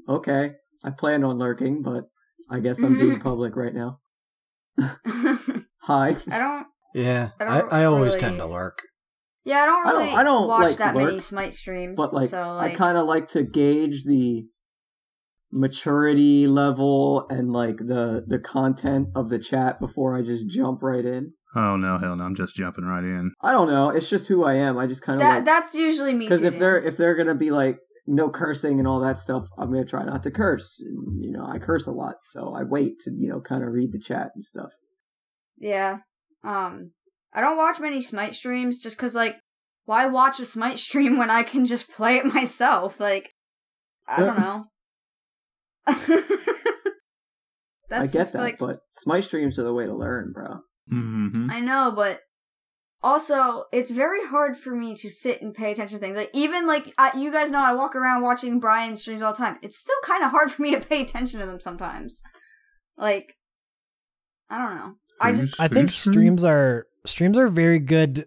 okay. 0.09 0.53
I 0.85 0.91
planned 0.91 1.25
on 1.25 1.39
lurking, 1.39 1.83
but 1.83 2.05
I 2.51 2.61
guess 2.61 2.81
I'm 2.83 2.99
being 2.99 3.21
public 3.21 3.57
right 3.57 3.75
now. 3.75 3.99
Hi. 5.83 6.17
I 6.31 6.39
don't. 6.39 6.67
Yeah, 6.95 7.31
I 7.41 7.45
I, 7.45 7.61
don't 7.61 7.73
I 7.73 7.85
always 7.85 8.15
really- 8.15 8.21
tend 8.21 8.37
to 8.39 8.47
lurk. 8.47 8.79
Yeah, 9.45 9.59
I 9.63 9.67
don't 9.67 9.87
I 9.87 9.91
don't- 9.93 10.01
really 10.03 10.15
I 10.17 10.23
don't 10.25 10.49
watch 10.49 10.69
like 10.71 10.77
that 10.79 10.95
many 10.97 11.21
Smite 11.21 11.55
streams. 11.55 11.97
but 11.97 12.13
like, 12.13 12.29
so 12.29 12.55
like, 12.55 12.73
I 12.73 12.77
kind 12.77 12.99
of 12.99 13.07
like 13.07 13.29
to 13.29 13.43
gauge 13.45 14.05
the 14.05 14.45
maturity 15.53 16.47
level 16.47 17.27
and 17.31 17.53
like 17.53 17.79
the 17.79 18.25
the 18.27 18.39
content 18.39 19.09
of 19.15 19.29
the 19.29 19.39
chat 19.39 19.81
before 19.81 20.17
I 20.17 20.23
just 20.23 20.47
jump 20.49 20.83
right 20.83 21.05
in. 21.05 21.33
Oh 21.55 21.77
no, 21.77 21.99
hell 21.99 22.17
no! 22.17 22.25
I'm 22.25 22.35
just 22.35 22.57
jumping 22.57 22.85
right 22.85 23.05
in. 23.05 23.33
I 23.41 23.53
don't 23.53 23.69
know. 23.69 23.91
It's 23.91 24.09
just 24.09 24.29
who 24.29 24.45
I 24.45 24.55
am. 24.55 24.79
I 24.79 24.87
just 24.87 25.03
kind 25.03 25.17
of 25.17 25.21
that 25.21 25.37
like 25.37 25.45
that's 25.45 25.75
usually 25.75 26.13
me. 26.13 26.27
because 26.27 26.41
too, 26.41 26.49
if 26.49 26.59
they're 26.59 26.79
if 26.79 26.97
they're 26.97 27.15
gonna 27.15 27.35
be 27.35 27.51
like 27.51 27.79
no 28.07 28.29
cursing 28.31 28.79
and 28.79 28.87
all 28.87 29.01
that 29.01 29.19
stuff, 29.19 29.47
I'm 29.59 29.73
gonna 29.73 29.85
try 29.85 30.05
not 30.05 30.23
to 30.25 30.31
curse. 30.31 30.83
And, 30.85 31.25
you 31.25 31.33
know, 31.33 31.47
I 31.47 31.59
curse 31.59 31.87
a 31.87 31.93
lot, 31.93 32.17
so 32.23 32.55
I 32.55 32.63
wait 32.63 33.01
to 33.01 33.11
you 33.11 33.29
know 33.29 33.41
kind 33.41 33.63
of 33.63 33.73
read 33.73 33.93
the 33.93 33.99
chat 33.99 34.33
and 34.35 34.45
stuff. 34.45 34.73
Yeah. 35.59 35.99
Um, 36.45 36.93
I 37.33 37.41
don't 37.41 37.57
watch 37.57 37.81
many 37.81 38.01
Smite 38.01 38.35
streams 38.35 38.79
just 38.79 38.97
because, 38.97 39.15
like, 39.15 39.37
why 39.85 40.07
watch 40.07 40.41
a 40.41 40.47
Smite 40.47 40.79
stream 40.79 41.19
when 41.19 41.31
I 41.31 41.43
can 41.43 41.65
just 41.65 41.91
play 41.91 42.17
it 42.17 42.25
myself? 42.25 43.01
Like, 43.01 43.33
I 44.07 44.21
don't 44.21 44.39
know. 44.39 44.67
That's 47.89 48.01
I 48.01 48.07
get 48.07 48.13
just, 48.13 48.33
that, 48.33 48.43
like, 48.43 48.59
but 48.59 48.81
Smite 48.91 49.25
streams 49.25 49.59
are 49.59 49.63
the 49.63 49.73
way 49.73 49.87
to 49.87 49.95
learn, 49.95 50.33
bro. 50.33 50.61
Mm-hmm. 50.93 51.49
I 51.51 51.61
know, 51.61 51.93
but 51.95 52.21
also 53.03 53.65
it's 53.73 53.91
very 53.91 54.27
hard 54.27 54.57
for 54.57 54.75
me 54.75 54.97
to 54.97 55.09
sit 55.09 55.41
and 55.41 55.55
pay 55.55 55.71
attention 55.71 55.99
to 55.99 56.05
things. 56.05 56.17
Like, 56.17 56.31
even 56.35 56.67
like 56.67 56.93
I, 56.99 57.17
you 57.17 57.31
guys 57.33 57.51
know, 57.51 57.61
I 57.61 57.75
walk 57.75 57.95
around 57.95 58.23
watching 58.23 58.59
Brian 58.59 58.97
streams 58.97 59.23
all 59.23 59.33
the 59.33 59.39
time. 59.39 59.59
It's 59.63 59.79
still 59.79 59.95
kind 60.05 60.25
of 60.25 60.33
hard 60.33 60.51
for 60.53 60.63
me 60.63 60.75
to 60.75 60.81
pay 60.81 61.03
attention 61.03 61.41
to 61.41 61.47
them 61.47 61.61
sometimes. 61.61 62.23
Like, 62.97 63.35
I 64.51 64.59
don't 64.59 64.75
know. 64.77 64.95
I 65.21 65.33
just 65.33 65.61
I 65.61 65.69
think 65.69 65.91
streams 65.91 66.45
are 66.45 66.87
streams 67.07 67.39
are 67.39 67.47
very 67.47 67.79
good 67.79 68.27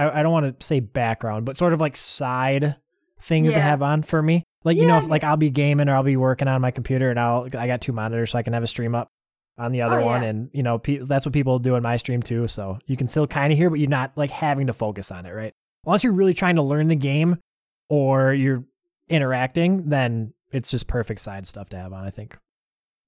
I, 0.00 0.20
I 0.20 0.22
don't 0.22 0.32
want 0.32 0.58
to 0.58 0.66
say 0.66 0.80
background, 0.80 1.44
but 1.44 1.56
sort 1.56 1.74
of 1.74 1.80
like 1.80 1.96
side 1.96 2.76
things 3.20 3.52
to 3.52 3.60
have 3.60 3.82
on 3.82 4.02
for 4.02 4.22
me. 4.22 4.44
Like 4.64 4.76
you 4.76 4.86
know, 4.86 4.98
if 4.98 5.08
like 5.08 5.24
I'll 5.24 5.36
be 5.36 5.50
gaming 5.50 5.88
or 5.88 5.94
I'll 5.94 6.02
be 6.02 6.16
working 6.16 6.46
on 6.48 6.60
my 6.60 6.70
computer 6.70 7.10
and 7.10 7.18
I'll 7.18 7.48
I 7.58 7.66
got 7.66 7.80
two 7.80 7.92
monitors 7.92 8.30
so 8.30 8.38
I 8.38 8.42
can 8.42 8.52
have 8.52 8.62
a 8.62 8.66
stream 8.66 8.94
up 8.94 9.08
on 9.58 9.72
the 9.72 9.82
other 9.82 10.00
Oh, 10.00 10.06
one 10.06 10.22
yeah. 10.22 10.28
and 10.28 10.50
you 10.52 10.62
know 10.62 10.78
pe- 10.78 10.98
that's 10.98 11.24
what 11.26 11.32
people 11.32 11.58
do 11.58 11.74
in 11.76 11.82
my 11.82 11.96
stream 11.96 12.22
too 12.22 12.46
so 12.46 12.78
you 12.86 12.96
can 12.96 13.06
still 13.06 13.26
kind 13.26 13.52
of 13.52 13.58
hear 13.58 13.68
but 13.68 13.78
you're 13.78 13.90
not 13.90 14.16
like 14.16 14.30
having 14.30 14.68
to 14.68 14.72
focus 14.72 15.10
on 15.10 15.26
it 15.26 15.32
right 15.32 15.52
unless 15.84 16.02
you're 16.04 16.14
really 16.14 16.32
trying 16.32 16.54
to 16.56 16.62
learn 16.62 16.88
the 16.88 16.94
game 16.96 17.36
or 17.90 18.32
you're 18.32 18.64
interacting 19.10 19.88
then 19.88 20.32
it's 20.52 20.70
just 20.70 20.88
perfect 20.88 21.20
side 21.20 21.46
stuff 21.46 21.68
to 21.68 21.76
have 21.76 21.92
on 21.92 22.04
i 22.04 22.10
think 22.10 22.38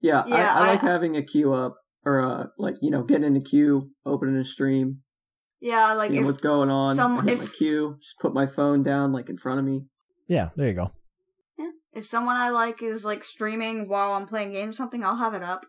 Yeah, 0.03 0.25
Yeah, 0.27 0.35
I, 0.55 0.59
I, 0.59 0.65
I- 0.65 0.71
like 0.73 0.81
having 0.83 1.17
a 1.17 1.23
queue 1.23 1.55
up 1.55 1.77
or 2.05 2.21
uh, 2.21 2.47
like 2.59 2.75
you 2.83 2.91
know 2.91 3.03
getting 3.05 3.25
in 3.25 3.37
a 3.37 3.41
queue, 3.41 3.91
opening 4.05 4.37
a 4.37 4.45
stream, 4.45 5.03
Yeah, 5.61 5.93
like 5.93 6.11
if 6.11 6.27
what's 6.27 6.39
going 6.39 6.69
on. 6.69 6.97
some- 6.97 7.19
I 7.21 7.23
hit 7.23 7.39
my 7.39 7.45
if- 7.45 7.57
queue, 7.57 7.97
just 8.03 8.19
put 8.19 8.35
my 8.35 8.47
phone 8.47 8.83
down 8.83 9.13
like 9.13 9.29
in 9.31 9.39
front 9.39 9.61
of 9.61 9.65
me. 9.65 9.85
yeah 10.27 10.49
there 10.57 10.67
you 10.67 10.75
go 10.75 10.91
if 11.93 12.05
someone 12.05 12.37
I 12.37 12.51
like 12.51 12.83
is 12.83 13.05
like 13.05 13.23
streaming 13.25 13.89
while 13.89 14.13
I'm 14.13 14.27
playing 14.27 14.53
games 14.53 14.75
or 14.75 14.79
something, 14.79 15.05
I'll 15.05 15.17
have 15.17 15.35
it 15.35 15.43
up. 15.43 15.67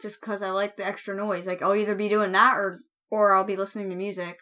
Just 0.00 0.20
cause 0.20 0.42
I 0.42 0.50
like 0.50 0.76
the 0.76 0.86
extra 0.86 1.16
noise. 1.16 1.46
Like 1.46 1.62
I'll 1.62 1.74
either 1.74 1.94
be 1.94 2.08
doing 2.08 2.32
that 2.32 2.54
or 2.56 2.78
or 3.10 3.34
I'll 3.34 3.44
be 3.44 3.56
listening 3.56 3.88
to 3.90 3.96
music. 3.96 4.36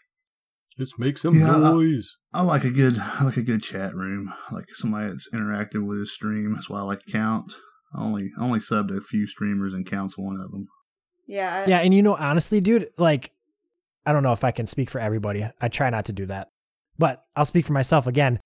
Just 0.78 0.98
make 0.98 1.16
some 1.18 1.34
Yeah, 1.36 1.54
I- 1.56 1.58
noise. 1.70 2.16
I 2.32 2.42
like 2.42 2.64
a 2.64 2.70
good, 2.70 2.94
I 2.98 3.24
like 3.24 3.36
a 3.36 3.42
good 3.42 3.62
chat 3.62 3.94
room, 3.94 4.32
like 4.50 4.64
somebody 4.70 5.08
that's 5.08 5.28
interactive 5.32 5.86
with 5.86 6.00
a 6.02 6.06
stream. 6.06 6.54
That's 6.54 6.68
why 6.68 6.80
I 6.80 6.82
like 6.82 7.04
to 7.04 7.12
count. 7.12 7.52
I 7.96 8.02
only, 8.02 8.30
I 8.36 8.42
only 8.42 8.58
subbed 8.58 8.90
a 8.96 9.00
few 9.00 9.28
streamers 9.28 9.72
and 9.72 9.86
counts 9.86 10.18
one 10.18 10.40
of 10.40 10.50
them. 10.50 10.66
Yeah. 11.28 11.62
I- 11.64 11.70
yeah 11.70 11.78
and 11.78 11.94
you 11.94 12.02
know 12.02 12.16
honestly 12.16 12.60
dude 12.60 12.90
like 12.98 13.30
i 14.04 14.12
don't 14.12 14.22
know 14.22 14.32
if 14.32 14.44
i 14.44 14.50
can 14.50 14.66
speak 14.66 14.90
for 14.90 14.98
everybody 15.00 15.42
i 15.58 15.68
try 15.68 15.88
not 15.88 16.04
to 16.04 16.12
do 16.12 16.26
that 16.26 16.50
but 16.98 17.24
i'll 17.34 17.46
speak 17.46 17.64
for 17.64 17.72
myself 17.72 18.06
again 18.06 18.38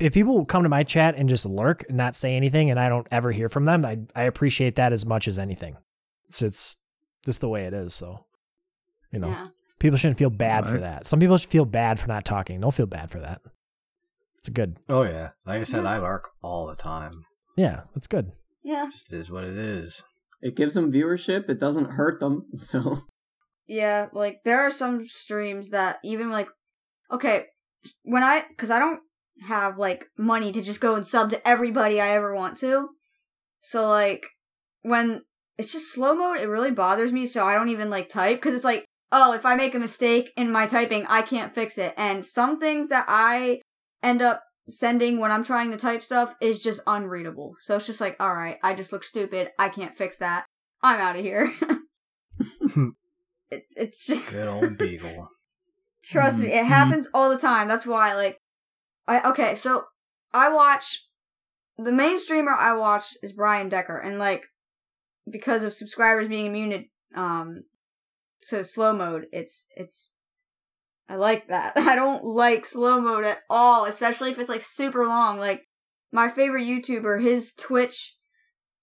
if 0.00 0.14
people 0.14 0.44
come 0.44 0.62
to 0.62 0.68
my 0.68 0.82
chat 0.82 1.14
and 1.16 1.28
just 1.28 1.46
lurk 1.46 1.84
and 1.88 1.96
not 1.96 2.14
say 2.14 2.36
anything 2.36 2.70
and 2.70 2.78
i 2.80 2.88
don't 2.88 3.06
ever 3.10 3.30
hear 3.30 3.48
from 3.48 3.64
them 3.64 3.84
i, 3.84 3.98
I 4.14 4.24
appreciate 4.24 4.76
that 4.76 4.92
as 4.92 5.04
much 5.06 5.28
as 5.28 5.38
anything 5.38 5.76
so 6.30 6.46
it's 6.46 6.76
just 7.24 7.40
the 7.40 7.48
way 7.48 7.64
it 7.64 7.74
is 7.74 7.94
so 7.94 8.24
you 9.12 9.18
know 9.18 9.28
Yeah. 9.28 9.46
people 9.78 9.98
shouldn't 9.98 10.18
feel 10.18 10.30
bad 10.30 10.66
for 10.66 10.78
that 10.78 11.06
some 11.06 11.20
people 11.20 11.36
should 11.38 11.50
feel 11.50 11.64
bad 11.66 11.98
for 12.00 12.08
not 12.08 12.24
talking 12.24 12.60
don't 12.60 12.74
feel 12.74 12.86
bad 12.86 13.10
for 13.10 13.20
that 13.20 13.40
it's 14.38 14.48
good 14.48 14.78
Oh 14.88 15.02
yeah, 15.02 15.30
like 15.44 15.60
I 15.60 15.64
said, 15.64 15.84
Yeah. 15.84 15.90
I 15.90 15.98
lurk 15.98 16.30
all 16.42 16.66
the 16.66 16.74
time. 16.76 17.24
yeah 17.58 17.82
it's 17.94 18.06
good 18.06 18.32
Yeah. 18.64 18.88
Just 18.90 19.12
is 19.12 19.30
what 19.30 19.44
it 19.44 19.56
is. 19.58 20.02
It 20.42 20.56
gives 20.56 20.72
them 20.74 20.90
viewership. 20.90 21.50
It 21.50 21.60
doesn't 21.60 21.90
hurt 21.92 22.20
them. 22.20 22.46
So 22.56 23.00
Yeah, 23.66 24.08
like 24.14 24.40
there 24.46 24.60
are 24.66 24.70
some 24.70 25.04
streams 25.04 25.68
that 25.70 25.98
even 26.02 26.30
like 26.30 26.48
okay, 27.10 27.46
when 28.04 28.22
I 28.22 28.44
cuz 28.56 28.70
I 28.70 28.78
don't 28.78 29.00
have 29.48 29.78
like 29.78 30.06
money 30.18 30.52
to 30.52 30.60
just 30.62 30.80
go 30.80 30.94
and 30.94 31.04
sub 31.06 31.30
to 31.30 31.48
everybody 31.48 32.00
I 32.00 32.08
ever 32.10 32.34
want 32.34 32.56
to. 32.58 32.88
So 33.58 33.88
like 33.88 34.26
when 34.82 35.22
it's 35.58 35.72
just 35.72 35.92
slow 35.92 36.14
mode, 36.14 36.40
it 36.40 36.48
really 36.48 36.70
bothers 36.70 37.12
me 37.12 37.26
so 37.26 37.44
I 37.46 37.54
don't 37.54 37.68
even 37.68 37.90
like 37.90 38.08
type 38.08 38.40
cuz 38.40 38.54
it's 38.54 38.64
like 38.64 38.84
oh, 39.12 39.32
if 39.34 39.44
I 39.44 39.56
make 39.56 39.74
a 39.74 39.78
mistake 39.80 40.32
in 40.36 40.52
my 40.52 40.66
typing, 40.68 41.04
I 41.08 41.22
can't 41.22 41.52
fix 41.52 41.78
it. 41.78 41.92
And 41.96 42.24
some 42.24 42.60
things 42.60 42.88
that 42.90 43.06
I 43.08 43.60
end 44.04 44.22
up 44.22 44.44
sending 44.68 45.18
when 45.18 45.32
I'm 45.32 45.42
trying 45.42 45.72
to 45.72 45.76
type 45.76 46.02
stuff 46.02 46.36
is 46.40 46.62
just 46.62 46.80
unreadable. 46.86 47.56
So 47.58 47.74
it's 47.74 47.86
just 47.86 48.00
like, 48.00 48.16
all 48.20 48.34
right, 48.34 48.56
I 48.62 48.72
just 48.72 48.92
look 48.92 49.02
stupid. 49.02 49.50
I 49.58 49.68
can't 49.68 49.96
fix 49.96 50.18
that. 50.18 50.44
I'm 50.80 51.00
out 51.00 51.16
of 51.16 51.22
here. 51.22 51.52
it, 53.50 53.64
it's 53.76 54.06
just 54.06 54.30
Good 54.30 54.48
old 54.48 54.78
beagle. 54.78 55.28
Trust 56.04 56.40
me, 56.40 56.48
it 56.52 56.64
Mhm. 56.64 56.68
happens 56.68 57.08
all 57.12 57.30
the 57.30 57.38
time. 57.38 57.68
That's 57.68 57.86
why, 57.86 58.14
like, 58.14 58.38
I 59.10 59.28
okay. 59.30 59.56
So 59.56 59.86
I 60.32 60.52
watch 60.52 61.08
the 61.76 61.92
main 61.92 62.18
streamer 62.18 62.52
I 62.52 62.76
watch 62.76 63.16
is 63.22 63.32
Brian 63.32 63.68
Decker, 63.68 63.98
and 63.98 64.18
like 64.18 64.44
because 65.28 65.64
of 65.64 65.72
subscribers 65.72 66.28
being 66.28 66.46
immune 66.46 66.70
to 66.70 67.20
um 67.20 67.64
to 68.48 68.62
slow 68.62 68.92
mode, 68.92 69.26
it's 69.32 69.66
it's 69.76 70.14
I 71.08 71.16
like 71.16 71.48
that. 71.48 71.72
I 71.76 71.96
don't 71.96 72.24
like 72.24 72.64
slow 72.64 73.00
mode 73.00 73.24
at 73.24 73.38
all, 73.50 73.84
especially 73.84 74.30
if 74.30 74.38
it's 74.38 74.48
like 74.48 74.62
super 74.62 75.04
long. 75.04 75.40
Like 75.40 75.66
my 76.12 76.28
favorite 76.28 76.64
YouTuber, 76.64 77.20
his 77.20 77.52
Twitch, 77.52 78.16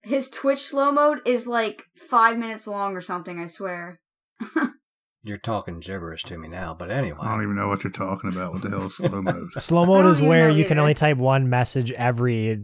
his 0.04 0.30
Twitch 0.30 0.60
slow 0.60 0.92
mode 0.92 1.20
is 1.26 1.48
like 1.48 1.84
five 1.96 2.38
minutes 2.38 2.68
long 2.68 2.98
or 2.98 3.02
something. 3.02 3.40
I 3.40 3.46
swear. 3.46 4.02
You're 5.28 5.38
talking 5.38 5.80
gibberish 5.80 6.24
to 6.24 6.38
me 6.38 6.48
now, 6.48 6.74
but 6.74 6.90
anyway. 6.90 7.18
I 7.22 7.34
don't 7.34 7.44
even 7.44 7.58
know 7.58 7.68
what 7.68 7.84
you're 7.84 7.92
talking 7.92 8.30
about. 8.34 8.54
What 8.54 8.62
the 8.62 8.70
hell 8.70 8.86
is 8.86 8.96
slow 8.96 9.22
mode? 9.22 9.50
slow 9.58 9.86
mode 9.86 10.06
is 10.06 10.22
where 10.22 10.48
know 10.48 10.56
you 10.56 10.64
can 10.64 10.80
only 10.80 10.94
type 10.94 11.18
one 11.18 11.50
message 11.50 11.92
every 11.92 12.64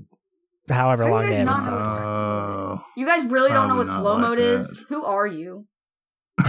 however 0.69 1.04
How 1.04 1.10
do 1.10 1.13
you 1.13 1.13
long 1.13 1.23
guys 1.23 1.32
they 1.32 1.38
have 1.39 1.47
it 1.47 1.52
not 1.52 1.62
set 1.62 1.71
know. 1.71 1.80
Oh. 1.82 2.86
You 2.95 3.06
guys 3.06 3.26
really 3.30 3.52
don't 3.52 3.67
know 3.67 3.76
what 3.76 3.88
not 3.88 3.99
slow 3.99 4.13
like 4.13 4.21
mode 4.21 4.39
is? 4.39 4.86
Who 4.88 5.04
are 5.04 5.28
you? 5.28 5.67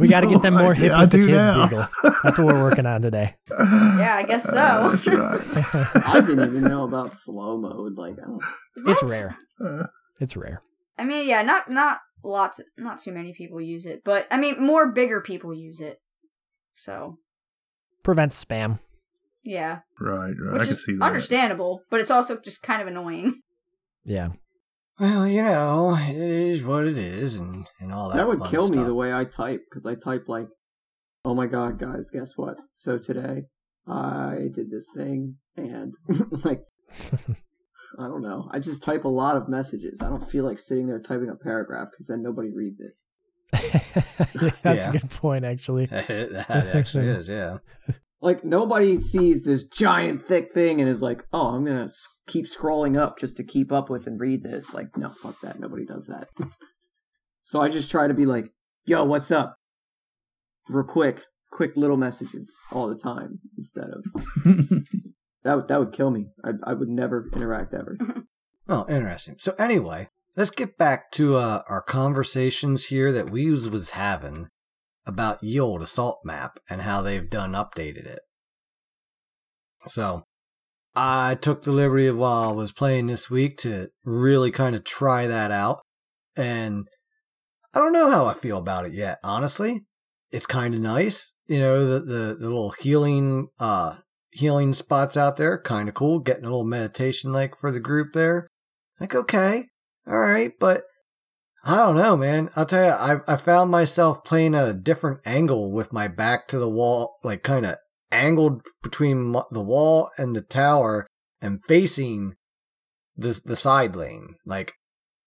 We 0.00 0.08
got 0.08 0.20
to 0.20 0.26
get 0.26 0.42
them 0.42 0.54
more 0.54 0.72
idea. 0.72 0.84
hip 0.88 0.92
I 0.92 1.00
with 1.02 1.12
the 1.12 1.18
kids, 1.18 1.30
now. 1.30 1.68
Beagle. 1.68 1.86
That's 2.24 2.38
what 2.38 2.48
we're 2.48 2.62
working 2.62 2.86
on 2.86 3.00
today. 3.00 3.34
Yeah, 3.58 4.14
I 4.16 4.24
guess 4.24 4.44
so. 4.44 4.90
That's 4.90 5.06
right. 5.06 6.06
I 6.06 6.20
didn't 6.20 6.48
even 6.48 6.64
know 6.64 6.84
about 6.84 7.14
slow 7.14 7.58
mode. 7.58 7.96
Like 7.96 8.14
I 8.14 8.26
don't. 8.26 8.42
It's 8.88 9.02
rare. 9.04 9.36
Uh, 9.64 9.84
It's 10.20 10.36
rare. 10.36 10.60
I 10.98 11.04
mean, 11.04 11.28
yeah, 11.28 11.42
not 11.42 11.70
not 11.70 11.98
lots, 12.24 12.60
not 12.76 12.98
too 12.98 13.12
many 13.12 13.32
people 13.32 13.60
use 13.60 13.86
it, 13.86 14.02
but 14.04 14.26
I 14.30 14.38
mean, 14.38 14.64
more 14.64 14.92
bigger 14.92 15.20
people 15.20 15.54
use 15.54 15.80
it. 15.80 15.98
So 16.74 17.18
Prevents 18.02 18.42
spam. 18.44 18.78
yeah, 19.42 19.80
right, 20.00 20.34
right. 20.38 20.50
I 20.50 20.52
which 20.54 20.62
can 20.62 20.70
is 20.70 20.84
see 20.84 20.96
that. 20.96 21.04
understandable, 21.04 21.82
but 21.90 22.00
it's 22.00 22.10
also 22.10 22.38
just 22.40 22.62
kind 22.62 22.80
of 22.80 22.88
annoying. 22.88 23.40
Yeah. 24.04 24.28
Well, 25.00 25.28
you 25.28 25.42
know, 25.42 25.96
it 25.96 26.16
is 26.16 26.62
what 26.64 26.86
it 26.86 26.96
is, 26.98 27.36
and, 27.38 27.66
and 27.80 27.92
all 27.92 28.08
that. 28.10 28.16
That 28.16 28.26
would 28.26 28.40
fun 28.40 28.50
kill 28.50 28.68
me 28.68 28.82
the 28.82 28.94
way 28.94 29.12
I 29.12 29.24
type 29.24 29.60
because 29.68 29.86
I 29.86 29.94
type 29.94 30.24
like, 30.28 30.48
"Oh 31.24 31.34
my 31.34 31.46
god, 31.46 31.78
guys, 31.78 32.10
guess 32.12 32.32
what? 32.36 32.56
So 32.72 32.98
today 32.98 33.42
I 33.86 34.48
did 34.52 34.70
this 34.70 34.88
thing 34.94 35.36
and 35.56 35.94
like 36.44 36.62
I 37.98 38.08
don't 38.08 38.22
know. 38.22 38.48
I 38.52 38.58
just 38.58 38.82
type 38.82 39.04
a 39.04 39.08
lot 39.08 39.36
of 39.36 39.48
messages. 39.48 39.98
I 40.00 40.08
don't 40.08 40.28
feel 40.28 40.44
like 40.44 40.58
sitting 40.58 40.86
there 40.86 41.00
typing 41.00 41.28
a 41.30 41.36
paragraph 41.36 41.88
because 41.90 42.06
then 42.08 42.22
nobody 42.22 42.50
reads 42.52 42.80
it. 42.80 42.92
That's 44.62 44.84
Yeah. 44.84 44.90
a 44.90 44.92
good 44.92 45.10
point, 45.10 45.44
actually. 45.44 45.86
that 45.86 46.70
actually 46.74 47.06
is, 47.08 47.28
yeah. 47.28 47.58
Like 48.20 48.42
nobody 48.44 48.98
sees 48.98 49.44
this 49.44 49.62
giant 49.62 50.26
thick 50.26 50.52
thing 50.52 50.80
and 50.80 50.90
is 50.90 51.00
like, 51.00 51.22
"Oh, 51.32 51.54
I'm 51.54 51.64
gonna 51.64 51.88
keep 52.26 52.46
scrolling 52.46 52.98
up 52.98 53.16
just 53.16 53.36
to 53.36 53.44
keep 53.44 53.70
up 53.70 53.88
with 53.88 54.08
and 54.08 54.18
read 54.18 54.42
this." 54.42 54.74
Like, 54.74 54.96
no, 54.96 55.12
fuck 55.12 55.40
that. 55.42 55.60
Nobody 55.60 55.84
does 55.86 56.08
that. 56.08 56.26
so 57.44 57.60
I 57.60 57.68
just 57.68 57.92
try 57.92 58.08
to 58.08 58.14
be 58.14 58.26
like, 58.26 58.46
"Yo, 58.86 59.04
what's 59.04 59.30
up?" 59.30 59.54
Real 60.68 60.82
quick, 60.82 61.26
quick 61.52 61.76
little 61.76 61.96
messages 61.96 62.52
all 62.72 62.88
the 62.88 62.98
time 62.98 63.38
instead 63.56 63.86
of 63.90 64.02
that. 65.48 65.56
Would, 65.56 65.68
that 65.68 65.80
would 65.80 65.92
kill 65.92 66.10
me. 66.10 66.26
I 66.44 66.52
I 66.62 66.74
would 66.74 66.88
never 66.88 67.28
interact 67.34 67.74
ever. 67.74 67.96
Oh, 68.68 68.84
interesting. 68.88 69.36
So 69.38 69.54
anyway, 69.58 70.08
let's 70.36 70.50
get 70.50 70.76
back 70.76 71.10
to 71.12 71.36
uh, 71.36 71.62
our 71.68 71.80
conversations 71.80 72.88
here 72.88 73.10
that 73.12 73.30
we 73.30 73.48
was, 73.48 73.70
was 73.70 73.92
having 73.92 74.48
about 75.06 75.42
ye 75.42 75.58
old 75.58 75.80
assault 75.80 76.20
map 76.22 76.58
and 76.68 76.82
how 76.82 77.00
they've 77.00 77.30
done 77.30 77.52
updated 77.52 78.04
it. 78.04 78.20
So 79.86 80.24
I 80.94 81.36
took 81.36 81.62
the 81.62 81.72
liberty 81.72 82.08
of 82.08 82.16
while 82.18 82.50
I 82.50 82.52
was 82.52 82.72
playing 82.72 83.06
this 83.06 83.30
week 83.30 83.56
to 83.58 83.88
really 84.04 84.50
kind 84.50 84.76
of 84.76 84.84
try 84.84 85.26
that 85.26 85.50
out. 85.50 85.80
And 86.36 86.88
I 87.72 87.78
don't 87.78 87.94
know 87.94 88.10
how 88.10 88.26
I 88.26 88.34
feel 88.34 88.58
about 88.58 88.84
it 88.84 88.92
yet, 88.92 89.16
honestly. 89.24 89.86
It's 90.30 90.46
kind 90.46 90.74
of 90.74 90.80
nice. 90.80 91.34
You 91.46 91.58
know, 91.60 91.86
the, 91.86 92.00
the, 92.00 92.36
the 92.38 92.46
little 92.46 92.74
healing, 92.78 93.48
uh, 93.58 93.96
healing 94.38 94.72
spots 94.72 95.16
out 95.16 95.36
there. 95.36 95.58
Kind 95.58 95.88
of 95.88 95.94
cool. 95.94 96.20
Getting 96.20 96.44
a 96.44 96.48
little 96.48 96.64
meditation 96.64 97.32
like 97.32 97.58
for 97.58 97.72
the 97.72 97.80
group 97.80 98.12
there. 98.14 98.48
Like, 99.00 99.14
okay, 99.14 99.62
all 100.06 100.18
right, 100.18 100.52
but 100.58 100.82
I 101.64 101.76
don't 101.76 101.96
know, 101.96 102.16
man. 102.16 102.48
I'll 102.54 102.64
tell 102.64 102.84
you, 102.84 102.90
I, 102.92 103.32
I 103.32 103.36
found 103.36 103.70
myself 103.70 104.24
playing 104.24 104.54
at 104.54 104.68
a 104.68 104.74
different 104.74 105.20
angle 105.26 105.72
with 105.72 105.92
my 105.92 106.08
back 106.08 106.46
to 106.48 106.58
the 106.58 106.68
wall, 106.68 107.16
like 107.24 107.42
kind 107.42 107.66
of 107.66 107.76
angled 108.10 108.62
between 108.82 109.32
the 109.50 109.62
wall 109.62 110.10
and 110.16 110.34
the 110.34 110.40
tower 110.40 111.06
and 111.40 111.64
facing 111.64 112.34
the, 113.16 113.40
the 113.44 113.56
side 113.56 113.96
lane. 113.96 114.36
Like, 114.46 114.72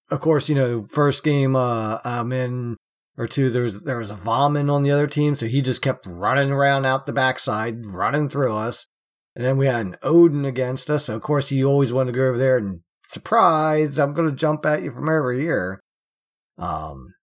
of 0.09 0.21
course, 0.21 0.49
you 0.49 0.55
know, 0.55 0.83
first 0.83 1.23
game, 1.23 1.55
uh, 1.55 1.99
I'm 2.03 2.31
in 2.31 2.77
or 3.17 3.27
two, 3.27 3.49
there 3.49 3.63
was, 3.63 3.83
there 3.83 3.97
was 3.97 4.11
a 4.11 4.15
vomit 4.15 4.69
on 4.69 4.83
the 4.83 4.91
other 4.91 5.07
team. 5.07 5.35
So 5.35 5.47
he 5.47 5.61
just 5.61 5.81
kept 5.81 6.07
running 6.07 6.49
around 6.49 6.85
out 6.85 7.05
the 7.05 7.13
backside, 7.13 7.85
running 7.85 8.29
through 8.29 8.55
us. 8.55 8.87
And 9.35 9.45
then 9.45 9.57
we 9.57 9.67
had 9.67 9.85
an 9.85 9.97
Odin 10.03 10.45
against 10.45 10.89
us. 10.89 11.05
So 11.05 11.15
of 11.15 11.21
course 11.21 11.49
he 11.49 11.63
always 11.63 11.93
wanted 11.93 12.11
to 12.13 12.17
go 12.17 12.27
over 12.27 12.37
there 12.37 12.57
and 12.57 12.81
surprise, 13.03 13.99
I'm 13.99 14.13
going 14.13 14.29
to 14.29 14.35
jump 14.35 14.65
at 14.65 14.83
you 14.83 14.91
from 14.91 15.07
over 15.09 15.31
here. 15.33 15.79
Um, 16.57 17.13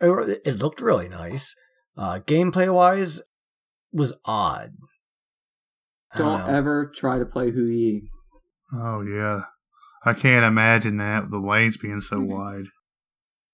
it, 0.00 0.40
it 0.44 0.58
looked 0.58 0.80
really 0.80 1.08
nice. 1.08 1.54
Uh, 1.96 2.18
gameplay 2.20 2.72
wise, 2.72 3.22
was 3.92 4.18
odd. 4.24 4.72
I 6.14 6.18
Don't 6.18 6.48
ever 6.48 6.92
try 6.94 7.18
to 7.18 7.24
play 7.24 7.50
Hou 7.50 7.66
Yi. 7.66 8.02
Oh 8.72 9.00
yeah, 9.00 9.42
I 10.04 10.12
can't 10.12 10.44
imagine 10.44 10.98
that 10.98 11.22
with 11.22 11.30
the 11.30 11.40
lanes 11.40 11.76
being 11.76 12.00
so 12.00 12.18
Mhm. 12.20 12.28
wide. 12.28 12.64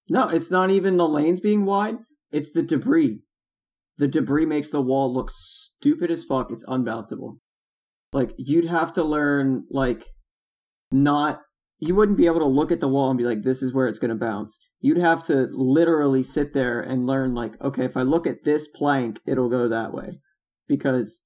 No, 0.09 0.27
it's 0.27 0.51
not 0.51 0.69
even 0.69 0.97
the 0.97 1.07
lanes 1.07 1.39
being 1.39 1.65
wide. 1.65 1.97
It's 2.31 2.51
the 2.51 2.63
debris. 2.63 3.21
The 3.97 4.07
debris 4.07 4.45
makes 4.45 4.69
the 4.69 4.81
wall 4.81 5.13
look 5.13 5.29
stupid 5.31 6.11
as 6.11 6.23
fuck. 6.23 6.51
It's 6.51 6.65
unbounceable. 6.65 7.37
Like 8.13 8.33
you'd 8.37 8.65
have 8.65 8.93
to 8.93 9.03
learn 9.03 9.65
like 9.69 10.07
not 10.91 11.41
you 11.79 11.95
wouldn't 11.95 12.17
be 12.17 12.27
able 12.27 12.39
to 12.39 12.45
look 12.45 12.71
at 12.71 12.79
the 12.79 12.87
wall 12.87 13.09
and 13.09 13.17
be 13.17 13.25
like 13.25 13.41
this 13.41 13.61
is 13.61 13.73
where 13.73 13.87
it's 13.87 13.99
going 13.99 14.09
to 14.09 14.15
bounce. 14.15 14.59
You'd 14.79 14.97
have 14.97 15.23
to 15.25 15.49
literally 15.51 16.23
sit 16.23 16.53
there 16.53 16.79
and 16.79 17.07
learn 17.07 17.33
like 17.33 17.59
okay, 17.61 17.83
if 17.85 17.97
I 17.97 18.03
look 18.03 18.27
at 18.27 18.43
this 18.43 18.67
plank, 18.67 19.19
it'll 19.25 19.49
go 19.49 19.67
that 19.67 19.93
way. 19.93 20.19
Because 20.67 21.23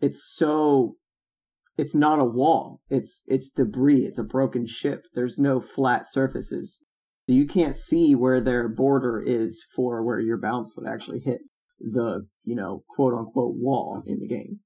it's 0.00 0.22
so 0.36 0.96
it's 1.76 1.94
not 1.94 2.20
a 2.20 2.24
wall. 2.24 2.80
It's 2.88 3.24
it's 3.26 3.50
debris. 3.50 4.04
It's 4.04 4.18
a 4.18 4.24
broken 4.24 4.66
ship. 4.66 5.04
There's 5.14 5.38
no 5.38 5.60
flat 5.60 6.06
surfaces. 6.06 6.82
So 7.28 7.34
you 7.34 7.46
can't 7.46 7.74
see 7.74 8.14
where 8.14 8.40
their 8.40 8.68
border 8.68 9.20
is 9.20 9.64
for 9.74 10.04
where 10.04 10.20
your 10.20 10.38
bounce 10.38 10.74
would 10.76 10.86
actually 10.86 11.20
hit 11.20 11.40
the, 11.80 12.28
you 12.44 12.54
know, 12.54 12.84
quote 12.88 13.14
unquote 13.14 13.56
wall 13.56 14.02
in 14.06 14.20
the 14.20 14.28
game. 14.28 14.60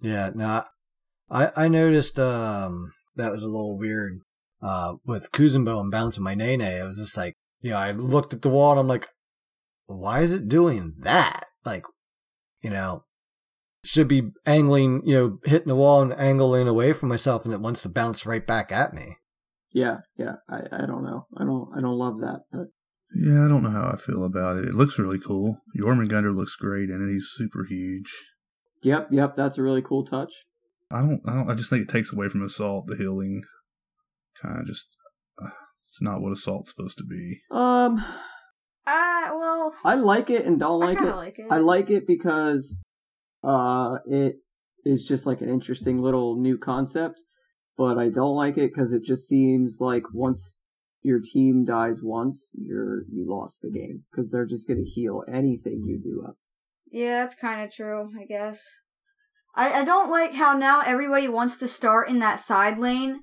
Yeah, 0.00 0.30
no, 0.34 0.64
I 1.30 1.50
I 1.56 1.68
noticed 1.68 2.18
um 2.18 2.92
that 3.16 3.30
was 3.30 3.42
a 3.42 3.48
little 3.48 3.78
weird 3.78 4.20
uh 4.62 4.94
with 5.04 5.30
Kuzenbo 5.32 5.80
and 5.80 5.90
bouncing 5.90 6.24
my 6.24 6.34
nene. 6.34 6.60
It 6.60 6.84
was 6.84 6.96
just 6.98 7.16
like 7.16 7.36
you 7.60 7.70
know 7.70 7.76
I 7.76 7.92
looked 7.92 8.32
at 8.32 8.42
the 8.42 8.48
wall 8.48 8.72
and 8.72 8.80
I'm 8.80 8.88
like, 8.88 9.08
why 9.86 10.20
is 10.20 10.32
it 10.32 10.48
doing 10.48 10.94
that? 11.00 11.46
Like, 11.64 11.84
you 12.62 12.70
know, 12.70 13.04
should 13.84 14.08
be 14.08 14.30
angling, 14.46 15.02
you 15.04 15.14
know, 15.14 15.38
hitting 15.44 15.68
the 15.68 15.74
wall 15.74 16.02
and 16.02 16.12
angling 16.18 16.68
away 16.68 16.92
from 16.92 17.08
myself, 17.08 17.44
and 17.44 17.54
it 17.54 17.60
wants 17.60 17.82
to 17.82 17.88
bounce 17.88 18.26
right 18.26 18.46
back 18.46 18.70
at 18.72 18.94
me. 18.94 19.16
Yeah, 19.72 19.98
yeah. 20.16 20.34
I, 20.48 20.62
I 20.72 20.86
don't 20.86 21.04
know. 21.04 21.26
I 21.36 21.44
don't 21.44 21.68
I 21.76 21.80
don't 21.80 21.98
love 21.98 22.20
that. 22.20 22.40
But 22.52 22.68
Yeah, 23.14 23.44
I 23.44 23.48
don't 23.48 23.62
know 23.62 23.70
how 23.70 23.90
I 23.92 23.96
feel 23.96 24.24
about 24.24 24.56
it. 24.56 24.64
It 24.64 24.74
looks 24.74 24.98
really 24.98 25.18
cool. 25.18 25.58
Jormungandr 25.78 26.34
looks 26.34 26.56
great 26.56 26.90
in 26.90 27.06
it. 27.06 27.12
He's 27.12 27.30
super 27.30 27.64
huge. 27.68 28.12
Yep, 28.82 29.08
yep, 29.10 29.36
that's 29.36 29.58
a 29.58 29.62
really 29.62 29.82
cool 29.82 30.04
touch. 30.04 30.32
I 30.90 31.00
don't, 31.00 31.20
I 31.26 31.34
don't. 31.34 31.50
I 31.50 31.54
just 31.54 31.70
think 31.70 31.82
it 31.82 31.88
takes 31.88 32.12
away 32.12 32.28
from 32.28 32.42
assault. 32.42 32.86
The 32.86 32.96
healing, 32.96 33.42
kind 34.40 34.60
of 34.60 34.66
just. 34.66 34.88
Uh, 35.40 35.50
it's 35.86 36.02
not 36.02 36.20
what 36.20 36.32
assault's 36.32 36.74
supposed 36.74 36.98
to 36.98 37.04
be. 37.04 37.40
Um 37.50 37.98
Uh, 38.86 39.30
well, 39.32 39.74
I 39.84 39.94
like 39.94 40.30
it 40.30 40.46
and 40.46 40.58
don't 40.58 40.82
I 40.82 40.86
like 40.86 40.98
kinda 40.98 41.12
it. 41.12 41.16
like 41.16 41.38
it. 41.38 41.46
I 41.50 41.58
like 41.58 41.90
it 41.90 42.06
because 42.06 42.82
uh 43.42 43.96
it 44.06 44.36
is 44.84 45.06
just 45.06 45.26
like 45.26 45.40
an 45.40 45.48
interesting 45.48 46.00
little 46.00 46.36
new 46.40 46.56
concept, 46.58 47.22
but 47.76 47.98
I 47.98 48.08
don't 48.08 48.34
like 48.36 48.56
it 48.56 48.72
because 48.72 48.92
it 48.92 49.02
just 49.04 49.28
seems 49.28 49.78
like 49.80 50.04
once 50.14 50.66
your 51.02 51.20
team 51.20 51.64
dies 51.64 52.00
once, 52.02 52.52
you're 52.54 53.02
you 53.10 53.24
lost 53.28 53.62
the 53.62 53.70
game 53.70 54.04
because 54.10 54.30
they're 54.30 54.46
just 54.46 54.66
gonna 54.68 54.80
heal 54.84 55.24
anything 55.28 55.84
you 55.86 56.00
do 56.02 56.24
up. 56.28 56.36
Yeah, 56.90 57.22
that's 57.22 57.34
kind 57.34 57.60
of 57.62 57.70
true, 57.72 58.10
I 58.20 58.24
guess. 58.24 58.62
I, 59.54 59.80
I 59.80 59.84
don't 59.84 60.10
like 60.10 60.34
how 60.34 60.54
now 60.56 60.82
everybody 60.84 61.28
wants 61.28 61.58
to 61.58 61.68
start 61.68 62.08
in 62.08 62.18
that 62.20 62.40
side 62.40 62.78
lane, 62.78 63.20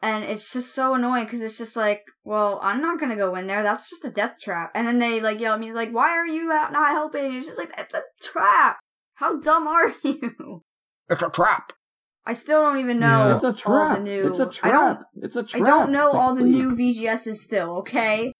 and 0.00 0.24
it's 0.24 0.52
just 0.52 0.74
so 0.74 0.94
annoying 0.94 1.24
because 1.24 1.40
it's 1.40 1.58
just 1.58 1.76
like, 1.76 2.02
well, 2.24 2.58
I'm 2.62 2.80
not 2.80 2.98
gonna 3.00 3.16
go 3.16 3.34
in 3.36 3.46
there. 3.46 3.62
That's 3.62 3.88
just 3.90 4.04
a 4.04 4.10
death 4.10 4.36
trap. 4.40 4.70
And 4.74 4.86
then 4.86 4.98
they 4.98 5.20
like 5.20 5.40
yell 5.40 5.54
at 5.54 5.60
me 5.60 5.72
like, 5.72 5.90
"Why 5.92 6.10
are 6.10 6.26
you 6.26 6.50
out 6.52 6.72
not 6.72 6.90
helping?" 6.90 7.34
It's 7.34 7.46
just 7.46 7.58
like 7.58 7.72
it's 7.78 7.94
a 7.94 8.02
trap. 8.20 8.78
How 9.14 9.38
dumb 9.38 9.66
are 9.68 9.92
you? 10.02 10.62
It's 11.08 11.22
a 11.22 11.30
trap. 11.30 11.72
I 12.24 12.32
still 12.34 12.62
don't 12.62 12.78
even 12.78 13.00
know 13.00 13.28
Yeah. 13.28 13.34
It's 13.34 13.44
a 13.44 13.48
all 13.48 13.52
trap. 13.54 13.98
the 13.98 14.04
new. 14.04 14.28
It's 14.28 14.38
a 14.38 14.46
I 14.46 14.50
trap. 14.50 14.64
I 14.64 14.70
don't. 14.76 14.98
It's 15.24 15.36
a 15.36 15.40
I 15.40 15.42
trap. 15.42 15.62
I 15.62 15.64
don't 15.64 15.92
know 15.92 16.06
Like, 16.06 16.14
all 16.14 16.34
the 16.34 16.42
please. 16.42 16.52
new 16.56 16.76
VGSs 16.76 17.34
still. 17.34 17.76
Okay. 17.78 18.32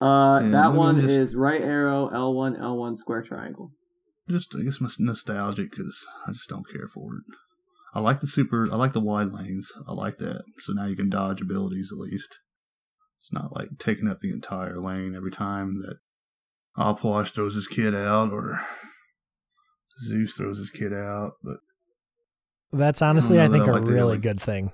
Uh, 0.00 0.40
Yeah, 0.44 0.50
that 0.50 0.74
one 0.74 1.00
just- 1.00 1.12
is 1.18 1.34
right 1.36 1.60
arrow, 1.60 2.08
L1, 2.10 2.58
L1, 2.60 2.96
square 2.96 3.22
triangle. 3.22 3.72
Just, 4.28 4.54
I 4.58 4.62
guess, 4.62 4.80
my 4.80 4.88
nostalgic 4.98 5.70
because 5.70 6.06
I 6.26 6.32
just 6.32 6.48
don't 6.48 6.68
care 6.70 6.86
for 6.92 7.14
it. 7.16 7.22
I 7.94 8.00
like 8.00 8.20
the 8.20 8.26
super. 8.26 8.66
I 8.70 8.76
like 8.76 8.92
the 8.92 9.00
wide 9.00 9.32
lanes. 9.32 9.72
I 9.88 9.92
like 9.92 10.18
that. 10.18 10.42
So 10.58 10.72
now 10.74 10.86
you 10.86 10.96
can 10.96 11.08
dodge 11.08 11.40
abilities 11.40 11.90
at 11.92 11.98
least. 11.98 12.38
It's 13.20 13.32
not 13.32 13.54
like 13.56 13.68
taking 13.78 14.06
up 14.08 14.18
the 14.20 14.30
entire 14.30 14.80
lane 14.80 15.14
every 15.16 15.30
time 15.30 15.78
that 15.80 15.96
Alpwash 16.76 17.32
throws 17.32 17.54
his 17.54 17.66
kid 17.66 17.94
out 17.94 18.30
or 18.30 18.60
Zeus 20.06 20.34
throws 20.34 20.58
his 20.58 20.70
kid 20.70 20.92
out. 20.92 21.32
But 21.42 21.56
That's 22.72 23.02
honestly, 23.02 23.38
know 23.38 23.44
I 23.44 23.48
think, 23.48 23.64
I 23.64 23.70
a 23.70 23.72
like 23.72 23.84
the 23.84 23.92
really 23.92 24.12
like- 24.14 24.22
good 24.22 24.40
thing. 24.40 24.72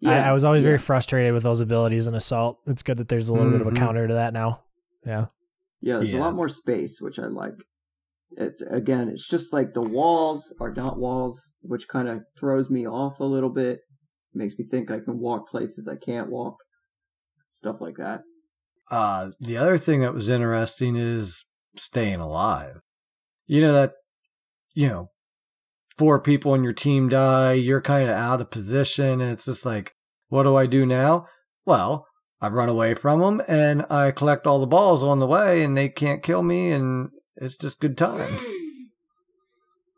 Yeah, 0.00 0.26
I, 0.26 0.30
I 0.30 0.32
was 0.32 0.42
always 0.44 0.62
yeah. 0.62 0.68
very 0.68 0.78
frustrated 0.78 1.32
with 1.32 1.42
those 1.44 1.60
abilities 1.60 2.08
in 2.08 2.14
Assault. 2.14 2.58
It's 2.66 2.82
good 2.82 2.98
that 2.98 3.08
there's 3.08 3.28
a 3.28 3.34
little 3.34 3.52
bit 3.52 3.60
of 3.60 3.66
a 3.68 3.70
Mhm. 3.70 3.76
counter 3.76 4.08
to 4.08 4.14
that 4.14 4.32
now. 4.32 4.64
Yeah. 5.06 5.26
Yeah, 5.80 5.98
there's 5.98 6.12
a 6.14 6.18
lot 6.18 6.34
more 6.34 6.48
space, 6.48 7.00
which 7.00 7.18
I 7.18 7.26
like. 7.26 7.54
It, 8.36 8.54
again, 8.70 9.08
it's 9.08 9.28
just 9.28 9.52
like 9.52 9.74
the 9.74 9.82
walls 9.82 10.54
are 10.60 10.72
not 10.72 10.98
walls, 10.98 11.54
which 11.62 11.88
kind 11.88 12.08
of 12.08 12.22
throws 12.38 12.70
me 12.70 12.86
off 12.86 13.20
a 13.20 13.24
little 13.24 13.50
bit. 13.50 13.80
Makes 14.34 14.54
me 14.58 14.64
think 14.64 14.90
I 14.90 15.00
can 15.00 15.18
walk 15.18 15.48
places 15.48 15.86
I 15.86 15.96
can't 15.96 16.30
walk. 16.30 16.56
Stuff 17.50 17.76
like 17.80 17.96
that. 17.96 18.22
Uh, 18.90 19.30
the 19.40 19.56
other 19.56 19.78
thing 19.78 20.00
that 20.00 20.14
was 20.14 20.28
interesting 20.28 20.96
is 20.96 21.44
staying 21.76 22.20
alive. 22.20 22.76
You 23.46 23.62
know 23.62 23.72
that, 23.72 23.92
you 24.74 24.88
know, 24.88 25.10
four 25.98 26.20
people 26.20 26.52
on 26.52 26.64
your 26.64 26.72
team 26.72 27.08
die, 27.08 27.52
you're 27.52 27.82
kind 27.82 28.08
of 28.08 28.16
out 28.16 28.40
of 28.40 28.50
position, 28.50 29.20
and 29.20 29.30
it's 29.30 29.44
just 29.44 29.66
like, 29.66 29.92
what 30.28 30.44
do 30.44 30.56
I 30.56 30.66
do 30.66 30.86
now? 30.86 31.26
Well, 31.66 32.06
I 32.40 32.48
run 32.48 32.68
away 32.68 32.94
from 32.94 33.20
them 33.20 33.42
and 33.46 33.84
I 33.88 34.10
collect 34.10 34.46
all 34.46 34.58
the 34.58 34.66
balls 34.66 35.04
on 35.04 35.18
the 35.18 35.26
way, 35.26 35.62
and 35.62 35.76
they 35.76 35.88
can't 35.88 36.22
kill 36.22 36.42
me, 36.42 36.72
and 36.72 37.10
it's 37.36 37.56
just 37.56 37.80
good 37.80 37.96
times. 37.96 38.52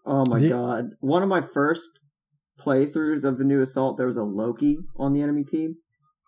Oh 0.06 0.24
my 0.28 0.38
The- 0.38 0.50
god. 0.50 0.84
One 1.00 1.22
of 1.22 1.30
my 1.30 1.40
first 1.40 2.02
playthroughs 2.60 3.24
of 3.24 3.38
the 3.38 3.44
new 3.44 3.62
Assault, 3.62 3.96
there 3.96 4.06
was 4.06 4.16
a 4.18 4.22
Loki 4.22 4.76
on 4.96 5.12
the 5.14 5.22
enemy 5.22 5.44
team, 5.44 5.76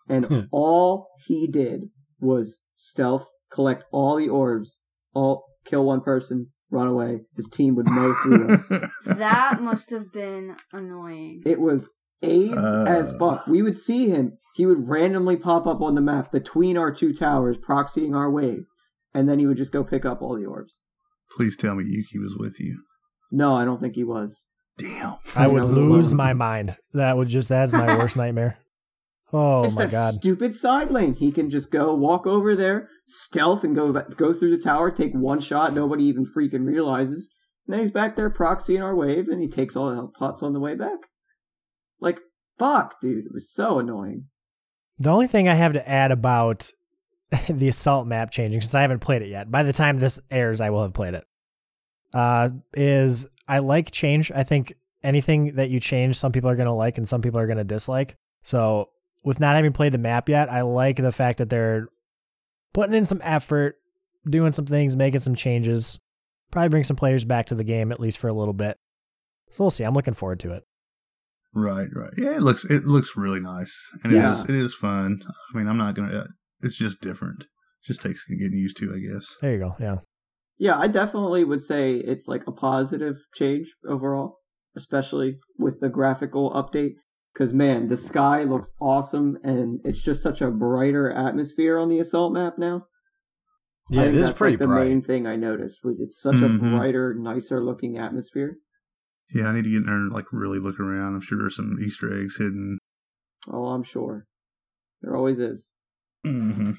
and 0.09 0.47
all 0.51 1.09
he 1.27 1.45
did 1.47 1.89
was 2.19 2.59
stealth, 2.75 3.27
collect 3.51 3.85
all 3.91 4.15
the 4.17 4.29
orbs, 4.29 4.79
all 5.13 5.45
kill 5.63 5.85
one 5.85 6.01
person, 6.01 6.47
run 6.71 6.87
away. 6.87 7.21
His 7.35 7.47
team 7.49 7.75
would 7.75 7.85
mow 7.87 8.13
through 8.23 8.55
us. 8.55 8.67
That 9.05 9.61
must 9.61 9.91
have 9.91 10.11
been 10.11 10.55
annoying. 10.73 11.43
It 11.45 11.59
was 11.61 11.89
AIDS 12.23 12.57
as 12.57 13.11
Uh. 13.11 13.17
fuck. 13.19 13.45
We 13.47 13.61
would 13.61 13.77
see 13.77 14.09
him. 14.09 14.39
He 14.55 14.65
would 14.65 14.87
randomly 14.89 15.37
pop 15.37 15.67
up 15.67 15.81
on 15.81 15.93
the 15.93 16.01
map 16.01 16.31
between 16.31 16.77
our 16.77 16.91
two 16.91 17.13
towers, 17.13 17.57
proxying 17.59 18.15
our 18.15 18.31
wave, 18.31 18.65
and 19.13 19.29
then 19.29 19.37
he 19.37 19.45
would 19.45 19.57
just 19.57 19.71
go 19.71 19.83
pick 19.83 20.03
up 20.03 20.23
all 20.23 20.35
the 20.35 20.47
orbs. 20.47 20.83
Please 21.35 21.55
tell 21.57 21.75
me 21.75 21.85
Yuki 21.85 22.19
was 22.19 22.35
with 22.37 22.59
you. 22.59 22.83
No, 23.31 23.55
I 23.55 23.65
don't 23.65 23.79
think 23.81 23.95
he 23.95 24.03
was. 24.03 24.47
Damn. 24.77 25.15
I 25.35 25.45
I 25.45 25.47
would 25.47 25.65
lose 25.65 26.11
alone. 26.11 26.17
my 26.17 26.33
mind. 26.33 26.75
That 26.93 27.17
would 27.17 27.27
just, 27.27 27.49
that's 27.49 27.73
my 27.73 27.97
worst 27.97 28.15
nightmare. 28.17 28.57
Oh 29.33 29.63
it's 29.65 29.75
my 29.75 29.85
that 29.85 29.91
God. 29.91 30.13
stupid 30.13 30.53
side 30.53 30.89
lane. 30.89 31.13
He 31.13 31.31
can 31.31 31.49
just 31.49 31.69
go 31.69 31.93
walk 31.93 32.25
over 32.25 32.55
there, 32.55 32.87
stealth, 33.07 33.63
and 33.63 33.75
go 33.75 33.91
go 33.91 34.31
through 34.31 34.55
the 34.55 34.63
tower, 34.63 34.89
take 34.89 35.11
one 35.11 35.41
shot. 35.41 35.73
Nobody 35.73 36.05
even 36.05 36.25
freaking 36.25 36.65
realizes. 36.65 37.29
And 37.67 37.73
then 37.73 37.81
he's 37.81 37.91
back 37.91 38.15
there 38.15 38.29
proxying 38.29 38.81
our 38.81 38.95
wave, 38.95 39.27
and 39.27 39.41
he 39.41 39.49
takes 39.49 39.75
all 39.75 39.89
the 39.89 39.95
health 39.95 40.11
pots 40.17 40.41
on 40.41 40.53
the 40.53 40.61
way 40.61 40.75
back. 40.75 40.99
Like 41.99 42.21
fuck, 42.57 43.01
dude. 43.01 43.25
It 43.25 43.33
was 43.33 43.51
so 43.51 43.79
annoying. 43.79 44.27
The 44.97 45.11
only 45.11 45.27
thing 45.27 45.49
I 45.49 45.55
have 45.55 45.73
to 45.73 45.87
add 45.87 46.11
about 46.11 46.71
the 47.49 47.67
assault 47.67 48.07
map 48.07 48.31
changing, 48.31 48.61
since 48.61 48.75
I 48.75 48.81
haven't 48.81 48.99
played 48.99 49.21
it 49.21 49.27
yet, 49.29 49.51
by 49.51 49.63
the 49.63 49.73
time 49.73 49.97
this 49.97 50.19
airs, 50.31 50.61
I 50.61 50.69
will 50.69 50.83
have 50.83 50.93
played 50.93 51.13
it. 51.13 51.25
Uh, 52.13 52.49
is 52.73 53.27
I 53.47 53.59
like 53.59 53.91
change. 53.91 54.31
I 54.31 54.43
think 54.43 54.73
anything 55.03 55.55
that 55.55 55.69
you 55.69 55.79
change, 55.79 56.15
some 56.17 56.31
people 56.31 56.49
are 56.49 56.55
gonna 56.55 56.73
like 56.75 56.97
and 56.97 57.07
some 57.07 57.21
people 57.21 57.39
are 57.39 57.47
gonna 57.47 57.63
dislike. 57.65 58.15
So 58.43 58.89
with 59.25 59.39
not 59.39 59.55
having 59.55 59.73
played 59.73 59.91
the 59.91 59.97
map 59.97 60.29
yet, 60.29 60.49
I 60.49 60.61
like 60.61 60.95
the 60.97 61.11
fact 61.11 61.39
that 61.39 61.49
they're 61.49 61.89
putting 62.73 62.95
in 62.95 63.03
some 63.05 63.19
effort, 63.23 63.75
doing 64.29 64.53
some 64.53 64.65
things, 64.65 64.95
making 64.95 65.19
some 65.19 65.35
changes. 65.35 65.99
Probably 66.49 66.69
bring 66.69 66.83
some 66.85 66.95
players 66.95 67.25
back 67.25 67.47
to 67.47 67.55
the 67.55 67.65
game 67.65 67.91
at 67.91 67.99
least 67.99 68.19
for 68.19 68.29
a 68.29 68.33
little 68.33 68.53
bit. 68.53 68.77
So 69.51 69.65
we'll 69.65 69.71
see. 69.71 69.83
I'm 69.83 69.93
looking 69.93 70.13
forward 70.13 70.39
to 70.41 70.51
it. 70.51 70.63
Right, 71.53 71.87
right. 71.93 72.13
Yeah, 72.15 72.31
it 72.35 72.41
looks 72.41 72.63
it 72.65 72.85
looks 72.85 73.17
really 73.17 73.39
nice, 73.41 73.91
and 74.03 74.13
Yeah. 74.13 74.19
it 74.21 74.23
is 74.25 74.45
it 74.49 74.55
is 74.55 74.73
fun. 74.75 75.17
I 75.53 75.57
mean, 75.57 75.67
I'm 75.67 75.77
not 75.77 75.95
gonna. 75.95 76.27
It's 76.61 76.77
just 76.77 77.01
different. 77.01 77.43
It 77.43 77.85
just 77.87 78.01
takes 78.01 78.25
getting 78.27 78.57
used 78.57 78.77
to, 78.77 78.93
I 78.93 78.99
guess. 78.99 79.37
There 79.41 79.53
you 79.53 79.59
go. 79.59 79.71
Yeah. 79.79 79.97
Yeah, 80.57 80.77
I 80.79 80.87
definitely 80.87 81.43
would 81.43 81.61
say 81.61 81.93
it's 81.95 82.27
like 82.27 82.43
a 82.47 82.51
positive 82.51 83.17
change 83.35 83.67
overall, 83.87 84.37
especially 84.75 85.37
with 85.57 85.79
the 85.81 85.89
graphical 85.89 86.51
update. 86.51 86.93
Because 87.33 87.53
man, 87.53 87.87
the 87.87 87.97
sky 87.97 88.41
looks 88.43 88.71
awesome, 88.81 89.37
and 89.43 89.79
it's 89.83 90.01
just 90.01 90.23
such 90.23 90.41
a 90.41 90.49
brighter 90.49 91.11
atmosphere 91.11 91.77
on 91.77 91.87
the 91.89 91.99
assault 91.99 92.33
map 92.33 92.55
now. 92.57 92.87
Yeah, 93.91 94.01
I 94.01 94.03
think 94.05 94.15
that's 94.17 94.37
pretty 94.37 94.53
like 94.53 94.61
the 94.61 94.67
bright. 94.67 94.87
main 94.87 95.01
thing 95.03 95.27
I 95.27 95.35
noticed 95.35 95.81
was 95.83 95.99
it's 95.99 96.19
such 96.19 96.37
Mhm. 96.37 96.55
a 96.55 96.59
brighter, 96.59 97.13
nicer 97.13 97.63
looking 97.63 97.95
atmosphere. 97.95 98.57
Yeah, 99.31 99.49
I 99.49 99.53
need 99.53 99.65
to 99.65 99.69
get 99.69 99.77
in 99.77 99.85
there 99.85 99.95
and 99.95 100.11
like 100.11 100.33
really 100.33 100.57
look 100.57 100.79
around. 100.79 101.13
I'm 101.13 101.21
sure 101.21 101.37
there's 101.37 101.55
some 101.55 101.77
Easter 101.79 102.11
eggs 102.11 102.37
hidden. 102.37 102.79
Oh, 103.47 103.67
I'm 103.67 103.83
sure. 103.83 104.25
There 105.03 105.15
always 105.15 105.37
is. 105.37 105.73
Mm-hmm. 106.25 106.71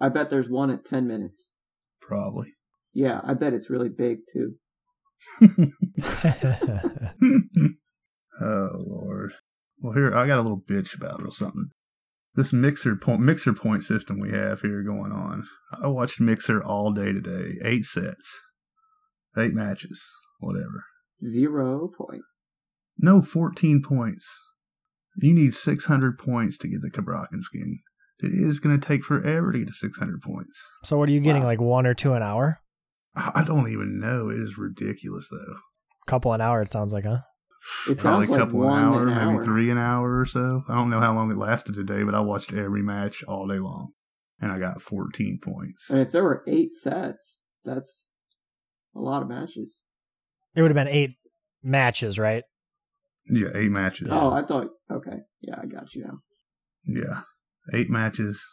I 0.00 0.08
bet 0.08 0.30
there's 0.30 0.48
one 0.48 0.70
at 0.70 0.84
10 0.84 1.06
minutes. 1.06 1.54
Probably. 2.00 2.54
Yeah, 2.92 3.20
I 3.24 3.34
bet 3.34 3.52
it's 3.52 3.70
really 3.70 3.88
big 3.88 4.18
too. 4.32 4.54
oh 8.40 8.70
Lord. 8.74 9.32
Well, 9.80 9.92
here 9.94 10.14
I 10.14 10.26
got 10.26 10.38
a 10.38 10.42
little 10.42 10.60
bitch 10.60 10.96
about 10.96 11.20
it 11.20 11.26
or 11.26 11.32
something. 11.32 11.70
This 12.34 12.52
mixer 12.52 12.96
point 12.96 13.20
mixer 13.20 13.52
point 13.52 13.82
system 13.82 14.20
we 14.20 14.30
have 14.30 14.60
here 14.60 14.82
going 14.82 15.12
on. 15.12 15.44
I 15.82 15.88
watched 15.88 16.20
Mixer 16.20 16.62
all 16.62 16.92
day 16.92 17.12
today. 17.12 17.54
Eight 17.64 17.84
sets, 17.84 18.40
eight 19.36 19.54
matches, 19.54 20.08
whatever. 20.38 20.84
Zero 21.12 21.90
point. 21.96 22.22
No, 22.96 23.22
fourteen 23.22 23.82
points. 23.82 24.38
You 25.16 25.34
need 25.34 25.54
six 25.54 25.86
hundred 25.86 26.18
points 26.18 26.58
to 26.58 26.68
get 26.68 26.80
the 26.80 26.90
Cabrakan 26.90 27.40
skin. 27.42 27.78
It 28.20 28.32
is 28.32 28.58
going 28.60 28.78
to 28.78 28.84
take 28.86 29.04
forever 29.04 29.52
to 29.52 29.58
get 29.58 29.68
to 29.68 29.72
six 29.74 29.98
hundred 29.98 30.20
points. 30.22 30.60
so 30.82 30.98
what 30.98 31.08
are 31.08 31.12
you 31.12 31.20
getting? 31.20 31.42
Wow. 31.42 31.48
Like 31.48 31.60
one 31.60 31.86
or 31.86 31.94
two 31.94 32.14
an 32.14 32.22
hour? 32.22 32.58
I 33.16 33.30
I 33.36 33.44
don't 33.44 33.70
even 33.70 33.98
know. 34.00 34.28
It 34.30 34.38
is 34.38 34.58
ridiculous 34.58 35.28
though. 35.30 35.36
A 35.56 36.10
Couple 36.10 36.32
an 36.32 36.40
hour. 36.40 36.62
It 36.62 36.68
sounds 36.68 36.92
like, 36.92 37.04
huh? 37.04 37.18
It 37.88 37.98
Probably 37.98 38.26
sounds 38.26 38.28
a 38.28 38.32
like 38.32 38.38
couple 38.40 38.60
one 38.60 38.78
an 38.78 38.84
hour, 38.84 39.00
an 39.02 39.14
maybe 39.14 39.20
hour. 39.38 39.44
three 39.44 39.70
an 39.70 39.78
hour 39.78 40.18
or 40.18 40.24
so. 40.24 40.62
I 40.68 40.74
don't 40.74 40.90
know 40.90 41.00
how 41.00 41.14
long 41.14 41.30
it 41.30 41.36
lasted 41.36 41.74
today, 41.74 42.02
but 42.04 42.14
I 42.14 42.20
watched 42.20 42.52
every 42.52 42.82
match 42.82 43.22
all 43.28 43.46
day 43.46 43.58
long, 43.58 43.92
and 44.40 44.50
I 44.52 44.58
got 44.58 44.80
14 44.80 45.38
points. 45.42 45.90
And 45.90 46.00
if 46.00 46.10
there 46.12 46.22
were 46.22 46.44
eight 46.46 46.70
sets, 46.70 47.44
that's 47.64 48.08
a 48.94 49.00
lot 49.00 49.22
of 49.22 49.28
matches. 49.28 49.84
It 50.54 50.62
would 50.62 50.70
have 50.70 50.76
been 50.86 50.88
eight 50.92 51.16
matches, 51.62 52.18
right? 52.18 52.44
Yeah, 53.26 53.48
eight 53.54 53.70
matches. 53.70 54.08
Oh, 54.10 54.32
I 54.32 54.42
thought. 54.44 54.68
Okay, 54.90 55.18
yeah, 55.42 55.56
I 55.60 55.66
got 55.66 55.94
you 55.94 56.04
now. 56.04 56.18
Yeah, 56.86 57.20
eight 57.72 57.90
matches, 57.90 58.44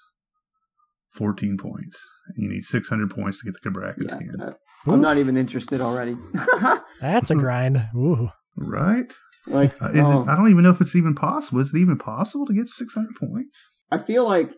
14 1.13 1.57
points. 1.57 2.07
And 2.36 2.43
you 2.43 2.49
need 2.49 2.63
600 2.63 3.09
points 3.09 3.39
to 3.41 3.51
get 3.51 3.61
the 3.61 3.70
Cabrakan 3.70 4.03
Yeah, 4.07 4.13
skin, 4.16 4.36
that- 4.39 4.57
I'm 4.88 5.01
not 5.01 5.18
even 5.18 5.36
interested 5.36 5.82
already. 5.82 6.16
That's 7.01 7.32
a 7.32 7.36
grind. 7.36 7.78
Ooh. 7.95 8.30
right? 8.57 9.11
like, 9.47 9.82
Uh, 9.82 9.89
is 9.89 9.99
oh, 10.05 10.22
it, 10.24 10.30
I 10.30 10.36
don't 10.36 10.49
even 10.51 10.63
know 10.63 10.70
if 10.70 10.80
it's 10.82 10.95
even 10.95 11.16
possible. 11.16 11.59
Is 11.59 11.74
it 11.74 11.80
even 11.80 11.97
possible 11.97 12.45
to 12.45 12.53
get 12.53 12.68
600 12.68 13.16
points? 13.16 13.80
I 13.91 13.97
feel 13.97 14.28
like 14.28 14.51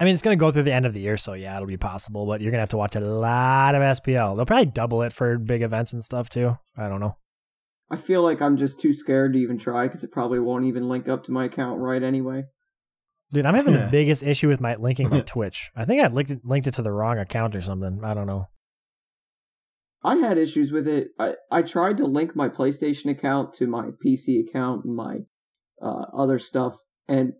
I 0.00 0.04
mean, 0.04 0.14
it's 0.14 0.22
going 0.22 0.36
to 0.38 0.40
go 0.40 0.52
through 0.52 0.62
the 0.62 0.72
end 0.72 0.86
of 0.86 0.94
the 0.94 1.00
year, 1.00 1.16
so 1.16 1.32
yeah, 1.32 1.56
it'll 1.56 1.66
be 1.66 1.76
possible, 1.76 2.24
but 2.26 2.40
you're 2.40 2.52
going 2.52 2.58
to 2.58 2.62
have 2.62 2.68
to 2.68 2.76
watch 2.76 2.94
a 2.94 3.00
lot 3.00 3.74
of 3.74 3.82
SPL. 3.82 4.36
They'll 4.36 4.46
probably 4.46 4.66
double 4.66 5.02
it 5.02 5.12
for 5.12 5.38
big 5.38 5.62
events 5.62 5.92
and 5.92 6.02
stuff 6.02 6.28
too. 6.28 6.56
I 6.76 6.88
don't 6.88 7.00
know. 7.00 7.16
I 7.90 7.96
feel 7.96 8.22
like 8.22 8.40
I'm 8.40 8.56
just 8.56 8.78
too 8.80 8.92
scared 8.94 9.32
to 9.32 9.38
even 9.40 9.58
try 9.58 9.86
because 9.88 10.04
it 10.04 10.12
probably 10.12 10.38
won't 10.38 10.66
even 10.66 10.88
link 10.88 11.08
up 11.08 11.24
to 11.24 11.32
my 11.32 11.46
account 11.46 11.80
right 11.80 12.02
anyway. 12.02 12.44
Dude, 13.32 13.44
I'm 13.46 13.54
having 13.54 13.74
Yeah. 13.74 13.86
the 13.86 13.90
biggest 13.90 14.26
issue 14.26 14.48
with 14.48 14.60
my 14.60 14.74
linking 14.76 15.10
my 15.10 15.20
Twitch. 15.26 15.70
I 15.76 15.84
think 15.84 16.02
I 16.02 16.08
linked 16.08 16.30
it, 16.30 16.44
linked 16.44 16.66
it 16.66 16.74
to 16.74 16.82
the 16.82 16.92
wrong 16.92 17.18
account 17.18 17.54
or 17.54 17.60
something. 17.60 18.00
I 18.02 18.14
don't 18.14 18.26
know. 18.26 18.46
I 20.04 20.16
had 20.16 20.38
issues 20.38 20.70
with 20.72 20.86
it. 20.86 21.08
I, 21.18 21.34
I 21.50 21.62
tried 21.62 21.96
to 21.98 22.06
link 22.06 22.36
my 22.36 22.48
PlayStation 22.48 23.10
account 23.10 23.52
to 23.54 23.66
my 23.66 23.90
PC 24.04 24.48
account 24.48 24.84
and 24.84 24.94
my 24.94 25.18
uh, 25.82 26.06
other 26.16 26.38
stuff, 26.38 26.76
and 27.08 27.32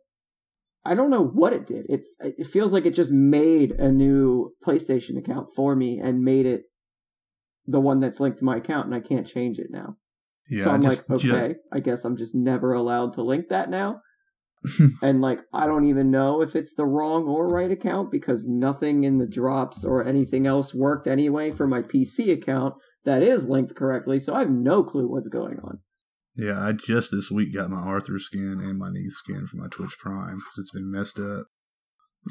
I 0.84 0.94
don't 0.94 1.10
know 1.10 1.24
what 1.24 1.52
it 1.52 1.66
did. 1.66 1.86
It 1.88 2.02
it 2.20 2.46
feels 2.46 2.72
like 2.72 2.84
it 2.84 2.94
just 2.94 3.12
made 3.12 3.72
a 3.72 3.92
new 3.92 4.54
PlayStation 4.66 5.16
account 5.16 5.48
for 5.54 5.76
me 5.76 6.00
and 6.02 6.22
made 6.22 6.46
it 6.46 6.62
the 7.66 7.80
one 7.80 8.00
that's 8.00 8.18
linked 8.20 8.38
to 8.38 8.44
my 8.44 8.56
account, 8.56 8.86
and 8.86 8.94
I 8.94 9.00
can't 9.00 9.26
change 9.26 9.58
it 9.58 9.68
now. 9.70 9.96
Yeah, 10.50 10.64
so 10.64 10.70
I 10.70 10.74
I'm 10.74 10.82
just, 10.82 11.08
like, 11.08 11.24
okay, 11.24 11.54
I 11.72 11.80
guess 11.80 12.04
I'm 12.04 12.16
just 12.16 12.34
never 12.34 12.72
allowed 12.72 13.12
to 13.14 13.22
link 13.22 13.48
that 13.50 13.70
now. 13.70 14.00
and 15.02 15.20
like, 15.20 15.40
I 15.52 15.66
don't 15.66 15.84
even 15.84 16.10
know 16.10 16.42
if 16.42 16.56
it's 16.56 16.74
the 16.74 16.86
wrong 16.86 17.24
or 17.24 17.48
right 17.48 17.70
account 17.70 18.10
because 18.10 18.46
nothing 18.46 19.04
in 19.04 19.18
the 19.18 19.26
drops 19.26 19.84
or 19.84 20.06
anything 20.06 20.46
else 20.46 20.74
worked 20.74 21.06
anyway 21.06 21.50
for 21.50 21.66
my 21.66 21.82
PC 21.82 22.32
account 22.32 22.74
that 23.04 23.22
is 23.22 23.48
linked 23.48 23.74
correctly. 23.74 24.18
So 24.18 24.34
I 24.34 24.40
have 24.40 24.50
no 24.50 24.82
clue 24.82 25.08
what's 25.08 25.28
going 25.28 25.58
on. 25.60 25.80
Yeah, 26.36 26.60
I 26.60 26.72
just 26.72 27.10
this 27.10 27.30
week 27.30 27.54
got 27.54 27.70
my 27.70 27.80
Arthur 27.80 28.18
skin 28.18 28.60
and 28.60 28.78
my 28.78 28.90
Neith 28.90 29.12
skin 29.12 29.46
for 29.46 29.56
my 29.56 29.66
Twitch 29.68 29.98
Prime 29.98 30.38
it's 30.56 30.70
been 30.70 30.90
messed 30.90 31.18
up. 31.18 31.46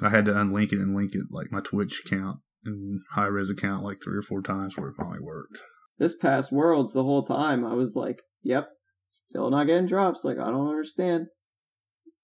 I 0.02 0.10
had 0.10 0.26
to 0.26 0.32
unlink 0.32 0.72
it 0.72 0.80
and 0.80 0.96
link 0.96 1.14
it 1.14 1.24
like 1.30 1.52
my 1.52 1.60
Twitch 1.60 2.04
account 2.06 2.40
and 2.64 3.02
Hi-Rez 3.14 3.50
account 3.50 3.84
like 3.84 3.98
three 4.02 4.18
or 4.18 4.22
four 4.22 4.42
times 4.42 4.76
before 4.76 4.90
it 4.90 4.96
finally 4.98 5.20
worked. 5.20 5.60
This 5.98 6.16
past 6.16 6.52
Worlds, 6.52 6.94
the 6.94 7.04
whole 7.04 7.24
time, 7.24 7.66
I 7.66 7.74
was 7.74 7.96
like, 7.96 8.22
yep, 8.44 8.70
still 9.08 9.50
not 9.50 9.66
getting 9.66 9.88
drops. 9.88 10.24
Like, 10.24 10.38
I 10.38 10.52
don't 10.52 10.70
understand. 10.70 11.28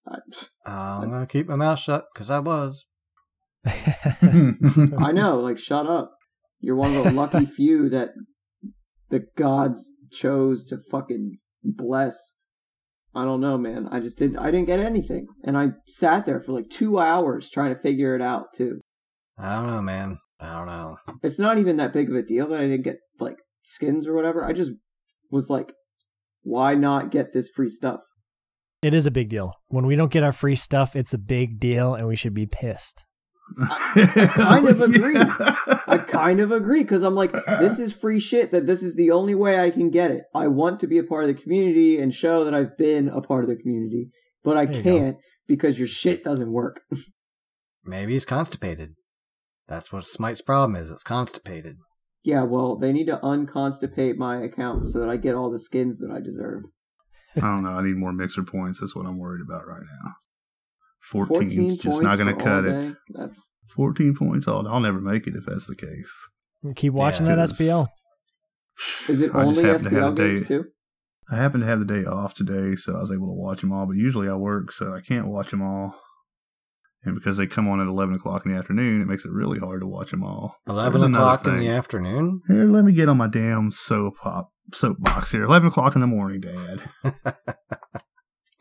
I, 0.08 0.18
I'm 0.66 1.10
gonna 1.10 1.28
keep 1.28 1.48
my 1.48 1.56
mouth 1.56 1.80
shut 1.80 2.06
because 2.14 2.30
I 2.30 2.40
was. 2.40 2.86
I 3.66 5.12
know, 5.14 5.40
like, 5.40 5.58
shut 5.58 5.88
up. 5.88 6.12
You're 6.60 6.76
one 6.76 6.96
of 6.96 7.04
the 7.04 7.12
lucky 7.12 7.46
few 7.58 7.90
that 7.90 8.10
the 9.10 9.26
gods 9.38 9.92
chose 10.12 10.66
to 10.66 10.80
fucking 10.92 11.38
bless. 11.64 12.36
I 13.16 13.26
don't 13.26 13.42
know, 13.42 13.58
man. 13.58 13.88
I 13.92 14.00
just 14.00 14.18
didn't. 14.18 14.40
I 14.40 14.52
didn't 14.52 14.68
get 14.68 14.80
anything, 14.80 15.28
and 15.44 15.58
I 15.58 15.70
sat 15.88 16.26
there 16.26 16.40
for 16.40 16.52
like 16.52 16.70
two 16.70 17.00
hours 17.00 17.50
trying 17.50 17.74
to 17.74 17.82
figure 17.82 18.16
it 18.16 18.22
out 18.22 18.48
too. 18.56 18.82
I 19.38 19.58
don't 19.58 19.68
know, 19.68 19.82
man. 19.82 20.18
I 20.40 20.58
don't 20.58 20.68
know. 20.68 20.98
It's 21.22 21.40
not 21.40 21.58
even 21.58 21.78
that 21.78 21.94
big 21.94 22.10
of 22.10 22.16
a 22.16 22.22
deal 22.22 22.48
that 22.50 22.60
I 22.60 22.68
didn't 22.68 22.84
get 22.84 22.98
like 23.20 23.38
skins 23.64 24.08
or 24.08 24.14
whatever. 24.14 24.44
I 24.44 24.52
just 24.52 24.72
was 25.32 25.50
like, 25.50 25.74
why 26.42 26.76
not 26.76 27.12
get 27.12 27.34
this 27.34 27.50
free 27.50 27.70
stuff? 27.70 28.02
It 28.84 28.94
is 28.94 29.06
a 29.06 29.12
big 29.12 29.30
deal. 29.30 29.54
When 29.70 29.86
we 29.86 29.96
don't 29.96 30.12
get 30.12 30.24
our 30.24 30.32
free 30.32 30.56
stuff, 30.56 30.96
it's 30.96 31.14
a 31.14 31.18
big 31.18 31.60
deal 31.60 31.96
and 31.96 32.08
we 32.08 32.16
should 32.16 32.34
be 32.34 32.46
pissed. 32.46 33.06
I 33.60 34.30
kind 34.34 34.68
of 34.68 34.82
agree. 34.82 35.16
Yeah. 35.16 35.56
I 35.88 35.98
kind 35.98 36.40
of 36.40 36.52
agree 36.52 36.82
because 36.84 37.04
I'm 37.04 37.16
like, 37.16 37.32
this 37.60 37.78
is 37.80 37.94
free 37.94 38.20
shit. 38.20 38.52
That 38.52 38.66
this 38.68 38.82
is 38.82 38.96
the 38.96 39.12
only 39.12 39.36
way 39.36 39.60
I 39.60 39.70
can 39.70 39.90
get 39.90 40.12
it. 40.12 40.24
I 40.34 40.48
want 40.48 40.80
to 40.80 40.88
be 40.88 40.98
a 40.98 41.04
part 41.04 41.24
of 41.24 41.28
the 41.36 41.42
community 41.42 42.00
and 42.00 42.14
show 42.14 42.46
that 42.46 42.54
I've 42.54 42.78
been 42.78 43.10
a 43.10 43.22
part 43.22 43.44
of 43.44 43.50
the 43.50 43.56
community, 43.56 44.10
but 44.44 44.56
I 44.58 44.66
There 44.66 44.76
you 44.76 44.84
go. 44.84 44.98
can't 45.00 45.18
because 45.48 45.78
your 45.78 45.88
shit 45.90 46.24
doesn't 46.24 46.52
work. 46.52 46.82
Maybe 47.84 48.14
he's 48.14 48.26
constipated. 48.26 48.96
That's 49.68 49.92
what 49.92 50.06
Smite's 50.06 50.42
problem 50.42 50.76
is. 50.76 50.90
It's 50.90 51.04
constipated. 51.04 51.78
yeah, 52.24 52.44
well, 52.44 52.78
they 52.78 52.94
need 52.94 53.08
to 53.08 53.18
unconstipate 53.18 54.16
my 54.18 54.38
account 54.42 54.88
so 54.88 55.00
that 55.00 55.10
I 55.10 55.18
get 55.18 55.36
all 55.36 55.52
the 55.52 55.60
skins 55.60 56.00
that 56.00 56.12
I 56.12 56.22
deserve. 56.22 56.64
I 57.38 57.42
don't 57.42 57.64
know. 57.64 57.72
I 57.72 57.82
need 57.84 57.96
more 57.98 58.14
mixer 58.14 58.44
points. 58.44 58.80
That's 58.80 58.96
what 58.96 59.06
I'm 59.06 59.18
worried 59.18 59.42
about 59.42 59.68
right 59.68 59.82
now. 60.04 60.12
14's 61.12 61.28
14 61.56 61.78
just 61.78 62.02
not 62.02 62.18
going 62.18 62.36
to 62.36 62.44
cut 62.44 62.66
it. 62.66 62.82
day. 62.82 62.92
That's 63.10 63.52
14 63.76 64.16
points. 64.16 64.48
All 64.48 64.66
I'll 64.68 64.80
never 64.80 65.02
make 65.02 65.28
it 65.28 65.36
if 65.36 65.46
that's 65.46 65.68
the 65.68 65.76
case. 65.76 66.30
Keep 66.76 66.94
watching 66.94 67.26
Yeah. 67.26 67.36
that 67.36 67.50
SPL. 67.50 67.88
is 69.10 69.22
it 69.22 69.32
I 69.36 69.46
just 69.46 69.60
only 69.60 69.62
to 69.64 69.68
have 69.68 69.82
SPL 69.82 70.16
the 70.16 70.24
day- 70.24 70.34
games 70.36 70.48
too? 70.48 70.66
I 71.32 71.38
happened 71.38 71.64
to 71.64 71.68
have 71.68 71.80
the 71.80 71.86
day 71.86 72.06
off 72.06 72.34
today, 72.34 72.76
so 72.76 72.96
I 72.98 73.02
was 73.02 73.12
able 73.12 73.28
to 73.28 73.34
watch 73.34 73.62
them 73.62 73.72
all. 73.72 73.86
But 73.86 73.96
usually 73.96 74.28
I 74.30 74.36
work, 74.36 74.72
so 74.72 74.94
I 74.94 75.02
can't 75.02 75.28
watch 75.28 75.52
them 75.52 75.62
all. 75.62 75.96
And 77.06 77.16
because 77.16 77.38
they 77.38 77.48
come 77.48 77.68
on 77.68 77.82
at 77.82 77.88
11 77.88 78.16
o'clock 78.16 78.46
in 78.46 78.54
the 78.54 78.58
afternoon, 78.58 79.02
it 79.02 79.08
makes 79.08 79.26
it 79.26 79.32
really 79.32 79.60
hard 79.60 79.82
to 79.82 79.88
watch 79.88 80.12
them 80.12 80.24
all. 80.24 80.56
Eleven 80.68 80.94
There's 80.94 81.08
another 81.08 81.24
o'clock 81.24 81.48
in 81.48 81.60
the 81.60 81.70
afternoon. 81.70 82.42
Here, 82.48 82.66
let 82.66 82.86
me 82.86 82.94
get 82.94 83.10
on 83.10 83.18
my 83.18 83.28
damn 83.28 83.72
soap 83.72 84.18
pop 84.22 84.52
soapbox 84.74 85.32
here. 85.32 85.44
11 85.44 85.68
o'clock 85.68 85.96
in 85.96 86.02
the 86.02 86.08
morning, 86.08 86.40
Dad. 86.40 86.84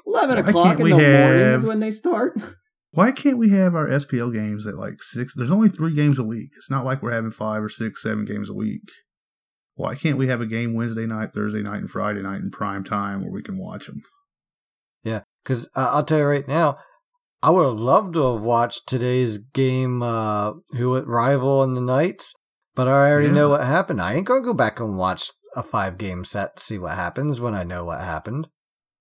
Eleven 0.06 0.42
Why 0.42 0.48
o'clock 0.48 0.78
in 0.78 0.82
we 0.82 0.90
the 0.90 0.96
morning 0.96 1.06
is 1.06 1.64
when 1.64 1.80
they 1.80 1.92
start. 1.92 2.34
Why 2.90 3.10
can't 3.10 3.38
we 3.38 3.48
have 3.50 3.74
our 3.74 3.88
SPL 3.88 4.32
games 4.32 4.66
at 4.66 4.74
like 4.74 5.02
six? 5.02 5.34
There's 5.34 5.50
only 5.50 5.70
three 5.70 5.94
games 5.94 6.18
a 6.18 6.24
week. 6.24 6.50
It's 6.56 6.70
not 6.70 6.84
like 6.84 7.02
we're 7.02 7.12
having 7.12 7.30
five 7.30 7.62
or 7.62 7.70
six, 7.70 8.02
seven 8.02 8.26
games 8.26 8.50
a 8.50 8.54
week. 8.54 8.82
Why 9.74 9.94
can't 9.94 10.18
we 10.18 10.26
have 10.26 10.42
a 10.42 10.46
game 10.46 10.74
Wednesday 10.74 11.06
night, 11.06 11.30
Thursday 11.32 11.62
night, 11.62 11.78
and 11.78 11.88
Friday 11.90 12.20
night 12.20 12.42
in 12.42 12.50
prime 12.50 12.84
time 12.84 13.22
where 13.22 13.30
we 13.30 13.42
can 13.42 13.56
watch 13.56 13.86
them? 13.86 14.02
Yeah, 15.02 15.22
because 15.42 15.66
uh, 15.74 15.90
I'll 15.92 16.04
tell 16.04 16.18
you 16.18 16.26
right 16.26 16.46
now, 16.46 16.76
I 17.42 17.50
would 17.50 17.66
have 17.66 17.78
loved 17.80 18.14
to 18.14 18.32
have 18.34 18.42
watched 18.42 18.86
today's 18.86 19.38
game, 19.38 20.02
uh, 20.02 20.52
who 20.76 20.96
at 20.96 21.06
rival 21.06 21.62
in 21.64 21.74
the 21.74 21.80
Knights, 21.80 22.34
but 22.74 22.86
I 22.88 23.10
already 23.10 23.28
Yeah. 23.28 23.34
know 23.34 23.48
what 23.50 23.64
happened. 23.64 24.00
I 24.00 24.14
ain't 24.14 24.26
gonna 24.26 24.44
go 24.44 24.54
back 24.54 24.78
and 24.80 24.96
watch 24.96 25.30
a 25.56 25.62
five 25.62 25.98
game 25.98 26.24
set 26.24 26.56
to 26.56 26.62
see 26.62 26.78
what 26.78 26.92
happens 26.94 27.40
when 27.40 27.54
I 27.54 27.62
know 27.64 27.84
what 27.84 28.00
happened. 28.00 28.48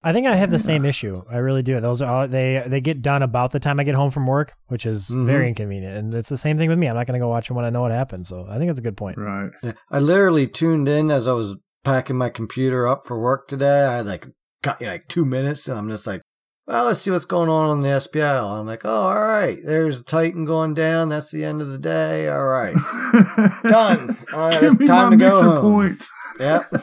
I 0.03 0.13
think 0.13 0.25
I 0.25 0.33
have 0.35 0.49
the 0.49 0.57
same 0.57 0.83
issue. 0.83 1.21
I 1.31 1.37
really 1.37 1.61
do. 1.61 1.79
Those 1.79 2.01
are 2.01 2.25
they 2.27 2.63
they 2.65 2.81
get 2.81 3.03
done 3.03 3.21
about 3.21 3.51
the 3.51 3.59
time 3.59 3.79
I 3.79 3.83
get 3.83 3.93
home 3.93 4.09
from 4.09 4.25
work, 4.25 4.51
which 4.67 4.87
is 4.87 5.11
Mhm. 5.15 5.25
very 5.27 5.47
inconvenient. 5.47 5.95
And 5.95 6.13
it's 6.15 6.27
the 6.29 6.37
same 6.37 6.57
thing 6.57 6.69
with 6.69 6.79
me. 6.79 6.87
I'm 6.87 6.95
not 6.95 7.05
going 7.05 7.19
to 7.19 7.23
go 7.23 7.29
watch 7.29 7.47
them 7.47 7.55
when 7.55 7.65
I 7.65 7.69
know 7.69 7.81
what 7.81 7.91
happened. 7.91 8.25
So 8.25 8.47
I 8.49 8.57
think 8.57 8.67
that's 8.69 8.79
a 8.79 8.83
good 8.83 8.97
point. 8.97 9.19
Right. 9.19 9.51
Yeah, 9.61 9.73
I 9.91 9.99
literally 9.99 10.47
tuned 10.47 10.87
in 10.87 11.11
as 11.11 11.27
I 11.27 11.33
was 11.33 11.55
packing 11.83 12.17
my 12.17 12.29
computer 12.29 12.87
up 12.87 13.01
for 13.05 13.19
work 13.19 13.47
today. 13.47 13.83
I 13.85 13.97
had 13.97 14.07
like 14.07 14.27
got 14.63 14.81
you 14.81 14.87
know, 14.87 14.93
like 14.93 15.07
two 15.07 15.23
minutes, 15.23 15.67
and 15.67 15.77
I'm 15.77 15.87
just 15.89 16.07
like, 16.07 16.21
well, 16.71 16.85
let's 16.85 16.99
see 17.01 17.11
what's 17.11 17.25
going 17.25 17.49
on 17.49 17.69
on 17.69 17.81
the 17.81 17.89
SPL. 17.89 18.59
I'm 18.59 18.65
like, 18.65 18.85
oh, 18.85 18.89
all 18.89 19.27
right. 19.27 19.57
There's 19.63 20.03
Titan 20.03 20.45
going 20.45 20.73
down. 20.73 21.09
That's 21.09 21.29
the 21.29 21.43
end 21.43 21.61
of 21.61 21.67
the 21.67 21.77
day. 21.77 22.29
All 22.29 22.47
right. 22.47 22.73
Done. 23.63 24.15
All 24.33 24.49
right, 24.49 24.61
Give 24.61 24.79
me 24.79 24.87
time 24.87 25.09
my 25.11 25.17
to 25.17 25.17
go 25.17 25.29
mixer 25.29 25.43
home. 25.45 25.61
points. 25.61 26.09
Yep. 26.39 26.61
I 26.73 26.79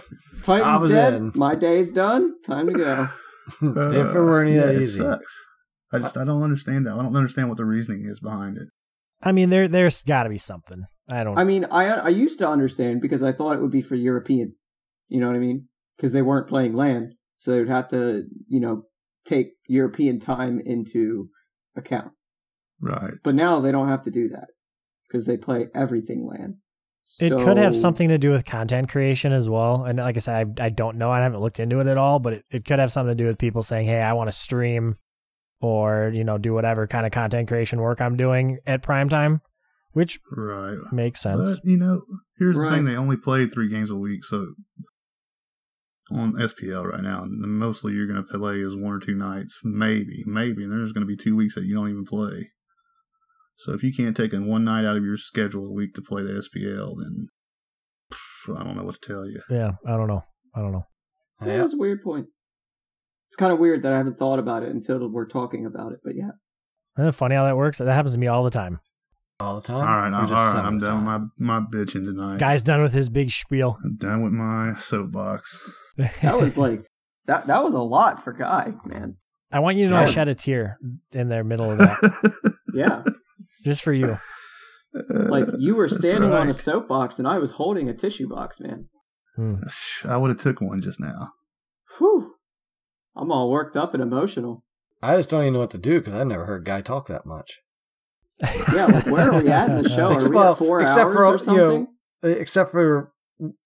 Titan's 0.60 0.80
was 0.82 0.92
dead. 0.92 1.14
in. 1.14 1.32
My 1.34 1.54
day's 1.54 1.90
done. 1.90 2.34
Time 2.44 2.66
to 2.68 2.72
go. 2.72 3.06
Uh, 3.62 3.90
if 3.92 4.14
it 4.14 4.18
were 4.20 4.42
any 4.42 4.56
that 4.56 4.74
it 4.74 4.82
easy. 4.82 4.98
sucks. 5.00 5.44
I 5.90 6.00
just 6.00 6.18
I 6.18 6.24
don't 6.26 6.42
understand 6.42 6.84
that. 6.84 6.92
I 6.92 7.02
don't 7.02 7.16
understand 7.16 7.48
what 7.48 7.56
the 7.56 7.64
reasoning 7.64 8.04
is 8.04 8.20
behind 8.20 8.58
it. 8.58 8.68
I 9.22 9.32
mean, 9.32 9.48
there 9.48 9.66
there's 9.66 10.02
got 10.02 10.24
to 10.24 10.28
be 10.28 10.36
something. 10.36 10.84
I 11.08 11.24
don't. 11.24 11.38
I 11.38 11.44
mean, 11.44 11.64
I 11.70 11.86
I 11.86 12.08
used 12.08 12.38
to 12.40 12.48
understand 12.48 13.00
because 13.00 13.22
I 13.22 13.32
thought 13.32 13.54
it 13.56 13.62
would 13.62 13.70
be 13.70 13.80
for 13.80 13.94
Europeans. 13.94 14.52
You 15.08 15.20
know 15.20 15.28
what 15.28 15.36
I 15.36 15.38
mean? 15.38 15.66
Because 15.96 16.12
they 16.12 16.20
weren't 16.20 16.46
playing 16.46 16.74
LAN, 16.74 17.14
so 17.38 17.52
they 17.52 17.58
would 17.60 17.70
have 17.70 17.88
to, 17.88 18.24
you 18.48 18.60
know, 18.60 18.82
take 19.28 19.52
European 19.66 20.18
time 20.18 20.60
into 20.64 21.28
account. 21.76 22.12
Right. 22.80 23.14
But 23.22 23.34
now 23.34 23.60
they 23.60 23.72
don't 23.72 23.88
have 23.88 24.02
to 24.02 24.10
do 24.10 24.28
that 24.30 24.48
because 25.06 25.26
they 25.26 25.36
play 25.36 25.68
everything 25.74 26.26
LAN. 26.26 26.58
It 27.20 27.32
could 27.32 27.56
have 27.56 27.74
something 27.74 28.08
to 28.10 28.18
do 28.18 28.30
with 28.30 28.44
content 28.44 28.90
creation 28.90 29.32
as 29.32 29.48
well. 29.48 29.84
And 29.84 29.98
like 29.98 30.16
I 30.16 30.18
said, 30.18 30.60
I, 30.60 30.66
I 30.66 30.68
don't 30.68 30.98
know. 30.98 31.10
I 31.10 31.20
haven't 31.20 31.40
looked 31.40 31.58
into 31.58 31.80
it 31.80 31.86
at 31.86 31.96
all, 31.96 32.18
but 32.18 32.34
it, 32.34 32.44
it 32.50 32.64
could 32.66 32.78
have 32.78 32.92
something 32.92 33.16
to 33.16 33.22
do 33.22 33.26
with 33.26 33.38
people 33.38 33.62
saying, 33.62 33.86
hey, 33.86 34.02
I 34.02 34.12
want 34.12 34.28
to 34.28 34.36
stream 34.36 34.94
or, 35.60 36.12
you 36.14 36.22
know, 36.22 36.36
do 36.36 36.52
whatever 36.52 36.86
kind 36.86 37.06
of 37.06 37.12
content 37.12 37.48
creation 37.48 37.80
work 37.80 38.02
I'm 38.02 38.16
doing 38.16 38.58
at 38.66 38.82
prime 38.82 39.08
time, 39.08 39.40
which 39.92 40.20
Right. 40.30 40.76
makes 40.92 41.22
sense. 41.22 41.54
But 41.54 41.64
you 41.64 41.78
know, 41.78 42.02
here's 42.36 42.56
the 42.56 42.70
thing: 42.70 42.84
they 42.84 42.94
only 42.94 43.16
play 43.16 43.46
three 43.46 43.68
games 43.68 43.90
a 43.90 43.96
week, 43.96 44.22
so 44.24 44.46
on 46.10 46.32
SPL 46.34 46.84
right 46.90 47.02
now, 47.02 47.22
and 47.24 47.40
mostly 47.58 47.92
you're 47.92 48.06
going 48.06 48.24
to 48.24 48.38
play 48.38 48.60
is 48.60 48.74
one 48.76 48.92
or 48.94 48.98
two 48.98 49.14
nights, 49.14 49.60
maybe, 49.64 50.24
maybe, 50.26 50.62
and 50.64 50.72
there's 50.72 50.92
going 50.92 51.06
to 51.06 51.16
be 51.16 51.16
two 51.16 51.36
weeks 51.36 51.54
that 51.54 51.64
you 51.64 51.74
don't 51.74 51.90
even 51.90 52.04
play. 52.04 52.50
So 53.56 53.72
if 53.72 53.82
you 53.82 53.92
can't 53.92 54.16
take 54.16 54.32
in 54.32 54.46
one 54.46 54.64
night 54.64 54.84
out 54.86 54.96
of 54.96 55.04
your 55.04 55.16
schedule 55.16 55.66
a 55.66 55.72
week 55.72 55.94
to 55.94 56.02
play 56.02 56.22
the 56.22 56.32
SPL, 56.48 56.94
then 57.02 57.26
pff, 58.12 58.58
I 58.58 58.64
don't 58.64 58.76
know 58.76 58.84
what 58.84 59.00
to 59.00 59.06
tell 59.12 59.26
you. 59.26 59.40
yeah, 59.50 59.72
I 59.86 59.94
don't 59.94 60.06
know. 60.08 60.22
I 60.54 60.60
don't 60.60 60.72
know. 60.72 60.84
Yeah, 61.42 61.48
Yep. 61.48 61.60
That's 61.60 61.74
a 61.74 61.78
weird 61.78 62.02
point. 62.02 62.26
It's 63.28 63.36
kind 63.36 63.52
of 63.52 63.58
weird 63.58 63.82
that 63.82 63.92
I 63.92 63.96
haven't 63.98 64.18
thought 64.18 64.38
about 64.38 64.62
it 64.62 64.70
until 64.70 65.06
we're 65.08 65.26
talking 65.26 65.66
about 65.66 65.92
it. 65.92 65.98
But 66.02 66.14
yeah, 66.16 66.30
Isn't 66.96 67.08
it 67.08 67.14
funny 67.14 67.34
how 67.34 67.44
that 67.44 67.56
works? 67.56 67.78
That 67.78 67.92
happens 67.92 68.14
to 68.14 68.18
me 68.18 68.26
all 68.28 68.42
the 68.44 68.50
time. 68.50 68.80
All 69.40 69.56
the 69.56 69.62
time. 69.62 69.84
right, 69.86 70.10
Or 70.10 70.22
all 70.22 70.26
just 70.26 70.56
I'm 70.56 70.78
done 70.80 71.04
with 71.04 71.06
time? 71.06 71.30
my 71.38 71.58
my 71.60 71.66
bitching 71.66 72.04
tonight. 72.04 72.38
Guy's 72.40 72.62
done 72.62 72.80
with 72.82 72.92
his 72.92 73.08
big 73.08 73.30
spiel. 73.30 73.76
I'm 73.84 73.96
done 73.96 74.22
with 74.22 74.32
my 74.32 74.74
soapbox. 74.78 75.72
That 76.22 76.40
was 76.40 76.56
like 76.58 76.84
that. 77.26 77.46
That 77.46 77.62
was 77.64 77.74
a 77.74 77.78
lot 77.80 78.22
for 78.22 78.32
Guy, 78.32 78.72
man. 78.84 79.16
I 79.50 79.60
want 79.60 79.76
you 79.76 79.86
to 79.86 79.90
know 79.90 79.96
I 79.96 80.04
shed 80.04 80.28
a 80.28 80.34
tear 80.34 80.78
in 81.12 81.28
the 81.28 81.42
middle 81.42 81.70
of 81.70 81.78
that, 81.78 82.52
Yeah, 82.74 83.02
just 83.64 83.82
for 83.82 83.92
you. 83.92 84.16
like 85.10 85.46
you 85.58 85.74
were 85.74 85.88
That's 85.88 85.98
standing 85.98 86.32
on 86.32 86.48
a 86.48 86.54
soapbox 86.54 87.18
and 87.18 87.26
I 87.26 87.38
was 87.38 87.52
holding 87.52 87.88
a 87.88 87.94
tissue 87.94 88.28
box, 88.28 88.60
man. 88.60 88.88
Hmm. 89.36 89.54
I 90.04 90.16
would 90.16 90.30
have 90.30 90.38
took 90.40 90.60
one 90.60 90.80
just 90.80 91.00
now. 91.00 91.30
Whew. 91.98 92.34
I'm 93.16 93.32
all 93.32 93.50
worked 93.50 93.76
up 93.76 93.94
and 93.94 94.02
emotional. 94.02 94.64
I 95.02 95.16
just 95.16 95.30
don't 95.30 95.42
even 95.42 95.54
know 95.54 95.60
what 95.60 95.70
to 95.70 95.78
do 95.78 95.98
because 96.00 96.14
I 96.14 96.24
never 96.24 96.44
heard 96.44 96.64
Guy 96.64 96.80
talk 96.82 97.06
that 97.08 97.24
much. 97.26 97.60
Yeah, 98.74 98.86
like 98.86 99.06
where 99.06 99.32
are 99.32 99.42
we 99.42 99.48
at 99.48 99.68
in 99.70 99.82
the 99.82 99.88
show? 99.88 100.12
Are 100.12 100.28
we 100.28 100.34
Well, 100.34 100.52
at 100.52 100.58
four 100.58 100.80
except 100.82 101.00
hours 101.10 101.44
for, 101.44 101.50
or 101.50 101.54
you 101.54 101.60
know. 102.22 102.30
Except 102.30 102.70
for 102.70 103.12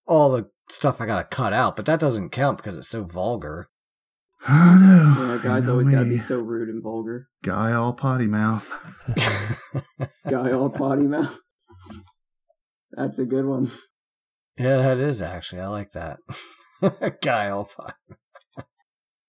all 0.07 0.31
the 0.31 0.49
stuff 0.73 1.01
I 1.01 1.07
got 1.07 1.19
to 1.31 1.37
cut 1.37 1.53
out, 1.53 1.77
but 1.77 1.87
that 1.87 2.01
doesn't 2.01 2.31
count 2.31 2.57
because 2.59 2.77
it's 2.77 2.89
so 2.89 3.05
vulgar. 3.05 3.69
I 4.49 4.79
know. 4.79 5.15
yeah, 5.35 5.41
guys 5.43 5.65
You 5.65 5.69
know 5.69 5.79
always 5.79 5.95
gotta 5.95 6.09
be 6.09 6.19
so 6.19 6.41
rude 6.41 6.69
and 6.69 6.83
vulgar. 6.83 7.29
guy 7.45 7.73
all 7.73 7.93
potty 7.93 8.27
mouth. 8.27 8.69
Guy 10.29 10.51
all 10.51 10.71
potty 10.71 11.07
mouth. 11.07 11.39
That's 12.93 13.19
a 13.19 13.25
good 13.25 13.45
one. 13.47 13.69
Yeah, 14.59 14.77
that 14.79 14.99
is 14.99 15.23
actually. 15.23 15.61
I 15.63 15.69
like 15.69 15.93
that. 15.93 16.19
Guy 17.23 17.51
all 17.51 17.65
fine. 17.65 17.93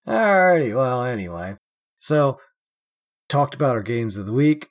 Alrighty, 0.08 0.76
well, 0.76 1.04
anyway. 1.04 1.58
So, 2.00 2.40
talked 3.30 3.54
about 3.56 3.76
our 3.76 3.82
games 3.82 4.18
of 4.18 4.26
the 4.26 4.34
week. 4.34 4.70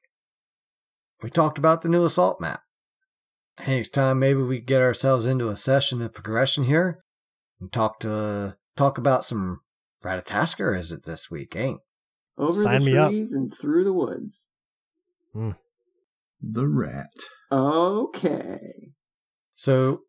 We 1.23 1.31
talked 1.31 1.57
about 1.59 1.83
the 1.83 1.89
new 1.89 2.05
assault 2.05 2.41
map. 2.41 2.61
I 3.59 3.73
it's 3.73 3.91
time 3.91 4.19
maybe 4.19 4.43
we 4.43 4.61
get 4.61 4.81
ourselves 4.81 5.27
into 5.27 5.49
a 5.49 5.57
session 5.57 6.01
of 6.03 6.15
progression 6.15 6.65
here 6.65 7.03
and 7.61 7.71
talk 7.73 8.01
to 8.01 8.57
talk 8.77 8.99
about 8.99 9.25
some 9.25 9.61
Ratatoskr 10.05 10.77
is 10.77 10.93
it 10.93 11.05
this 11.05 11.31
week, 11.31 11.55
ain't? 11.57 11.81
Over 12.37 12.53
Sign 12.53 12.81
the 12.81 12.87
me 12.87 12.97
up. 12.97 13.11
trees 13.11 13.33
and 13.33 13.53
through 13.55 13.85
the 13.85 13.93
woods. 13.93 14.53
Hmm. 15.33 15.53
The 16.41 16.67
rat. 16.67 17.11
Okay. 17.51 18.93
So, 19.55 20.01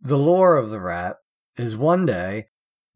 the 0.00 0.16
lore 0.16 0.56
of 0.56 0.70
the 0.70 0.80
rat 0.80 1.16
is 1.58 1.76
one 1.76 2.06
day, 2.06 2.46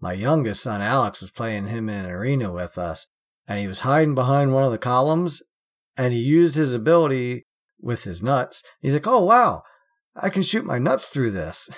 my 0.00 0.14
youngest 0.14 0.62
son 0.62 0.80
Alex 0.80 1.20
was 1.20 1.30
playing 1.30 1.66
him 1.66 1.88
in 1.88 2.06
an 2.06 2.10
arena 2.10 2.50
with 2.50 2.78
us, 2.78 3.06
and 3.46 3.58
he 3.58 3.68
was 3.68 3.80
hiding 3.80 4.14
behind 4.14 4.54
one 4.54 4.64
of 4.64 4.70
the 4.72 4.78
columns, 4.78 5.42
and 5.96 6.14
he 6.14 6.20
used 6.20 6.54
his 6.54 6.72
ability 6.72 7.46
with 7.84 8.04
his 8.04 8.22
nuts. 8.22 8.62
He's 8.80 8.94
like, 8.94 9.06
"Oh 9.06 9.20
wow, 9.20 9.62
I 10.16 10.30
can 10.30 10.42
shoot 10.42 10.64
my 10.64 10.78
nuts 10.78 11.08
through 11.08 11.32
this." 11.32 11.68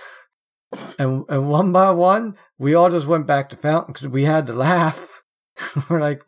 and 0.99 1.25
and 1.29 1.49
one 1.49 1.73
by 1.73 1.91
one, 1.91 2.37
we 2.59 2.75
all 2.75 2.91
just 2.91 3.07
went 3.07 3.27
back 3.27 3.49
to 3.51 3.57
fountain 3.57 3.93
because 3.93 4.09
we 4.09 4.25
had 4.25 4.47
to 4.47 4.53
laugh. 4.53 5.23
We're 5.91 6.01
like, 6.01 6.23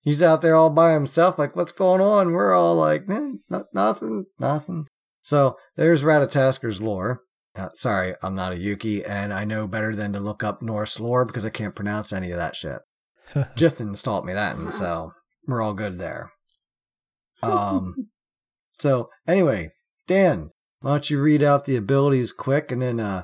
he's 0.00 0.22
out 0.22 0.40
there 0.40 0.54
all 0.54 0.70
by 0.70 0.92
himself. 0.92 1.38
Like, 1.38 1.56
what's 1.56 1.72
going 1.72 2.00
on? 2.00 2.32
We're 2.32 2.54
all 2.54 2.74
like, 2.74 3.04
eh, 3.10 3.32
not, 3.48 3.66
nothing, 3.74 4.26
nothing. 4.38 4.86
So 5.22 5.56
there's 5.76 6.04
Ratatoskr's 6.04 6.80
lore. 6.80 7.20
Uh, 7.54 7.68
sorry, 7.74 8.14
I'm 8.22 8.34
not 8.34 8.52
a 8.52 8.58
Yuki, 8.58 9.04
and 9.04 9.32
I 9.32 9.44
know 9.44 9.66
better 9.66 9.94
than 9.94 10.14
to 10.14 10.20
look 10.20 10.42
up 10.42 10.62
Norse 10.62 10.98
lore 10.98 11.26
because 11.26 11.44
I 11.44 11.50
can't 11.50 11.74
pronounce 11.74 12.12
any 12.12 12.30
of 12.30 12.38
that 12.38 12.56
shit. 12.56 12.78
Jithin 13.34 14.00
taught 14.02 14.24
me 14.24 14.32
that, 14.32 14.56
and 14.56 14.72
so 14.72 15.12
we're 15.46 15.60
all 15.60 15.74
good 15.74 15.98
there. 15.98 16.32
Um, 17.42 18.08
so 18.82 19.10
anyway, 19.28 19.70
Dan, 20.08 20.50
why 20.80 20.90
don't 20.90 21.08
you 21.08 21.22
read 21.22 21.40
out 21.40 21.66
the 21.66 21.76
abilities 21.76 22.32
quick, 22.32 22.72
and 22.72 22.82
then 22.82 22.98
uh, 22.98 23.22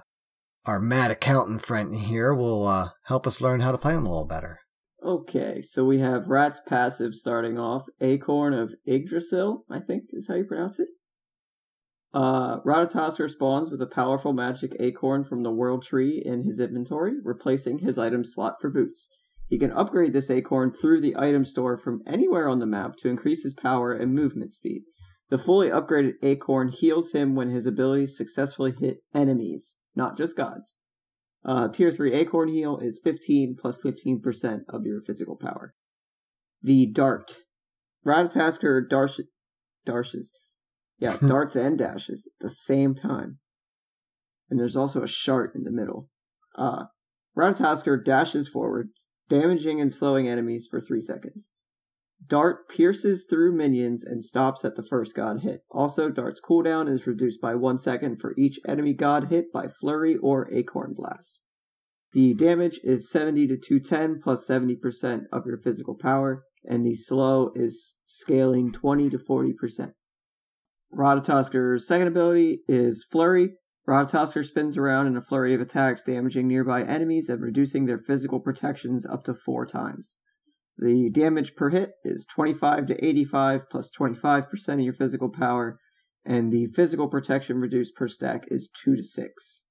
our 0.65 0.79
mad 0.79 1.11
accountant 1.11 1.63
friend 1.63 1.97
here 1.97 2.33
will 2.33 2.65
uh, 2.65 2.91
help 3.07 3.27
us 3.27 3.41
learn 3.41 3.59
how 3.59 3.73
to 3.73 3.79
play 3.79 3.95
them 3.95 4.07
a 4.07 4.09
little 4.09 4.25
better. 4.25 4.61
Okay, 5.05 5.61
so 5.61 5.85
we 5.85 5.99
have 5.99 6.29
Rat's 6.29 6.61
passive 6.65 7.13
starting 7.13 7.59
off. 7.59 7.83
Acorn 8.01 8.55
of 8.55 8.75
Yggdrasil, 8.87 9.65
I 9.69 9.81
think 9.81 10.05
is 10.13 10.29
how 10.29 10.37
you 10.37 10.45
pronounce 10.45 10.79
it. 10.79 10.89
Uh, 12.15 12.59
spawns 13.27 13.69
with 13.69 13.83
a 13.83 13.91
powerful 13.93 14.33
magic 14.33 14.77
acorn 14.79 15.25
from 15.25 15.43
the 15.43 15.51
world 15.51 15.83
tree 15.83 16.23
in 16.25 16.45
his 16.45 16.61
inventory, 16.61 17.15
replacing 17.25 17.81
his 17.81 17.99
item 17.99 18.25
slot 18.25 18.55
for 18.61 18.71
boots. 18.71 19.09
He 19.49 19.59
can 19.59 19.73
upgrade 19.73 20.13
this 20.13 20.31
acorn 20.31 20.73
through 20.73 21.01
the 21.01 21.17
item 21.17 21.45
store 21.45 21.77
from 21.77 22.03
anywhere 22.07 22.49
on 22.49 22.61
the 22.61 22.67
map 22.67 22.97
to 22.99 23.09
increase 23.09 23.43
his 23.43 23.55
power 23.55 23.93
and 23.93 24.15
movement 24.15 24.53
speed. 24.53 24.83
The 25.31 25.39
fully 25.39 25.69
upgraded 25.69 26.15
acorn 26.23 26.69
heals 26.69 27.13
him 27.13 27.35
when 27.35 27.51
his 27.51 27.67
abilities 27.67 28.17
successfully 28.17 28.73
hit 28.79 29.03
enemies, 29.15 29.77
not 29.95 30.17
just 30.17 30.37
gods. 30.37 30.77
Uh, 31.45 31.69
tier 31.69 31.93
3 31.93 32.13
Acorn 32.15 32.49
Heal 32.49 32.79
is 32.79 33.01
15 33.03 33.57
plus 33.61 33.79
15% 33.79 34.61
of 34.69 34.85
your 34.85 35.01
physical 35.01 35.37
power. 35.37 35.75
The 36.63 36.87
Dart. 36.87 37.43
Ratatoskr 38.07 38.89
darsh, 38.89 39.21
darshes. 39.87 40.29
Yeah, 40.99 41.17
darts 41.27 41.57
and 41.57 41.79
dashes 41.79 42.27
at 42.27 42.43
the 42.43 42.51
same 42.51 42.95
time. 42.95 43.39
And 44.51 44.59
there's 44.59 44.77
also 44.77 45.03
a 45.03 45.09
shart 45.09 45.55
in 45.55 45.65
the 45.65 45.71
middle. 45.71 46.09
Uh, 46.57 46.85
Ratatoskr 47.37 48.03
dashes 48.03 48.49
forward, 48.49 48.89
damaging 49.29 49.81
and 49.81 49.93
slowing 49.93 50.27
enemies 50.27 50.67
for 50.69 50.81
3 50.81 51.01
seconds. 51.01 51.53
Dart 52.27 52.69
pierces 52.69 53.25
through 53.29 53.57
minions 53.57 54.05
and 54.05 54.23
stops 54.23 54.65
at 54.65 54.75
the 54.75 54.83
first 54.83 55.15
god 55.15 55.41
hit. 55.41 55.63
Also, 55.71 56.11
Dart's 56.11 56.41
cooldown 56.41 56.91
is 56.91 57.07
reduced 57.07 57.41
by 57.41 57.55
1 57.55 57.79
second 57.79 58.21
for 58.21 58.35
each 58.37 58.59
enemy 58.67 58.93
god 58.93 59.31
hit 59.31 59.53
by 59.53 59.67
Flurry 59.69 60.17
or 60.17 60.53
Acorn 60.53 60.95
Blast. 60.97 61.41
The 62.13 62.35
damage 62.35 62.81
is 62.83 63.11
70 63.11 63.47
to 63.49 63.57
210 63.57 64.21
plus 64.23 64.47
70% 64.49 65.25
of 65.33 65.47
your 65.47 65.59
physical 65.59 65.95
power, 65.95 66.45
and 66.65 66.85
the 66.85 66.95
slow 66.95 67.53
is 67.55 67.97
scaling 68.07 68.73
20 68.73 69.11
to 69.11 69.19
40%. 69.19 69.93
Ratatoskr's 70.93 71.87
second 71.87 72.09
ability 72.09 72.61
is 72.67 73.07
Flurry. 73.11 73.55
Ratatasker 73.87 74.45
spins 74.45 74.77
around 74.77 75.07
in 75.07 75.17
a 75.17 75.23
flurry 75.23 75.55
of 75.55 75.61
attacks, 75.61 76.03
damaging 76.03 76.47
nearby 76.47 76.83
enemies 76.83 77.29
and 77.29 77.41
reducing 77.41 77.87
their 77.87 77.99
physical 77.99 78.41
protections 78.41 79.07
up 79.07 79.25
to 79.25 79.35
four 79.35 79.65
times. 79.65 80.19
The 80.79 81.11
damage 81.11 81.57
per 81.57 81.71
hit 81.71 81.95
is 82.05 82.25
25 82.27 82.87
to 82.87 83.05
85 83.05 83.69
plus 83.69 83.91
25% 83.91 84.75
of 84.75 84.81
your 84.81 84.93
physical 84.93 85.29
power, 85.29 85.81
and 86.25 86.53
the 86.53 86.67
physical 86.67 87.09
protection 87.09 87.59
reduced 87.59 87.97
per 87.97 88.07
stack 88.07 88.45
is 88.49 88.69
2 88.85 88.97
to 88.97 89.03
6. 89.03 89.65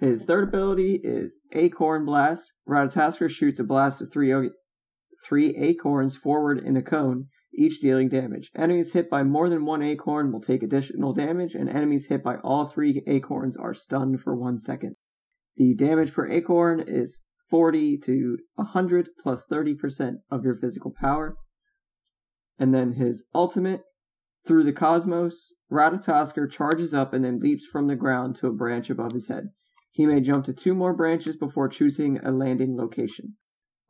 His 0.00 0.24
third 0.24 0.48
ability 0.48 1.00
is 1.04 1.36
Acorn 1.52 2.04
Blast. 2.04 2.52
Ratatoskr 2.68 3.28
shoots 3.28 3.60
a 3.60 3.64
blast 3.64 4.00
of 4.00 4.10
three, 4.10 5.56
acorns 5.56 6.16
forward 6.16 6.58
in 6.58 6.76
a 6.76 6.82
cone, 6.82 7.28
each 7.54 7.80
dealing 7.80 8.08
damage. 8.08 8.50
Enemies 8.56 8.92
hit 8.92 9.10
by 9.10 9.22
more 9.22 9.48
than 9.48 9.64
one 9.64 9.82
acorn 9.82 10.32
will 10.32 10.40
take 10.40 10.62
additional 10.62 11.12
damage, 11.12 11.54
and 11.54 11.68
enemies 11.68 12.08
hit 12.08 12.24
by 12.24 12.36
all 12.36 12.64
three 12.64 13.02
acorns 13.06 13.56
are 13.56 13.74
stunned 13.74 14.20
for 14.20 14.34
one 14.34 14.58
second. 14.58 14.96
The 15.56 15.74
damage 15.74 16.12
per 16.12 16.28
acorn 16.28 16.82
is 16.84 17.22
40 17.50 17.98
to 17.98 18.38
100 18.54 19.08
plus 19.20 19.46
30% 19.46 20.14
of 20.30 20.44
your 20.44 20.54
physical 20.54 20.92
power. 20.98 21.36
And 22.58 22.74
then 22.74 22.94
his 22.94 23.24
ultimate, 23.34 23.82
through 24.46 24.64
the 24.64 24.72
cosmos, 24.72 25.54
Ratatoskr 25.70 26.50
charges 26.50 26.94
up 26.94 27.12
and 27.12 27.24
then 27.24 27.40
leaps 27.40 27.66
from 27.66 27.86
the 27.86 27.96
ground 27.96 28.36
to 28.36 28.46
a 28.46 28.52
branch 28.52 28.90
above 28.90 29.12
his 29.12 29.28
head. 29.28 29.50
He 29.90 30.06
may 30.06 30.20
jump 30.20 30.44
to 30.44 30.52
two 30.52 30.74
more 30.74 30.92
branches 30.92 31.36
before 31.36 31.68
choosing 31.68 32.18
a 32.18 32.30
landing 32.30 32.76
location. 32.76 33.36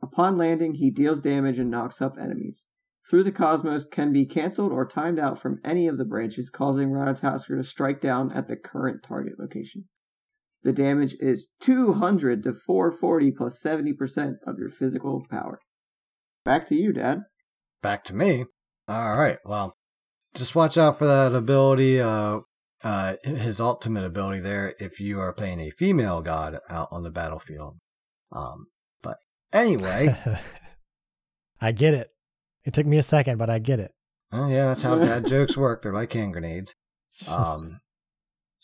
Upon 0.01 0.37
landing, 0.37 0.75
he 0.75 0.91
deals 0.91 1.21
damage 1.21 1.57
and 1.57 1.71
knocks 1.71 2.01
up 2.01 2.15
enemies. 2.19 2.67
Through 3.09 3.23
the 3.23 3.31
Cosmos 3.31 3.85
can 3.85 4.11
be 4.11 4.25
cancelled 4.25 4.71
or 4.71 4.85
timed 4.85 5.19
out 5.19 5.37
from 5.37 5.59
any 5.63 5.87
of 5.87 5.97
the 5.97 6.05
branches, 6.05 6.49
causing 6.49 6.89
Ratatoskr 6.89 7.57
to 7.57 7.63
strike 7.63 8.01
down 8.01 8.31
at 8.31 8.47
the 8.47 8.55
current 8.55 9.03
target 9.03 9.39
location. 9.39 9.85
The 10.65 10.73
damage 10.73 11.15
is 11.19 11.47
200 11.61 12.41
to 12.43 12.51
440 12.51 13.31
plus 13.37 13.61
70% 13.63 14.37
of 14.47 14.57
your 14.57 14.69
physical 14.69 15.23
power. 15.29 15.59
Back 16.43 16.65
to 16.67 16.75
you, 16.75 16.91
Dad. 16.91 17.21
Back 17.83 18.03
to 18.05 18.15
me. 18.15 18.45
All 18.87 19.15
right. 19.15 19.37
Well, 19.45 19.75
just 20.33 20.55
watch 20.55 20.75
out 20.75 20.97
for 20.97 21.05
that 21.05 21.35
ability. 21.35 22.01
Uh, 22.01 22.39
uh, 22.83 23.13
his 23.23 23.61
ultimate 23.61 24.05
ability 24.05 24.39
there. 24.39 24.73
If 24.79 24.99
you 24.99 25.19
are 25.19 25.33
playing 25.33 25.59
a 25.59 25.69
female 25.69 26.23
god 26.23 26.57
out 26.67 26.87
on 26.91 27.03
the 27.03 27.11
battlefield. 27.11 27.77
Um, 28.31 28.65
but 29.03 29.17
anyway, 29.53 30.15
I 31.61 31.73
get 31.73 31.93
it. 31.93 32.11
It 32.63 32.73
took 32.73 32.87
me 32.87 32.97
a 32.97 33.03
second, 33.03 33.37
but 33.37 33.51
I 33.51 33.59
get 33.59 33.79
it. 33.79 33.91
oh 34.31 34.49
yeah, 34.49 34.65
that's 34.65 34.81
how 34.81 34.97
dad 34.97 35.27
jokes 35.27 35.55
work. 35.55 35.83
They're 35.83 35.93
like 35.93 36.11
hand 36.13 36.33
grenades. 36.33 36.73
Um, 37.37 37.79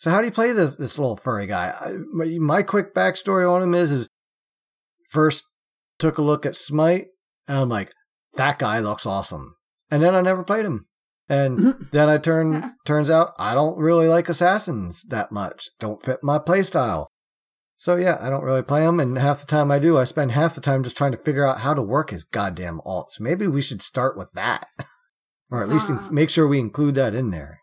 so 0.02 0.10
how 0.10 0.20
do 0.20 0.26
you 0.26 0.32
play 0.32 0.52
this 0.52 0.74
this 0.76 0.98
little 0.98 1.16
furry 1.16 1.46
guy? 1.46 1.72
I, 1.80 1.92
my, 2.12 2.26
my 2.40 2.64
quick 2.64 2.96
backstory 2.96 3.48
on 3.48 3.62
him 3.62 3.76
is 3.76 3.92
is 3.92 4.10
first 5.12 5.46
took 6.00 6.18
a 6.18 6.24
look 6.24 6.44
at 6.44 6.56
Smite 6.56 7.10
and 7.48 7.60
I'm 7.60 7.70
like, 7.70 7.94
that 8.34 8.58
guy 8.58 8.80
looks 8.80 9.06
awesome, 9.06 9.54
and 9.92 10.02
then 10.02 10.16
I 10.16 10.22
never 10.22 10.44
played 10.44 10.66
him, 10.66 10.88
and 11.30 11.60
mm-hmm. 11.60 11.84
then 11.92 12.10
I 12.10 12.18
turn 12.18 12.74
turns 12.84 13.12
out 13.12 13.34
I 13.38 13.54
don't 13.54 13.78
really 13.78 14.08
like 14.08 14.28
assassins 14.28 15.04
that 15.10 15.32
much. 15.32 15.70
Don't 15.80 16.04
fit 16.04 16.18
my 16.24 16.40
playstyle. 16.40 17.06
So 17.78 17.96
yeah, 17.96 18.18
I 18.20 18.32
don't 18.32 18.44
really 18.44 18.64
play 18.64 18.84
him, 18.84 19.00
and 19.00 19.20
half 19.20 19.42
the 19.42 19.46
time 19.46 19.70
I 19.70 19.78
do, 19.78 20.00
I 20.00 20.06
spend 20.06 20.32
half 20.32 20.56
the 20.56 20.62
time 20.62 20.82
just 20.82 20.98
trying 20.98 21.12
to 21.12 21.18
figure 21.20 21.46
out 21.46 21.60
how 21.60 21.76
to 21.76 21.82
work 21.84 22.10
his 22.10 22.24
goddamn 22.24 22.82
alts. 22.88 23.20
Maybe 23.20 23.46
we 23.46 23.62
should 23.62 23.84
start 23.84 24.18
with 24.18 24.32
that, 24.34 24.66
or 25.52 25.62
at 25.62 25.70
least 25.70 25.90
in- 25.90 26.00
make 26.12 26.32
sure 26.32 26.48
we 26.48 26.60
include 26.60 26.96
that 26.96 27.14
in 27.14 27.30
there. 27.30 27.61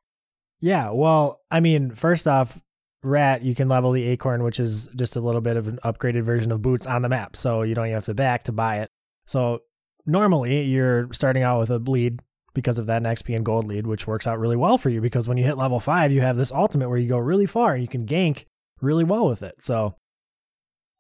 Yeah, 0.61 0.91
well, 0.91 1.41
I 1.51 1.61
mean, 1.61 1.91
first 1.95 2.27
off, 2.27 2.61
Rat, 3.05 3.43
you 3.43 3.55
can 3.55 3.69
level 3.69 3.93
the 3.93 4.05
Acorn, 4.09 4.43
which 4.43 4.59
is 4.59 4.89
just 4.97 5.15
a 5.17 5.21
little 5.21 5.41
bit 5.41 5.57
of 5.57 5.69
an 5.69 5.79
upgraded 5.85 6.23
version 6.23 6.51
of 6.51 6.63
Boots 6.63 6.87
on 6.87 7.03
the 7.03 7.09
map, 7.09 7.37
so 7.37 7.63
you 7.63 7.75
don't 7.75 7.87
even 7.87 7.95
have 7.95 8.05
to 8.07 8.15
back 8.15 8.45
to 8.45 8.53
buy 8.53 8.81
it. 8.81 8.91
So 9.27 9.61
normally 10.05 10.63
you're 10.65 11.09
starting 11.13 11.43
out 11.45 11.61
with 11.61 11.71
a 11.71 11.79
bleed 11.79 12.23
because 12.55 12.79
of 12.81 12.87
that 12.87 13.03
XP 13.05 13.37
and 13.37 13.45
gold 13.45 13.67
lead, 13.67 13.87
which 13.87 14.09
works 14.09 14.27
out 14.27 14.41
really 14.41 14.57
well 14.57 14.79
for 14.79 14.91
you 14.91 15.01
because 15.01 15.29
when 15.29 15.37
you 15.37 15.45
hit 15.45 15.57
level 15.57 15.79
five, 15.79 16.13
you 16.13 16.23
have 16.23 16.37
this 16.37 16.51
ultimate 16.51 16.89
where 16.89 16.99
you 16.99 17.09
go 17.09 17.19
really 17.19 17.47
far 17.47 17.75
and 17.75 17.83
you 17.83 17.89
can 17.89 18.05
gank 18.05 18.45
really 18.81 19.05
well 19.05 19.29
with 19.29 19.45
it. 19.45 19.63
So 19.63 19.95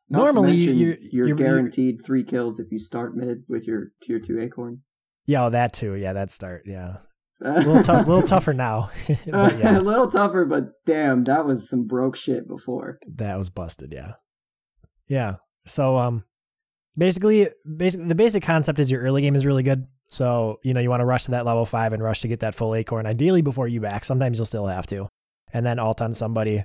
Not 0.09 0.19
Normally, 0.19 0.55
you're, 0.55 0.97
you're- 1.01 1.33
guaranteed 1.35 2.05
three 2.05 2.23
kills 2.23 2.61
if 2.61 2.71
you 2.71 2.79
start 2.79 3.17
mid 3.17 3.43
with 3.49 3.67
your 3.67 3.89
tier 4.03 4.21
two 4.21 4.39
acorn. 4.41 4.83
yeah, 5.27 5.47
oh, 5.47 5.51
that 5.51 5.73
too. 5.73 5.95
Yeah, 5.95 6.13
that 6.13 6.31
start. 6.31 6.63
Yeah, 6.67 6.99
a 7.41 7.53
little 7.61 7.83
tough, 7.83 8.07
little 8.07 8.23
tougher 8.23 8.53
now, 8.53 8.91
but 9.31 9.55
a 9.63 9.81
little 9.81 10.11
tougher, 10.11 10.45
but 10.45 10.71
damn, 10.87 11.25
that 11.25 11.47
was 11.47 11.69
some 11.69 11.87
broke 11.87 12.17
shit 12.17 12.49
before. 12.49 12.99
that 13.17 13.37
was 13.37 13.51
busted. 13.51 13.93
Yeah, 13.93 14.13
yeah. 15.07 15.37
So 15.67 15.97
um, 15.97 16.25
basically, 16.97 17.49
basically 17.77 18.09
the 18.09 18.15
basic 18.15 18.43
concept 18.43 18.79
is 18.79 18.91
your 18.91 19.03
early 19.03 19.23
game 19.23 19.37
is 19.37 19.47
really 19.47 19.63
good. 19.63 19.87
So 20.07 20.59
you 20.63 20.75
know 20.75 20.81
you 20.81 20.91
want 20.91 21.01
to 21.01 21.07
rush 21.07 21.25
to 21.25 21.33
that 21.33 21.47
level 21.47 21.65
five 21.65 21.93
and 21.93 22.03
rush 22.03 22.21
to 22.21 22.29
get 22.29 22.41
that 22.41 22.55
full 22.55 22.75
acorn, 22.75 23.07
ideally 23.07 23.43
before 23.43 23.69
you 23.69 23.81
back. 23.81 24.05
Sometimes 24.05 24.39
you'll 24.39 24.47
still 24.47 24.67
have 24.67 24.87
to, 24.89 25.09
and 25.53 25.65
then 25.65 25.79
alt 25.79 26.03
on 26.03 26.13
somebody, 26.13 26.65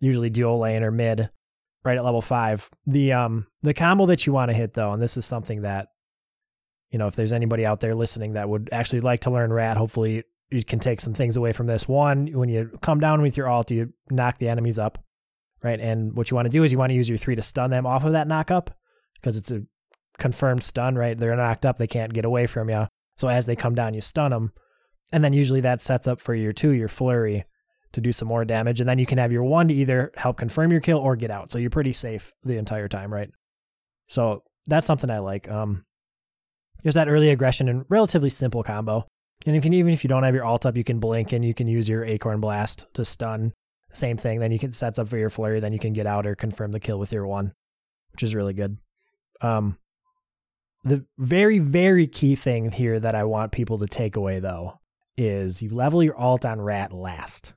usually 0.00 0.30
dual 0.30 0.56
lane 0.56 0.82
or 0.82 0.90
mid, 0.90 1.28
right 1.84 1.98
at 1.98 2.04
level 2.04 2.22
five. 2.22 2.68
The 2.86 3.12
um 3.12 3.46
the 3.62 3.74
combo 3.74 4.06
that 4.06 4.26
you 4.26 4.32
want 4.32 4.50
to 4.50 4.56
hit 4.56 4.74
though, 4.74 4.92
and 4.92 5.02
this 5.02 5.16
is 5.16 5.26
something 5.26 5.62
that 5.62 5.88
you 6.90 6.98
know 6.98 7.06
if 7.06 7.16
there's 7.16 7.32
anybody 7.32 7.66
out 7.66 7.80
there 7.80 7.94
listening 7.94 8.34
that 8.34 8.48
would 8.48 8.68
actually 8.72 9.00
like 9.00 9.20
to 9.20 9.30
learn 9.30 9.52
rat, 9.52 9.76
hopefully 9.76 10.24
you 10.50 10.64
can 10.64 10.78
take 10.78 11.00
some 11.00 11.14
things 11.14 11.36
away 11.36 11.52
from 11.52 11.66
this. 11.66 11.88
One, 11.88 12.28
when 12.32 12.48
you 12.48 12.70
come 12.80 13.00
down 13.00 13.20
with 13.22 13.36
your 13.36 13.48
alt, 13.48 13.70
you 13.70 13.92
knock 14.10 14.38
the 14.38 14.48
enemies 14.48 14.78
up, 14.78 14.98
right? 15.62 15.78
And 15.78 16.16
what 16.16 16.30
you 16.30 16.34
want 16.34 16.46
to 16.46 16.52
do 16.52 16.64
is 16.64 16.72
you 16.72 16.78
want 16.78 16.90
to 16.90 16.96
use 16.96 17.08
your 17.08 17.18
three 17.18 17.36
to 17.36 17.42
stun 17.42 17.70
them 17.70 17.86
off 17.86 18.04
of 18.04 18.12
that 18.12 18.28
knock 18.28 18.50
up 18.50 18.70
because 19.14 19.36
it's 19.36 19.50
a 19.50 19.62
confirmed 20.18 20.62
stun, 20.62 20.96
right? 20.96 21.16
They're 21.16 21.36
knocked 21.36 21.66
up, 21.66 21.76
they 21.76 21.86
can't 21.86 22.14
get 22.14 22.24
away 22.24 22.46
from 22.46 22.70
you. 22.70 22.86
So 23.16 23.28
as 23.28 23.46
they 23.46 23.56
come 23.56 23.74
down, 23.74 23.94
you 23.94 24.00
stun 24.00 24.30
them, 24.30 24.52
and 25.12 25.22
then 25.22 25.32
usually 25.32 25.60
that 25.62 25.80
sets 25.80 26.06
up 26.06 26.20
for 26.20 26.34
your 26.34 26.52
two, 26.52 26.70
your 26.70 26.88
flurry, 26.88 27.44
to 27.92 28.00
do 28.00 28.12
some 28.12 28.28
more 28.28 28.44
damage, 28.44 28.80
and 28.80 28.88
then 28.88 28.98
you 28.98 29.06
can 29.06 29.18
have 29.18 29.32
your 29.32 29.44
one 29.44 29.68
to 29.68 29.74
either 29.74 30.12
help 30.16 30.36
confirm 30.36 30.70
your 30.70 30.80
kill 30.80 30.98
or 30.98 31.16
get 31.16 31.30
out. 31.30 31.50
So 31.50 31.58
you're 31.58 31.70
pretty 31.70 31.92
safe 31.92 32.32
the 32.42 32.58
entire 32.58 32.88
time, 32.88 33.12
right? 33.12 33.30
So 34.08 34.42
that's 34.66 34.86
something 34.86 35.10
I 35.10 35.20
like. 35.20 35.50
Um, 35.50 35.84
there's 36.82 36.94
that 36.94 37.08
early 37.08 37.30
aggression 37.30 37.68
and 37.68 37.84
relatively 37.88 38.30
simple 38.30 38.62
combo. 38.62 39.06
And 39.46 39.56
if 39.56 39.64
you 39.64 39.72
even 39.72 39.92
if 39.92 40.02
you 40.04 40.08
don't 40.08 40.24
have 40.24 40.34
your 40.34 40.44
alt 40.44 40.66
up, 40.66 40.76
you 40.76 40.84
can 40.84 40.98
blink 40.98 41.32
and 41.32 41.44
you 41.44 41.54
can 41.54 41.66
use 41.68 41.88
your 41.88 42.04
acorn 42.04 42.40
blast 42.40 42.86
to 42.94 43.04
stun. 43.04 43.52
Same 43.92 44.16
thing. 44.16 44.40
Then 44.40 44.52
you 44.52 44.58
can 44.58 44.72
sets 44.72 44.98
up 44.98 45.08
for 45.08 45.16
your 45.16 45.30
flurry. 45.30 45.60
Then 45.60 45.72
you 45.72 45.78
can 45.78 45.92
get 45.92 46.06
out 46.06 46.26
or 46.26 46.34
confirm 46.34 46.72
the 46.72 46.80
kill 46.80 46.98
with 46.98 47.12
your 47.12 47.26
one, 47.26 47.52
which 48.12 48.22
is 48.22 48.34
really 48.34 48.52
good. 48.52 48.78
Um, 49.40 49.78
the 50.84 51.06
very 51.18 51.58
very 51.58 52.06
key 52.06 52.34
thing 52.34 52.70
here 52.70 52.98
that 53.00 53.14
I 53.14 53.24
want 53.24 53.52
people 53.52 53.78
to 53.78 53.86
take 53.86 54.16
away 54.16 54.40
though 54.40 54.78
is 55.16 55.62
you 55.62 55.70
level 55.70 56.02
your 56.02 56.16
alt 56.16 56.44
on 56.44 56.60
rat 56.60 56.92
last. 56.92 57.54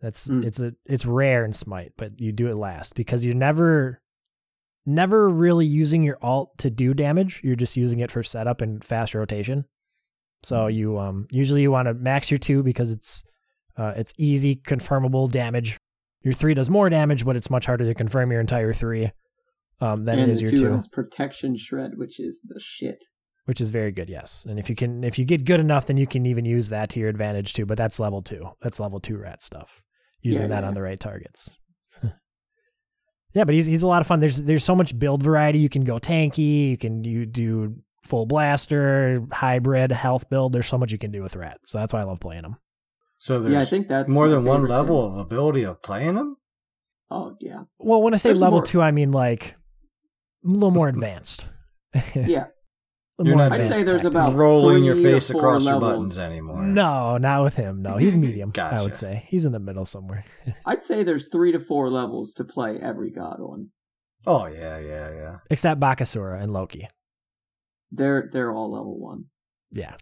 That's 0.00 0.30
Mm. 0.30 0.44
it's 0.44 0.60
a 0.60 0.74
it's 0.84 1.06
rare 1.06 1.44
in 1.44 1.52
smite, 1.52 1.92
but 1.96 2.20
you 2.20 2.32
do 2.32 2.48
it 2.48 2.54
last 2.56 2.94
because 2.94 3.24
you're 3.24 3.34
never 3.34 4.00
never 4.86 5.28
really 5.28 5.66
using 5.66 6.02
your 6.02 6.18
alt 6.22 6.56
to 6.58 6.70
do 6.70 6.94
damage. 6.94 7.40
You're 7.44 7.56
just 7.56 7.76
using 7.76 8.00
it 8.00 8.10
for 8.10 8.22
setup 8.22 8.60
and 8.60 8.82
fast 8.82 9.14
rotation. 9.14 9.64
So 10.42 10.68
you 10.68 10.98
um 10.98 11.26
usually 11.30 11.62
you 11.62 11.70
want 11.70 11.88
to 11.88 11.94
max 11.94 12.30
your 12.30 12.38
two 12.38 12.62
because 12.62 12.92
it's 12.92 13.24
uh, 13.76 13.92
it's 13.96 14.14
easy 14.16 14.56
confirmable 14.56 15.30
damage. 15.30 15.76
Your 16.22 16.32
three 16.32 16.54
does 16.54 16.70
more 16.70 16.88
damage, 16.88 17.24
but 17.24 17.36
it's 17.36 17.50
much 17.50 17.66
harder 17.66 17.84
to 17.84 17.94
confirm 17.94 18.30
your 18.32 18.40
entire 18.40 18.72
three 18.72 19.10
um, 19.80 20.04
than 20.04 20.18
and 20.18 20.30
it 20.30 20.32
is 20.32 20.40
your 20.40 20.50
two 20.52 20.56
two, 20.56 20.72
has 20.72 20.88
protection 20.88 21.56
shred, 21.56 21.92
which 21.96 22.18
is 22.18 22.40
the 22.44 22.58
shit. 22.58 23.04
which 23.44 23.60
is 23.60 23.70
very 23.70 23.92
good. 23.92 24.08
Yes, 24.08 24.46
and 24.48 24.58
if 24.58 24.70
you 24.70 24.76
can 24.76 25.04
if 25.04 25.18
you 25.18 25.24
get 25.24 25.44
good 25.44 25.60
enough, 25.60 25.86
then 25.86 25.96
you 25.96 26.06
can 26.06 26.24
even 26.26 26.44
use 26.44 26.68
that 26.70 26.88
to 26.90 27.00
your 27.00 27.08
advantage 27.08 27.52
too. 27.52 27.66
But 27.66 27.76
that's 27.76 28.00
level 28.00 28.22
two. 28.22 28.50
That's 28.60 28.80
level 28.80 29.00
two 29.00 29.18
rat 29.18 29.42
stuff. 29.42 29.82
Using 30.22 30.44
Yeah, 30.44 30.48
that 30.48 30.62
yeah. 30.62 30.68
on 30.68 30.74
the 30.74 30.82
right 30.82 30.98
targets. 30.98 31.58
Yeah, 33.36 33.44
but 33.44 33.54
he's 33.54 33.66
he's 33.66 33.82
a 33.82 33.86
lot 33.86 34.00
of 34.00 34.06
fun. 34.06 34.20
There's 34.20 34.40
there's 34.44 34.64
so 34.64 34.74
much 34.74 34.98
build 34.98 35.22
variety. 35.22 35.58
You 35.58 35.68
can 35.68 35.84
go 35.84 35.98
tanky. 35.98 36.70
You 36.70 36.78
can 36.78 37.04
you 37.04 37.26
do 37.26 37.76
full 38.02 38.24
blaster, 38.24 39.20
hybrid, 39.30 39.92
health 39.92 40.30
build. 40.30 40.54
There's 40.54 40.66
so 40.66 40.78
much 40.78 40.90
you 40.90 40.96
can 40.96 41.10
do 41.10 41.20
with 41.20 41.36
rat. 41.36 41.58
So 41.66 41.76
that's 41.76 41.92
why 41.92 42.00
I 42.00 42.04
love 42.04 42.18
playing 42.18 42.44
him. 42.44 42.56
So 43.18 43.38
there's 43.38 43.52
yeah, 43.52 43.60
I 43.60 43.66
think 43.66 43.88
that's 43.88 44.08
more 44.08 44.30
than 44.30 44.44
one 44.46 44.66
level 44.66 45.10
thing. 45.10 45.20
of 45.20 45.26
ability 45.26 45.66
of 45.66 45.82
playing 45.82 46.14
them. 46.14 46.38
Oh 47.10 47.36
yeah, 47.38 47.64
Well, 47.78 48.02
when 48.02 48.14
I 48.14 48.16
say 48.16 48.30
There's 48.30 48.40
level 48.40 48.60
more. 48.60 48.64
two, 48.64 48.80
I 48.80 48.90
mean 48.90 49.10
like 49.12 49.54
a 50.42 50.48
little 50.48 50.70
more 50.70 50.88
advanced. 50.94 51.52
yeah. 52.16 52.46
A 53.18 53.22
little 53.22 53.38
You're 53.38 53.48
not 53.48 53.58
I'd 53.58 53.70
say 53.70 53.84
there's 53.84 54.04
about 54.04 54.34
rolling 54.34 54.84
your 54.84 54.94
three 54.94 55.12
or 55.12 55.14
face 55.14 55.30
four 55.30 55.40
across 55.40 55.64
your 55.64 55.74
levels. 55.74 56.16
buttons 56.16 56.18
anymore. 56.18 56.62
No, 56.62 57.16
not 57.16 57.44
with 57.44 57.56
him. 57.56 57.80
No, 57.80 57.96
he's 57.96 58.18
medium. 58.18 58.52
I 58.58 58.82
would 58.82 58.94
say 58.94 59.24
he's 59.28 59.46
in 59.46 59.52
the 59.52 59.58
middle 59.58 59.86
somewhere. 59.86 60.24
I'd 60.66 60.82
say 60.82 61.02
there's 61.02 61.28
three 61.28 61.52
to 61.52 61.58
four 61.58 61.90
levels 61.90 62.34
to 62.34 62.44
play 62.44 62.78
every 62.78 63.10
god 63.10 63.40
on. 63.40 63.70
Oh 64.26 64.46
yeah, 64.46 64.78
yeah, 64.78 65.12
yeah. 65.12 65.36
Except 65.50 65.80
Bakasura 65.80 66.42
and 66.42 66.52
Loki. 66.52 66.88
They're 67.90 68.28
they're 68.32 68.52
all 68.52 68.70
level 68.70 68.98
one. 68.98 69.26
Yeah. 69.72 69.94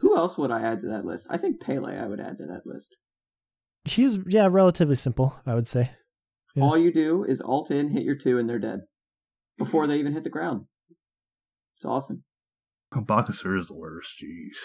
Who 0.00 0.16
else 0.16 0.36
would 0.36 0.50
I 0.50 0.60
add 0.60 0.80
to 0.80 0.88
that 0.88 1.04
list? 1.04 1.26
I 1.30 1.36
think 1.36 1.60
Pele 1.60 1.96
I 1.96 2.06
would 2.06 2.20
add 2.20 2.38
to 2.38 2.46
that 2.46 2.66
list. 2.66 2.98
She's 3.86 4.18
yeah, 4.26 4.48
relatively 4.50 4.96
simple, 4.96 5.40
I 5.46 5.54
would 5.54 5.66
say. 5.66 5.90
Yeah. 6.54 6.64
All 6.64 6.76
you 6.76 6.92
do 6.92 7.24
is 7.24 7.40
alt 7.40 7.70
in, 7.70 7.90
hit 7.90 8.02
your 8.02 8.16
two, 8.16 8.38
and 8.38 8.48
they're 8.48 8.58
dead 8.58 8.80
before 9.56 9.86
they 9.86 9.98
even 9.98 10.12
hit 10.12 10.24
the 10.24 10.30
ground. 10.30 10.66
It's 11.80 11.86
awesome. 11.86 12.24
Oh, 12.94 13.00
Bakasur 13.00 13.58
is 13.58 13.68
the 13.68 13.74
worst. 13.74 14.22
Jeez. 14.22 14.58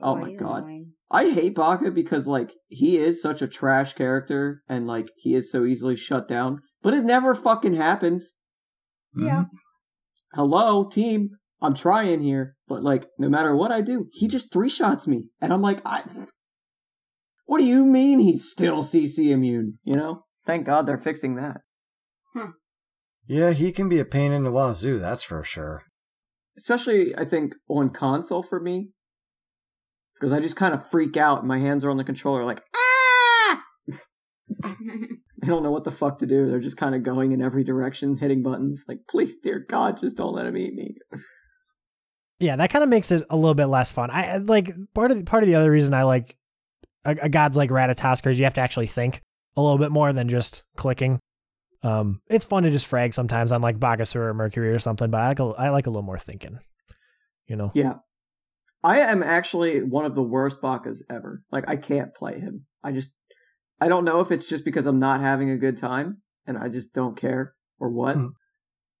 Oh, 0.00 0.16
my 0.16 0.32
god. 0.32 0.62
annoying. 0.62 0.92
I 1.10 1.28
hate 1.28 1.54
Baka 1.54 1.90
because 1.90 2.26
like 2.26 2.52
he 2.68 2.96
is 2.96 3.20
such 3.20 3.42
a 3.42 3.46
trash 3.46 3.92
character 3.92 4.62
and 4.66 4.86
like 4.86 5.10
he 5.18 5.34
is 5.34 5.52
so 5.52 5.66
easily 5.66 5.96
shut 5.96 6.26
down, 6.26 6.62
but 6.82 6.94
it 6.94 7.04
never 7.04 7.34
fucking 7.34 7.74
happens. 7.74 8.38
Mm-hmm. 9.14 9.26
Yeah. 9.26 9.44
Hello, 10.32 10.88
team. 10.88 11.32
I'm 11.60 11.74
trying 11.74 12.22
here, 12.22 12.56
but 12.66 12.82
like 12.82 13.06
no 13.18 13.28
matter 13.28 13.54
what 13.54 13.70
I 13.70 13.82
do, 13.82 14.06
he 14.10 14.26
just 14.26 14.50
three 14.50 14.70
shots 14.70 15.06
me, 15.06 15.26
and 15.42 15.52
I'm 15.52 15.60
like, 15.60 15.82
I. 15.84 16.04
What 17.44 17.58
do 17.58 17.64
you 17.64 17.84
mean 17.84 18.18
he's 18.18 18.50
still 18.50 18.82
CC 18.82 19.30
immune? 19.30 19.78
You 19.84 19.94
know, 19.94 20.24
thank 20.46 20.64
God 20.64 20.86
they're 20.86 20.96
fixing 20.96 21.36
that. 21.36 21.60
Yeah, 23.26 23.50
he 23.50 23.72
can 23.72 23.90
be 23.90 24.00
a 24.00 24.06
pain 24.06 24.32
in 24.32 24.44
the 24.44 24.50
wazoo, 24.50 24.98
that's 24.98 25.22
for 25.22 25.44
sure. 25.44 25.84
Especially, 26.56 27.16
I 27.16 27.24
think 27.24 27.54
on 27.68 27.90
console 27.90 28.42
for 28.42 28.60
me, 28.60 28.90
because 30.14 30.32
I 30.32 30.40
just 30.40 30.56
kind 30.56 30.74
of 30.74 30.88
freak 30.90 31.16
out. 31.16 31.40
and 31.40 31.48
My 31.48 31.58
hands 31.58 31.84
are 31.84 31.90
on 31.90 31.96
the 31.96 32.04
controller, 32.04 32.44
like 32.44 32.62
ah. 32.74 33.62
I 35.42 35.46
don't 35.46 35.62
know 35.62 35.70
what 35.70 35.84
the 35.84 35.90
fuck 35.90 36.18
to 36.18 36.26
do. 36.26 36.48
They're 36.48 36.60
just 36.60 36.76
kind 36.76 36.94
of 36.94 37.02
going 37.02 37.32
in 37.32 37.42
every 37.42 37.64
direction, 37.64 38.16
hitting 38.18 38.42
buttons. 38.42 38.84
Like, 38.86 39.00
please, 39.08 39.36
dear 39.42 39.64
God, 39.68 40.00
just 40.00 40.16
don't 40.16 40.34
let 40.34 40.46
him 40.46 40.56
eat 40.56 40.74
me. 40.74 40.94
Yeah, 42.38 42.56
that 42.56 42.70
kind 42.70 42.82
of 42.82 42.88
makes 42.88 43.10
it 43.10 43.22
a 43.30 43.36
little 43.36 43.54
bit 43.54 43.66
less 43.66 43.92
fun. 43.92 44.10
I 44.12 44.36
like 44.36 44.70
part 44.94 45.10
of 45.10 45.18
the, 45.18 45.24
part 45.24 45.42
of 45.42 45.48
the 45.48 45.54
other 45.54 45.70
reason 45.70 45.94
I 45.94 46.04
like 46.04 46.36
a, 47.04 47.16
a 47.22 47.28
gods 47.28 47.56
like 47.56 47.70
Ratatoskr 47.70 48.30
is 48.30 48.38
you 48.38 48.44
have 48.44 48.54
to 48.54 48.60
actually 48.60 48.86
think 48.86 49.20
a 49.56 49.62
little 49.62 49.78
bit 49.78 49.90
more 49.90 50.12
than 50.12 50.28
just 50.28 50.64
clicking. 50.76 51.18
Um, 51.82 52.20
it's 52.28 52.44
fun 52.44 52.62
to 52.62 52.70
just 52.70 52.86
frag 52.86 53.12
sometimes 53.12 53.50
on 53.52 53.60
like 53.60 53.78
Bakasur 53.78 54.16
or 54.16 54.34
Mercury 54.34 54.70
or 54.70 54.78
something, 54.78 55.10
but 55.10 55.18
I 55.20 55.28
like 55.28 55.40
a, 55.40 55.44
I 55.44 55.68
like 55.70 55.86
a 55.86 55.90
little 55.90 56.02
more 56.02 56.18
thinking. 56.18 56.58
You 57.46 57.56
know, 57.56 57.72
Yeah. 57.74 57.94
I 58.84 58.98
am 59.00 59.22
actually 59.22 59.80
one 59.82 60.04
of 60.04 60.14
the 60.14 60.22
worst 60.22 60.60
Bakas 60.60 61.02
ever. 61.08 61.42
Like, 61.52 61.64
I 61.68 61.76
can't 61.76 62.14
play 62.14 62.40
him. 62.40 62.66
I 62.82 62.90
just, 62.92 63.12
I 63.80 63.88
don't 63.88 64.04
know 64.04 64.20
if 64.20 64.32
it's 64.32 64.48
just 64.48 64.64
because 64.64 64.86
I'm 64.86 64.98
not 64.98 65.20
having 65.20 65.50
a 65.50 65.56
good 65.56 65.76
time 65.76 66.22
and 66.46 66.58
I 66.58 66.68
just 66.68 66.92
don't 66.92 67.16
care 67.16 67.54
or 67.78 67.90
what. 67.90 68.16
Hmm. 68.16 68.26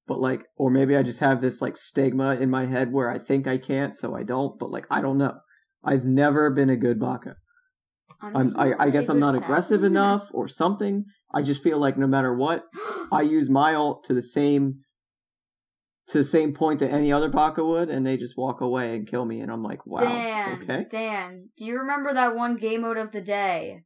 But 0.06 0.20
like, 0.20 0.44
or 0.56 0.70
maybe 0.70 0.96
I 0.96 1.02
just 1.02 1.20
have 1.20 1.40
this 1.40 1.62
like 1.62 1.76
stigma 1.76 2.34
in 2.36 2.50
my 2.50 2.66
head 2.66 2.92
where 2.92 3.10
I 3.10 3.18
think 3.18 3.46
I 3.46 3.58
can't, 3.58 3.94
so 3.96 4.14
I 4.14 4.22
don't. 4.24 4.58
But 4.58 4.70
like, 4.70 4.86
I 4.90 5.00
don't 5.00 5.18
know. 5.18 5.38
I've 5.84 6.04
never 6.04 6.50
been 6.50 6.70
a 6.70 6.76
good 6.76 7.00
Baka. 7.00 7.36
I'm, 8.20 8.50
I, 8.56 8.74
I 8.78 8.90
guess 8.90 9.08
I'm 9.08 9.18
not 9.18 9.34
aggressive 9.34 9.82
enough 9.82 10.30
or 10.32 10.46
something. 10.46 11.06
I 11.34 11.42
just 11.42 11.62
feel 11.62 11.78
like 11.78 11.96
no 11.96 12.06
matter 12.06 12.34
what, 12.34 12.64
I 13.12 13.22
use 13.22 13.48
my 13.48 13.74
ult 13.74 14.04
to 14.04 14.14
the 14.14 14.22
same 14.22 14.80
to 16.08 16.18
the 16.18 16.24
same 16.24 16.52
point 16.52 16.80
that 16.80 16.90
any 16.90 17.12
other 17.12 17.28
Baka 17.28 17.64
would, 17.64 17.88
and 17.88 18.06
they 18.06 18.16
just 18.16 18.36
walk 18.36 18.60
away 18.60 18.94
and 18.96 19.06
kill 19.06 19.24
me, 19.24 19.40
and 19.40 19.50
I'm 19.50 19.62
like, 19.62 19.86
wow, 19.86 19.98
Dan, 19.98 20.60
okay. 20.62 20.86
Dan, 20.90 21.48
do 21.56 21.64
you 21.64 21.78
remember 21.78 22.12
that 22.12 22.34
one 22.34 22.56
game 22.56 22.82
mode 22.82 22.98
of 22.98 23.12
the 23.12 23.20
day? 23.20 23.84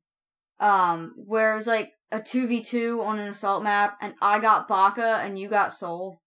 Um, 0.58 1.12
where 1.16 1.52
it 1.52 1.56
was 1.56 1.66
like 1.66 1.92
a 2.10 2.18
2v2 2.18 3.04
on 3.04 3.18
an 3.18 3.28
assault 3.28 3.62
map, 3.62 3.98
and 4.00 4.14
I 4.22 4.38
got 4.38 4.66
Baka 4.66 5.20
and 5.22 5.38
you 5.38 5.48
got 5.48 5.72
Sol? 5.72 6.22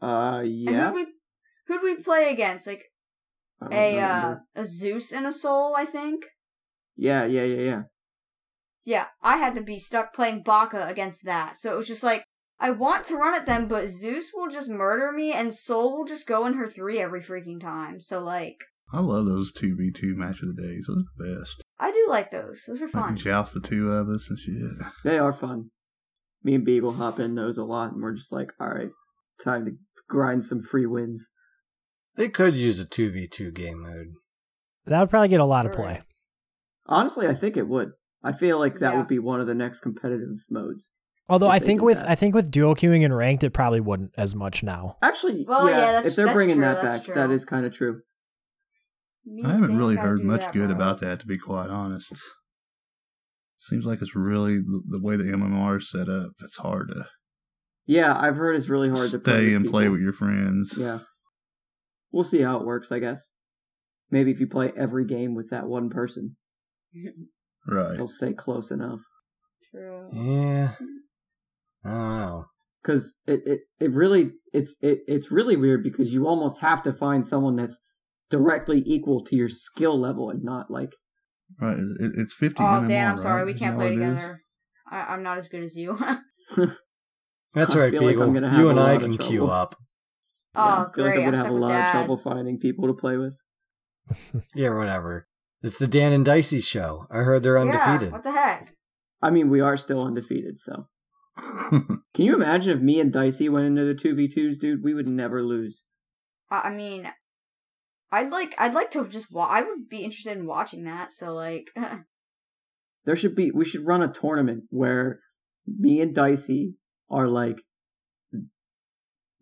Uh, 0.00 0.38
And 0.40 0.52
yeah. 0.52 0.86
who'd 0.86 0.94
we, 0.94 1.06
who'd 1.66 1.82
we 1.82 2.02
play 2.02 2.30
against? 2.32 2.66
Like, 2.66 2.84
a, 3.70 4.00
uh, 4.00 4.34
a 4.54 4.64
Zeus 4.64 5.12
and 5.12 5.26
a 5.26 5.32
Sol, 5.32 5.74
I 5.76 5.84
think? 5.84 6.24
yeah, 6.96 7.24
yeah, 7.26 7.44
yeah, 7.44 7.60
yeah. 7.60 7.82
Yeah, 8.86 9.06
I 9.20 9.38
had 9.38 9.56
to 9.56 9.60
be 9.60 9.78
stuck 9.78 10.14
playing 10.14 10.44
Baka 10.44 10.86
against 10.86 11.24
that. 11.24 11.56
So 11.56 11.74
it 11.74 11.76
was 11.76 11.88
just 11.88 12.04
like, 12.04 12.22
I 12.60 12.70
want 12.70 13.04
to 13.06 13.16
run 13.16 13.34
at 13.34 13.44
them, 13.44 13.66
but 13.66 13.88
Zeus 13.88 14.30
will 14.32 14.48
just 14.48 14.70
murder 14.70 15.12
me, 15.12 15.32
and 15.32 15.52
Sol 15.52 15.92
will 15.92 16.04
just 16.04 16.26
go 16.26 16.46
in 16.46 16.54
her 16.54 16.66
three 16.66 17.00
every 17.00 17.20
freaking 17.20 17.60
time. 17.60 18.00
So, 18.00 18.20
like, 18.20 18.58
I 18.92 19.00
love 19.00 19.26
those 19.26 19.52
two 19.52 19.76
v 19.76 19.90
two 19.90 20.16
match 20.16 20.40
of 20.40 20.54
the 20.54 20.62
days. 20.62 20.86
Those 20.88 21.02
are 21.02 21.24
the 21.26 21.38
best. 21.40 21.62
I 21.78 21.90
do 21.90 22.06
like 22.08 22.30
those. 22.30 22.64
Those 22.66 22.80
are 22.80 22.88
fun. 22.88 23.02
Like 23.02 23.08
fun. 23.10 23.16
joust 23.16 23.54
the 23.54 23.60
two 23.60 23.90
of 23.90 24.08
us 24.08 24.30
and 24.30 24.38
shit. 24.38 24.54
They 25.04 25.18
are 25.18 25.32
fun. 25.32 25.70
Me 26.42 26.54
and 26.54 26.64
Beagle 26.64 26.92
hop 26.92 27.18
in 27.18 27.34
those 27.34 27.58
a 27.58 27.64
lot, 27.64 27.92
and 27.92 28.00
we're 28.00 28.14
just 28.14 28.32
like, 28.32 28.52
all 28.60 28.68
right, 28.68 28.90
time 29.42 29.64
to 29.64 29.72
grind 30.08 30.44
some 30.44 30.62
free 30.62 30.86
wins. 30.86 31.32
They 32.16 32.28
could 32.28 32.54
use 32.54 32.80
a 32.80 32.86
2v2 32.86 33.52
game 33.52 33.82
mode. 33.82 34.14
that 34.86 35.00
would 35.00 35.10
probably 35.10 35.28
get 35.28 35.40
a 35.40 35.44
lot 35.44 35.66
of 35.66 35.72
play. 35.72 36.00
Honestly, 36.86 37.26
I 37.26 37.34
think 37.34 37.56
it 37.56 37.68
would. 37.68 37.90
I 38.26 38.32
feel 38.32 38.58
like 38.58 38.74
that 38.74 38.92
Yeah. 38.92 38.98
would 38.98 39.08
be 39.08 39.18
one 39.18 39.40
of 39.40 39.46
the 39.46 39.54
next 39.54 39.80
competitive 39.80 40.38
modes. 40.50 40.92
Although 41.28 41.48
I 41.48 41.58
think 41.58 41.82
with 41.82 41.98
that. 42.00 42.08
I 42.10 42.14
think 42.14 42.34
with 42.34 42.50
duo 42.50 42.74
queuing 42.74 43.04
and 43.04 43.16
ranked, 43.16 43.42
it 43.44 43.50
probably 43.52 43.80
wouldn't 43.80 44.12
as 44.16 44.34
much 44.34 44.62
now. 44.62 44.96
Actually, 45.02 45.44
Well, 45.48 45.68
yeah, 45.68 45.76
yeah, 45.76 45.92
that's- 45.92 46.06
if 46.10 46.16
they're 46.16 46.26
that's 46.26 46.36
bringing 46.36 46.56
true, 46.56 46.64
that 46.64 46.82
back, 46.82 47.02
that 47.04 47.26
true. 47.26 47.34
is 47.34 47.44
kind 47.44 47.66
of 47.66 47.72
true. 47.72 48.02
Me 49.24 49.42
I 49.44 49.52
haven't 49.54 49.76
really 49.76 49.96
heard 49.96 50.22
much 50.22 50.42
that, 50.42 50.52
good 50.52 50.66
bro. 50.68 50.76
about 50.76 51.00
that, 51.00 51.18
to 51.20 51.26
be 51.26 51.36
quite 51.38 51.68
honest. 51.68 52.14
Seems 53.58 53.84
like 53.86 54.00
it's 54.02 54.14
really 54.14 54.58
the, 54.58 54.82
the 54.86 55.00
way 55.02 55.16
the 55.16 55.24
MMR 55.24 55.78
is 55.78 55.90
set 55.90 56.08
up. 56.08 56.30
It's 56.40 56.58
hard 56.58 56.88
to 56.90 57.06
Yeah, 57.86 58.16
I've 58.16 58.36
heard 58.36 58.54
it's 58.54 58.68
really 58.68 58.88
hard 58.88 59.10
to 59.10 59.18
stay 59.18 59.46
with 59.46 59.54
and 59.56 59.66
play 59.66 59.88
with 59.88 60.00
your 60.00 60.12
friends. 60.12 60.76
Yeah, 60.78 61.00
we'll 62.12 62.22
see 62.24 62.42
how 62.42 62.58
it 62.60 62.66
works. 62.66 62.92
I 62.92 63.00
guess 63.00 63.30
maybe 64.10 64.30
if 64.30 64.38
you 64.38 64.46
play 64.46 64.72
every 64.76 65.04
game 65.04 65.34
with 65.34 65.50
that 65.50 65.66
one 65.66 65.90
person, 65.90 66.36
Right. 67.68 67.96
they'll 67.96 68.08
stay 68.08 68.32
close 68.32 68.70
enough. 68.70 69.00
True. 69.70 70.08
Yeah. 70.12 70.72
I 71.84 71.90
don't 71.90 72.16
know. 72.18 72.44
because 72.82 73.14
it, 73.26 73.40
it, 73.46 73.60
it 73.80 73.90
really 73.92 74.32
it's 74.52 74.76
it, 74.80 75.00
it's 75.06 75.30
really 75.30 75.56
weird 75.56 75.82
because 75.82 76.12
you 76.14 76.26
almost 76.26 76.60
have 76.60 76.82
to 76.84 76.92
find 76.92 77.26
someone 77.26 77.56
that's 77.56 77.80
directly 78.30 78.82
equal 78.86 79.22
to 79.24 79.36
your 79.36 79.48
skill 79.48 79.98
level 80.00 80.30
and 80.30 80.42
not 80.42 80.70
like 80.70 80.94
Right. 81.60 81.76
It, 81.78 82.12
it's 82.16 82.34
50 82.34 82.60
Oh, 82.60 82.66
MMR, 82.66 82.88
Dan, 82.88 83.08
I'm 83.08 83.18
sorry, 83.18 83.42
right? 83.44 83.46
we 83.46 83.54
can't 83.54 83.76
play 83.76 83.90
what 83.96 84.02
it 84.02 84.12
is? 84.12 84.20
together. 84.20 84.42
I, 84.90 85.00
I'm 85.12 85.22
not 85.22 85.36
as 85.38 85.48
good 85.48 85.62
as 85.62 85.76
you. 85.76 85.96
That's 87.54 87.76
I 87.76 87.78
right, 87.78 87.90
feel 87.92 88.02
like 88.02 88.16
I'm 88.16 88.34
have 88.42 88.58
you 88.58 88.68
and 88.68 88.80
I 88.80 88.98
can 88.98 89.16
queue 89.16 89.46
up. 89.46 89.76
oh, 90.56 90.64
yeah, 90.64 90.72
I 90.72 90.84
feel 90.84 90.90
great! 91.04 91.06
like 91.06 91.14
I'm 91.18 91.24
I'm 91.24 91.30
gonna 91.30 91.38
have 91.38 91.50
a 91.50 91.54
lot 91.54 91.68
Dad. 91.68 91.86
of 91.86 91.92
trouble 91.92 92.16
finding 92.18 92.58
people 92.58 92.88
to 92.88 92.94
play 92.94 93.16
with. 93.16 93.36
Yeah, 94.54 94.74
whatever. 94.74 95.26
It's 95.66 95.80
the 95.80 95.88
Dan 95.88 96.12
and 96.12 96.24
Dicey 96.24 96.60
show. 96.60 97.08
I 97.10 97.22
heard 97.22 97.42
they're 97.42 97.58
undefeated. 97.58 97.80
Yeah, 97.80 97.92
undefeated. 97.92 98.12
what 98.12 98.22
the 98.22 98.30
heck? 98.30 98.76
I 99.20 99.30
mean, 99.30 99.50
we 99.50 99.60
are 99.60 99.76
still 99.76 100.00
undefeated, 100.00 100.60
so 100.60 100.86
can 101.70 102.24
you 102.24 102.36
imagine 102.36 102.76
if 102.76 102.80
me 102.80 103.00
and 103.00 103.12
Dicey 103.12 103.48
went 103.48 103.66
into 103.66 103.84
the 103.84 103.94
two 103.94 104.14
v 104.14 104.28
twos, 104.28 104.58
dude? 104.58 104.84
We 104.84 104.94
would 104.94 105.08
never 105.08 105.42
lose. 105.42 105.86
I, 106.52 106.68
I 106.68 106.70
mean, 106.70 107.10
I'd 108.12 108.30
like, 108.30 108.54
I'd 108.58 108.74
like 108.74 108.92
to 108.92 109.08
just. 109.08 109.34
Wa- 109.34 109.48
I 109.50 109.62
would 109.62 109.88
be 109.90 110.04
interested 110.04 110.38
in 110.38 110.46
watching 110.46 110.84
that. 110.84 111.10
So, 111.10 111.34
like, 111.34 111.70
There 113.04 113.16
should 113.16 113.34
be 113.34 113.50
we 113.50 113.64
should 113.64 113.84
run 113.84 114.02
a 114.02 114.12
tournament 114.12 114.64
where 114.70 115.18
me 115.66 116.00
and 116.00 116.14
Dicey 116.14 116.76
are 117.10 117.26
like 117.26 117.56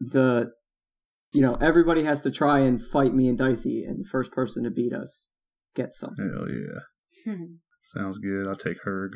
the 0.00 0.52
you 1.34 1.42
know, 1.42 1.56
everybody 1.56 2.04
has 2.04 2.22
to 2.22 2.30
try 2.30 2.60
and 2.60 2.80
fight 2.80 3.12
me 3.12 3.28
and 3.28 3.36
Dicey 3.36 3.84
and 3.84 4.02
the 4.02 4.08
first 4.08 4.32
person 4.32 4.64
to 4.64 4.70
beat 4.70 4.94
us 4.94 5.28
gets 5.74 5.98
some. 5.98 6.14
Hell 6.18 6.46
yeah. 6.50 7.34
Sounds 7.82 8.18
good. 8.18 8.46
I'll 8.46 8.54
take 8.56 8.78
Herg. 8.86 9.10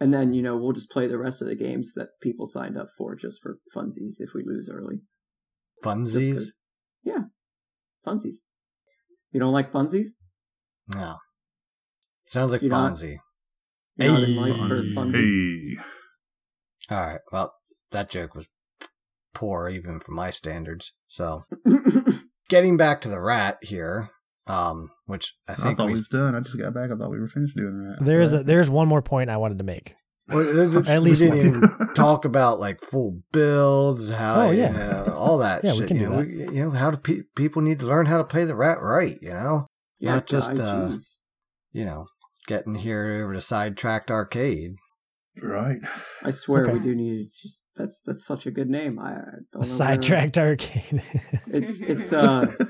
And 0.00 0.12
then, 0.12 0.32
you 0.34 0.42
know, 0.42 0.56
we'll 0.56 0.72
just 0.72 0.90
play 0.90 1.06
the 1.06 1.18
rest 1.18 1.40
of 1.40 1.48
the 1.48 1.54
games 1.54 1.92
that 1.94 2.08
people 2.20 2.46
signed 2.46 2.76
up 2.76 2.88
for 2.98 3.14
just 3.14 3.38
for 3.42 3.58
funsies 3.74 4.14
if 4.18 4.30
we 4.34 4.42
lose 4.44 4.68
early. 4.72 5.02
Funsies? 5.84 6.46
Yeah. 7.04 7.24
Funsies. 8.06 8.36
You 9.30 9.38
don't 9.40 9.52
like 9.52 9.72
funsies? 9.72 10.08
No. 10.94 11.16
Sounds 12.26 12.50
like 12.52 12.62
You 12.62 12.70
don't- 12.70 12.92
Fonzie. 12.94 13.16
You're 13.96 14.12
not 14.12 14.22
in 14.24 14.34
Hey. 14.34 14.52
for 14.52 14.58
Fonzie. 14.74 14.94
funsies? 14.94 15.76
Hey. 15.76 15.82
All 16.90 17.06
right. 17.06 17.20
Well, 17.32 17.54
that 17.92 18.10
joke 18.10 18.34
was 18.34 18.48
poor 19.32 19.68
even 19.68 20.00
for 20.00 20.12
my 20.12 20.30
standards. 20.30 20.92
So, 21.06 21.42
getting 22.48 22.76
back 22.76 23.00
to 23.02 23.08
the 23.08 23.20
rat 23.20 23.58
here, 23.62 24.10
um, 24.46 24.90
which 25.06 25.32
I 25.48 25.52
I, 25.52 25.54
thought 25.54 25.78
we 25.80 25.84
we 25.86 25.92
was 25.92 26.08
done. 26.08 26.34
I 26.34 26.40
just 26.40 26.58
got 26.58 26.74
back. 26.74 26.90
I 26.90 26.96
thought 26.96 27.10
we 27.10 27.18
were 27.20 27.28
finished 27.28 27.56
doing 27.56 27.84
that. 27.98 28.04
There's 28.04 28.34
a, 28.34 28.42
there's 28.42 28.70
one 28.70 28.88
more 28.88 29.02
point 29.02 29.30
I 29.30 29.36
wanted 29.36 29.58
to 29.58 29.64
make. 29.64 29.94
well, 30.28 30.42
there's- 30.44 30.88
At 30.88 31.00
we 31.00 31.10
least 31.10 31.20
didn't 31.22 31.38
even 31.38 31.62
talk 31.94 32.24
about 32.24 32.58
like 32.60 32.80
full 32.82 33.20
builds, 33.32 34.08
how 34.10 34.42
Oh, 34.46 34.50
you 34.50 34.62
yeah. 34.62 34.70
know, 34.72 35.14
all 35.16 35.38
that 35.38 35.60
Yeah, 35.64 35.72
we 35.72 35.78
shit. 35.78 35.88
can 35.88 35.96
you, 35.98 36.04
do 36.04 36.10
know, 36.10 36.16
that. 36.18 36.26
we- 36.28 36.56
you 36.56 36.64
know, 36.64 36.70
how 36.70 36.90
do 36.90 36.96
pe- 36.96 37.22
people 37.36 37.62
need 37.62 37.78
to 37.80 37.86
learn 37.86 38.06
how 38.06 38.18
to 38.18 38.24
play 38.24 38.44
the 38.44 38.56
rat 38.56 38.78
right? 38.80 39.18
You 39.20 39.32
know, 39.34 39.66
yeah, 39.98 40.14
Not 40.14 40.26
just, 40.26 40.50
uh, 40.52 40.54
jeez. 40.90 41.18
you 41.72 41.84
know, 41.84 42.06
getting 42.46 42.74
here 42.74 43.22
over 43.24 43.34
to 43.34 43.40
sidetracked 43.40 44.10
arcade. 44.10 44.76
right. 45.42 45.80
I 46.22 46.30
swear 46.30 46.62
Okay. 46.62 46.74
we 46.74 46.80
do 46.80 46.94
need 46.94 47.10
to 47.12 47.24
just 47.42 47.62
that's 47.76 48.00
that's 48.06 48.24
such 48.24 48.46
a 48.46 48.50
good 48.50 48.68
name. 48.70 48.98
I, 48.98 49.02
I 49.02 49.14
don't 49.14 49.16
know 49.16 49.58
where- 49.58 49.64
Sidetracked 49.64 50.38
arcade. 50.38 51.02
It's 51.48 51.80
it's 51.92 52.12
uh 52.12 52.46
it 52.60 52.68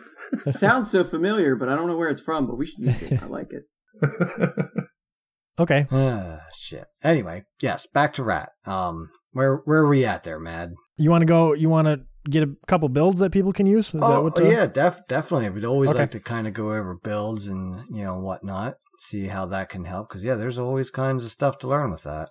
sounds 0.53 0.91
so 0.91 1.05
familiar, 1.05 1.57
but 1.57 1.69
I 1.69 1.77
don't 1.77 1.87
know 1.87 1.97
where 1.97 2.09
it's 2.09 2.21
from. 2.21 2.47
But 2.47 2.57
we 2.57 2.67
should 2.67 2.81
use 2.81 3.13
it. 3.13 3.23
I 3.23 3.27
like 3.27 3.51
it. 3.53 3.65
okay. 5.59 5.87
Ah, 5.91 6.41
shit. 6.55 6.87
Anyway, 7.03 7.45
yes, 7.61 7.87
back 7.87 8.15
to 8.15 8.23
rat. 8.25 8.51
Um, 8.67 9.11
where 9.33 9.57
where 9.65 9.81
are 9.81 9.89
we 9.89 10.05
at 10.05 10.25
there, 10.25 10.39
Mad? 10.41 10.75
You 10.97 11.11
want 11.11 11.23
to 11.23 11.27
go? 11.27 11.53
You 11.55 11.69
want 11.69 11.87
to 11.89 12.05
get 12.31 12.43
a 12.43 12.55
couple 12.67 12.89
builds 12.89 13.21
that 13.21 13.33
people 13.33 13.53
can 13.53 13.67
use? 13.67 13.95
Is 13.95 14.01
that 14.01 14.23
what? 14.23 14.41
uh, 14.41 14.45
yeah, 14.45 14.67
def- 14.67 15.07
definitely. 15.09 15.51
We'd 15.51 15.65
always 15.65 15.91
Okay. 15.91 15.99
like 16.01 16.11
to 16.13 16.21
kind 16.21 16.47
of 16.47 16.55
go 16.55 16.73
over 16.73 16.97
builds 17.03 17.49
and 17.49 17.83
you 17.91 18.05
know 18.05 18.19
whatnot, 18.19 18.75
see 19.01 19.27
how 19.27 19.47
that 19.47 19.69
can 19.69 19.85
help. 19.85 20.09
Because 20.09 20.25
yeah, 20.25 20.35
there's 20.35 20.59
always 20.59 20.91
kinds 20.91 21.25
of 21.25 21.31
stuff 21.31 21.59
to 21.59 21.69
learn 21.69 21.91
with 21.91 22.05
that. 22.05 22.29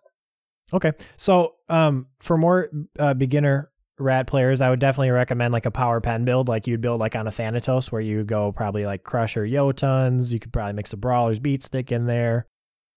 Okay. 0.74 0.94
So, 1.18 1.54
um, 1.70 2.08
for 2.20 2.38
more 2.38 2.70
uh, 2.98 3.14
beginner 3.14 3.70
rat 4.00 4.28
players, 4.28 4.62
I 4.62 4.70
would 4.70 4.80
definitely 4.80 5.12
recommend 5.12 5.54
like 5.54 5.66
a 5.66 5.72
power 5.72 6.02
pen 6.02 6.26
build, 6.26 6.48
like 6.48 6.68
you'd 6.68 6.82
build 6.82 7.00
like 7.00 7.16
on 7.16 7.28
a 7.28 7.32
Thanatos, 7.32 7.92
where 7.92 8.02
you 8.02 8.24
go 8.24 8.52
probably 8.52 8.86
like 8.86 9.04
Crusher, 9.04 9.46
Jotuns. 9.46 10.34
You 10.34 10.40
could 10.40 10.52
probably 10.54 10.74
mix 10.74 10.94
a 10.94 10.98
Brawler's 10.98 11.40
Beat 11.40 11.64
Stick 11.64 11.92
in 11.92 12.06
there. 12.06 12.48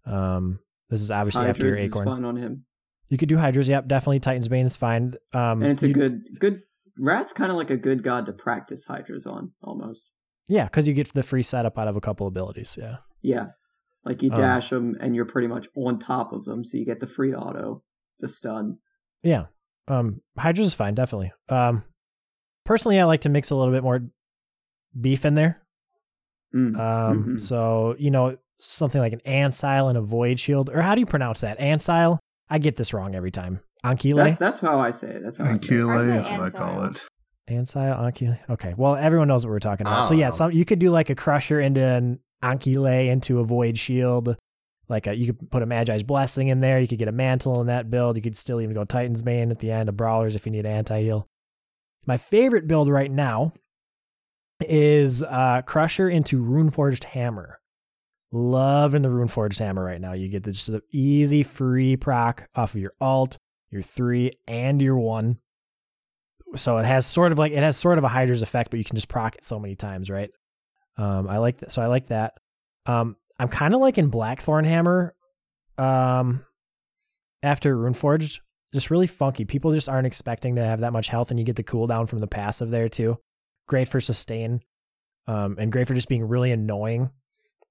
Um, 0.04 0.60
this 0.90 1.00
is 1.02 1.10
obviously 1.10 1.46
after 1.46 1.66
your 1.66 1.74
Hydras 1.76 1.86
is 1.86 1.92
Acorn. 1.92 2.06
fun 2.06 2.24
on 2.24 2.36
him, 2.36 2.64
You 3.08 3.18
could 3.18 3.28
do 3.28 3.36
Hydras. 3.36 3.68
Yep, 3.68 3.88
definitely. 3.88 4.20
Titan's 4.20 4.48
Bane 4.48 4.66
is 4.66 4.76
fine. 4.76 5.14
Um, 5.34 5.62
and 5.62 5.72
it's 5.72 5.82
a 5.82 5.92
good 5.92 6.22
good. 6.38 6.60
Rat's 6.98 7.32
kind 7.34 7.50
of 7.50 7.56
like 7.58 7.70
a 7.70 7.76
good 7.76 8.02
god 8.02 8.24
to 8.26 8.32
practice 8.32 8.84
Hydras 8.86 9.26
on, 9.26 9.52
almost. 9.62 10.12
yeah, 10.48 10.64
because 10.64 10.88
you 10.88 10.94
get 10.94 11.12
the 11.12 11.22
free 11.22 11.42
setup 11.42 11.76
out 11.78 11.88
of 11.88 11.96
a 11.96 12.00
couple 12.00 12.26
abilities. 12.26 12.78
Yeah. 12.80 12.96
Yeah, 13.20 13.46
like 14.04 14.22
you 14.22 14.30
Um, 14.30 14.38
dash 14.40 14.70
them 14.70 14.96
and 15.00 15.14
you're 15.14 15.24
pretty 15.26 15.48
much 15.48 15.66
on 15.76 15.98
top 15.98 16.32
of 16.32 16.44
them, 16.44 16.64
so 16.64 16.78
you 16.78 16.86
get 16.86 17.00
the 17.00 17.06
free 17.06 17.34
auto, 17.34 17.82
the 18.20 18.28
stun. 18.28 18.78
Yeah. 19.22 19.46
Um, 19.88 20.20
Hydras 20.38 20.66
is 20.68 20.74
fine, 20.74 20.94
definitely. 20.94 21.32
Um, 21.48 21.84
personally, 22.64 22.98
I 23.00 23.04
like 23.04 23.20
to 23.22 23.28
mix 23.28 23.50
a 23.50 23.56
little 23.56 23.72
bit 23.72 23.82
more 23.82 24.00
beef 24.98 25.24
in 25.24 25.34
there. 25.34 25.62
Mm. 26.54 26.78
Um, 26.78 27.24
Mhm. 27.24 27.40
so 27.40 27.96
you 27.98 28.10
know 28.10 28.36
something 28.58 29.00
like 29.00 29.12
an 29.12 29.20
Ancile 29.26 29.88
and 29.88 29.98
a 29.98 30.00
Void 30.00 30.40
Shield, 30.40 30.70
or 30.70 30.80
how 30.80 30.94
do 30.94 31.00
you 31.00 31.06
pronounce 31.06 31.40
that? 31.42 31.60
Ancile. 31.60 32.18
I 32.48 32.58
get 32.58 32.76
this 32.76 32.94
wrong 32.94 33.14
every 33.14 33.30
time. 33.30 33.60
Ankile. 33.84 34.16
That's 34.16 34.38
that's 34.38 34.58
how 34.60 34.80
I 34.80 34.90
say 34.90 35.08
it. 35.08 35.22
That's 35.22 35.38
how 35.38 35.44
I 35.44 35.48
say 35.48 35.54
it. 35.54 35.60
Ankile 35.60 35.96
I 35.96 36.00
say 36.00 36.20
is 36.20 36.38
what 36.38 36.54
I 36.54 36.58
call 36.58 36.84
it. 36.84 37.06
Ancile, 37.48 37.94
Ankile. 37.96 38.38
Okay. 38.50 38.74
Well, 38.76 38.96
everyone 38.96 39.28
knows 39.28 39.44
what 39.46 39.50
we're 39.52 39.58
talking 39.60 39.86
about. 39.86 40.02
I 40.02 40.04
So 40.06 40.14
yeah, 40.14 40.30
some 40.30 40.50
you 40.52 40.64
could 40.64 40.78
do 40.78 40.90
like 40.90 41.10
a 41.10 41.14
Crusher 41.14 41.60
into 41.60 41.80
an 41.82 42.20
Ankile 42.42 43.08
into 43.08 43.38
a 43.40 43.44
Void 43.44 43.78
Shield. 43.78 44.36
Like 44.88 45.06
a, 45.06 45.14
you 45.14 45.32
could 45.32 45.50
put 45.50 45.62
a 45.62 45.66
Magi's 45.66 46.02
Blessing 46.02 46.48
in 46.48 46.60
there. 46.60 46.80
You 46.80 46.86
could 46.86 46.98
get 46.98 47.08
a 47.08 47.12
Mantle 47.12 47.60
in 47.60 47.66
that 47.66 47.90
build. 47.90 48.16
You 48.16 48.22
could 48.22 48.36
still 48.36 48.60
even 48.60 48.74
go 48.74 48.84
Titan's 48.84 49.22
Bane 49.22 49.50
at 49.50 49.58
the 49.58 49.72
end 49.72 49.88
of 49.88 49.96
Brawlers 49.96 50.36
if 50.36 50.46
you 50.46 50.52
need 50.52 50.66
anti 50.66 51.02
heal. 51.02 51.28
My 52.06 52.16
favorite 52.16 52.68
build 52.68 52.88
right 52.88 53.10
now 53.10 53.52
is 54.60 55.22
uh, 55.22 55.62
Crusher 55.62 56.08
into 56.08 56.42
Runeforged 56.42 57.04
Hammer. 57.04 57.58
Loving 58.32 59.02
the 59.02 59.08
Runeforged 59.08 59.58
Hammer 59.58 59.84
right 59.84 60.00
now. 60.00 60.12
You 60.12 60.28
get 60.28 60.42
the, 60.42 60.52
just 60.52 60.72
the 60.72 60.82
easy 60.92 61.42
free 61.42 61.96
proc 61.96 62.48
off 62.54 62.74
of 62.74 62.80
your 62.80 62.92
alt, 63.00 63.38
your 63.70 63.82
three, 63.82 64.32
and 64.46 64.80
your 64.80 64.98
one. 64.98 65.38
So 66.54 66.78
it 66.78 66.86
has 66.86 67.06
sort 67.06 67.32
of 67.32 67.38
like 67.38 67.52
it 67.52 67.62
has 67.62 67.76
sort 67.76 67.98
of 67.98 68.04
a 68.04 68.08
Hydra's 68.08 68.42
effect, 68.42 68.70
but 68.70 68.78
you 68.78 68.84
can 68.84 68.96
just 68.96 69.08
proc 69.08 69.36
it 69.36 69.44
so 69.44 69.58
many 69.58 69.74
times, 69.74 70.10
right? 70.10 70.30
Um, 70.96 71.28
I 71.28 71.38
like 71.38 71.58
that. 71.58 71.70
So 71.70 71.82
I 71.82 71.86
like 71.86 72.06
that. 72.08 72.34
Um, 72.86 73.16
I'm 73.38 73.48
kind 73.48 73.74
of 73.74 73.80
liking 73.80 74.08
Blackthorn 74.08 74.64
Hammer. 74.64 75.14
Um, 75.78 76.44
after 77.42 77.76
Runeforged, 77.76 78.40
just 78.72 78.90
really 78.90 79.06
funky. 79.06 79.44
People 79.44 79.72
just 79.72 79.88
aren't 79.88 80.06
expecting 80.06 80.56
to 80.56 80.64
have 80.64 80.80
that 80.80 80.92
much 80.92 81.08
health, 81.08 81.30
and 81.30 81.38
you 81.38 81.44
get 81.44 81.56
the 81.56 81.64
cooldown 81.64 82.08
from 82.08 82.18
the 82.18 82.26
passive 82.26 82.70
there 82.70 82.88
too. 82.88 83.18
Great 83.68 83.88
for 83.88 84.00
sustain, 84.00 84.60
um, 85.26 85.56
and 85.58 85.70
great 85.70 85.86
for 85.86 85.94
just 85.94 86.08
being 86.08 86.26
really 86.26 86.50
annoying. 86.50 87.10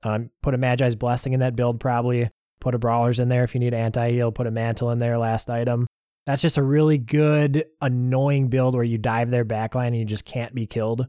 Um, 0.04 0.30
put 0.44 0.54
a 0.54 0.58
Magi's 0.58 0.96
Blessing 0.96 1.34
in 1.34 1.40
that 1.40 1.56
build, 1.56 1.80
probably. 1.80 2.30
Put 2.60 2.76
a 2.76 2.80
Brawlers 2.80 3.20
in 3.20 3.30
there 3.30 3.44
if 3.44 3.54
you 3.54 3.60
need 3.60 3.74
anti 3.74 4.12
heal. 4.12 4.32
Put 4.32 4.48
a 4.48 4.52
Mantle 4.52 4.92
in 4.92 5.00
there, 5.00 5.18
last 5.18 5.50
item. 5.50 5.88
That's 6.26 6.42
just 6.42 6.58
a 6.58 6.64
really 6.64 6.98
good, 6.98 7.66
annoying 7.82 8.50
build 8.50 8.74
where 8.76 8.84
you 8.84 8.98
dive 8.98 9.30
their 9.30 9.46
backline 9.46 9.88
and 9.88 9.98
you 9.98 10.06
just 10.06 10.26
can't 10.26 10.56
be 10.56 10.66
killed. 10.66 11.08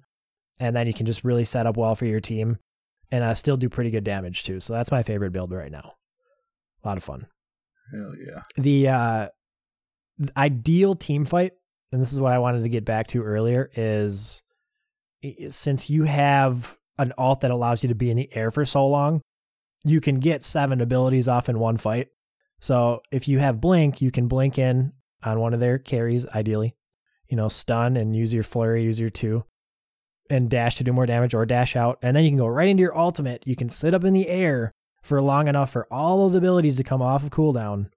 And 0.61 0.75
then 0.75 0.87
you 0.87 0.93
can 0.93 1.07
just 1.07 1.25
really 1.25 1.45
set 1.45 1.67
up 1.67 1.77
well 1.77 1.95
for 1.95 2.07
your 2.07 2.21
team 2.21 2.59
and 3.11 3.25
I 3.25 3.33
still 3.35 3.57
do 3.57 3.69
pretty 3.69 3.91
good 3.91 4.05
damage 4.05 4.45
too. 4.45 4.61
So 4.61 4.73
that's 4.73 4.91
my 4.91 5.03
favorite 5.03 5.33
build 5.33 5.53
right 5.53 5.71
now. 5.71 5.95
A 6.85 6.89
lot 6.89 6.97
of 6.97 7.05
fun 7.05 7.27
Hell 7.93 8.15
yeah. 8.17 8.43
the 8.57 8.89
uh 8.89 9.29
the 10.19 10.33
ideal 10.37 10.95
team 10.95 11.25
fight 11.25 11.53
and 11.93 12.01
this 12.01 12.13
is 12.13 12.21
what 12.21 12.33
i 12.33 12.39
wanted 12.39 12.63
to 12.63 12.69
get 12.69 12.85
back 12.85 13.07
to 13.09 13.23
earlier 13.23 13.71
is 13.75 14.43
since 15.49 15.91
you 15.91 16.05
have 16.05 16.77
an 16.99 17.13
alt 17.19 17.41
that 17.41 17.51
allows 17.51 17.83
you 17.83 17.89
to 17.89 17.95
be 17.95 18.11
in 18.11 18.17
the 18.17 18.35
air 18.35 18.51
for 18.51 18.65
so 18.65 18.87
long 18.87 19.21
you 19.85 20.01
can 20.01 20.19
get 20.19 20.43
seven 20.45 20.81
abilities 20.81 21.29
off 21.29 21.49
in 21.49 21.59
one 21.59 21.77
fight 21.77 22.09
so 22.61 23.01
if 23.13 23.29
you 23.29 23.39
have 23.39 23.61
blink 23.61 24.01
you 24.01 24.11
can 24.11 24.27
blink 24.27 24.59
in 24.59 24.93
on 25.25 25.41
one 25.41 25.55
of 25.55 25.61
their 25.61 25.79
carries 25.79 26.27
ideally 26.29 26.75
you 27.29 27.37
know 27.37 27.49
stun 27.49 27.97
and 27.97 28.17
use 28.17 28.33
your 28.33 28.43
flurry 28.43 28.85
use 28.85 28.99
your 28.99 29.11
two 29.11 29.45
and 30.31 30.51
dash 30.51 30.75
to 30.77 30.85
do 30.85 30.93
more 30.93 31.07
damage 31.07 31.35
or 31.35 31.47
dash 31.47 31.77
out 31.77 31.99
and 32.03 32.17
then 32.17 32.25
you 32.25 32.31
can 32.31 32.39
go 32.39 32.47
right 32.47 32.69
into 32.69 32.83
your 32.83 32.97
ultimate 32.97 33.47
you 33.47 33.57
can 33.57 33.69
sit 33.69 33.95
up 33.95 34.05
in 34.05 34.13
the 34.13 34.29
air 34.29 34.73
for 35.03 35.21
long 35.23 35.49
enough 35.49 35.71
for 35.71 35.87
all 35.91 36.23
those 36.23 36.35
abilities 36.35 36.77
to 36.77 36.85
come 36.85 37.01
off 37.01 37.23
of 37.23 37.31
cooldown 37.31 37.89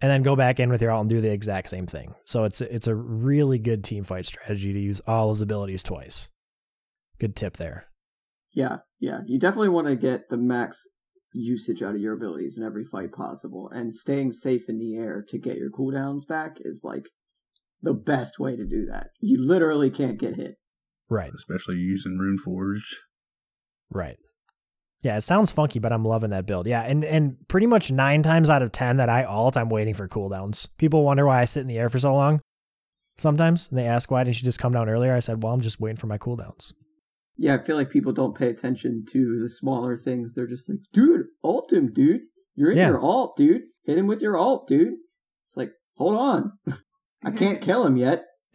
and 0.00 0.10
then 0.10 0.22
go 0.22 0.34
back 0.34 0.58
in 0.58 0.70
with 0.70 0.80
your 0.80 0.90
alt 0.90 1.02
and 1.02 1.10
do 1.10 1.20
the 1.20 1.32
exact 1.32 1.68
same 1.68 1.86
thing. 1.86 2.14
So 2.24 2.44
it's 2.44 2.60
it's 2.60 2.88
a 2.88 2.94
really 2.94 3.58
good 3.58 3.84
team 3.84 4.04
fight 4.04 4.26
strategy 4.26 4.72
to 4.72 4.78
use 4.78 5.00
all 5.06 5.28
those 5.28 5.42
abilities 5.42 5.82
twice. 5.82 6.30
Good 7.18 7.36
tip 7.36 7.56
there. 7.56 7.86
Yeah, 8.52 8.78
yeah. 8.98 9.20
You 9.26 9.38
definitely 9.38 9.68
want 9.68 9.88
to 9.88 9.96
get 9.96 10.30
the 10.30 10.36
max 10.36 10.86
usage 11.32 11.82
out 11.82 11.94
of 11.94 12.00
your 12.00 12.14
abilities 12.14 12.58
in 12.58 12.64
every 12.64 12.84
fight 12.84 13.12
possible, 13.12 13.68
and 13.72 13.94
staying 13.94 14.32
safe 14.32 14.68
in 14.68 14.78
the 14.78 14.96
air 14.96 15.24
to 15.28 15.38
get 15.38 15.58
your 15.58 15.70
cooldowns 15.70 16.26
back 16.26 16.56
is 16.60 16.82
like 16.82 17.10
the 17.82 17.92
best 17.92 18.38
way 18.38 18.56
to 18.56 18.64
do 18.64 18.86
that. 18.86 19.08
You 19.20 19.38
literally 19.40 19.90
can't 19.90 20.18
get 20.18 20.36
hit. 20.36 20.56
Right, 21.10 21.30
Especially 21.34 21.76
using 21.76 22.16
Runeforged. 22.18 22.94
right. 23.90 24.16
Yeah, 25.02 25.16
it 25.16 25.22
sounds 25.22 25.50
funky, 25.50 25.78
but 25.78 25.92
I'm 25.92 26.04
loving 26.04 26.28
that 26.30 26.46
build. 26.46 26.66
Yeah, 26.66 26.82
and 26.82 27.04
and 27.04 27.36
pretty 27.48 27.66
much 27.66 27.90
nine 27.90 28.22
times 28.22 28.50
out 28.50 28.62
of 28.62 28.70
ten 28.70 28.98
that 28.98 29.08
I 29.08 29.24
alt, 29.24 29.56
I'm 29.56 29.70
waiting 29.70 29.94
for 29.94 30.06
cooldowns. 30.06 30.68
People 30.76 31.02
wonder 31.04 31.24
why 31.24 31.40
I 31.40 31.44
sit 31.46 31.62
in 31.62 31.68
the 31.68 31.78
air 31.78 31.88
for 31.88 31.98
so 31.98 32.12
long. 32.14 32.40
Sometimes 33.16 33.68
and 33.70 33.78
they 33.78 33.86
ask 33.86 34.10
why 34.10 34.24
didn't 34.24 34.40
you 34.40 34.44
just 34.44 34.60
come 34.60 34.72
down 34.72 34.88
earlier? 34.90 35.14
I 35.14 35.18
said, 35.20 35.42
well, 35.42 35.52
I'm 35.54 35.60
just 35.62 35.80
waiting 35.80 35.96
for 35.96 36.06
my 36.06 36.18
cooldowns. 36.18 36.74
Yeah, 37.38 37.54
I 37.54 37.62
feel 37.62 37.76
like 37.76 37.88
people 37.90 38.12
don't 38.12 38.36
pay 38.36 38.48
attention 38.48 39.04
to 39.12 39.38
the 39.40 39.48
smaller 39.48 39.96
things. 39.96 40.34
They're 40.34 40.46
just 40.46 40.68
like, 40.68 40.80
dude, 40.92 41.26
alt 41.42 41.72
him, 41.72 41.92
dude. 41.92 42.20
You're 42.54 42.70
in 42.72 42.76
Yeah. 42.76 42.88
your 42.88 43.00
alt, 43.00 43.38
dude. 43.38 43.62
Hit 43.84 43.96
him 43.96 44.06
with 44.06 44.20
your 44.20 44.36
alt, 44.36 44.68
dude. 44.68 44.92
It's 45.48 45.56
like, 45.56 45.70
hold 45.96 46.16
on. 46.16 46.52
I 47.24 47.30
can't 47.30 47.62
kill 47.62 47.86
him 47.86 47.96
yet. 47.96 48.24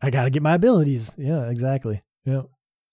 I 0.00 0.10
got 0.10 0.24
to 0.24 0.30
get 0.30 0.42
my 0.42 0.54
abilities. 0.54 1.16
Yeah, 1.18 1.48
exactly. 1.50 2.02
Yeah. 2.24 2.42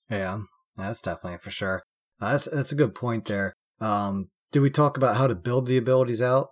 Yeah, 0.09 0.39
that's 0.77 1.01
definitely 1.01 1.39
for 1.39 1.51
sure. 1.51 1.83
Uh, 2.21 2.31
that's 2.31 2.45
that's 2.45 2.71
a 2.71 2.75
good 2.75 2.95
point 2.95 3.25
there. 3.25 3.53
Um, 3.81 4.29
did 4.51 4.59
we 4.61 4.69
talk 4.69 4.97
about 4.97 5.17
how 5.17 5.27
to 5.27 5.35
build 5.35 5.67
the 5.67 5.77
abilities 5.77 6.21
out? 6.21 6.47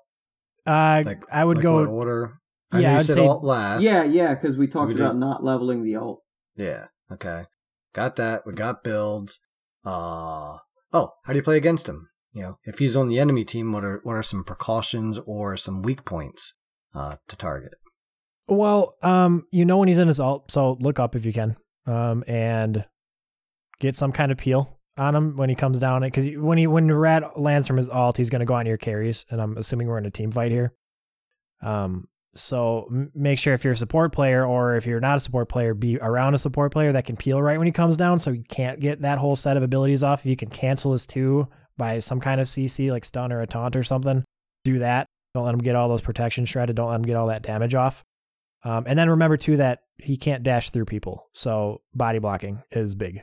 Uh, 0.66 1.04
Like 1.06 1.24
I 1.32 1.44
would 1.46 1.58
like 1.58 1.64
go. 1.64 1.76
what 1.82 1.88
order. 1.90 2.34
I 2.72 2.80
Yeah, 2.80 2.88
know 2.88 2.90
you 2.92 2.96
I'd 2.98 3.02
said 3.04 3.14
say- 3.16 3.28
alt 3.28 3.44
last. 3.44 3.84
Yeah, 3.84 4.04
yeah, 4.04 4.34
because 4.34 4.58
we 4.58 4.68
talked 4.68 4.88
We 4.90 4.94
did. 4.94 5.02
about 5.02 5.18
not 5.18 5.44
leveling 5.44 5.84
the 5.84 5.96
alt. 5.96 6.22
Yeah. 6.56 6.86
Okay. 7.12 7.44
Got 7.94 8.16
that. 8.18 8.46
We 8.46 8.54
got 8.54 8.84
builds. 8.84 9.40
Uh 9.86 10.58
oh, 10.92 11.12
how 11.26 11.34
do 11.34 11.36
you 11.38 11.44
play 11.44 11.58
against 11.58 11.88
him? 11.88 12.10
You 12.34 12.42
know, 12.42 12.58
if 12.64 12.80
he's 12.80 12.96
on 12.96 13.08
the 13.10 13.20
enemy 13.20 13.46
team, 13.46 13.72
what 13.72 13.84
are 13.84 14.00
what 14.04 14.14
are 14.16 14.24
some 14.24 14.44
precautions 14.44 15.20
or 15.26 15.56
some 15.58 15.82
weak 15.84 16.04
points 16.06 16.54
uh 16.96 17.18
to 17.28 17.36
target? 17.36 17.74
Well, 18.48 18.96
um, 19.02 19.46
you 19.52 19.66
know 19.66 19.78
when 19.78 19.88
he's 19.88 20.00
in 20.00 20.08
his 20.08 20.20
alt, 20.20 20.52
so 20.52 20.78
look 20.80 21.00
up 21.00 21.16
if 21.16 21.26
you 21.26 21.34
can, 21.34 21.56
um, 21.88 22.24
and 22.28 22.86
get 23.80 23.96
some 23.96 24.12
kind 24.12 24.32
of 24.32 24.38
peel 24.38 24.80
on 24.98 25.16
him 25.16 25.36
when 25.36 25.50
he 25.50 25.56
comes 25.56 25.80
down 25.80 26.04
it 26.04 26.08
because 26.08 26.30
when 26.36 26.58
he 26.58 26.68
when 26.68 26.92
Rat 26.92 27.40
lands 27.40 27.68
from 27.68 27.78
his 27.78 27.90
alt, 27.90 28.18
he's 28.18 28.30
gonna 28.30 28.46
go 28.46 28.54
on 28.54 28.66
your 28.66 28.78
carries, 28.78 29.26
and 29.30 29.42
I'm 29.42 29.58
assuming 29.58 29.88
we're 29.88 29.98
in 29.98 30.06
a 30.06 30.12
team 30.12 30.32
fight 30.32 30.52
here. 30.52 30.74
Um, 31.62 32.08
so 32.36 32.88
m- 32.92 33.12
make 33.16 33.40
sure 33.40 33.54
if 33.54 33.64
you're 33.64 33.74
a 33.74 33.78
support 33.78 34.12
player 34.12 34.46
or 34.46 34.76
if 34.76 34.86
you're 34.86 35.00
not 35.00 35.18
a 35.18 35.20
support 35.20 35.50
player, 35.50 35.74
be 35.74 35.98
around 36.00 36.34
a 36.34 36.38
support 36.38 36.72
player 36.72 36.92
that 36.92 37.06
can 37.06 37.16
peel 37.16 37.42
right 37.42 37.58
when 37.58 37.68
he 37.68 37.72
comes 37.72 37.98
down, 37.98 38.20
so 38.20 38.32
you 38.32 38.44
can't 38.50 38.80
get 38.80 39.02
that 39.02 39.20
whole 39.20 39.36
set 39.36 39.58
of 39.58 39.64
abilities 39.64 40.04
off. 40.04 40.22
If 40.22 40.26
you 40.26 40.36
can 40.36 40.50
cancel 40.50 40.92
his 40.92 41.06
two 41.06 41.48
by 41.78 42.00
some 42.00 42.20
kind 42.20 42.42
of 42.42 42.48
CC 42.48 42.92
like 42.92 43.06
stun 43.06 43.32
or 43.32 43.42
a 43.42 43.48
taunt 43.48 43.76
or 43.76 43.84
something, 43.84 44.24
do 44.64 44.80
that. 44.80 45.08
Don't 45.34 45.46
let 45.46 45.54
him 45.54 45.60
get 45.60 45.76
all 45.76 45.90
those 45.90 46.02
protection 46.02 46.46
shredded. 46.46 46.76
Don't 46.76 46.90
let 46.90 46.98
him 46.98 47.02
get 47.04 47.16
all 47.16 47.28
that 47.28 47.42
damage 47.42 47.74
off. 47.74 48.04
Um, 48.64 48.86
and 48.88 48.98
then 48.98 49.10
remember 49.10 49.38
too 49.38 49.58
that 49.58 49.80
he 49.98 50.16
can't 50.18 50.44
dash 50.44 50.70
through 50.70 50.86
people, 50.86 51.30
so 51.34 51.82
body 51.94 52.20
blocking 52.20 52.60
is 52.72 52.96
big. 52.96 53.22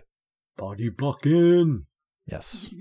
Body 0.56 0.88
blocking. 0.90 1.86
Yes. 2.26 2.72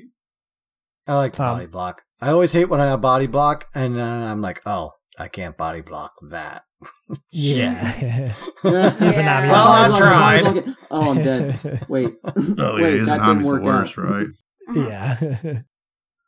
I 1.08 1.16
like 1.16 1.32
to 1.34 1.44
Um, 1.44 1.56
body 1.56 1.68
block. 1.68 2.02
I 2.22 2.30
always 2.32 2.52
hate 2.52 2.66
when 2.66 2.82
I 2.82 2.88
have 2.88 3.02
body 3.02 3.28
block 3.28 3.68
and 3.74 3.96
then 3.96 4.28
I'm 4.28 4.42
like, 4.42 4.62
oh, 4.66 4.92
I 5.18 5.28
can't 5.30 5.58
body 5.58 5.82
block 5.82 6.14
that. 6.30 6.64
Yeah. 7.32 7.84
He's 8.62 9.18
a 9.18 9.22
Yeah. 9.22 9.40
Nami. 9.42 9.50
Well, 9.50 9.68
I 9.68 9.90
tried. 9.98 10.76
Oh, 10.92 11.12
I'm 11.12 11.18
dead. 11.24 11.86
Wait. 11.90 12.14
Oh 12.26 12.78
yeah, 12.78 12.84
Wait, 12.84 13.00
his 13.00 13.08
that 13.08 13.20
Nami's 13.20 13.46
didn't 13.48 13.62
the 13.62 13.68
work 13.68 13.80
worst, 13.88 13.98
out. 13.98 14.06
right? 14.06 14.28
yeah. 14.76 15.18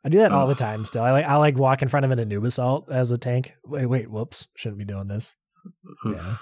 I 0.04 0.08
do 0.08 0.18
that 0.18 0.32
all 0.32 0.46
the 0.48 0.54
time 0.56 0.84
still. 0.84 1.02
I 1.04 1.12
like 1.12 1.26
I 1.26 1.36
like 1.36 1.58
walk 1.58 1.80
in 1.82 1.88
front 1.88 2.04
of 2.04 2.10
an 2.10 2.18
Anubis 2.18 2.58
alt 2.58 2.90
as 2.90 3.10
a 3.12 3.16
tank. 3.18 3.54
Wait, 3.64 3.86
wait, 3.86 4.10
whoops. 4.10 4.48
Shouldn't 4.56 4.78
be 4.80 4.84
doing 4.84 5.06
this. 5.06 5.36
Oof. 6.06 6.16
Yeah. 6.16 6.36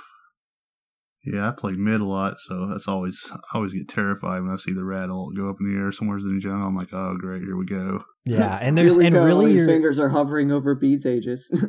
Yeah, 1.22 1.48
I 1.48 1.52
play 1.52 1.72
mid 1.72 2.00
a 2.00 2.06
lot, 2.06 2.38
so 2.38 2.66
that's 2.66 2.88
always 2.88 3.30
I 3.52 3.56
always 3.56 3.74
get 3.74 3.88
terrified 3.88 4.42
when 4.42 4.52
I 4.52 4.56
see 4.56 4.72
the 4.72 4.84
rat 4.84 5.10
ult 5.10 5.36
go 5.36 5.50
up 5.50 5.56
in 5.60 5.70
the 5.70 5.78
air 5.78 5.92
somewhere's 5.92 6.24
in 6.24 6.34
the 6.34 6.40
jungle. 6.40 6.66
I'm 6.66 6.76
like, 6.76 6.94
oh 6.94 7.16
great, 7.18 7.42
here 7.42 7.56
we 7.56 7.66
go. 7.66 8.04
Yeah. 8.24 8.58
And 8.60 8.76
there's 8.76 8.96
and 8.96 9.14
go. 9.14 9.24
really 9.24 9.52
his 9.52 9.66
fingers 9.66 9.98
are 9.98 10.08
hovering 10.08 10.50
over 10.50 10.74
Beads 10.74 11.06
Aegis. 11.06 11.50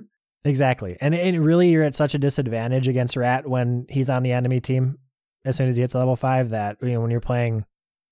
Exactly. 0.43 0.97
And 0.99 1.13
and 1.13 1.45
really 1.45 1.69
you're 1.69 1.83
at 1.83 1.93
such 1.93 2.15
a 2.15 2.17
disadvantage 2.17 2.87
against 2.87 3.15
Rat 3.15 3.47
when 3.47 3.85
he's 3.89 4.09
on 4.09 4.23
the 4.23 4.31
enemy 4.31 4.59
team 4.59 4.97
as 5.45 5.55
soon 5.55 5.69
as 5.69 5.77
he 5.77 5.81
hits 5.81 5.95
level 5.95 6.15
5 6.15 6.49
that 6.49 6.77
you 6.81 6.93
know 6.93 7.01
when 7.01 7.11
you're 7.11 7.19
playing 7.19 7.65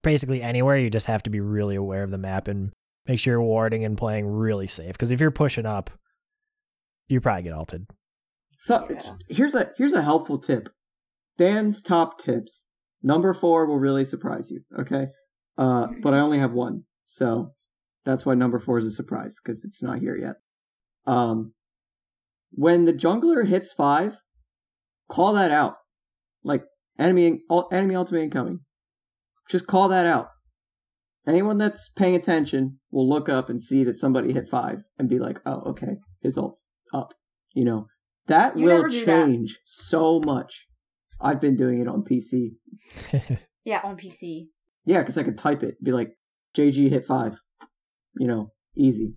basically 0.03 0.41
anywhere 0.41 0.77
you 0.77 0.89
just 0.89 1.07
have 1.07 1.23
to 1.23 1.29
be 1.29 1.39
really 1.39 1.75
aware 1.75 2.03
of 2.03 2.11
the 2.11 2.17
map 2.17 2.47
and 2.47 2.71
make 3.07 3.19
sure 3.19 3.33
you're 3.33 3.41
warding 3.41 3.83
and 3.83 3.97
playing 3.97 4.27
really 4.27 4.67
safe 4.67 4.91
because 4.91 5.11
if 5.11 5.19
you're 5.19 5.31
pushing 5.31 5.65
up 5.65 5.89
you 7.07 7.19
probably 7.19 7.43
get 7.43 7.53
alted. 7.53 7.87
So 8.61 8.85
here's 9.29 9.55
a 9.55 9.71
here's 9.77 9.93
a 9.93 10.01
helpful 10.01 10.37
tip. 10.37 10.67
Dan's 11.37 11.81
top 11.81 12.19
tips. 12.19 12.67
Number 13.01 13.33
four 13.33 13.65
will 13.65 13.79
really 13.79 14.03
surprise 14.03 14.51
you. 14.51 14.63
Okay, 14.77 15.07
uh, 15.57 15.87
but 16.01 16.13
I 16.13 16.19
only 16.19 16.39
have 16.39 16.51
one, 16.51 16.83
so 17.05 17.53
that's 18.03 18.25
why 18.25 18.33
number 18.33 18.59
four 18.59 18.77
is 18.77 18.85
a 18.85 18.91
surprise 18.91 19.39
because 19.41 19.63
it's 19.63 19.81
not 19.81 19.99
here 19.99 20.17
yet. 20.17 20.35
Um, 21.05 21.53
when 22.51 22.83
the 22.83 22.91
jungler 22.91 23.47
hits 23.47 23.71
five, 23.71 24.17
call 25.09 25.31
that 25.35 25.51
out. 25.51 25.75
Like 26.43 26.65
enemy 26.99 27.39
enemy 27.71 27.95
ultimate 27.95 28.23
incoming. 28.23 28.59
Just 29.49 29.67
call 29.67 29.87
that 29.87 30.05
out. 30.05 30.31
Anyone 31.25 31.59
that's 31.59 31.87
paying 31.87 32.13
attention 32.13 32.79
will 32.91 33.07
look 33.07 33.29
up 33.29 33.49
and 33.49 33.63
see 33.63 33.85
that 33.85 33.95
somebody 33.95 34.33
hit 34.33 34.49
five 34.49 34.79
and 34.97 35.07
be 35.07 35.17
like, 35.17 35.39
"Oh, 35.45 35.61
okay, 35.67 35.99
his 36.21 36.37
ult's 36.37 36.67
up." 36.93 37.13
You 37.53 37.63
know 37.63 37.87
that 38.29 38.57
You 38.57 38.65
will 38.65 38.77
never 38.77 38.89
do 38.89 39.05
that. 39.05 39.25
change 39.27 39.59
so 39.65 40.19
much. 40.25 40.67
I've 41.21 41.41
been 41.41 41.55
doing 41.57 41.81
it 41.81 41.87
on 41.87 42.03
PC. 42.03 42.53
Yeah, 43.65 43.81
on 43.83 43.97
PC. 43.97 44.47
Yeah, 44.85 44.99
because 44.99 45.17
I 45.17 45.23
could 45.23 45.37
type 45.37 45.61
it, 45.63 45.83
be 45.83 45.91
like, 45.91 46.13
"JG 46.57 46.89
hit 46.89 47.05
five. 47.05 47.39
You 48.17 48.25
know, 48.27 48.51
easy. 48.75 49.15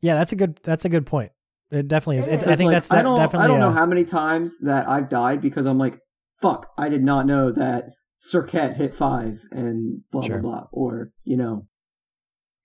yeah, 0.00 0.14
that's 0.14 0.32
a 0.32 0.36
good 0.36 0.58
that's 0.64 0.84
a 0.84 0.88
good 0.88 1.06
point. 1.06 1.30
It 1.70 1.86
definitely 1.86 2.16
is. 2.18 2.26
It 2.26 2.34
It's, 2.34 2.44
is. 2.44 2.50
I 2.50 2.56
think 2.56 2.68
like, 2.68 2.76
that's 2.76 2.92
I 2.92 2.96
de- 2.98 3.02
don't, 3.04 3.16
definitely 3.16 3.44
I 3.44 3.48
don't 3.48 3.60
know 3.60 3.68
a- 3.68 3.72
how 3.72 3.86
many 3.86 4.04
times 4.04 4.58
that 4.60 4.88
I've 4.88 5.08
died 5.08 5.40
because 5.42 5.66
I'm 5.66 5.78
like, 5.78 5.98
fuck, 6.42 6.70
I 6.78 6.88
did 6.88 7.04
not 7.04 7.26
know 7.26 7.52
that 7.52 7.90
Circuit 8.18 8.76
hit 8.76 8.94
five 8.94 9.42
and 9.52 10.00
blah 10.10 10.22
Sure. 10.22 10.40
blah 10.40 10.50
blah, 10.50 10.66
or 10.72 11.10
you 11.24 11.36
know, 11.36 11.66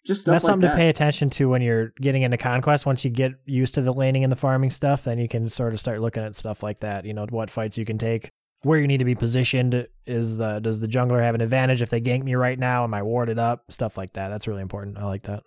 just 0.06 0.22
stuff 0.22 0.34
that's 0.34 0.44
like 0.44 0.52
something 0.52 0.70
that. 0.70 0.76
to 0.76 0.82
pay 0.82 0.90
attention 0.90 1.30
to 1.32 1.50
when 1.50 1.62
you're 1.62 1.94
getting 2.02 2.22
into 2.22 2.38
conquest. 2.38 2.86
Once 2.86 3.04
you 3.04 3.12
get 3.12 3.34
used 3.46 3.76
to 3.76 3.82
the 3.82 3.92
laning 3.92 4.24
and 4.24 4.32
the 4.32 4.38
farming 4.38 4.70
stuff, 4.70 5.04
then 5.04 5.20
you 5.20 5.28
can 5.28 5.48
sort 5.48 5.74
of 5.74 5.80
start 5.80 6.00
looking 6.00 6.24
at 6.24 6.36
stuff 6.36 6.64
like 6.64 6.80
that. 6.80 7.06
You 7.06 7.14
know, 7.14 7.26
what 7.30 7.50
fights 7.50 7.78
you 7.78 7.86
can 7.86 7.98
take, 7.98 8.30
where 8.64 8.80
you 8.80 8.88
need 8.88 9.00
to 9.00 9.06
be 9.06 9.16
positioned. 9.16 9.88
Is 10.06 10.38
the 10.38 10.60
does 10.60 10.80
the 10.80 10.88
jungler 10.88 11.22
have 11.22 11.36
an 11.36 11.42
advantage 11.42 11.82
if 11.82 11.90
they 11.90 12.02
gank 12.02 12.24
me 12.24 12.36
right 12.36 12.58
now? 12.58 12.84
Am 12.84 12.94
I 12.94 13.04
warded 13.04 13.40
up? 13.40 13.72
Stuff 13.72 13.98
like 13.98 14.14
that. 14.14 14.30
That's 14.30 14.48
really 14.48 14.62
important. 14.62 14.98
I 14.98 15.06
like 15.06 15.24
that. 15.24 15.44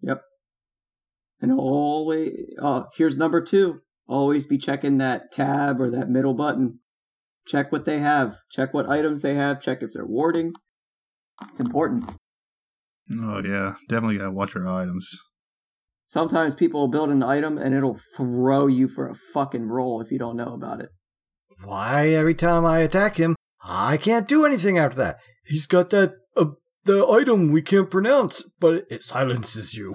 Yep. 0.00 0.22
And 1.40 1.52
always, 1.52 2.32
uh, 2.60 2.84
here's 2.96 3.18
number 3.18 3.42
two. 3.42 3.80
Always 4.06 4.46
be 4.46 4.58
checking 4.58 4.98
that 4.98 5.32
tab 5.32 5.80
or 5.80 5.90
that 5.90 6.10
middle 6.10 6.34
button. 6.34 6.80
Check 7.46 7.72
what 7.72 7.84
they 7.84 8.00
have. 8.00 8.36
Check 8.50 8.72
what 8.72 8.88
items 8.88 9.22
they 9.22 9.34
have. 9.34 9.60
Check 9.60 9.82
if 9.82 9.92
they're 9.92 10.06
warding. 10.06 10.52
It's 11.48 11.60
important. 11.60 12.10
Oh 13.12 13.42
yeah, 13.44 13.74
definitely 13.88 14.18
gotta 14.18 14.30
watch 14.30 14.54
your 14.54 14.68
items. 14.68 15.08
Sometimes 16.06 16.54
people 16.54 16.80
will 16.80 16.88
build 16.88 17.10
an 17.10 17.22
item 17.22 17.58
and 17.58 17.74
it'll 17.74 17.98
throw 18.16 18.66
you 18.66 18.88
for 18.88 19.08
a 19.08 19.14
fucking 19.32 19.66
roll 19.66 20.00
if 20.00 20.10
you 20.10 20.18
don't 20.18 20.36
know 20.36 20.54
about 20.54 20.80
it. 20.80 20.90
Why 21.64 22.08
every 22.08 22.34
time 22.34 22.64
I 22.64 22.80
attack 22.80 23.16
him, 23.16 23.36
I 23.62 23.96
can't 23.96 24.28
do 24.28 24.44
anything 24.44 24.78
after 24.78 24.96
that? 24.98 25.16
He's 25.44 25.66
got 25.66 25.90
that 25.90 26.14
uh, 26.36 26.46
the 26.84 27.06
item 27.06 27.50
we 27.50 27.62
can't 27.62 27.90
pronounce, 27.90 28.48
but 28.60 28.84
it 28.90 29.02
silences 29.02 29.74
you. 29.74 29.94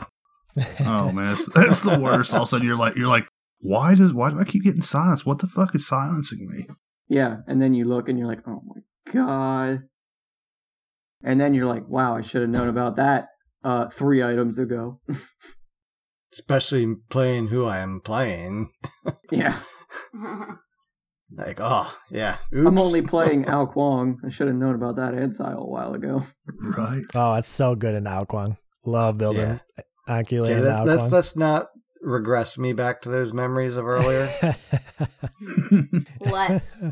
Oh 0.81 1.11
man, 1.11 1.35
that's, 1.35 1.45
that's 1.53 1.79
the 1.79 1.99
worst. 1.99 2.33
All 2.33 2.41
of 2.41 2.47
a 2.47 2.49
sudden 2.49 2.67
you're 2.67 2.75
like 2.75 2.95
you're 2.95 3.07
like, 3.07 3.27
why 3.61 3.95
does 3.95 4.13
why 4.13 4.29
do 4.29 4.39
I 4.39 4.43
keep 4.43 4.63
getting 4.63 4.81
silenced? 4.81 5.25
What 5.25 5.39
the 5.39 5.47
fuck 5.47 5.73
is 5.75 5.87
silencing 5.87 6.47
me? 6.49 6.65
Yeah, 7.07 7.37
and 7.47 7.61
then 7.61 7.73
you 7.73 7.85
look 7.85 8.09
and 8.09 8.17
you're 8.19 8.27
like, 8.27 8.47
oh 8.47 8.61
my 8.65 8.81
god. 9.11 9.83
And 11.23 11.39
then 11.39 11.53
you're 11.53 11.65
like, 11.65 11.87
wow, 11.87 12.15
I 12.15 12.21
should 12.21 12.41
have 12.41 12.49
known 12.49 12.69
about 12.69 12.95
that 12.95 13.27
uh, 13.63 13.89
three 13.89 14.23
items 14.23 14.57
ago. 14.57 15.01
Especially 16.33 16.95
playing 17.09 17.47
who 17.47 17.65
I 17.65 17.79
am 17.79 18.01
playing. 18.03 18.69
yeah, 19.31 19.59
Like, 21.31 21.59
oh 21.61 21.95
yeah, 22.09 22.37
I'm 22.51 22.79
only 22.79 23.03
playing 23.03 23.47
Ao 23.47 23.67
Kuang. 23.67 24.17
I 24.25 24.29
should 24.29 24.47
have 24.47 24.55
known 24.55 24.73
about 24.73 24.95
that 24.95 25.13
exile 25.13 25.59
a 25.59 25.69
while 25.69 25.93
ago. 25.93 26.21
Right. 26.59 27.03
Oh, 27.13 27.35
it's 27.35 27.47
so 27.47 27.75
good 27.75 27.93
in 27.93 28.07
Ao 28.07 28.23
Kuang. 28.25 28.57
Love 28.85 29.19
building 29.19 29.59
Anki 30.07 30.39
Okay, 30.39 30.53
and 30.53 30.65
that, 30.65 30.85
let's 30.85 31.01
Ao 31.01 31.05
Kuang. 31.07 31.11
let's 31.11 31.35
not 31.35 31.67
regress 32.01 32.57
me 32.57 32.73
back 32.73 33.01
to 33.01 33.09
those 33.09 33.31
memories 33.31 33.77
of 33.77 33.85
earlier. 33.85 34.27
Let's. 36.19 36.85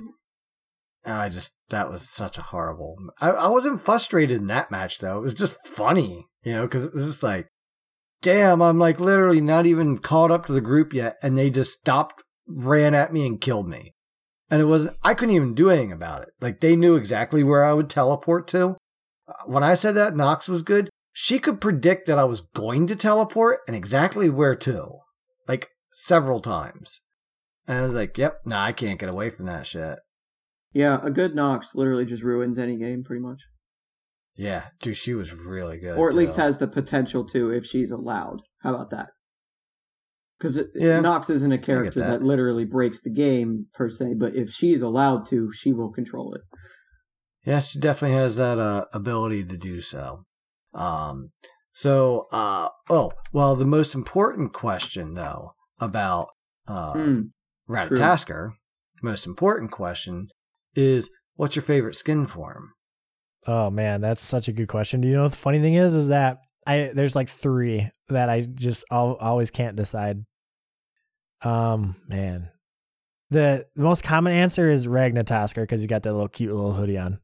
I 1.08 1.30
just 1.30 1.56
that 1.70 1.90
was 1.90 2.10
such 2.10 2.38
a 2.38 2.42
horrible. 2.44 2.98
I, 3.22 3.30
I 3.30 3.48
wasn't 3.50 3.84
frustrated 3.84 4.38
in 4.38 4.48
that 4.48 4.72
match 4.72 5.00
though. 5.00 5.18
It 5.18 5.22
was 5.22 5.34
just 5.34 5.58
funny, 5.68 6.26
you 6.44 6.52
know, 6.54 6.64
because 6.64 6.86
it 6.86 6.94
was 6.94 7.08
just 7.08 7.24
like, 7.24 7.48
damn, 8.22 8.62
I'm 8.62 8.78
like 8.78 9.00
literally 9.00 9.42
not 9.42 9.66
even 9.66 10.00
caught 10.00 10.32
up 10.32 10.46
to 10.46 10.54
the 10.54 10.62
group 10.62 10.94
yet, 10.94 11.16
and 11.24 11.38
they 11.38 11.50
just 11.50 11.80
stopped, 11.80 12.24
ran 12.48 12.94
at 12.94 13.14
me, 13.14 13.26
and 13.26 13.40
killed 13.42 13.68
me. 13.68 13.94
And 14.50 14.62
it 14.62 14.66
wasn't. 14.66 14.98
I 15.04 15.14
couldn't 15.14 15.36
even 15.36 15.54
do 15.54 15.70
anything 15.70 15.92
about 15.92 16.24
it. 16.24 16.30
Like 16.42 16.60
they 16.60 16.76
knew 16.76 16.96
exactly 16.96 17.44
where 17.44 17.64
I 17.64 17.74
would 17.74 17.90
teleport 17.90 18.48
to. 18.50 18.78
Uh, 19.28 19.34
When 19.46 19.64
I 19.64 19.74
said 19.74 19.96
that 19.96 20.16
Nox 20.16 20.48
was 20.48 20.62
good, 20.62 20.90
she 21.12 21.40
could 21.40 21.60
predict 21.60 22.08
that 22.08 22.20
I 22.20 22.26
was 22.26 22.42
going 22.42 22.88
to 22.88 22.96
teleport 22.96 23.60
and 23.68 23.76
exactly 23.76 24.30
where 24.30 24.56
to, 24.58 25.00
like 25.48 25.70
several 25.94 26.42
times. 26.42 27.02
And 27.68 27.80
I 27.80 27.82
was 27.82 27.96
like, 27.96 28.18
yep, 28.18 28.40
nah, 28.46 28.64
I 28.64 28.72
can't 28.72 29.00
get 29.00 29.10
away 29.10 29.30
from 29.30 29.46
that 29.48 29.68
shit. 29.68 30.00
Yeah, 30.74 31.00
a 31.02 31.10
good 31.10 31.36
Nox 31.36 31.74
literally 31.76 32.06
just 32.06 32.24
ruins 32.24 32.58
any 32.58 32.78
game, 32.78 33.04
pretty 33.04 33.22
much. 33.22 33.42
Yeah, 34.36 34.66
dude, 34.82 34.98
she 34.98 35.14
was 35.16 35.34
really 35.34 35.80
good. 35.80 35.98
or 35.98 36.08
at 36.10 36.14
least 36.16 36.36
has 36.36 36.58
the 36.60 36.68
potential 36.68 37.26
to 37.26 37.50
if 37.52 37.66
she's 37.66 37.90
allowed. 37.90 38.42
How 38.62 38.76
about 38.76 38.92
that? 38.92 39.10
Because 40.38 40.60
Yeah. 40.76 41.00
Nox 41.00 41.32
isn't 41.32 41.52
a 41.52 41.58
character 41.58 42.00
that. 42.00 42.20
that. 42.20 42.24
literally 42.24 42.64
breaks 42.66 43.02
the 43.02 43.10
game 43.10 43.66
per 43.74 43.90
se, 43.90 44.14
but 44.20 44.36
if 44.36 44.52
she's 44.52 44.84
allowed 44.84 45.26
to, 45.28 45.52
she 45.52 45.74
will 45.74 45.92
control 45.92 46.36
it. 46.36 46.42
Yeah, 47.44 47.60
she 47.62 47.80
definitely 47.80 48.16
has 48.18 48.36
that 48.36 48.60
uh, 48.60 48.86
ability 48.94 49.46
to 49.46 49.58
do 49.58 49.82
so. 49.82 50.26
Um, 50.76 51.32
so, 51.72 52.26
uh, 52.32 52.68
oh, 52.90 53.14
well, 53.34 53.56
the 53.56 53.66
most 53.66 53.96
important 53.96 54.54
question 54.54 55.14
though 55.16 55.54
about 55.80 56.28
uh, 56.68 56.94
Hmm. 56.94 57.22
Ratatoskr, 57.68 58.52
most 59.02 59.26
important 59.26 59.72
question 59.72 60.28
is, 60.78 61.10
what's 61.36 61.56
your 61.58 61.64
favorite 61.64 61.96
skin 61.96 62.26
form? 62.28 62.72
Oh 63.46 63.70
man, 63.70 64.00
that's 64.02 64.24
such 64.24 64.48
a 64.48 64.54
good 64.54 64.68
question. 64.68 65.02
Do 65.02 65.08
you 65.08 65.14
know 65.16 65.24
what 65.24 65.32
the 65.32 65.38
funny 65.38 65.60
thing 65.60 65.74
is? 65.74 65.96
Is 65.96 66.08
that 66.10 66.40
I 66.66 66.92
there's 66.94 67.16
like 67.16 67.28
three 67.30 67.90
that 68.10 68.30
I 68.30 68.42
just 68.42 68.86
al- 68.92 69.16
always 69.18 69.52
can't 69.52 69.76
decide. 69.78 70.18
Um, 71.44 71.96
man, 72.08 72.50
the, 73.30 73.66
the 73.76 73.84
most 73.84 74.04
common 74.04 74.34
answer 74.34 74.70
is 74.70 74.88
Ragnatasker 74.88 75.62
because 75.62 75.82
he's 75.82 75.90
got 75.90 76.04
that 76.04 76.12
little 76.14 76.28
cute 76.28 76.52
little 76.54 76.74
hoodie 76.74 76.98
on. 76.98 77.20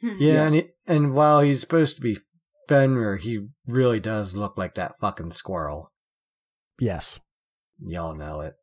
Yeah, 0.00 0.14
Yeah. 0.18 0.46
and 0.46 0.54
he, 0.54 0.64
and 0.86 1.14
while 1.14 1.40
he's 1.40 1.60
supposed 1.60 1.96
to 1.96 2.02
be 2.02 2.18
Fenrir, 2.68 3.16
he 3.16 3.48
really 3.66 4.00
does 4.00 4.34
look 4.36 4.56
like 4.56 4.76
that 4.76 4.92
fucking 5.00 5.32
squirrel. 5.32 5.90
Yes. 6.78 7.20
Y'all 7.80 8.14
know 8.14 8.40
it. 8.42 8.54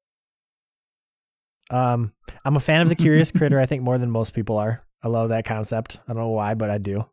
Um, 1.72 2.14
I'm 2.45 2.56
a 2.56 2.60
fan 2.61 2.81
of 2.81 2.89
the 2.89 2.95
Curious 3.06 3.31
Critter. 3.31 3.60
I 3.60 3.65
think 3.65 3.84
more 3.84 3.98
than 3.98 4.10
most 4.11 4.34
people 4.34 4.57
are. 4.57 4.84
I 5.03 5.10
love 5.10 5.30
that 5.30 5.45
concept. 5.45 5.99
I 6.07 6.14
don't 6.14 6.22
know 6.23 6.30
why, 6.30 6.53
but 6.53 6.69
I 6.69 6.77
do. 6.77 7.03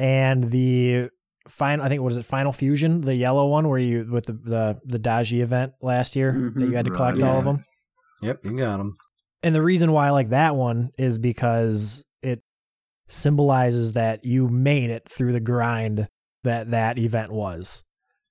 And 0.00 0.44
the 0.44 1.10
final, 1.48 1.84
I 1.84 1.88
think 1.88 2.02
was 2.02 2.16
it 2.16 2.24
Final 2.24 2.52
Fusion, 2.52 3.00
the 3.00 3.14
yellow 3.14 3.48
one, 3.48 3.68
where 3.68 3.78
you 3.78 4.06
with 4.10 4.26
the 4.26 4.32
the 4.32 4.80
the 4.84 4.98
Daji 4.98 5.40
event 5.40 5.72
last 5.80 6.16
year 6.16 6.32
that 6.32 6.54
Mhm. 6.56 6.68
you 6.70 6.76
had 6.76 6.84
to 6.86 6.90
Right, 6.90 6.96
collect 6.96 7.22
all 7.22 7.38
of 7.38 7.44
them. 7.44 7.64
Yep, 8.22 8.44
you 8.44 8.56
got 8.56 8.78
them. 8.78 8.96
And 9.42 9.54
the 9.54 9.62
reason 9.62 9.92
why 9.92 10.06
I 10.06 10.10
like 10.10 10.28
that 10.30 10.56
one 10.56 10.90
is 10.98 11.18
because 11.18 12.04
it 12.22 12.42
symbolizes 13.08 13.92
that 13.94 14.24
you 14.24 14.48
made 14.48 14.90
it 14.90 15.08
through 15.08 15.32
the 15.32 15.40
grind 15.40 16.08
that 16.44 16.70
that 16.70 16.98
event 16.98 17.32
was, 17.32 17.84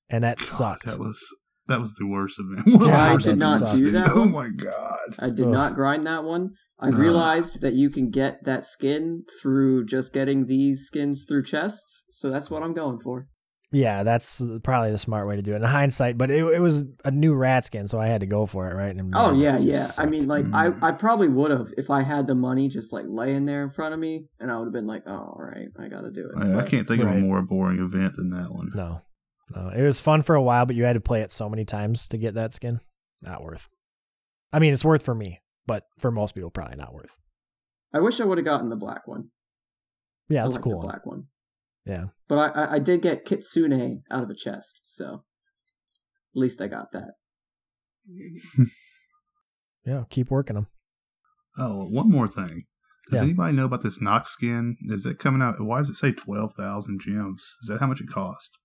and 0.09 0.23
that 0.23 0.37
God, 0.37 0.45
sucked. 0.45 0.85
That 0.87 0.99
was 0.99 1.19
that 1.67 1.79
was 1.79 1.93
the 1.95 2.07
worst 2.07 2.39
event. 2.39 2.65
God, 2.79 2.89
I 2.91 3.17
did 3.17 3.39
not 3.39 3.59
sucked. 3.59 3.77
do 3.77 3.91
that 3.91 4.09
Oh 4.11 4.19
one. 4.21 4.31
my 4.31 4.49
god. 4.55 5.15
I 5.19 5.29
did 5.29 5.45
Ugh. 5.45 5.51
not 5.51 5.75
grind 5.75 6.05
that 6.07 6.23
one. 6.23 6.51
I 6.79 6.87
Ugh. 6.89 6.95
realized 6.95 7.61
that 7.61 7.73
you 7.73 7.89
can 7.89 8.09
get 8.09 8.43
that 8.45 8.65
skin 8.65 9.23
through 9.41 9.85
just 9.85 10.11
getting 10.13 10.47
these 10.47 10.85
skins 10.85 11.25
through 11.27 11.43
chests, 11.43 12.05
so 12.09 12.29
that's 12.29 12.49
what 12.49 12.63
I'm 12.63 12.73
going 12.73 12.99
for. 12.99 13.27
Yeah, 13.75 14.03
that's 14.03 14.45
probably 14.63 14.91
the 14.91 14.99
smart 14.99 15.27
way 15.27 15.35
to 15.35 15.41
do 15.41 15.53
it 15.53 15.55
in 15.55 15.63
hindsight. 15.63 16.15
But 16.15 16.29
it, 16.29 16.43
it 16.45 16.59
was 16.59 16.85
a 17.05 17.09
new 17.09 17.33
rat 17.33 17.65
skin, 17.65 17.87
so 17.87 17.97
I 17.99 18.05
had 18.05 18.21
to 18.21 18.27
go 18.27 18.45
for 18.45 18.69
it, 18.69 18.75
right? 18.75 18.95
And 18.95 19.11
Oh 19.15 19.31
man, 19.31 19.39
yeah, 19.39 19.49
that 19.49 19.63
yeah. 19.65 19.85
I 19.97 20.05
mean, 20.05 20.27
like 20.27 20.45
Mm. 20.45 20.53
I, 20.83 20.89
I 20.89 20.91
probably 20.91 21.27
would 21.27 21.49
have 21.49 21.69
if 21.75 21.89
I 21.89 22.03
had 22.03 22.27
the 22.27 22.35
money 22.35 22.67
just 22.69 22.93
like 22.93 23.05
laying 23.07 23.45
there 23.45 23.63
in 23.63 23.71
front 23.71 23.95
of 23.95 23.99
me, 23.99 24.25
and 24.39 24.51
I 24.51 24.57
would 24.59 24.65
have 24.65 24.73
been 24.73 24.85
like, 24.85 25.03
oh, 25.07 25.11
all 25.11 25.39
right, 25.39 25.69
I 25.79 25.87
got 25.87 26.01
to 26.01 26.11
do 26.11 26.29
it. 26.29 26.37
I, 26.37 26.59
I 26.59 26.63
can't 26.67 26.87
think 26.87 27.01
of 27.01 27.09
a 27.09 27.15
more 27.17 27.41
boring 27.41 27.79
event 27.79 28.15
than 28.15 28.29
that 28.29 28.51
one. 28.53 28.65
no, 28.75 29.01
no, 29.55 29.69
it 29.69 29.83
was 29.83 29.99
fun 30.01 30.21
for 30.21 30.35
a 30.35 30.41
while, 30.41 30.65
but 30.65 30.75
you 30.75 30.85
had 30.85 30.93
to 30.93 31.01
play 31.01 31.21
it 31.21 31.31
so 31.31 31.49
many 31.49 31.65
times 31.65 32.07
to 32.09 32.17
get 32.17 32.33
that 32.35 32.53
skin. 32.53 32.79
Not 33.21 33.43
worth. 33.43 33.67
I 34.51 34.59
mean, 34.59 34.73
it's 34.73 34.85
worth 34.85 35.03
for 35.03 35.15
me, 35.15 35.41
but 35.65 35.85
for 35.99 36.11
most 36.11 36.35
people, 36.35 36.49
probably 36.51 36.77
not 36.77 36.93
worth. 36.93 37.19
I 37.93 37.99
wish 37.99 38.19
I 38.19 38.25
would 38.25 38.37
have 38.37 38.45
gotten 38.45 38.69
the 38.69 38.75
black 38.75 39.07
one. 39.07 39.29
Yeah, 40.29 40.43
I 40.43 40.47
it's 40.47 40.55
like 40.55 40.63
cool. 40.63 40.81
The 40.81 40.87
black 40.87 41.05
one. 41.05 41.25
Yeah. 41.85 42.05
But 42.27 42.37
I, 42.55 42.61
I, 42.63 42.73
I 42.75 42.79
did 42.79 43.01
get 43.01 43.25
Kitsune 43.25 44.03
out 44.09 44.23
of 44.23 44.29
a 44.29 44.35
chest, 44.35 44.81
so 44.85 45.23
at 46.35 46.39
least 46.39 46.61
I 46.61 46.67
got 46.67 46.91
that. 46.93 47.11
Yeah, 49.85 50.03
keep 50.09 50.31
working 50.31 50.53
them. 50.55 50.67
Oh, 51.57 51.85
one 51.89 52.09
more 52.09 52.27
thing. 52.27 52.63
Does 53.09 53.19
Yeah. 53.19 53.25
anybody 53.25 53.53
know 53.55 53.65
about 53.65 53.83
this 53.83 54.01
Nox 54.01 54.31
skin? 54.31 54.77
Is 54.87 55.05
it 55.05 55.19
coming 55.19 55.41
out? 55.41 55.59
Why 55.59 55.79
does 55.79 55.89
it 55.89 55.95
say 55.95 56.13
12,000 56.13 57.01
gems? 57.01 57.41
Is 57.61 57.67
that 57.69 57.81
how 57.81 57.87
much 57.87 57.99
it 57.99 58.07
cost? 58.07 58.57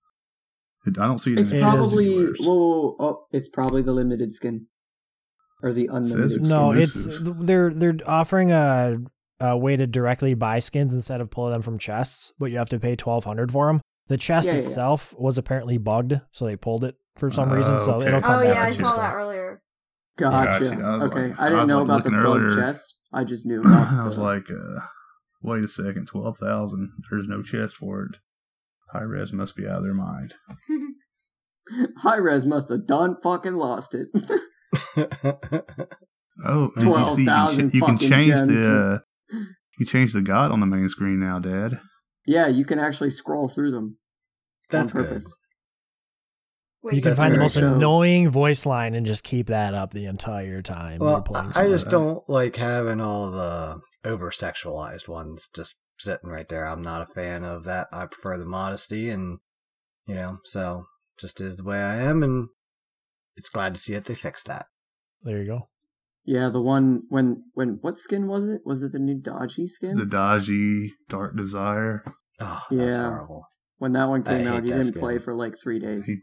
It, 0.85 0.97
I 0.97 1.05
don't 1.07 1.17
see 1.19 1.33
it 1.33 1.39
It's 1.39 1.51
in 1.51 1.61
probably 1.61 2.05
anywhere. 2.05 2.33
whoa, 2.39 2.53
whoa, 2.55 2.81
whoa, 2.81 2.95
oh, 2.99 3.25
it's 3.31 3.49
probably 3.49 3.81
the 3.81 3.91
limited 3.93 4.33
skin 4.33 4.67
or 5.61 5.73
the 5.73 5.87
unlimited. 5.91 6.25
It's 6.25 6.35
skin. 6.35 6.49
No, 6.49 6.71
it's 6.71 7.09
they're 7.45 7.69
they're 7.73 7.97
offering 8.07 8.51
a, 8.51 8.97
a 9.41 9.57
way 9.57 9.75
to 9.75 9.85
directly 9.87 10.33
buy 10.35 10.59
skins 10.59 10.93
instead 10.93 11.19
of 11.21 11.29
pulling 11.31 11.51
them 11.53 11.61
from 11.61 11.77
chests, 11.77 12.33
but 12.39 12.51
you 12.51 12.57
have 12.57 12.69
to 12.69 12.79
pay 12.79 12.95
twelve 12.95 13.25
hundred 13.25 13.51
for 13.51 13.67
them. 13.67 13.81
The 14.07 14.17
chest 14.17 14.47
Yeah, 14.47 14.53
yeah, 14.53 14.55
yeah. 14.55 14.59
itself 14.59 15.13
was 15.19 15.37
apparently 15.37 15.77
bugged, 15.77 16.19
so 16.31 16.45
they 16.45 16.55
pulled 16.55 16.83
it 16.83 16.95
for 17.17 17.29
some 17.29 17.51
reason. 17.51 17.79
So 17.79 17.95
Okay. 17.95 18.07
it'll 18.07 18.21
come 18.21 18.39
Oh 18.39 18.43
back. 18.43 18.55
yeah, 18.55 18.63
I 18.63 18.71
saw 18.71 18.83
store. 18.85 19.03
that 19.03 19.13
earlier. 19.13 19.61
Gotcha. 20.17 20.63
Gotcha. 20.65 20.81
I 20.83 21.03
okay, 21.05 21.27
like- 21.29 21.39
I 21.39 21.45
I 21.45 21.49
didn't 21.49 21.59
was, 21.61 21.69
know 21.69 21.77
like, 21.77 21.85
about 21.85 22.03
the 22.05 22.09
looking 22.11 22.25
earlier. 22.25 22.55
chest. 22.55 22.95
I 23.13 23.23
just 23.23 23.45
knew. 23.45 23.59
About 23.61 23.93
I 23.93 24.05
was 24.05 24.15
the- 24.17 24.23
like, 24.23 24.49
uh, 24.49 24.81
wait 25.41 25.63
a 25.63 25.67
second, 25.67 26.07
12,000. 26.07 26.91
There's 27.11 27.27
no 27.27 27.41
chest 27.41 27.75
for 27.75 28.03
it. 28.03 28.17
Hi-Rez 28.93 29.31
must 29.33 29.55
be 29.55 29.67
out 29.67 29.77
of 29.77 29.83
their 29.83 29.93
mind. 29.93 30.33
High 31.97 32.17
res 32.17 32.45
must 32.45 32.69
have 32.69 32.87
done 32.87 33.15
fucking 33.21 33.55
lost 33.55 33.95
it. 33.95 34.07
Oh, 36.45 36.71
and 36.77 36.83
you 36.85 37.05
see, 37.15 37.23
you 37.23 37.27
can, 37.27 37.35
12,000 37.65 37.69
ch- 37.69 37.73
you 37.73 37.81
can 37.81 37.97
change 37.97 38.33
the, 38.47 39.01
uh, 39.33 39.37
you 39.77 39.85
change 39.85 40.13
the 40.13 40.21
god 40.21 40.51
on 40.51 40.61
the 40.61 40.65
main 40.65 40.87
screen 40.87 41.19
now, 41.19 41.37
Dad. 41.37 41.81
yeah, 42.25 42.47
you 42.47 42.63
can 42.63 42.79
actually 42.79 43.09
scroll 43.09 43.49
through 43.49 43.71
them 43.71 43.97
That's 44.69 44.95
on 44.95 45.01
good. 45.01 45.09
purpose. 45.09 45.35
Wait, 46.81 46.95
You 46.95 47.01
can 47.01 47.13
find 47.15 47.35
the 47.35 47.39
most 47.39 47.57
cool. 47.59 47.73
annoying 47.73 48.29
voice 48.29 48.65
line 48.65 48.93
and 48.93 49.05
just 49.05 49.25
keep 49.25 49.47
that 49.47 49.73
up 49.73 49.91
the 49.91 50.05
entire 50.05 50.61
time 50.61 50.99
Well. 50.99 51.25
I 51.55 51.67
just 51.67 51.89
don't 51.89 52.23
like 52.29 52.55
having 52.55 53.01
all 53.01 53.29
the 53.31 53.81
over 54.05 54.31
sexualized 54.31 55.09
ones 55.09 55.49
just 55.53 55.75
sitting 55.99 56.29
right 56.29 56.47
there. 56.49 56.65
I'm 56.67 56.81
not 56.81 57.07
a 57.09 57.13
fan 57.13 57.43
of 57.43 57.63
that. 57.65 57.87
I 57.91 58.05
prefer 58.05 58.37
the 58.37 58.45
modesty 58.45 59.09
and, 59.09 59.39
you 60.07 60.15
know, 60.15 60.37
so 60.43 60.83
just 61.19 61.39
is 61.41 61.57
the 61.57 61.63
way 61.63 61.77
I 61.77 61.97
am 62.01 62.23
and 62.23 62.47
it's 63.35 63.49
glad 63.49 63.75
to 63.75 63.81
see 63.81 63.93
that 63.93 64.05
they 64.05 64.15
fixed 64.15 64.47
that. 64.47 64.65
There 65.23 65.39
you 65.41 65.45
go. 65.47 65.69
Yeah, 66.25 66.49
the 66.49 66.61
one 66.61 67.01
when 67.09 67.43
when 67.53 67.79
what 67.81 67.97
skin 67.97 68.27
was 68.27 68.47
it? 68.47 68.61
Was 68.65 68.83
it 68.83 68.91
the 68.91 68.99
new 68.99 69.19
Daji 69.19 69.67
skin? 69.67 69.97
The 69.97 70.05
Daji 70.05 70.89
Dark 71.07 71.35
Desire. 71.35 72.03
Oh, 72.39 72.61
that's 72.69 72.81
Yeah. 72.95 73.09
horrible. 73.09 73.43
when 73.77 73.93
that 73.93 74.09
one 74.09 74.23
came 74.23 74.39
hate 74.41 74.47
out, 74.47 74.63
he 74.63 74.69
didn't 74.69 74.85
skin. 74.87 74.99
play 74.99 75.17
for 75.19 75.33
like 75.33 75.55
three 75.61 75.79
days. 75.79 76.05
He 76.05 76.15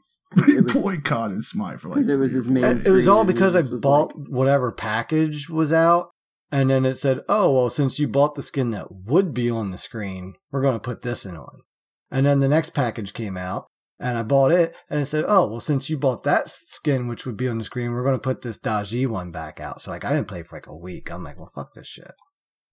It 0.52 0.64
was- 0.64 0.72
boycotted 0.82 1.42
Smite 1.44 1.80
for 1.80 1.88
like 1.88 1.96
because 1.96 2.08
it 2.08 2.18
was 2.18 2.32
his 2.32 2.48
main. 2.48 2.64
It, 2.64 2.86
it 2.86 2.90
was 2.90 3.08
all 3.08 3.22
screen, 3.24 3.34
because 3.34 3.56
I 3.56 3.62
bought 3.80 4.16
like- 4.16 4.28
whatever 4.28 4.70
package 4.72 5.48
was 5.48 5.72
out, 5.72 6.08
and 6.50 6.70
then 6.70 6.84
it 6.84 6.94
said, 6.94 7.22
"Oh 7.28 7.52
well, 7.52 7.70
since 7.70 7.98
you 7.98 8.08
bought 8.08 8.34
the 8.34 8.42
skin 8.42 8.70
that 8.70 8.88
would 8.90 9.34
be 9.34 9.50
on 9.50 9.70
the 9.70 9.78
screen, 9.78 10.34
we're 10.50 10.62
going 10.62 10.74
to 10.74 10.80
put 10.80 11.02
this 11.02 11.26
in 11.26 11.36
on." 11.36 11.62
And 12.10 12.26
then 12.26 12.40
the 12.40 12.48
next 12.48 12.70
package 12.70 13.12
came 13.12 13.36
out, 13.36 13.66
and 13.98 14.16
I 14.16 14.22
bought 14.22 14.52
it, 14.52 14.74
and 14.88 15.00
it 15.00 15.06
said, 15.06 15.24
"Oh 15.26 15.46
well, 15.46 15.60
since 15.60 15.90
you 15.90 15.98
bought 15.98 16.22
that 16.22 16.48
skin 16.48 17.08
which 17.08 17.26
would 17.26 17.36
be 17.36 17.48
on 17.48 17.58
the 17.58 17.64
screen, 17.64 17.92
we're 17.92 18.04
going 18.04 18.14
to 18.14 18.20
put 18.20 18.42
this 18.42 18.58
Daji 18.58 19.06
one 19.08 19.32
back 19.32 19.60
out." 19.60 19.80
So 19.80 19.90
like, 19.90 20.04
I 20.04 20.12
didn't 20.12 20.28
play 20.28 20.42
for 20.42 20.56
like 20.56 20.66
a 20.66 20.76
week. 20.76 21.10
I'm 21.10 21.24
like, 21.24 21.38
"Well, 21.38 21.52
fuck 21.54 21.74
this 21.74 21.88
shit." 21.88 22.12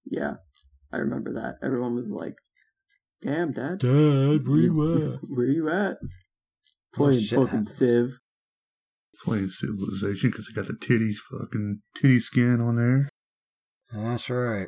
Yeah, 0.06 0.36
I 0.92 0.98
remember 0.98 1.34
that. 1.34 1.66
Everyone 1.66 1.96
was 1.96 2.12
like, 2.12 2.36
"Damn, 3.22 3.54
Dad, 3.54 3.80
Dad, 3.80 4.48
where 4.48 4.58
you 4.58 5.14
at? 5.14 5.20
where 5.28 5.48
you 5.48 5.70
at? 5.70 5.98
Playing 6.94 7.22
shit 7.22 7.40
fucking 7.40 7.48
happens. 7.48 7.76
Civ." 7.76 8.20
Playing 9.24 9.48
Civilization 9.48 10.32
because 10.32 10.50
it 10.50 10.56
got 10.56 10.66
the 10.66 10.74
titties 10.74 11.18
fucking 11.18 11.82
titty 11.96 12.20
skin 12.20 12.60
on 12.60 12.78
there. 12.78 13.10
That's 13.94 14.30
right. 14.30 14.68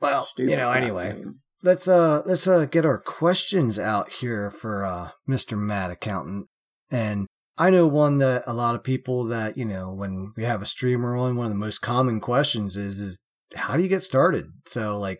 Well, 0.00 0.26
Stupid 0.26 0.50
you 0.50 0.56
know, 0.56 0.70
anyway, 0.70 1.12
game. 1.12 1.40
let's 1.62 1.86
uh 1.86 2.22
let's 2.26 2.46
uh 2.46 2.66
get 2.66 2.84
our 2.84 2.98
questions 2.98 3.78
out 3.78 4.10
here 4.10 4.50
for 4.50 4.84
uh 4.84 5.10
Mr. 5.28 5.56
Mad 5.58 5.90
Accountant. 5.90 6.48
And 6.90 7.26
I 7.58 7.70
know 7.70 7.86
one 7.86 8.18
that 8.18 8.42
a 8.46 8.52
lot 8.52 8.74
of 8.74 8.82
people 8.82 9.24
that, 9.26 9.56
you 9.56 9.64
know, 9.64 9.92
when 9.92 10.32
we 10.36 10.44
have 10.44 10.60
a 10.62 10.66
streamer 10.66 11.16
on, 11.16 11.36
one 11.36 11.46
of 11.46 11.52
the 11.52 11.58
most 11.58 11.78
common 11.78 12.20
questions 12.20 12.76
is 12.76 12.98
is 12.98 13.20
how 13.54 13.76
do 13.76 13.82
you 13.82 13.88
get 13.88 14.02
started? 14.02 14.46
So 14.66 14.98
like, 14.98 15.18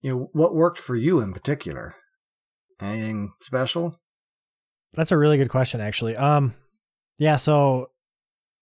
you 0.00 0.10
know, 0.10 0.28
what 0.32 0.54
worked 0.54 0.78
for 0.78 0.96
you 0.96 1.20
in 1.20 1.32
particular? 1.32 1.94
Anything 2.80 3.32
special? 3.40 4.00
That's 4.94 5.12
a 5.12 5.18
really 5.18 5.38
good 5.38 5.48
question, 5.48 5.80
actually. 5.80 6.16
Um, 6.16 6.54
yeah. 7.18 7.36
So 7.36 7.88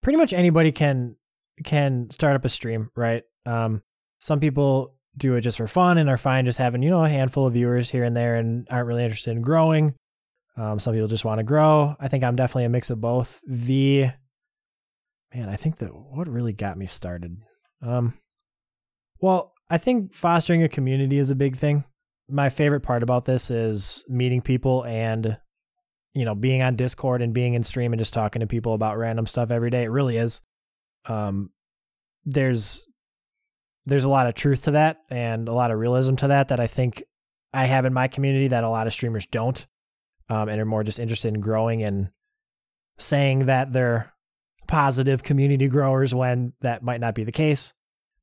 pretty 0.03 0.19
much 0.19 0.33
anybody 0.33 0.73
can 0.73 1.17
can 1.65 2.11
start 2.11 2.35
up 2.35 2.45
a 2.45 2.49
stream, 2.49 2.91
right? 2.97 3.23
Um, 3.47 3.83
some 4.23 4.39
people 4.39 4.95
do 5.17 5.35
it 5.35 5.41
just 5.41 5.59
for 5.59 5.67
fun 5.67 5.99
and 5.99 6.09
are 6.09 6.17
fine 6.17 6.47
just 6.47 6.59
having 6.59 6.83
you 6.83 6.89
know 6.89 7.05
a 7.05 7.09
handful 7.09 7.47
of 7.47 7.53
viewers 7.53 7.91
here 7.91 8.05
and 8.05 8.17
there 8.17 8.37
and 8.37 8.67
aren't 8.71 8.87
really 8.87 9.03
interested 9.03 9.33
in 9.33 9.43
growing. 9.43 9.95
Um, 10.57 10.79
some 10.79 10.95
people 10.95 11.09
just 11.09 11.25
want 11.25 11.39
to 11.39 11.45
grow. 11.45 11.97
I 11.99 12.09
think 12.09 12.23
I'm 12.25 12.37
definitely 12.37 12.65
a 12.65 12.71
mix 12.71 12.91
of 12.91 13.01
both. 13.01 13.41
The 13.47 14.07
man, 15.35 15.49
I 15.49 15.57
think 15.57 15.77
that 15.79 15.89
what 15.89 16.29
really 16.29 16.53
got 16.53 16.77
me 16.77 16.87
started. 16.87 17.37
Um, 17.83 18.15
well, 19.21 19.53
I 19.69 19.79
think 19.79 20.15
fostering 20.15 20.63
a 20.63 20.69
community 20.69 21.19
is 21.19 21.31
a 21.31 21.37
big 21.37 21.57
thing. 21.57 21.85
My 22.29 22.49
favorite 22.49 22.83
part 22.83 23.03
about 23.03 23.25
this 23.25 23.51
is 23.51 24.05
meeting 24.09 24.41
people 24.41 24.85
and 24.85 25.37
you 26.15 26.27
know, 26.27 26.35
being 26.35 26.63
on 26.63 26.77
Discord 26.77 27.23
and 27.23 27.33
being 27.33 27.55
in 27.55 27.63
stream 27.63 27.93
and 27.93 27.99
just 27.99 28.13
talking 28.13 28.41
to 28.41 28.47
people 28.47 28.75
about 28.75 28.99
random 28.99 29.27
stuff 29.27 29.51
every 29.51 29.71
day. 29.71 29.85
It 29.85 29.91
really 29.91 30.19
is. 30.19 30.43
Um, 31.07 31.51
there's 32.25 32.87
there's 33.87 34.05
a 34.05 34.11
lot 34.11 34.27
of 34.27 34.35
truth 34.35 34.65
to 34.65 34.73
that 34.73 34.99
and 35.11 35.49
a 35.49 35.53
lot 35.53 35.71
of 35.71 35.79
realism 35.79 36.15
to 36.17 36.29
that 36.29 36.49
that 36.49 36.61
I 36.61 36.67
think 36.67 37.03
I 37.53 37.67
have 37.67 37.85
in 37.85 37.93
my 37.93 38.09
community 38.09 38.49
that 38.49 38.65
a 38.65 38.71
lot 38.71 38.87
of 38.87 38.93
streamers 38.93 39.27
don't, 39.27 39.67
um, 40.29 40.49
and 40.49 40.61
are 40.61 40.65
more 40.65 40.85
just 40.85 41.01
interested 41.01 41.35
in 41.35 41.41
growing 41.41 41.83
and 41.83 42.11
saying 42.99 43.47
that 43.47 43.73
they're 43.73 44.13
positive 44.69 45.23
community 45.23 45.69
growers 45.69 46.15
when 46.15 46.53
that 46.61 46.83
might 46.83 47.01
not 47.01 47.15
be 47.15 47.25
the 47.25 47.33
case. 47.33 47.75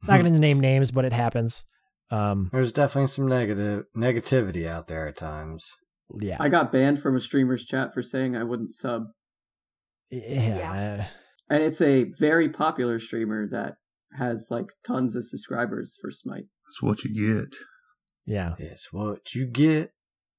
Not 0.08 0.22
going 0.22 0.34
to 0.34 0.40
name 0.40 0.62
names, 0.62 0.92
but 0.92 1.04
it 1.04 1.12
happens. 1.12 1.66
Um, 2.10 2.50
There's 2.54 2.72
definitely 2.72 3.08
some 3.08 3.28
negative 3.28 3.86
negativity 3.96 4.66
out 4.66 4.88
there 4.88 5.08
at 5.08 5.18
times. 5.18 5.76
yeah, 6.20 6.38
I 6.40 6.50
got 6.50 6.72
banned 6.72 7.02
from 7.02 7.16
a 7.16 7.22
streamer's 7.22 7.66
chat 7.66 7.94
for 7.94 8.02
saying 8.02 8.36
I 8.36 8.44
wouldn't 8.44 8.74
sub, 8.74 9.08
yeah. 10.10 11.06
and 11.50 11.62
it's 11.62 11.82
a 11.82 12.06
very 12.18 12.50
popular 12.50 12.98
streamer 12.98 13.48
that 13.52 13.76
has 14.18 14.48
like 14.50 14.68
tons 14.86 15.16
of 15.16 15.26
subscribers 15.26 15.98
for 16.02 16.12
Smite. 16.12 16.46
That's 16.68 16.82
what 16.82 17.04
you 17.04 17.38
get. 17.40 17.56
Yeah. 18.26 18.56
It's 18.58 18.92
what 18.92 19.34
you 19.34 19.46
get. 19.46 19.92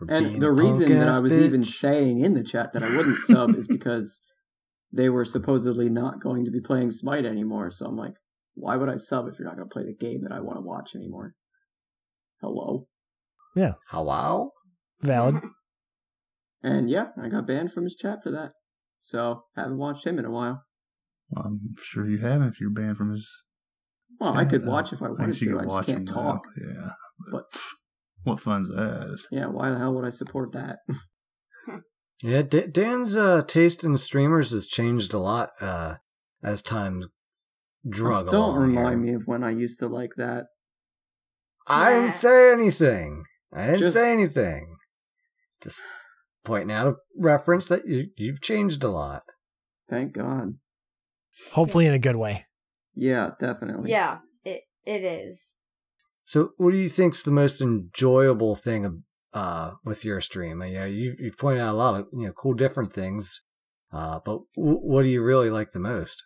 And 0.08 0.40
the 0.40 0.50
reason 0.50 0.88
that 0.88 1.08
I 1.08 1.12
punk-ass 1.12 1.22
was 1.22 1.38
even 1.38 1.62
saying 1.62 2.20
in 2.20 2.34
the 2.34 2.42
chat 2.42 2.72
that 2.72 2.82
I 2.82 2.96
wouldn't 2.96 3.18
sub 3.18 3.54
is 3.54 3.66
because 3.66 4.22
they 4.92 5.10
were 5.10 5.26
supposedly 5.26 5.90
not 5.90 6.22
going 6.22 6.44
to 6.46 6.50
be 6.50 6.60
playing 6.60 6.90
Smite 6.90 7.26
anymore. 7.26 7.70
So 7.70 7.86
I'm 7.86 7.96
like, 7.96 8.14
why 8.54 8.76
would 8.76 8.88
I 8.88 8.96
sub 8.96 9.28
if 9.28 9.38
you're 9.38 9.46
not 9.46 9.56
going 9.56 9.68
to 9.68 9.72
play 9.72 9.84
the 9.84 9.94
game 9.94 10.22
that 10.22 10.32
I 10.32 10.40
want 10.40 10.56
to 10.56 10.62
watch 10.62 10.94
anymore? 10.94 11.34
Hello. 12.40 12.86
Yeah. 13.54 13.74
Hello? 13.88 14.52
Valid. 15.02 15.36
And 16.62 16.90
yeah, 16.90 17.06
I 17.18 17.28
got 17.28 17.46
banned 17.46 17.72
from 17.72 17.84
his 17.84 17.96
chat 17.96 18.22
for 18.22 18.30
that. 18.32 18.52
So 18.98 19.44
haven't 19.56 19.78
watched 19.78 20.06
him 20.06 20.18
in 20.18 20.26
a 20.26 20.30
while. 20.30 20.64
Well, 21.30 21.46
I'm 21.46 21.74
sure 21.80 22.06
you 22.06 22.18
haven't 22.18 22.48
if 22.48 22.60
you're 22.60 22.70
banned 22.70 22.98
from 22.98 23.10
his. 23.10 23.44
Well, 24.20 24.34
I 24.36 24.44
could 24.44 24.66
watch 24.66 24.92
if 24.92 25.02
I 25.02 25.06
I 25.06 25.10
wanted 25.10 25.26
guess 25.28 25.38
to. 25.40 25.50
I 25.58 25.62
just 25.62 25.66
watch 25.66 25.86
can't 25.86 25.98
him 26.00 26.04
now. 26.04 26.12
talk. 26.22 26.42
Yeah. 26.60 26.90
But 27.32 27.44
pff, 27.52 27.66
what 28.24 28.38
fun's 28.40 28.68
that? 28.68 29.18
yeah, 29.32 29.46
why 29.46 29.70
the 29.70 29.78
hell 29.78 29.94
would 29.94 30.04
I 30.04 30.10
support 30.10 30.52
that? 30.52 30.76
Yeah, 32.22 32.42
D- 32.42 32.66
Dan's 32.66 33.16
uh, 33.16 33.42
taste 33.46 33.82
in 33.82 33.96
streamers 33.96 34.50
has 34.50 34.66
changed 34.66 35.14
a 35.14 35.18
lot 35.18 35.48
uh, 35.58 35.94
as 36.44 36.60
time 36.60 37.04
drug 37.88 38.26
Don't 38.30 38.34
along. 38.56 38.60
remind 38.60 38.88
here. 38.88 38.98
me 38.98 39.14
of 39.14 39.22
when 39.24 39.42
I 39.42 39.52
used 39.52 39.78
to 39.78 39.86
like 39.86 40.10
that. 40.18 40.44
I 41.66 41.94
didn't 41.94 42.10
say 42.10 42.52
anything. 42.52 43.24
I 43.54 43.68
didn't 43.68 43.78
Just- 43.78 43.96
say 43.96 44.12
anything. 44.12 44.76
Just 45.62 45.80
pointing 46.44 46.76
out 46.76 46.88
a 46.88 46.96
reference 47.16 47.64
that 47.68 47.86
you 47.88 48.08
you've 48.18 48.42
changed 48.42 48.84
a 48.84 48.88
lot. 48.90 49.22
Thank 49.88 50.12
God. 50.12 50.58
Hopefully 51.54 51.86
in 51.86 51.94
a 51.94 51.98
good 51.98 52.16
way. 52.16 52.44
Yeah, 53.00 53.30
definitely. 53.40 53.90
Yeah, 53.90 54.18
it 54.44 54.64
it 54.84 55.02
is. 55.02 55.56
So, 56.24 56.50
what 56.58 56.72
do 56.72 56.76
you 56.76 56.90
think's 56.90 57.22
the 57.22 57.30
most 57.30 57.62
enjoyable 57.62 58.54
thing 58.54 59.04
uh, 59.32 59.70
with 59.86 60.04
your 60.04 60.20
stream? 60.20 60.60
And, 60.60 60.72
you 60.72 60.78
know, 60.78 60.84
you 60.84 61.16
you 61.18 61.32
pointed 61.32 61.62
out 61.62 61.72
a 61.72 61.78
lot 61.78 61.98
of 61.98 62.06
you 62.12 62.26
know 62.26 62.32
cool 62.32 62.52
different 62.52 62.92
things, 62.92 63.40
uh, 63.90 64.20
but 64.22 64.40
w- 64.54 64.78
what 64.78 65.02
do 65.02 65.08
you 65.08 65.22
really 65.22 65.48
like 65.48 65.70
the 65.70 65.80
most? 65.80 66.22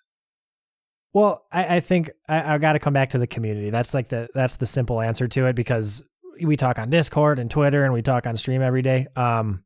Well, 1.12 1.46
I, 1.52 1.76
I 1.76 1.80
think 1.80 2.10
I, 2.28 2.54
I 2.54 2.58
got 2.58 2.72
to 2.72 2.80
come 2.80 2.92
back 2.92 3.10
to 3.10 3.18
the 3.18 3.28
community. 3.28 3.70
That's 3.70 3.94
like 3.94 4.08
the 4.08 4.28
that's 4.34 4.56
the 4.56 4.66
simple 4.66 5.00
answer 5.00 5.28
to 5.28 5.46
it 5.46 5.54
because 5.54 6.02
we 6.42 6.56
talk 6.56 6.80
on 6.80 6.90
Discord 6.90 7.38
and 7.38 7.48
Twitter 7.48 7.84
and 7.84 7.92
we 7.92 8.02
talk 8.02 8.26
on 8.26 8.34
stream 8.34 8.62
every 8.62 8.82
day. 8.82 9.06
Um, 9.14 9.62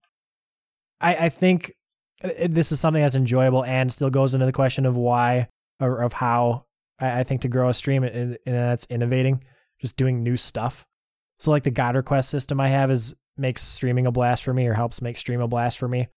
I, 1.01 1.17
I 1.17 1.29
think 1.31 1.73
this 2.21 2.71
is 2.71 2.81
something 2.81 3.01
that's 3.01 3.17
enjoyable 3.17 3.65
and 3.65 3.91
still 3.91 4.11
goes 4.11 4.35
into 4.35 4.45
the 4.45 4.53
question 4.53 4.85
of 4.85 4.99
why 4.99 5.49
or 5.81 6.03
of 6.03 6.13
how 6.13 6.67
I, 7.01 7.21
I 7.21 7.25
think 7.25 7.43
to 7.43 7.49
grow 7.49 7.69
a 7.69 7.75
stream 7.75 8.05
and, 8.05 8.39
and 8.45 8.55
that's 8.55 8.87
innovating, 8.87 9.43
just 9.81 9.97
doing 9.97 10.23
new 10.23 10.37
stuff. 10.37 10.87
So 11.39 11.51
like 11.51 11.63
the 11.63 11.71
God 11.71 11.97
request 11.97 12.31
system 12.31 12.61
I 12.61 12.69
have 12.69 12.91
is 12.91 13.15
makes 13.37 13.63
streaming 13.63 14.07
a 14.07 14.13
blast 14.13 14.45
for 14.45 14.53
me 14.53 14.67
or 14.67 14.75
helps 14.75 15.01
make 15.01 15.17
stream 15.17 15.41
a 15.41 15.49
blast 15.49 15.79
for 15.79 15.89
me. 15.89 16.09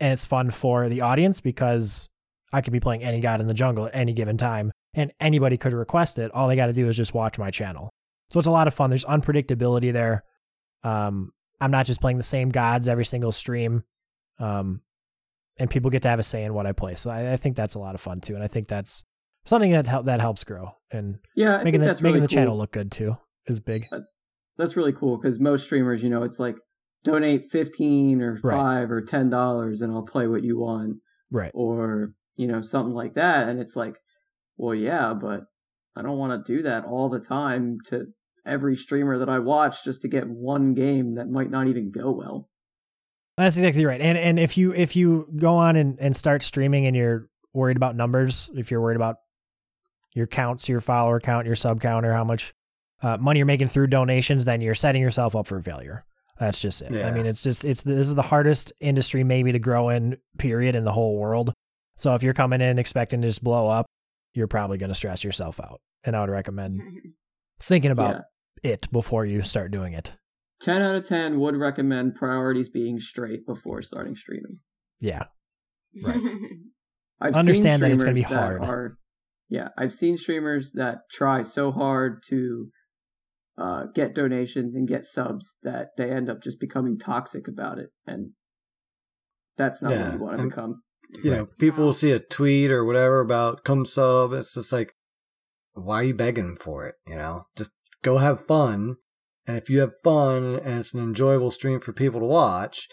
And 0.00 0.12
it's 0.12 0.24
fun 0.24 0.50
for 0.50 0.88
the 0.88 1.02
audience 1.02 1.40
because 1.40 2.08
I 2.52 2.60
could 2.60 2.72
be 2.72 2.80
playing 2.80 3.02
any 3.02 3.20
god 3.20 3.40
in 3.40 3.46
the 3.46 3.54
jungle 3.54 3.86
at 3.86 3.94
any 3.94 4.12
given 4.12 4.36
time 4.36 4.72
and 4.94 5.12
anybody 5.20 5.56
could 5.56 5.72
request 5.72 6.18
it. 6.18 6.30
All 6.32 6.48
they 6.48 6.56
got 6.56 6.66
to 6.66 6.72
do 6.72 6.88
is 6.88 6.96
just 6.96 7.14
watch 7.14 7.38
my 7.38 7.50
channel. 7.50 7.90
So 8.30 8.38
it's 8.38 8.46
a 8.46 8.52
lot 8.52 8.66
of 8.66 8.74
fun. 8.74 8.90
There's 8.90 9.04
unpredictability 9.04 9.92
there. 9.92 10.24
Um, 10.82 11.32
I'm 11.60 11.70
not 11.70 11.86
just 11.86 12.00
playing 12.00 12.16
the 12.16 12.22
same 12.22 12.48
gods 12.48 12.88
every 12.88 13.04
single 13.04 13.32
stream. 13.32 13.84
Um, 14.38 14.82
and 15.58 15.70
people 15.70 15.90
get 15.90 16.02
to 16.02 16.08
have 16.08 16.18
a 16.18 16.22
say 16.22 16.44
in 16.44 16.54
what 16.54 16.66
I 16.66 16.72
play. 16.72 16.94
So 16.94 17.10
I, 17.10 17.32
I 17.32 17.36
think 17.36 17.56
that's 17.56 17.74
a 17.74 17.78
lot 17.78 17.94
of 17.94 18.00
fun 18.00 18.20
too. 18.20 18.34
And 18.34 18.42
I 18.42 18.46
think 18.46 18.68
that's 18.68 19.04
something 19.46 19.70
that 19.70 19.86
hel- 19.86 20.02
that 20.04 20.20
helps 20.20 20.44
grow 20.44 20.72
and 20.90 21.18
Yeah, 21.34 21.56
I 21.58 21.64
making 21.64 21.80
the 21.80 21.86
making 21.86 22.04
really 22.04 22.20
the 22.20 22.28
cool. 22.28 22.34
channel 22.34 22.58
look 22.58 22.72
good 22.72 22.90
too 22.92 23.16
is 23.46 23.60
big. 23.60 23.88
That's 24.58 24.76
really 24.76 24.92
cool 24.92 25.16
because 25.18 25.38
most 25.40 25.64
streamers, 25.64 26.02
you 26.02 26.10
know, 26.10 26.22
it's 26.22 26.38
like 26.38 26.56
donate 27.04 27.50
fifteen 27.50 28.20
or 28.22 28.38
Right. 28.42 28.52
five 28.56 28.90
or 28.90 29.00
ten 29.02 29.30
dollars, 29.30 29.80
and 29.80 29.92
I'll 29.92 30.02
play 30.04 30.26
what 30.26 30.44
you 30.44 30.58
want, 30.58 30.96
Right. 31.32 31.50
or 31.54 32.12
you 32.36 32.46
know, 32.46 32.60
something 32.60 32.94
like 32.94 33.14
that. 33.14 33.48
And 33.48 33.58
it's 33.58 33.76
like, 33.76 33.96
well, 34.58 34.74
yeah, 34.74 35.14
but 35.14 35.44
I 35.96 36.02
don't 36.02 36.18
want 36.18 36.44
to 36.44 36.52
do 36.56 36.62
that 36.64 36.84
all 36.84 37.08
the 37.08 37.18
time 37.20 37.78
to 37.86 38.06
every 38.44 38.76
streamer 38.76 39.18
that 39.18 39.28
I 39.30 39.38
watch 39.38 39.82
just 39.84 40.02
to 40.02 40.08
get 40.08 40.28
one 40.28 40.74
game 40.74 41.14
that 41.14 41.28
might 41.30 41.50
not 41.50 41.66
even 41.66 41.90
go 41.90 42.12
well. 42.12 42.48
That's 43.38 43.56
exactly 43.56 43.84
right. 43.86 44.00
And 44.00 44.16
and 44.18 44.38
if 44.38 44.56
you 44.58 44.72
if 44.74 44.96
you 44.96 45.28
go 45.36 45.54
on 45.56 45.76
and, 45.76 45.98
and 46.00 46.14
start 46.16 46.42
streaming 46.42 46.86
and 46.86 46.96
you're 46.96 47.28
worried 47.54 47.76
about 47.76 47.94
numbers, 47.96 48.50
if 48.54 48.70
you're 48.70 48.80
worried 48.80 48.96
about 48.96 49.16
your 50.16 50.26
counts, 50.26 50.68
your 50.68 50.80
follower 50.80 51.20
count, 51.20 51.46
your 51.46 51.54
sub 51.54 51.80
count, 51.80 52.06
or 52.06 52.14
how 52.14 52.24
much 52.24 52.54
uh, 53.02 53.18
money 53.18 53.38
you're 53.38 53.46
making 53.46 53.68
through 53.68 53.86
donations, 53.86 54.46
then 54.46 54.62
you're 54.62 54.74
setting 54.74 55.02
yourself 55.02 55.36
up 55.36 55.46
for 55.46 55.60
failure. 55.60 56.06
That's 56.40 56.60
just 56.60 56.82
it. 56.82 57.04
I 57.04 57.12
mean, 57.12 57.26
it's 57.26 57.42
just 57.42 57.64
it's 57.64 57.82
this 57.82 58.06
is 58.06 58.14
the 58.14 58.22
hardest 58.22 58.72
industry 58.80 59.24
maybe 59.24 59.52
to 59.52 59.58
grow 59.58 59.90
in 59.90 60.18
period 60.38 60.74
in 60.74 60.84
the 60.84 60.92
whole 60.92 61.18
world. 61.18 61.52
So 61.96 62.14
if 62.14 62.22
you're 62.22 62.34
coming 62.34 62.60
in 62.60 62.78
expecting 62.78 63.22
to 63.22 63.28
just 63.28 63.44
blow 63.44 63.68
up, 63.68 63.86
you're 64.34 64.48
probably 64.48 64.78
going 64.78 64.90
to 64.90 64.94
stress 64.94 65.22
yourself 65.24 65.60
out. 65.60 65.80
And 66.04 66.16
I 66.16 66.20
would 66.20 66.30
recommend 66.30 66.82
thinking 67.60 67.90
about 67.90 68.22
it 68.62 68.90
before 68.92 69.24
you 69.24 69.42
start 69.42 69.70
doing 69.70 69.92
it. 69.92 70.16
10 70.60 70.82
out 70.82 70.94
of 70.94 71.06
10 71.06 71.38
would 71.40 71.56
recommend 71.56 72.14
priorities 72.16 72.68
being 72.68 73.00
straight 73.00 73.46
before 73.46 73.82
starting 73.82 74.16
streaming. 74.16 74.60
Yeah. 75.00 75.24
Right. 76.04 76.20
I've 77.22 77.34
Understand 77.34 77.80
that 77.80 77.90
it's 77.90 78.04
gonna 78.04 78.14
be 78.14 78.22
streamers 78.22 78.38
hard. 78.38 78.64
Are, 78.64 78.98
yeah, 79.48 79.68
I've 79.78 79.92
seen 79.92 80.16
streamers 80.16 80.72
that 80.72 80.98
try 81.10 81.42
so 81.42 81.72
hard 81.72 82.22
to 82.28 82.68
uh, 83.58 83.84
get 83.94 84.14
donations 84.14 84.74
and 84.74 84.86
get 84.88 85.04
subs 85.04 85.58
that 85.62 85.88
they 85.96 86.10
end 86.10 86.28
up 86.28 86.42
just 86.42 86.60
becoming 86.60 86.98
toxic 86.98 87.48
about 87.48 87.78
it, 87.78 87.90
and 88.06 88.32
that's 89.56 89.82
not 89.82 89.92
Yeah, 89.92 90.02
what 90.10 90.12
you 90.14 90.20
want 90.20 90.36
to 90.36 90.42
and- 90.42 90.50
become. 90.50 90.82
You 91.22 91.30
know, 91.30 91.46
people 91.60 91.84
will 91.84 91.92
see 91.92 92.10
a 92.10 92.18
tweet 92.18 92.68
or 92.70 92.84
whatever 92.84 93.20
about 93.20 93.62
come 93.62 93.84
sub. 93.84 94.32
It's 94.32 94.54
just 94.54 94.72
like, 94.72 94.92
why 95.72 96.00
are 96.00 96.02
you 96.04 96.14
begging 96.14 96.56
for 96.60 96.84
it? 96.88 96.96
You 97.06 97.14
know, 97.14 97.44
just 97.56 97.70
go 98.02 98.18
have 98.18 98.44
fun. 98.44 98.96
And 99.46 99.56
if 99.56 99.70
you 99.70 99.78
have 99.80 99.92
fun 100.02 100.56
and 100.56 100.80
it's 100.80 100.94
an 100.94 101.00
enjoyable 101.00 101.52
stream 101.52 101.78
for 101.78 101.92
people 101.92 102.18
to 102.18 102.26
watch, 102.26 102.88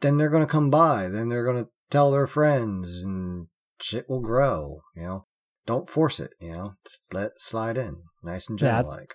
then 0.00 0.16
they're 0.16 0.30
going 0.30 0.46
to 0.46 0.50
come 0.50 0.70
by. 0.70 1.08
Then 1.08 1.28
they're 1.28 1.44
going 1.44 1.62
to 1.62 1.70
tell 1.90 2.10
their 2.10 2.26
friends 2.26 3.02
and 3.04 3.48
shit 3.82 4.08
will 4.08 4.22
grow. 4.22 4.80
You 4.96 5.02
know, 5.02 5.25
don't 5.66 5.90
force 5.90 6.20
it. 6.20 6.30
You 6.40 6.50
know, 6.52 6.74
just 6.84 7.02
let 7.12 7.24
it 7.26 7.32
slide 7.38 7.76
in 7.76 7.96
nice 8.22 8.48
and 8.48 8.58
gentle 8.58 8.90
like. 8.90 9.14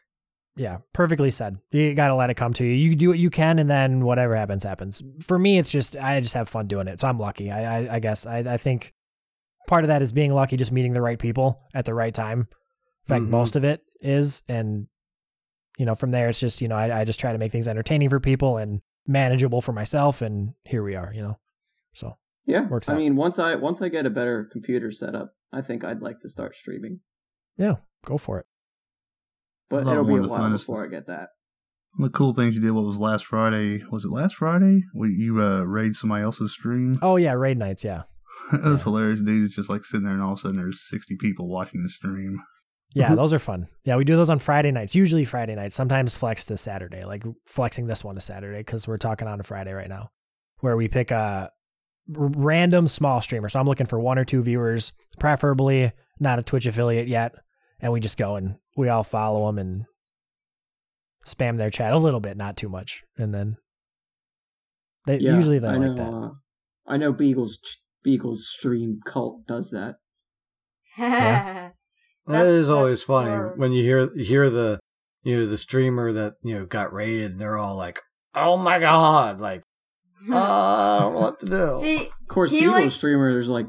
Yeah, 0.57 0.80
perfectly 0.94 1.30
said. 1.30 1.56
You 1.72 1.94
got 1.95 2.10
to 2.10 2.15
let 2.15 2.30
it 2.30 2.34
come 2.36 2.52
to 2.53 2.65
you. 2.65 2.73
You 2.73 2.95
do 2.95 3.07
what 3.10 3.18
you 3.19 3.30
can, 3.30 3.57
and 3.57 3.69
then 3.69 4.03
whatever 4.03 4.36
happens, 4.36 4.64
happens. 4.65 5.02
For 5.26 5.40
me, 5.40 5.57
it's 5.57 5.72
just 5.72 5.95
I 5.95 6.19
just 6.19 6.34
have 6.34 6.49
fun 6.49 6.68
doing 6.68 6.88
it, 6.90 6.99
so 6.99 7.07
I'm 7.07 7.18
lucky. 7.18 7.49
I 7.49 7.80
I, 7.86 7.95
I 7.95 7.99
guess 7.99 8.28
I, 8.28 8.40
I 8.40 8.57
think 8.57 8.94
part 9.68 9.86
of 9.86 9.88
that 9.88 10.02
is 10.02 10.11
being 10.11 10.34
lucky, 10.34 10.57
just 10.57 10.73
meeting 10.73 10.94
the 10.94 11.02
right 11.02 11.18
people 11.18 11.57
at 11.73 11.86
the 11.86 11.94
right 11.94 12.14
time. 12.14 12.40
In 12.41 13.07
fact, 13.07 13.23
Mhm. 13.26 13.30
most 13.30 13.56
of 13.56 13.64
it 13.64 13.82
is, 14.02 14.44
and 14.49 14.88
you 15.78 15.86
know, 15.86 15.95
from 15.95 16.11
there, 16.11 16.28
it's 16.28 16.40
just 16.41 16.61
you 16.61 16.68
know, 16.68 16.76
I, 16.76 16.99
I 16.99 17.06
just 17.06 17.19
try 17.19 17.32
to 17.32 17.40
make 17.40 17.52
things 17.53 17.68
entertaining 17.69 18.10
for 18.10 18.19
people 18.19 18.57
and 18.57 18.82
manageable 19.07 19.61
for 19.61 19.72
myself, 19.72 20.22
and 20.22 20.53
here 20.65 20.84
we 20.84 20.95
are. 20.95 21.14
You 21.14 21.22
know, 21.22 21.40
so 21.94 22.18
Yeah, 22.45 22.68
Works 22.68 22.90
I 22.90 22.94
out. 22.94 22.99
mean, 22.99 23.15
once 23.15 23.40
I 23.40 23.56
once 23.56 23.82
I 23.82 23.88
get 23.88 24.06
a 24.06 24.10
better 24.10 24.49
computer 24.52 24.91
setup, 24.91 25.32
I 25.53 25.61
think 25.61 25.84
I'd 25.84 26.02
like 26.02 26.19
to 26.22 26.30
start 26.30 26.56
streaming, 26.56 27.02
yeah, 27.57 27.76
go 28.06 28.18
for 28.18 28.40
it. 28.40 28.45
but 29.69 29.84
thought 29.84 29.94
it'll 29.94 30.06
be 30.06 30.11
one 30.11 30.19
a 30.19 30.23
the 30.23 30.30
while 30.30 30.40
funnest- 30.49 30.68
before 30.68 30.84
I 30.86 30.88
get 30.88 31.07
that. 31.07 31.30
One 31.98 32.06
of 32.07 32.14
the 32.14 32.18
cool 32.18 32.34
things 32.34 32.56
you 32.56 32.61
did 32.61 32.72
what 32.72 32.86
was 32.86 32.99
last 32.99 33.26
Friday. 33.26 33.84
Was 33.91 34.06
it 34.06 34.11
last 34.11 34.36
Friday? 34.38 34.82
Where 34.94 35.10
you 35.10 35.41
uh, 35.41 35.64
raid 35.64 35.95
somebody 35.95 36.23
else's 36.23 36.53
stream? 36.53 36.94
Oh 37.02 37.18
yeah, 37.18 37.34
raid 37.34 37.57
nights. 37.57 37.84
Yeah, 37.84 38.03
that 38.53 38.64
was 38.64 38.80
yeah. 38.80 38.84
hilarious, 38.86 39.22
dude. 39.22 39.45
It's 39.45 39.56
just 39.56 39.69
like 39.69 39.84
sitting 39.84 40.06
there 40.06 40.14
and 40.14 40.22
all 40.22 40.32
of 40.34 40.38
a 40.40 40.41
sudden 40.41 40.57
there's 40.57 40.88
60 40.90 41.18
people 41.18 41.49
watching 41.49 41.84
the 41.84 41.90
stream. 41.90 42.41
Yeah, 42.95 43.14
those 43.15 43.34
are 43.34 43.40
fun. 43.40 43.68
Yeah, 43.84 43.98
we 43.98 44.06
do 44.06 44.15
those 44.15 44.30
on 44.30 44.40
Friday 44.40 44.72
nights. 44.72 44.95
Usually 44.95 45.26
Friday 45.26 45.56
nights. 45.56 45.76
Sometimes 45.76 46.18
flex 46.18 46.45
to 46.45 46.56
Saturday, 46.56 47.03
like 47.03 47.23
flexing 47.45 47.88
this 47.88 48.06
one 48.06 48.15
to 48.15 48.22
Saturday 48.22 48.60
because 48.60 48.88
we're 48.88 48.98
talking 48.98 49.28
on 49.28 49.41
a 49.41 49.44
Friday 49.44 49.73
right 49.73 49.90
now, 49.90 50.11
where 50.61 50.78
we 50.78 50.88
pick 50.88 51.11
a 51.11 51.15
r- 51.15 51.49
random 52.13 52.88
small 52.88 53.21
streamer. 53.21 53.49
So 53.49 53.59
I'm 53.59 53.65
looking 53.65 53.88
for 53.88 53.99
one 53.99 54.17
or 54.19 54.25
two 54.25 54.41
viewers, 54.43 54.93
preferably 55.19 55.91
not 56.19 56.39
a 56.39 56.43
Twitch 56.43 56.65
affiliate 56.65 57.07
yet, 57.07 57.33
and 57.79 57.91
we 57.91 57.99
just 57.99 58.17
go 58.17 58.35
and 58.35 58.55
we 58.77 58.89
all 58.89 59.03
follow 59.03 59.47
them 59.47 59.57
and 59.57 59.85
spam 61.25 61.57
their 61.57 61.69
chat 61.69 61.93
a 61.93 61.97
little 61.97 62.19
bit, 62.19 62.38
not 62.38 62.57
too 62.57 62.69
much, 62.69 63.03
and 63.17 63.33
then 63.33 63.57
they 65.07 65.17
Yeah, 65.17 65.35
usually 65.35 65.59
they 65.59 65.67
I 65.67 65.75
like 65.75 65.79
know, 65.79 65.93
that. 65.95 66.13
Uh, 66.13 66.29
I 66.88 66.97
know 66.97 67.11
Beagle's 67.13 67.59
Beagle's 68.03 68.47
stream 68.47 68.99
cult 69.05 69.45
does 69.47 69.69
that. 69.71 69.95
Yeah. 70.97 71.69
That's- 72.27 72.67
always 72.69 73.03
funny 73.03 73.29
horrible. 73.31 73.57
when 73.59 73.71
you 73.71 73.83
hear 73.83 74.09
you 74.15 74.23
hear 74.25 74.49
the 74.49 74.79
you 75.23 75.38
know 75.38 75.45
the 75.45 75.57
streamer 75.57 76.11
that 76.11 76.33
you 76.43 76.53
know 76.57 76.65
got 76.65 76.93
raided. 76.93 77.31
and 77.33 77.39
They're 77.41 77.57
all 77.57 77.75
like, 77.75 77.99
"Oh 78.35 78.57
my 78.57 78.79
god!" 78.79 79.39
Like, 79.39 79.63
oh, 80.30 80.35
I 80.35 80.99
don't 80.99 81.14
know 81.14 81.19
what 81.19 81.39
to 81.39 81.45
do. 81.48 81.72
See, 81.81 81.98
Of 82.07 82.27
course, 82.27 82.52
He, 82.52 82.60
Beagle's 82.61 82.76
like- 82.84 82.91
streamer, 82.91 83.31
there's 83.31 83.49
like 83.49 83.68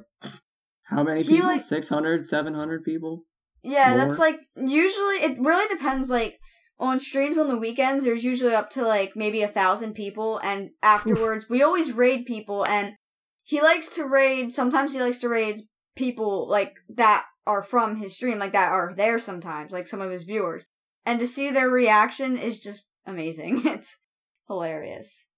how 0.85 1.03
many 1.03 1.25
people? 1.25 1.47
like- 1.47 1.61
600, 1.61 2.27
700 2.27 2.85
people? 2.85 3.25
Yeah, 3.63 3.97
that's 3.97 4.19
like 4.19 4.41
usually 4.57 5.17
it 5.23 5.39
really 5.41 5.69
depends. 5.75 6.11
Like 6.11 6.39
on 6.81 6.99
streams 6.99 7.39
on 7.39 7.47
the 7.49 7.57
weekends, 7.57 8.05
there's 8.05 8.25
usually 8.25 8.55
up 8.55 8.71
to 8.71 8.83
like 8.83 9.13
maybe 9.15 9.41
a 9.43 9.49
thousand 9.49 9.95
people, 9.95 10.39
and 10.43 10.71
afterwards 10.83 11.49
we 11.49 11.63
always 11.63 11.93
raid 11.93 12.27
people. 12.27 12.67
And 12.67 12.95
he 13.45 13.61
likes 13.63 13.89
to 13.91 14.05
raid. 14.05 14.53
Sometimes 14.53 14.93
he 14.93 15.01
likes 15.01 15.19
to 15.19 15.29
raid 15.29 15.61
people 15.95 16.49
like 16.49 16.75
that 16.95 17.25
are 17.47 17.63
from 17.63 17.97
his 17.97 18.15
stream, 18.17 18.39
like 18.41 18.53
that 18.53 18.73
are 18.73 18.93
there 18.97 19.19
sometimes, 19.19 19.71
like 19.73 19.87
some 19.87 20.01
of 20.01 20.11
his 20.11 20.25
viewers. 20.25 20.67
And 21.07 21.19
to 21.21 21.27
see 21.27 21.51
their 21.51 21.69
reaction 21.71 22.37
is 22.37 22.63
just 22.63 22.89
amazing. 23.07 23.63
It's 23.67 24.01
hilarious. 24.49 25.29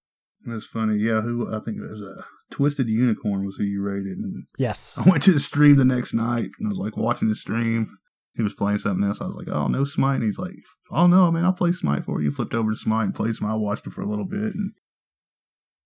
That's 0.45 0.65
funny. 0.65 0.97
Yeah, 0.97 1.21
who 1.21 1.53
I 1.53 1.59
think 1.59 1.77
it 1.77 1.89
was 1.89 2.01
a 2.01 2.25
Twisted 2.51 2.87
Unicorn 2.89 3.45
was 3.45 3.55
who 3.57 3.63
you 3.63 3.81
rated, 3.81 4.17
and 4.19 4.45
Yes. 4.57 5.01
I 5.05 5.09
went 5.09 5.23
to 5.23 5.31
the 5.31 5.39
stream 5.39 5.75
the 5.75 5.85
next 5.85 6.13
night 6.13 6.51
and 6.59 6.67
I 6.67 6.69
was 6.69 6.77
like 6.77 6.95
watching 6.97 7.27
the 7.27 7.35
stream. 7.35 7.97
He 8.35 8.43
was 8.43 8.53
playing 8.53 8.79
something 8.79 9.03
else. 9.07 9.21
I 9.21 9.25
was 9.27 9.35
like, 9.35 9.47
"Oh 9.47 9.67
no, 9.67 9.83
Smite!" 9.85 10.15
And 10.15 10.23
he's 10.25 10.37
like, 10.37 10.51
"Oh 10.91 11.07
no, 11.07 11.31
man, 11.31 11.45
I'll 11.45 11.53
play 11.53 11.71
Smite 11.71 12.03
for 12.03 12.21
you." 12.21 12.31
Flipped 12.31 12.53
over 12.53 12.69
to 12.71 12.75
Smite 12.75 13.05
and 13.05 13.15
played 13.15 13.33
Smite. 13.33 13.51
I 13.53 13.55
watched 13.55 13.87
it 13.87 13.93
for 13.93 14.01
a 14.01 14.05
little 14.07 14.25
bit, 14.25 14.53
and 14.53 14.73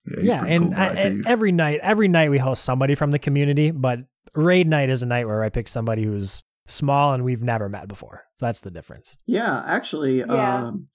yeah, 0.08 0.20
yeah, 0.24 0.46
and, 0.46 0.64
cool 0.66 0.74
I, 0.76 0.88
and 0.94 1.28
every 1.28 1.52
night, 1.52 1.80
every 1.84 2.08
night 2.08 2.32
we 2.32 2.40
host 2.40 2.64
somebody 2.64 2.96
from 2.96 3.12
the 3.12 3.20
community, 3.20 3.70
but 3.72 4.00
raid 4.36 4.68
night 4.68 4.90
is 4.90 5.04
a 5.04 5.06
night 5.06 5.28
where 5.28 5.44
I 5.44 5.50
pick 5.50 5.68
somebody 5.68 6.04
who's 6.04 6.42
small 6.66 7.14
and 7.14 7.24
we've 7.24 7.44
never 7.44 7.70
met 7.70 7.88
before. 7.88 8.24
That's 8.40 8.62
the 8.62 8.72
difference. 8.72 9.18
Yeah, 9.28 9.64
actually, 9.66 10.20
Yeah. 10.20 10.66
um, 10.66 10.88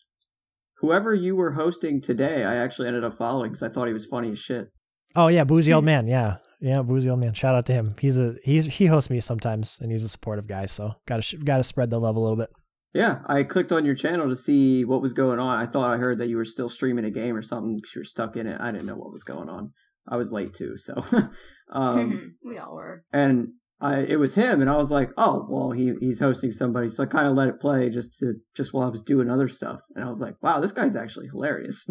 whoever 0.84 1.14
you 1.14 1.34
were 1.34 1.52
hosting 1.52 2.00
today, 2.00 2.44
I 2.44 2.56
actually 2.56 2.88
ended 2.88 3.04
up 3.04 3.16
following 3.16 3.50
because 3.50 3.62
I 3.62 3.68
thought 3.70 3.86
he 3.86 3.94
was 3.94 4.04
funny 4.06 4.30
as 4.32 4.38
shit. 4.38 4.68
Oh 5.16 5.28
yeah, 5.28 5.44
boozy 5.44 5.72
old 5.72 5.84
man. 5.84 6.06
Yeah, 6.06 6.36
yeah, 6.60 6.82
boozy 6.82 7.08
old 7.08 7.20
man. 7.20 7.32
Shout 7.32 7.54
out 7.54 7.66
to 7.66 7.72
him. 7.72 7.86
He's 8.00 8.20
a 8.20 8.34
he's 8.42 8.66
he 8.66 8.86
hosts 8.86 9.10
me 9.10 9.20
sometimes, 9.20 9.78
and 9.80 9.90
he's 9.90 10.04
a 10.04 10.08
supportive 10.08 10.46
guy. 10.48 10.66
So 10.66 10.92
got 11.06 11.22
to 11.22 11.36
got 11.38 11.58
to 11.58 11.62
spread 11.62 11.90
the 11.90 11.98
love 12.00 12.16
a 12.16 12.20
little 12.20 12.36
bit. 12.36 12.50
Yeah, 12.92 13.20
I 13.26 13.42
clicked 13.44 13.72
on 13.72 13.84
your 13.84 13.94
channel 13.94 14.28
to 14.28 14.36
see 14.36 14.84
what 14.84 15.00
was 15.02 15.12
going 15.14 15.38
on. 15.38 15.58
I 15.58 15.66
thought 15.66 15.92
I 15.92 15.96
heard 15.96 16.18
that 16.18 16.28
you 16.28 16.36
were 16.36 16.44
still 16.44 16.68
streaming 16.68 17.04
a 17.04 17.10
game 17.10 17.34
or 17.36 17.42
something 17.42 17.80
'cause 17.80 17.92
you 17.94 18.00
were 18.00 18.04
stuck 18.04 18.36
in 18.36 18.46
it. 18.46 18.60
I 18.60 18.70
didn't 18.70 18.86
know 18.86 18.96
what 18.96 19.10
was 19.12 19.24
going 19.24 19.48
on. 19.48 19.72
I 20.06 20.16
was 20.16 20.30
late 20.30 20.52
too, 20.54 20.76
so. 20.76 21.02
um, 21.72 22.36
we 22.44 22.58
all 22.58 22.74
were. 22.74 23.04
and 23.12 23.48
I 23.80 24.00
it 24.00 24.16
was 24.18 24.34
him, 24.34 24.60
and 24.60 24.70
I 24.70 24.76
was 24.76 24.90
like, 24.90 25.10
oh 25.16 25.46
well, 25.48 25.70
he 25.72 25.92
he's 26.00 26.20
hosting 26.20 26.52
somebody, 26.52 26.88
so 26.88 27.02
I 27.02 27.06
kind 27.06 27.26
of 27.26 27.34
let 27.34 27.48
it 27.48 27.60
play 27.60 27.90
just 27.90 28.18
to 28.20 28.34
just 28.54 28.72
while 28.72 28.86
I 28.86 28.90
was 28.90 29.02
doing 29.02 29.28
other 29.28 29.48
stuff, 29.48 29.80
and 29.94 30.04
I 30.04 30.08
was 30.08 30.20
like, 30.20 30.36
wow, 30.42 30.60
this 30.60 30.72
guy's 30.72 30.96
actually 30.96 31.26
hilarious. 31.28 31.88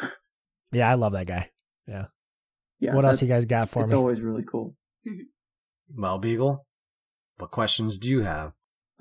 Yeah, 0.72 0.88
I 0.88 0.94
love 0.94 1.14
that 1.14 1.26
guy. 1.26 1.50
yeah. 1.88 2.06
Yeah. 2.78 2.94
what 2.94 3.04
else 3.04 3.16
that's- 3.16 3.22
you 3.22 3.34
guys 3.34 3.44
got 3.44 3.68
for 3.68 3.82
It's 3.82 3.90
me? 3.90 3.96
always 3.96 4.20
really 4.20 4.44
cool. 4.44 4.76
Well, 5.92 6.18
Beagle, 6.18 6.64
what 7.38 7.50
questions 7.50 7.98
do 7.98 8.08
you 8.08 8.20
have? 8.22 8.52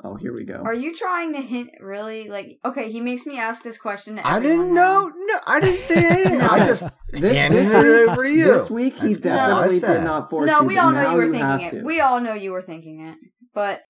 Oh, 0.03 0.15
here 0.15 0.33
we 0.33 0.45
go. 0.45 0.61
Are 0.65 0.73
you 0.73 0.93
trying 0.95 1.33
to 1.33 1.41
hint 1.41 1.71
really 1.81 2.29
like 2.29 2.57
okay, 2.63 2.89
he 2.91 3.01
makes 3.01 3.25
me 3.25 3.37
ask 3.37 3.63
this 3.63 3.77
question 3.77 4.15
to 4.15 4.25
I 4.25 4.39
didn't 4.39 4.73
know. 4.73 5.11
No, 5.13 5.35
I 5.47 5.59
didn't 5.59 5.75
say 5.75 6.07
anything. 6.07 6.41
I 6.49 6.59
just 6.63 6.83
This- 7.11 7.35
handed 7.35 7.59
this 7.59 7.69
it 7.69 7.83
week- 7.83 8.09
over 8.09 8.23
to 8.23 8.29
you. 8.31 8.43
This 8.45 8.69
week 8.69 8.93
he 8.97 9.07
That's 9.13 9.17
definitely 9.19 9.79
did 9.79 10.03
not 10.05 10.29
force 10.29 10.47
No, 10.49 10.61
you, 10.61 10.67
we 10.67 10.77
all 10.77 10.91
know 10.91 11.11
you 11.11 11.17
were 11.17 11.23
have 11.37 11.59
thinking 11.59 11.67
it. 11.79 11.81
to. 11.81 11.85
We 11.85 11.99
all 12.01 12.21
know 12.21 12.33
you 12.33 12.51
were 12.51 12.61
thinking 12.61 13.05
it. 13.07 13.17
But 13.53 13.83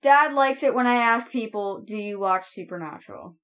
Dad 0.00 0.32
likes 0.32 0.62
it 0.62 0.74
when 0.74 0.86
I 0.86 0.94
ask 0.94 1.30
people, 1.30 1.82
"Do 1.86 1.96
you 1.96 2.18
watch 2.18 2.44
Supernatural?" 2.46 3.36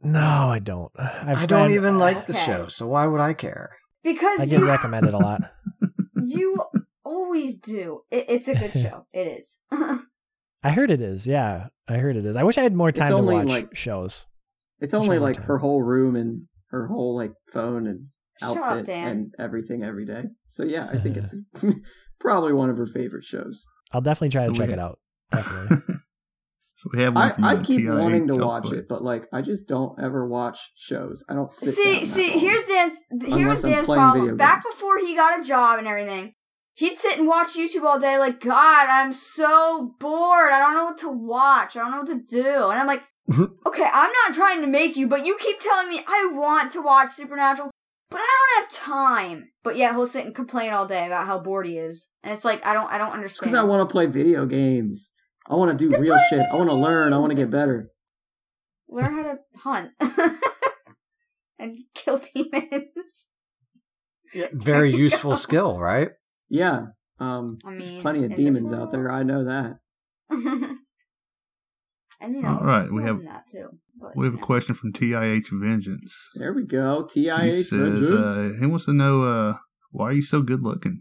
No, 0.00 0.20
I 0.20 0.58
don't. 0.58 0.92
I've 0.98 1.42
I 1.42 1.46
don't 1.46 1.70
even 1.72 1.96
uh, 1.96 1.98
like 1.98 2.26
the 2.26 2.32
show, 2.34 2.68
so 2.68 2.86
why 2.86 3.06
would 3.06 3.20
I 3.20 3.32
care? 3.32 3.70
Because 4.04 4.40
I 4.40 4.46
get 4.46 4.60
you 4.60 4.66
recommended 4.66 5.12
a 5.12 5.18
lot. 5.18 5.40
you 6.22 6.60
always 7.04 7.58
do. 7.58 8.02
It, 8.10 8.26
it's 8.28 8.48
a 8.48 8.54
good 8.54 8.70
show. 8.82 9.06
It 9.12 9.26
is. 9.28 9.62
I 10.62 10.70
heard 10.70 10.90
it 10.90 11.00
is. 11.00 11.26
Yeah, 11.26 11.68
I 11.88 11.98
heard 11.98 12.16
it 12.16 12.26
is. 12.26 12.36
I 12.36 12.42
wish 12.42 12.58
I 12.58 12.62
had 12.62 12.74
more 12.74 12.92
time 12.92 13.16
to 13.16 13.22
watch 13.22 13.46
like- 13.46 13.74
shows. 13.76 14.26
It's 14.80 14.94
only 14.94 15.18
like 15.18 15.36
her 15.36 15.58
whole 15.58 15.82
room 15.82 16.14
and 16.16 16.42
her 16.70 16.86
whole 16.86 17.16
like 17.16 17.32
phone 17.52 17.86
and 17.86 18.06
outfit 18.42 18.88
up, 18.88 18.94
and 18.94 19.34
everything 19.38 19.82
every 19.82 20.04
day. 20.04 20.24
So 20.46 20.62
yeah, 20.64 20.88
I 20.92 20.98
think 20.98 21.16
it's 21.16 21.34
probably 22.20 22.52
one 22.52 22.70
of 22.70 22.76
her 22.76 22.86
favorite 22.86 23.24
shows. 23.24 23.66
I'll 23.92 24.00
definitely 24.00 24.28
try 24.30 24.44
So 24.46 24.52
to 24.52 24.58
check 24.58 24.68
we- 24.68 24.74
it 24.74 24.78
out. 24.78 24.98
Definitely. 25.32 25.76
so 26.76 26.90
we 26.94 27.02
have 27.02 27.14
one 27.14 27.28
I, 27.28 27.30
from 27.34 27.44
I 27.44 27.56
keep 27.62 27.80
TIH. 27.86 28.00
wanting 28.00 28.26
to 28.28 28.36
watch 28.36 28.62
go 28.62 28.68
ahead. 28.70 28.78
it, 28.84 28.88
but 28.88 29.02
like 29.02 29.26
I 29.32 29.42
just 29.42 29.66
don't 29.68 30.00
ever 30.00 30.26
watch 30.28 30.58
shows. 30.76 31.22
I 31.28 31.34
don't 31.34 31.50
sit 31.50 31.66
down 31.66 31.74
see, 31.74 31.98
that 31.98 32.06
see, 32.06 32.38
here's 32.38 32.64
Dan's 32.64 32.98
here's 33.34 33.62
Dan's 33.62 33.84
problem. 33.86 34.36
Back 34.36 34.62
before 34.62 34.98
he 34.98 35.14
got 35.16 35.40
a 35.40 35.46
job 35.46 35.78
and 35.80 35.88
everything, 35.88 36.32
he'd 36.78 36.96
sit 36.96 37.18
and 37.18 37.26
watch 37.26 37.56
YouTube 37.56 37.82
all 37.82 37.98
day. 37.98 38.18
Like, 38.18 38.40
God, 38.40 38.88
I'm 38.88 39.12
so 39.12 39.94
bored. 39.98 40.52
I 40.52 40.58
don't 40.60 40.74
know 40.74 40.84
what 40.84 40.98
to 40.98 41.10
watch. 41.10 41.76
I 41.76 41.80
don't 41.80 41.90
know 41.90 41.98
what 41.98 42.06
to 42.06 42.36
do. 42.36 42.70
And 42.70 42.78
I'm 42.78 42.86
like, 42.86 43.02
mm-hmm. 43.30 43.46
okay, 43.66 43.86
I'm 43.92 44.12
not 44.24 44.34
trying 44.34 44.60
to 44.60 44.68
make 44.68 44.96
you, 44.96 45.08
but 45.08 45.26
you 45.26 45.36
keep 45.40 45.60
telling 45.60 45.88
me 45.88 46.00
I 46.06 46.30
want 46.32 46.72
to 46.72 46.82
watch 46.82 47.10
Supernatural, 47.10 47.70
but 48.10 48.20
I 48.20 48.60
don't 48.60 48.62
have 48.62 48.70
time. 48.70 49.50
But 49.64 49.76
yeah, 49.76 49.92
he'll 49.92 50.06
sit 50.06 50.24
and 50.24 50.34
complain 50.34 50.72
all 50.72 50.86
day 50.86 51.06
about 51.06 51.26
how 51.26 51.38
bored 51.38 51.66
he 51.66 51.76
is, 51.76 52.10
and 52.22 52.32
it's 52.32 52.44
like 52.44 52.64
I 52.64 52.72
don't, 52.72 52.90
I 52.90 52.96
don't 52.96 53.12
understand. 53.12 53.50
because 53.50 53.58
I 53.58 53.64
want 53.64 53.86
to 53.86 53.92
play 53.92 54.06
video 54.06 54.46
games. 54.46 55.10
I 55.46 55.54
want 55.56 55.76
to 55.76 55.84
do 55.84 55.90
Then 55.90 56.00
real 56.00 56.18
shit. 56.30 56.46
I 56.50 56.56
want 56.56 56.70
to 56.70 56.74
learn. 56.74 57.12
I 57.12 57.18
want 57.18 57.32
to 57.32 57.36
get 57.36 57.50
better. 57.50 57.90
learn 58.88 59.12
how 59.12 59.22
to 59.22 59.38
hunt 59.56 59.90
and 61.58 61.76
kill 61.94 62.18
demons. 62.34 63.28
Yeah, 64.32 64.46
Very 64.52 64.90
useful 64.94 65.36
skill, 65.36 65.78
right? 65.78 66.10
Yeah. 66.48 66.86
Um. 67.20 67.58
I 67.64 67.70
mean, 67.70 68.00
Plenty 68.00 68.24
of 68.24 68.34
demons 68.36 68.72
out 68.72 68.90
there. 68.92 69.10
I 69.10 69.22
know 69.22 69.44
that. 69.44 69.78
and 72.20 72.34
you 72.34 72.42
know, 72.42 72.48
All 72.48 72.54
it's- 72.56 72.64
right, 72.64 72.90
we 72.90 73.02
have- 73.02 73.22
that 73.24 73.46
too. 73.48 73.68
But, 74.00 74.16
We 74.16 74.26
have 74.26 74.34
a 74.34 74.38
question 74.38 74.76
from 74.76 74.92
TIH 74.92 75.48
Vengeance. 75.50 76.30
There 76.36 76.52
we 76.52 76.62
go. 76.64 77.08
He 77.12 77.26
TIH 77.26 77.64
says 77.64 78.12
uh, 78.12 78.52
he 78.60 78.66
wants 78.66 78.84
to 78.84 78.92
know 78.92 79.22
uh, 79.22 79.54
why 79.90 80.06
are 80.06 80.12
you 80.12 80.22
so 80.22 80.40
good 80.40 80.62
looking? 80.62 81.00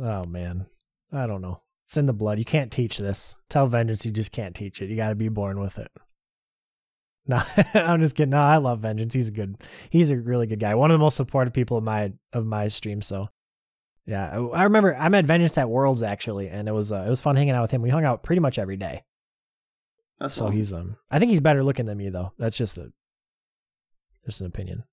oh 0.00 0.24
man, 0.26 0.66
I 1.12 1.26
don't 1.26 1.42
know. 1.42 1.58
It's 1.84 1.96
in 1.96 2.06
the 2.06 2.12
blood. 2.12 2.38
You 2.38 2.44
can't 2.44 2.70
teach 2.70 2.98
this. 2.98 3.36
Tell 3.50 3.66
Vengeance 3.66 4.06
you 4.06 4.12
just 4.12 4.30
can't 4.30 4.54
teach 4.54 4.80
it. 4.80 4.90
You 4.90 4.96
got 4.96 5.08
to 5.08 5.14
be 5.16 5.28
born 5.28 5.58
with 5.60 5.78
it. 5.78 5.88
No, 7.24 7.40
I'm 7.74 8.00
just 8.00 8.16
kidding. 8.16 8.30
No, 8.30 8.38
I 8.40 8.56
love 8.56 8.80
Vengeance. 8.80 9.14
He's 9.14 9.28
a 9.28 9.32
good. 9.32 9.56
He's 9.90 10.10
a 10.10 10.16
really 10.16 10.48
good 10.48 10.58
guy. 10.58 10.74
One 10.74 10.90
of 10.90 10.96
the 10.96 11.02
most 11.04 11.16
supportive 11.16 11.54
people 11.54 11.76
of 11.78 11.84
my 11.84 12.12
of 12.32 12.44
my 12.46 12.66
stream. 12.66 13.00
So, 13.00 13.28
yeah, 14.06 14.46
I, 14.52 14.64
remember 14.64 14.94
I 14.96 15.08
met 15.08 15.26
Vengeance 15.26 15.56
at 15.58 15.70
Worlds 15.70 16.02
actually, 16.02 16.48
and 16.48 16.68
it 16.68 16.72
was 16.72 16.90
uh, 16.90 17.04
it 17.06 17.08
was 17.08 17.20
fun 17.20 17.36
hanging 17.36 17.54
out 17.54 17.62
with 17.62 17.70
him. 17.70 17.82
We 17.82 17.90
hung 17.90 18.04
out 18.04 18.22
pretty 18.22 18.40
much 18.40 18.58
every 18.58 18.76
day. 18.76 19.02
That's 20.18 20.34
so 20.34 20.46
awesome. 20.46 20.56
he's 20.56 20.72
um. 20.72 20.96
I 21.10 21.18
think 21.18 21.30
he's 21.30 21.40
better 21.40 21.62
looking 21.62 21.86
than 21.86 21.98
me 21.98 22.08
though. 22.08 22.32
That's 22.38 22.56
just 22.56 22.78
a 22.78 22.92
just 24.24 24.40
an 24.40 24.46
opinion. 24.46 24.84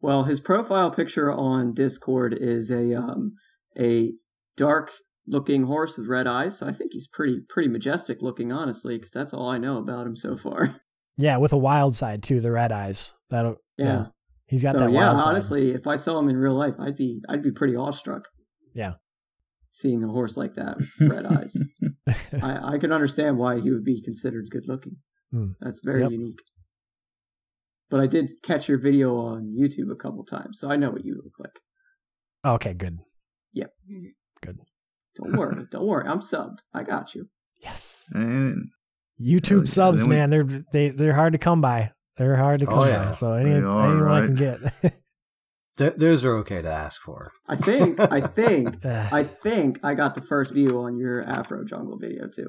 Well, 0.00 0.24
his 0.24 0.40
profile 0.40 0.90
picture 0.90 1.30
on 1.30 1.74
Discord 1.74 2.36
is 2.38 2.70
a 2.70 2.94
um 2.94 3.34
a 3.78 4.12
dark 4.56 4.92
looking 5.26 5.64
horse 5.64 5.96
with 5.96 6.08
red 6.08 6.26
eyes. 6.26 6.58
So 6.58 6.66
I 6.66 6.72
think 6.72 6.92
he's 6.92 7.08
pretty 7.08 7.40
pretty 7.48 7.68
majestic 7.68 8.18
looking, 8.20 8.52
honestly, 8.52 8.96
because 8.96 9.12
that's 9.12 9.34
all 9.34 9.48
I 9.48 9.58
know 9.58 9.78
about 9.78 10.06
him 10.06 10.16
so 10.16 10.36
far. 10.36 10.70
Yeah, 11.18 11.36
with 11.36 11.52
a 11.52 11.58
wild 11.58 11.94
side 11.94 12.22
too. 12.22 12.40
The 12.40 12.50
red 12.50 12.72
eyes. 12.72 13.14
That 13.28 13.56
Yeah. 13.76 14.06
He's 14.46 14.62
got 14.62 14.72
so 14.72 14.78
that 14.78 14.92
yeah, 14.92 15.08
wild 15.08 15.20
side. 15.20 15.30
honestly, 15.30 15.70
if 15.72 15.86
I 15.86 15.96
saw 15.96 16.18
him 16.18 16.30
in 16.30 16.36
real 16.36 16.54
life, 16.54 16.74
I'd 16.78 16.96
be 16.96 17.20
I'd 17.28 17.42
be 17.42 17.52
pretty 17.52 17.76
awestruck. 17.76 18.28
Yeah. 18.74 18.94
Seeing 19.70 20.02
a 20.04 20.08
horse 20.08 20.36
like 20.36 20.54
that 20.56 20.76
with 20.78 21.00
red 21.12 21.26
eyes. 21.26 21.56
I, 22.42 22.74
I 22.74 22.78
can 22.78 22.92
understand 22.92 23.38
why 23.38 23.60
he 23.60 23.70
would 23.70 23.84
be 23.84 24.02
considered 24.02 24.50
good 24.50 24.68
looking. 24.68 24.96
Hmm. 25.30 25.52
That's 25.60 25.80
very 25.82 26.00
Yep. 26.02 26.10
unique. 26.10 26.42
But 27.90 28.00
I 28.00 28.06
did 28.06 28.30
catch 28.42 28.68
your 28.68 28.78
video 28.78 29.16
on 29.16 29.54
YouTube 29.58 29.90
a 29.92 29.96
couple 29.96 30.24
times, 30.24 30.58
so 30.58 30.70
I 30.70 30.76
know 30.76 30.90
what 30.90 31.04
you 31.04 31.14
look 31.22 31.38
like. 31.38 31.58
okay, 32.54 32.74
good. 32.74 32.98
Yep. 33.54 33.70
Good. 34.42 34.58
Don't 35.16 35.36
worry, 35.36 35.56
don't 35.70 35.86
worry. 35.86 36.06
I'm 36.08 36.20
subbed. 36.20 36.58
I 36.74 36.82
got 36.84 37.14
you. 37.14 37.28
Yes. 37.62 38.10
And 38.14 38.66
YouTube 39.20 39.60
yeah, 39.66 39.72
subs, 39.72 40.00
then 40.02 40.10
we- 40.10 40.16
man, 40.16 40.30
they're 40.30 40.44
they 40.72 40.90
they're 40.90 41.12
hard 41.14 41.34
to 41.34 41.38
come 41.38 41.60
by. 41.60 41.92
They're 42.16 42.36
hard 42.36 42.60
to 42.60 42.66
Oh, 42.66 42.70
come 42.76 42.88
yeah. 42.88 43.04
by. 43.06 43.10
So 43.12 43.32
any, 43.32 43.50
They 43.52 43.60
are, 43.60 43.92
anyone 43.92 44.08
I 44.12 44.20
can 44.22 44.34
get. 44.34 44.58
Th- 45.78 45.94
those 45.96 46.24
are 46.24 46.36
okay 46.38 46.60
to 46.60 46.68
ask 46.68 47.00
for. 47.00 47.32
I 47.48 47.56
think 47.56 47.98
I 48.00 48.20
think 48.26 48.84
I 48.86 49.24
think 49.24 49.80
I 49.82 49.94
got 49.94 50.14
the 50.14 50.22
first 50.22 50.52
view 50.52 50.80
on 50.80 50.98
your 50.98 51.22
Afro 51.22 51.64
Jungle 51.64 51.98
video 51.98 52.28
too. 52.28 52.48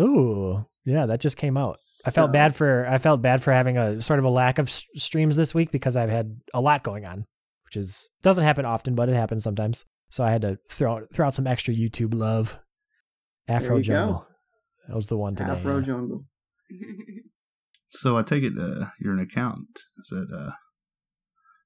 Ooh, 0.00 0.66
yeah, 0.84 1.06
that 1.06 1.20
just 1.20 1.36
came 1.36 1.56
out. 1.56 1.76
I 2.06 2.10
felt 2.10 2.32
bad 2.32 2.54
for 2.54 2.86
I 2.88 2.98
felt 2.98 3.22
bad 3.22 3.42
for 3.42 3.52
having 3.52 3.76
a 3.76 4.00
sort 4.00 4.18
of 4.18 4.24
a 4.24 4.30
lack 4.30 4.58
of 4.58 4.66
s- 4.66 4.86
streams 4.94 5.36
this 5.36 5.54
week 5.54 5.70
because 5.70 5.96
I've 5.96 6.10
had 6.10 6.40
a 6.54 6.60
lot 6.60 6.82
going 6.82 7.06
on, 7.06 7.24
which 7.64 7.76
is 7.76 8.10
doesn't 8.22 8.44
happen 8.44 8.66
often, 8.66 8.94
but 8.94 9.08
it 9.08 9.14
happens 9.14 9.44
sometimes. 9.44 9.84
So 10.10 10.24
I 10.24 10.30
had 10.30 10.42
to 10.42 10.58
throw 10.68 10.96
out, 10.96 11.06
throw 11.12 11.26
out 11.26 11.34
some 11.34 11.46
extra 11.46 11.74
YouTube 11.74 12.14
love. 12.14 12.58
Afro 13.48 13.76
you 13.76 13.82
go. 13.82 13.86
Jungle. 13.86 14.26
That 14.88 14.94
was 14.94 15.06
the 15.06 15.16
one 15.16 15.34
today. 15.34 15.50
Afro 15.52 15.78
yeah. 15.78 15.84
Jungle. 15.84 16.24
so 17.90 18.16
I 18.16 18.22
take 18.22 18.42
it 18.42 18.52
uh, 18.58 18.86
you're 19.00 19.14
an 19.14 19.20
accountant. 19.20 19.78
Is 19.98 20.08
that 20.10 20.36
uh, 20.36 20.52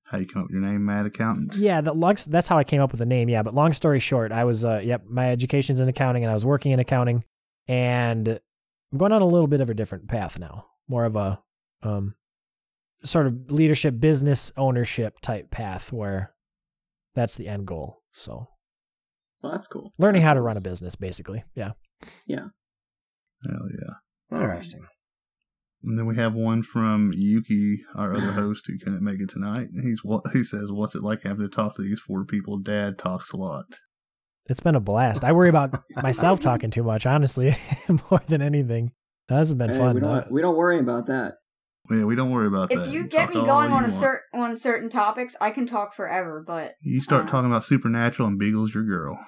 how 0.08 0.18
you 0.18 0.26
come 0.26 0.42
up 0.42 0.48
with 0.48 0.54
your 0.54 0.62
name, 0.62 0.84
Mad 0.84 1.06
Accountant? 1.06 1.54
Yeah, 1.56 1.80
that 1.80 1.96
long, 1.96 2.16
that's 2.28 2.48
how 2.48 2.56
I 2.58 2.64
came 2.64 2.80
up 2.80 2.92
with 2.92 3.00
the 3.00 3.06
name. 3.06 3.28
Yeah, 3.28 3.42
but 3.42 3.54
long 3.54 3.72
story 3.72 3.98
short, 4.00 4.32
I 4.32 4.44
was 4.44 4.64
uh 4.64 4.80
yep, 4.82 5.04
my 5.06 5.30
education's 5.30 5.80
in 5.80 5.88
accounting 5.88 6.22
and 6.24 6.30
I 6.30 6.34
was 6.34 6.46
working 6.46 6.72
in 6.72 6.78
accounting 6.80 7.24
and 7.68 8.28
I'm 8.28 8.98
going 8.98 9.12
on 9.12 9.22
a 9.22 9.26
little 9.26 9.48
bit 9.48 9.60
of 9.60 9.68
a 9.70 9.74
different 9.74 10.08
path 10.08 10.38
now. 10.38 10.66
More 10.88 11.04
of 11.04 11.16
a 11.16 11.42
um 11.82 12.14
sort 13.04 13.26
of 13.26 13.50
leadership 13.50 14.00
business 14.00 14.52
ownership 14.56 15.20
type 15.20 15.50
path 15.50 15.92
where 15.92 16.32
that's 17.14 17.36
the 17.36 17.48
end 17.48 17.66
goal. 17.66 18.02
So, 18.12 18.46
Well, 19.42 19.52
that's 19.52 19.66
cool. 19.66 19.92
learning 19.98 20.22
That's 20.22 20.28
how 20.30 20.34
to 20.34 20.40
run 20.40 20.56
a 20.56 20.60
business 20.60 20.96
basically. 20.96 21.42
Yeah. 21.54 21.72
Yeah. 22.26 22.46
Hell 23.44 23.68
yeah. 23.70 24.38
Interesting. 24.38 24.86
And 25.86 25.96
then 25.96 26.04
we 26.06 26.16
have 26.16 26.34
one 26.34 26.62
from 26.62 27.12
Yuki, 27.14 27.76
our 27.94 28.12
other 28.14 28.32
host, 28.32 28.66
who 28.66 28.76
couldn't 28.78 29.02
make 29.02 29.20
it 29.20 29.28
tonight. 29.28 29.68
He's 29.82 30.00
what 30.04 30.24
he 30.32 30.42
says. 30.42 30.72
What's 30.72 30.94
it 30.94 31.02
like 31.02 31.22
having 31.22 31.48
to 31.48 31.48
talk 31.48 31.76
to 31.76 31.82
these 31.82 32.00
four 32.00 32.24
people? 32.24 32.58
Dad 32.58 32.98
talks 32.98 33.32
a 33.32 33.36
lot. 33.36 33.66
It's 34.48 34.60
been 34.60 34.74
a 34.76 34.80
blast. 34.80 35.24
I 35.24 35.32
worry 35.32 35.48
about 35.48 35.74
myself 36.02 36.40
talking 36.40 36.70
too 36.70 36.82
much, 36.84 37.06
honestly, 37.06 37.52
more 38.10 38.20
than 38.26 38.42
anything. 38.42 38.92
This 39.28 39.38
has 39.38 39.54
been 39.54 39.70
Hey, 39.70 39.78
fun. 39.78 39.94
we 39.96 40.00
Uh, 40.02 40.20
don't 40.20 40.32
we 40.32 40.42
don't 40.42 40.56
worry 40.56 40.78
about 40.78 41.06
that. 41.06 41.34
Yeah, 41.90 42.02
we 42.04 42.16
don't 42.16 42.30
worry 42.32 42.48
about 42.48 42.68
that. 42.70 42.86
if 42.88 42.92
you 42.92 43.06
get 43.06 43.28
me 43.28 43.36
going 43.36 43.70
on 43.72 43.84
a 43.84 43.88
certain 43.88 44.40
on 44.40 44.56
certain 44.56 44.88
topics, 44.88 45.36
I 45.40 45.50
can 45.50 45.66
talk 45.66 45.94
forever. 45.94 46.42
But 46.44 46.72
You 46.80 47.00
start 47.00 47.24
uh, 47.24 47.28
talking 47.28 47.48
about 47.48 47.62
supernatural 47.64 48.28
and 48.28 48.38
Beagle's 48.38 48.74
your 48.74 48.82
girl. 48.84 49.18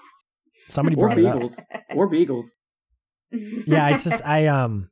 somebody 0.68 0.97
Or 0.97 1.06
brought 1.06 1.18
it 1.18 1.24
up. 1.24 1.35
beagles. 1.35 1.60
Or 1.94 2.09
beagles. 2.09 2.56
yeah, 3.32 3.90
it's 3.90 4.05
just 4.05 4.26
I 4.26 4.47
um 4.47 4.90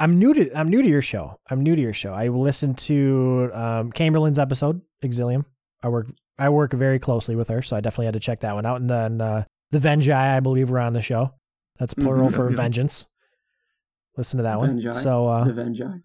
I'm 0.00 0.18
new 0.18 0.32
to 0.34 0.56
I'm 0.58 0.68
new 0.68 0.82
to 0.82 0.88
your 0.88 1.02
show. 1.02 1.38
I'm 1.50 1.62
new 1.62 1.74
to 1.74 1.80
your 1.82 1.92
show. 1.92 2.12
I 2.12 2.28
listened 2.28 2.78
to 2.78 3.50
um 3.52 3.92
Chamberlain's 3.92 4.38
episode, 4.38 4.80
Exilium. 5.04 5.44
I 5.82 5.88
work 5.88 6.06
I 6.38 6.48
work 6.50 6.72
very 6.72 6.98
closely 6.98 7.34
with 7.34 7.48
her, 7.48 7.62
so 7.62 7.76
I 7.76 7.80
definitely 7.80 8.06
had 8.06 8.14
to 8.14 8.20
check 8.20 8.40
that 8.40 8.54
one 8.54 8.64
out. 8.66 8.80
And 8.80 8.88
then 8.88 9.20
uh 9.20 9.44
the 9.70 9.78
Vengi, 9.78 10.12
I 10.12 10.40
believe, 10.40 10.70
were 10.70 10.78
on 10.78 10.92
the 10.92 11.02
show. 11.02 11.30
That's 11.78 11.94
plural 11.94 12.28
Mhm. 12.28 12.34
for 12.34 12.50
Yeah. 12.50 12.56
vengeance. 12.56 13.06
Listen 14.16 14.38
to 14.38 14.42
that 14.44 14.58
one. 14.58 14.80
So 14.92 15.26
uh 15.28 15.44
the 15.44 15.52
Vengi. 15.52 16.02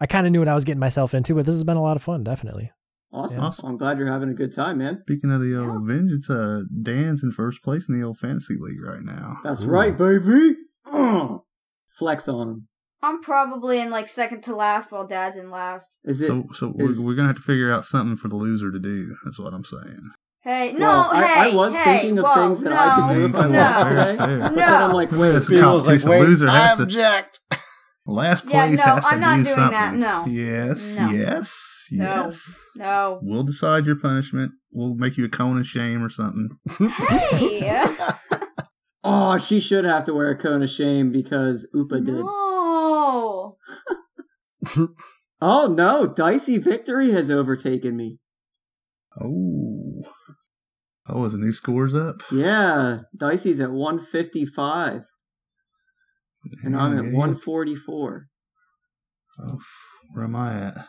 I 0.00 0.06
kind 0.06 0.26
of 0.26 0.32
knew 0.32 0.40
what 0.40 0.48
I 0.48 0.54
was 0.54 0.64
getting 0.64 0.80
myself 0.80 1.14
into, 1.14 1.34
but 1.34 1.46
this 1.46 1.54
has 1.54 1.64
been 1.64 1.76
a 1.76 1.82
lot 1.82 1.96
of 1.96 2.02
fun, 2.02 2.24
definitely. 2.24 2.70
Awesome. 3.12 3.44
Awesome. 3.44 3.68
I'm 3.70 3.76
glad 3.76 3.98
you're 3.98 4.10
having 4.10 4.30
a 4.30 4.34
good 4.34 4.54
time, 4.54 4.78
man. 4.78 5.00
Speaking 5.02 5.30
of 5.30 5.40
the 5.42 5.54
old 5.54 5.86
vengeance, 5.86 6.30
uh, 6.30 6.62
Dan's 6.80 7.22
in 7.22 7.30
first 7.30 7.62
place 7.62 7.86
in 7.88 7.98
the 8.00 8.04
old 8.06 8.18
fantasy 8.18 8.56
league 8.58 8.80
right 8.82 9.02
now. 9.02 9.36
That's 9.44 9.62
Ooh. 9.64 9.68
right, 9.68 9.96
baby. 9.96 10.56
Ugh. 10.90 11.40
Flex 11.98 12.26
on 12.26 12.48
him. 12.48 12.68
I'm 13.02 13.20
probably 13.20 13.80
in 13.80 13.90
like 13.90 14.08
second 14.08 14.42
to 14.44 14.54
last 14.54 14.92
while 14.92 15.06
Dad's 15.06 15.36
in 15.36 15.50
last. 15.50 15.98
Is 16.04 16.20
it? 16.20 16.28
So, 16.28 16.44
so 16.54 16.74
is- 16.78 16.98
we're, 17.00 17.06
we're 17.08 17.14
gonna 17.16 17.28
have 17.28 17.36
to 17.36 17.42
figure 17.42 17.72
out 17.72 17.84
something 17.84 18.16
for 18.16 18.28
the 18.28 18.36
loser 18.36 18.70
to 18.70 18.78
do. 18.78 19.14
That's 19.24 19.38
what 19.38 19.52
I'm 19.54 19.64
saying. 19.64 20.10
Hey, 20.44 20.72
no, 20.72 20.86
Well, 20.88 21.10
I- 21.12 21.24
hey, 21.24 21.52
I 21.52 21.54
was 21.54 21.76
hey, 21.76 21.84
thinking 21.84 22.18
of 22.18 22.24
whoa, 22.24 22.34
things 22.34 22.62
that 22.62 22.70
no, 22.70 22.76
I 22.76 23.08
could 23.08 23.14
do 23.14 23.24
if 23.26 23.34
I 23.36 23.48
no, 23.48 23.58
lost 23.58 23.82
Fair 23.88 23.96
today. 24.06 24.16
fair. 24.16 24.38
But 24.40 24.50
No. 24.54 24.56
then 24.56 24.82
I'm 24.82 24.92
like, 24.92 25.12
wait, 25.12 25.32
This 25.32 25.48
People's 25.48 25.86
like, 25.86 26.00
competition 26.00 26.10
wait, 26.10 26.20
loser 26.22 26.48
I 26.48 26.56
has 26.58 26.76
to 26.78 26.82
object. 26.84 27.40
last 28.06 28.44
Yeah, 28.48 28.66
no, 28.70 28.76
has 28.82 29.04
to 29.06 29.10
I'm 29.14 29.20
not 29.20 29.36
do 29.38 29.44
doing 29.44 29.54
something. 29.54 29.70
that, 29.72 29.94
no. 29.94 30.24
Yes, 30.26 30.98
No. 30.98 31.10
yes, 31.10 31.86
No. 31.92 32.04
yes. 32.04 32.60
No. 32.74 33.20
We'll 33.22 33.44
decide 33.44 33.86
your 33.86 33.96
punishment. 33.96 34.52
We'll 34.72 34.94
make 34.94 35.16
you 35.16 35.24
a 35.24 35.28
cone 35.28 35.58
of 35.58 35.66
shame 35.66 36.02
or 36.02 36.08
something. 36.08 36.48
Hey. 37.30 37.80
oh, 39.04 39.36
she 39.38 39.60
should 39.60 39.84
have 39.84 40.04
to 40.04 40.14
wear 40.14 40.30
a 40.30 40.36
cone 40.36 40.62
of 40.62 40.70
shame 40.70 41.10
because 41.12 41.66
Upa 41.74 42.00
did. 42.00 42.14
no. 42.14 43.56
Oh 45.44 45.66
no, 45.66 46.06
Dicey 46.06 46.56
Victory 46.58 47.10
has 47.10 47.28
overtaken 47.28 47.96
me. 47.96 48.18
Oh, 49.20 50.02
oh, 51.08 51.24
is 51.24 51.32
the 51.32 51.38
new 51.38 51.52
scores 51.52 51.96
up? 51.96 52.22
Yeah, 52.30 52.98
Dicey's 53.16 53.58
at 53.58 53.72
155, 53.72 55.02
and 56.62 56.76
I'm 56.76 56.96
at 56.96 57.06
Yeah. 57.06 57.18
144. 57.18 58.26
Oh, 59.40 59.58
where 60.12 60.24
am 60.26 60.36
I 60.36 60.66
at? 60.66 60.86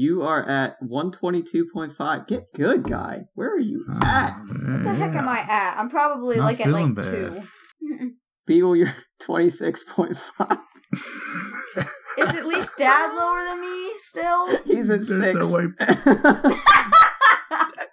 You 0.00 0.22
are 0.22 0.48
at 0.48 0.76
122.5. 0.80 2.28
Get 2.28 2.52
good, 2.54 2.84
guy. 2.88 3.22
Where 3.34 3.52
are 3.52 3.58
you 3.58 3.84
ah, 3.88 4.28
at? 4.28 4.38
What 4.46 4.82
the 4.84 4.94
heck 4.94 5.12
am 5.16 5.28
I 5.28 5.40
at? 5.40 5.76
I'm 5.76 5.90
probably 5.90 6.36
Not 6.36 6.44
like 6.44 6.60
at 6.60 6.68
like 6.70 6.94
bad. 6.94 7.42
two. 7.80 8.12
Beagle, 8.46 8.76
you're 8.76 8.94
26.5. 9.22 10.58
Is 12.18 12.28
at 12.36 12.46
least 12.46 12.76
Dad 12.78 13.12
lower 13.16 13.42
than 13.48 13.60
me 13.60 13.90
still? 13.96 14.58
He's 14.62 14.88
at 14.88 15.00
There's 15.00 15.08
six. 15.08 15.36
no 15.36 15.50
way- 15.52 15.66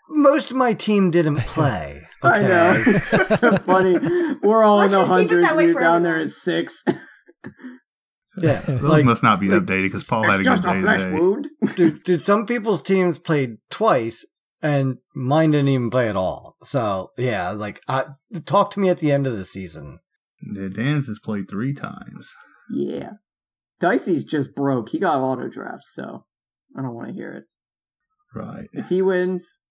Most 0.08 0.52
of 0.52 0.58
my 0.58 0.74
team 0.74 1.10
didn't 1.10 1.40
play. 1.40 2.02
I 2.22 2.40
know. 2.40 2.84
It's 2.86 3.40
so 3.40 3.58
funny. 3.58 3.98
We're 4.44 4.64
all 4.64 4.78
Let's 4.78 4.94
in 4.94 5.00
the 5.00 5.06
just 5.08 5.20
keep 5.20 5.32
it 5.32 5.44
hundreds. 5.44 5.48
that 5.48 5.58
way 5.58 5.64
and 5.64 5.74
You're 5.74 5.74
for 5.74 5.82
down 5.82 6.04
there 6.04 6.20
at 6.20 6.30
six. 6.30 6.84
Yeah. 8.38 8.60
Those 8.68 8.82
like, 8.82 9.06
must 9.06 9.24
not 9.24 9.40
be 9.40 9.48
like, 9.48 9.64
updated 9.64 9.84
because 9.84 10.06
Paul 10.06 10.30
had 10.30 10.40
a 10.40 10.44
just 10.44 10.64
good 10.64 10.72
a 10.72 10.74
day 10.74 10.82
flesh 10.82 11.02
today. 11.02 11.20
wound. 11.20 11.50
dude, 11.76 12.04
dude, 12.04 12.24
some 12.24 12.46
people's 12.46 12.82
teams 12.82 13.20
played 13.20 13.58
twice 13.70 14.26
and 14.62 14.98
mine 15.14 15.52
didn't 15.52 15.70
even 15.70 15.90
play 15.90 16.10
at 16.10 16.16
all. 16.16 16.58
So, 16.64 17.12
yeah, 17.18 17.52
like, 17.52 17.82
I, 17.88 18.06
talk 18.46 18.72
to 18.72 18.80
me 18.80 18.90
at 18.90 19.00
the 19.00 19.12
end 19.12 19.28
of 19.28 19.34
the 19.34 19.44
season. 19.44 20.00
Yeah, 20.42 20.70
Dan's 20.70 21.08
has 21.08 21.20
played 21.20 21.50
three 21.50 21.74
times. 21.74 22.34
Yeah. 22.72 23.12
Dicey's 23.80 24.26
just 24.26 24.56
broke. 24.56 24.90
He 24.90 25.00
got 25.00 25.20
auto 25.20 25.48
drafts, 25.50 25.94
so 25.94 26.26
I 26.78 26.82
don't 26.82 26.96
want 26.96 27.10
to 27.10 27.14
hear 27.14 27.34
it. 27.34 27.44
Right. 28.34 28.68
If 28.74 28.90
he 28.90 29.02
wins, 29.02 29.62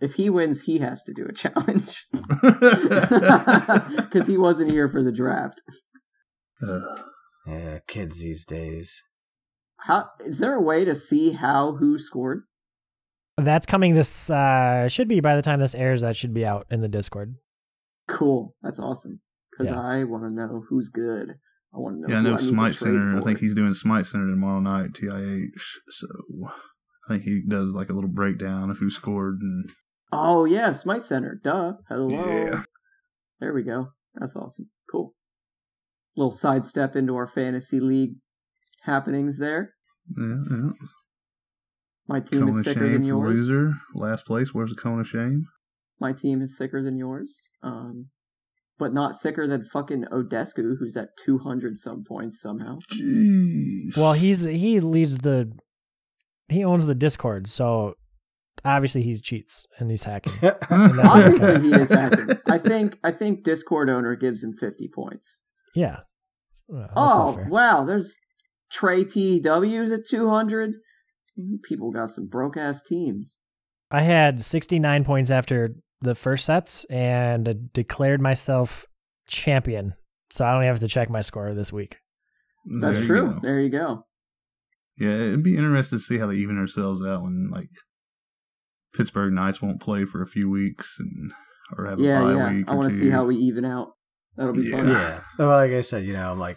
if 0.00 0.14
he 0.14 0.28
wins, 0.30 0.62
he 0.62 0.78
has 0.78 1.02
to 1.04 1.12
do 1.12 1.26
a 1.26 1.32
challenge 1.32 2.06
because 4.02 4.26
he 4.26 4.36
wasn't 4.36 4.70
here 4.70 4.88
for 4.88 5.02
the 5.02 5.12
draft. 5.12 5.62
Ugh. 6.66 7.00
Yeah, 7.46 7.78
kids 7.86 8.20
these 8.20 8.44
days. 8.44 9.02
How 9.78 10.06
is 10.24 10.38
there 10.38 10.54
a 10.54 10.60
way 10.62 10.84
to 10.84 10.94
see 10.94 11.32
how 11.32 11.76
who 11.76 11.98
scored? 11.98 12.42
That's 13.36 13.66
coming 13.66 13.94
this 13.94 14.30
uh 14.30 14.88
should 14.88 15.08
be 15.08 15.20
by 15.20 15.34
the 15.36 15.42
time 15.42 15.58
this 15.58 15.74
airs 15.74 16.02
that 16.02 16.16
should 16.16 16.34
be 16.34 16.46
out 16.46 16.66
in 16.70 16.80
the 16.82 16.88
Discord. 16.88 17.34
Cool, 18.08 18.54
that's 18.62 18.78
awesome. 18.78 19.20
Because 19.50 19.72
Yeah. 19.72 19.80
I 19.80 20.04
want 20.04 20.24
to 20.24 20.30
know 20.30 20.64
who's 20.68 20.88
good. 20.88 21.30
I 21.74 21.78
want 21.78 21.96
to 21.96 22.00
know. 22.02 22.08
yeah, 22.08 22.18
I 22.18 22.22
know 22.22 22.30
need 22.32 22.38
to 22.38 22.44
Smite 22.44 22.74
Center. 22.74 23.16
I 23.18 23.20
think 23.22 23.38
he's 23.38 23.54
doing 23.54 23.72
Smite 23.72 24.06
Center 24.06 24.26
tomorrow 24.28 24.60
night, 24.60 24.92
TIH. 24.92 25.50
So 25.88 26.06
I 27.08 27.14
think 27.14 27.22
he 27.24 27.42
does 27.46 27.72
like 27.72 27.88
a 27.88 27.92
little 27.94 28.10
breakdown 28.10 28.70
of 28.70 28.78
who 28.78 28.90
scored 28.90 29.38
and 29.40 29.68
Oh 30.12 30.44
yeah, 30.44 30.70
Smite 30.72 31.02
Center. 31.02 31.40
Duh. 31.42 31.72
Hello. 31.88 32.08
Yeah. 32.10 32.64
There 33.40 33.52
we 33.54 33.62
go. 33.62 33.88
That's 34.14 34.36
awesome. 34.36 34.68
Cool. 34.90 35.14
Little 36.16 36.30
sidestep 36.30 36.94
into 36.96 37.14
our 37.16 37.26
fantasy 37.26 37.80
league 37.80 38.16
happenings 38.82 39.38
there. 39.38 39.74
yeah, 40.16 40.36
yeah. 40.50 40.70
My 42.08 42.20
team 42.20 42.40
Cone 42.40 42.48
is 42.50 42.64
sicker 42.64 42.88
than 42.88 43.04
yours. 43.04 43.34
loser. 43.34 43.72
Last 43.94 44.26
place. 44.26 44.52
Where's 44.52 44.70
the 44.70 44.76
cone 44.76 45.00
of 45.00 45.06
shame? 45.06 45.46
My 46.00 46.12
team 46.12 46.42
is 46.42 46.56
sicker 46.56 46.82
than 46.82 46.98
yours. 46.98 47.52
Um, 47.62 48.08
but 48.78 48.92
not 48.92 49.14
sicker 49.14 49.46
than 49.46 49.64
fucking 49.64 50.06
Odescu, 50.12 50.74
who's 50.78 50.96
at 50.96 51.10
200 51.24 51.78
some 51.78 52.04
points 52.04 52.40
somehow. 52.40 52.78
Jeez. 52.92 53.96
Well, 53.96 54.12
he's 54.14 54.44
he 54.44 54.80
leads 54.80 55.18
the 55.18 55.52
he 56.48 56.64
owns 56.64 56.86
the 56.86 56.94
Discord, 56.94 57.46
so 57.48 57.94
obviously 58.64 59.02
he 59.02 59.18
cheats 59.20 59.66
and 59.78 59.90
he's 59.90 60.04
hacking. 60.04 60.32
Obviously, 60.70 61.60
he 61.60 61.74
is 61.74 61.88
hacking. 61.88 62.36
I 62.48 62.58
think 62.58 62.98
I 63.04 63.10
think 63.12 63.44
Discord 63.44 63.88
owner 63.88 64.16
gives 64.16 64.42
him 64.42 64.52
50 64.52 64.88
points. 64.94 65.42
Yeah. 65.74 66.00
Well, 66.68 66.88
Oh 66.96 67.36
wow, 67.48 67.84
there's 67.84 68.16
Trey 68.70 69.04
TW's 69.04 69.92
at 69.92 70.06
200. 70.08 70.72
People 71.64 71.90
got 71.90 72.10
some 72.10 72.26
broke 72.28 72.56
ass 72.56 72.82
teams. 72.82 73.40
I 73.90 74.02
had 74.02 74.40
69 74.40 75.04
points 75.04 75.30
after 75.30 75.74
the 76.00 76.14
first 76.14 76.44
sets 76.46 76.84
and 76.86 77.70
declared 77.72 78.20
myself 78.20 78.86
champion. 79.28 79.94
So 80.30 80.44
I 80.44 80.52
don't 80.52 80.62
have 80.64 80.80
to 80.80 80.88
check 80.88 81.10
my 81.10 81.20
score 81.20 81.52
this 81.54 81.72
week. 81.72 81.98
That's 82.80 82.98
There 82.98 83.06
true. 83.06 83.32
go. 83.34 83.38
There 83.42 83.60
you 83.60 83.70
go. 83.70 84.06
Yeah, 84.98 85.10
it'd 85.14 85.42
be 85.42 85.56
interesting 85.56 85.98
to 85.98 86.02
see 86.02 86.18
how 86.18 86.26
they 86.26 86.36
even 86.36 86.56
themselves 86.56 87.02
out 87.04 87.22
when 87.22 87.50
like 87.52 87.68
Pittsburgh 88.94 89.32
Knights 89.32 89.60
won't 89.62 89.80
play 89.80 90.04
for 90.04 90.22
a 90.22 90.26
few 90.26 90.48
weeks 90.50 90.98
and 91.00 91.32
or 91.76 91.86
have 91.86 91.98
a 91.98 92.02
Yeah, 92.02 92.20
bye 92.20 92.34
yeah. 92.34 92.50
week. 92.52 92.68
I 92.68 92.74
want 92.74 92.90
to 92.90 92.94
see 92.96 93.10
how 93.10 93.24
we 93.24 93.36
even 93.36 93.64
out. 93.64 93.88
That'll 94.36 94.52
be 94.52 94.62
Yeah. 94.68 94.76
fun. 94.76 94.88
Yeah. 94.88 95.20
But 95.38 95.46
like 95.48 95.72
I 95.72 95.80
said, 95.82 96.04
you 96.04 96.12
know, 96.14 96.30
I'm 96.30 96.38
like, 96.38 96.56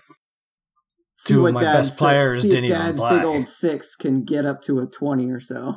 See 1.17 1.33
Two 1.33 1.47
of 1.47 1.53
my 1.53 1.61
Dad's 1.61 1.89
best 1.89 1.99
players 1.99 2.41
see 2.41 2.49
didn't 2.49 2.65
if 2.65 2.71
even 2.71 2.81
Dad's 2.81 2.99
play. 2.99 3.17
big 3.17 3.25
old 3.25 3.47
six 3.47 3.95
can 3.95 4.23
get 4.25 4.45
up 4.45 4.61
to 4.63 4.79
a 4.79 4.85
20 4.85 5.31
or 5.31 5.39
so. 5.39 5.75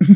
I 0.02 0.06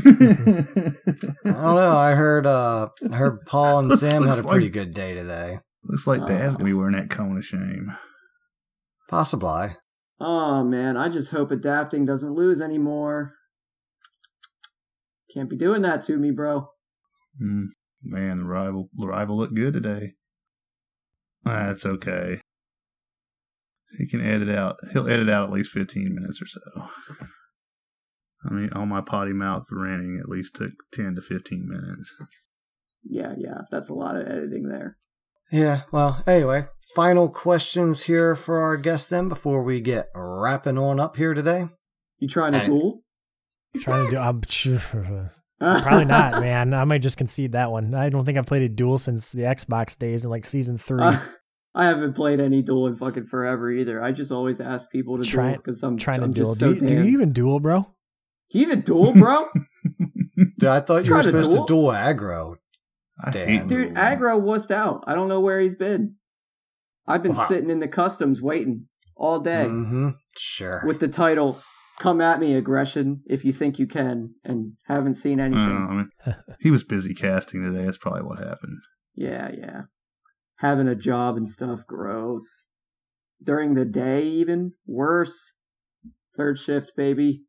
don't 1.44 1.74
know. 1.76 1.96
I 1.96 2.14
heard, 2.14 2.46
uh, 2.46 2.88
I 3.10 3.16
heard 3.16 3.38
Paul 3.46 3.80
and 3.80 3.88
Looks- 3.88 4.00
Sam 4.00 4.22
had 4.22 4.32
a 4.32 4.34
looks 4.36 4.46
pretty 4.46 4.66
like- 4.66 4.72
good 4.72 4.94
day 4.94 5.14
today. 5.14 5.58
Looks 5.84 6.06
like 6.06 6.26
Dad's 6.26 6.54
Oh. 6.54 6.58
gonna 6.58 6.70
be 6.70 6.74
wearing 6.74 6.94
that 6.96 7.10
cone 7.10 7.36
of 7.36 7.44
shame. 7.44 7.92
Possibly. 9.08 9.68
Oh 10.20 10.64
man, 10.64 10.96
I 10.96 11.08
just 11.08 11.30
hope 11.30 11.50
adapting 11.50 12.06
doesn't 12.06 12.32
lose 12.34 12.60
anymore. 12.62 13.34
Can't 15.34 15.50
be 15.50 15.56
doing 15.56 15.82
that 15.82 16.02
to 16.06 16.16
me, 16.16 16.30
bro. 16.30 16.68
Mm, 17.42 17.66
man, 18.02 18.38
the 18.38 18.44
rival 18.44 18.88
the 18.96 19.06
rival 19.06 19.36
looked 19.36 19.54
good 19.54 19.74
today. 19.74 20.14
That's 21.44 21.84
okay. 21.86 22.40
He 23.98 24.08
can 24.08 24.20
edit 24.20 24.48
out. 24.48 24.76
He'll 24.92 25.08
edit 25.08 25.28
out 25.28 25.48
at 25.48 25.52
least 25.54 25.70
fifteen 25.70 26.14
minutes 26.14 26.40
or 26.42 26.46
so. 26.46 26.60
I 28.48 28.52
mean, 28.52 28.70
all 28.74 28.86
my 28.86 29.00
potty 29.00 29.32
mouth 29.32 29.66
ranting 29.72 30.18
at 30.22 30.28
least 30.28 30.56
took 30.56 30.72
ten 30.92 31.14
to 31.14 31.22
fifteen 31.22 31.68
minutes. 31.68 32.14
Yeah, 33.04 33.34
yeah, 33.38 33.62
that's 33.70 33.90
a 33.90 33.94
lot 33.94 34.16
of 34.16 34.26
editing 34.26 34.68
there. 34.68 34.96
Yeah. 35.52 35.82
Well, 35.92 36.22
anyway, 36.26 36.66
final 36.96 37.28
questions 37.28 38.04
here 38.04 38.34
for 38.34 38.58
our 38.58 38.76
guest 38.76 39.10
then 39.10 39.28
before 39.28 39.62
we 39.62 39.80
get 39.80 40.08
wrapping 40.14 40.78
on 40.78 40.98
up 40.98 41.16
here 41.16 41.34
today. 41.34 41.68
You 42.18 42.28
trying 42.28 42.52
to 42.52 42.60
Hey. 42.60 42.66
duel? 42.66 43.02
Trying 43.78 44.06
to 44.06 44.10
do 44.12 44.16
I'm 44.18 44.40
probably 45.60 46.04
not, 46.04 46.40
man. 46.40 46.74
I 46.74 46.84
might 46.84 47.02
just 47.02 47.16
concede 47.18 47.52
that 47.52 47.70
one. 47.70 47.94
I 47.94 48.08
don't 48.08 48.24
think 48.24 48.38
I've 48.38 48.46
played 48.46 48.62
a 48.62 48.68
duel 48.68 48.98
since 48.98 49.32
the 49.32 49.42
Xbox 49.42 49.98
days 49.98 50.24
in 50.24 50.30
like 50.30 50.44
season 50.44 50.78
3. 50.78 51.02
Uh, 51.02 51.18
I 51.76 51.86
haven't 51.86 52.14
played 52.14 52.38
any 52.40 52.62
duel 52.62 52.86
in 52.86 52.94
fucking 52.96 53.26
forever 53.26 53.70
either. 53.70 54.02
I 54.02 54.12
just 54.12 54.30
always 54.30 54.60
ask 54.60 54.90
people 54.90 55.18
to 55.18 55.24
Try- 55.28 55.48
duel 55.52 55.56
because 55.56 55.82
I'm 55.82 55.96
trying 55.96 56.22
I'm 56.22 56.32
to 56.32 56.40
duel. 56.40 56.50
just 56.52 56.60
so 56.60 56.72
do, 56.74 56.80
you, 56.80 56.86
do 56.86 56.94
you 56.94 57.04
even 57.04 57.32
duel, 57.32 57.58
bro? 57.60 57.86
Do 58.50 58.58
you 58.60 58.66
even 58.66 58.82
duel, 58.82 59.12
bro? 59.14 59.46
Dude, 60.58 60.68
I 60.68 60.80
thought 60.80 60.98
you 60.98 61.04
Try 61.04 61.16
were 61.18 61.22
to 61.22 61.28
supposed 61.30 61.50
duel? 61.50 61.64
to 61.66 61.72
duel 61.72 61.86
aggro. 61.92 62.54
Damn. 63.32 63.48
hate 63.48 63.58
Dude, 63.60 63.68
dueling. 63.68 63.94
aggro 63.94 64.40
wussed 64.40 64.70
out. 64.70 65.04
I 65.06 65.14
don't 65.14 65.28
know 65.28 65.40
where 65.40 65.60
he's 65.60 65.76
been. 65.76 66.16
I've 67.06 67.22
been 67.22 67.32
Wow. 67.32 67.44
sitting 67.46 67.70
in 67.70 67.80
the 67.80 67.88
customs 67.88 68.40
waiting 68.42 68.86
all 69.16 69.40
day 69.40 69.66
Mm-hmm. 69.68 70.10
Sure. 70.36 70.82
with 70.86 71.00
the 71.00 71.08
title 71.08 71.60
"Come 71.98 72.20
at 72.20 72.40
me, 72.40 72.54
aggression, 72.54 73.22
if 73.26 73.44
you 73.44 73.52
think 73.52 73.78
you 73.78 73.86
can," 73.86 74.34
and 74.44 74.72
haven't 74.86 75.14
seen 75.14 75.40
I 75.40 75.44
anything. 75.44 75.64
don't 75.68 75.84
know, 75.84 75.90
I 75.90 75.94
mean, 75.94 76.36
he 76.60 76.70
was 76.70 76.84
busy 76.84 77.14
casting 77.14 77.62
today. 77.62 77.84
That's 77.84 77.98
probably 77.98 78.22
what 78.22 78.38
happened. 78.38 78.78
Yeah, 79.14 79.50
yeah. 79.52 79.82
Having 80.58 80.88
a 80.88 80.94
job 80.94 81.36
and 81.36 81.48
stuff, 81.48 81.86
gross. 81.86 82.68
During 83.42 83.74
the 83.74 83.84
day, 83.84 84.22
even 84.22 84.72
worse. 84.86 85.54
Third 86.36 86.58
shift, 86.58 86.92
baby. 86.96 87.42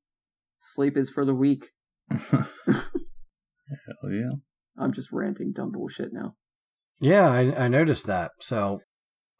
Sleep 0.59 0.97
is 0.97 1.09
for 1.09 1.25
the 1.25 1.33
weak. 1.33 1.69
Hell 2.09 2.49
yeah. 4.11 4.31
I'm 4.77 4.91
just 4.91 5.11
ranting 5.11 5.53
dumb 5.53 5.71
bullshit 5.71 6.11
now. 6.11 6.35
Yeah, 6.99 7.29
I, 7.29 7.65
I 7.65 7.67
noticed 7.67 8.07
that. 8.07 8.31
So, 8.39 8.79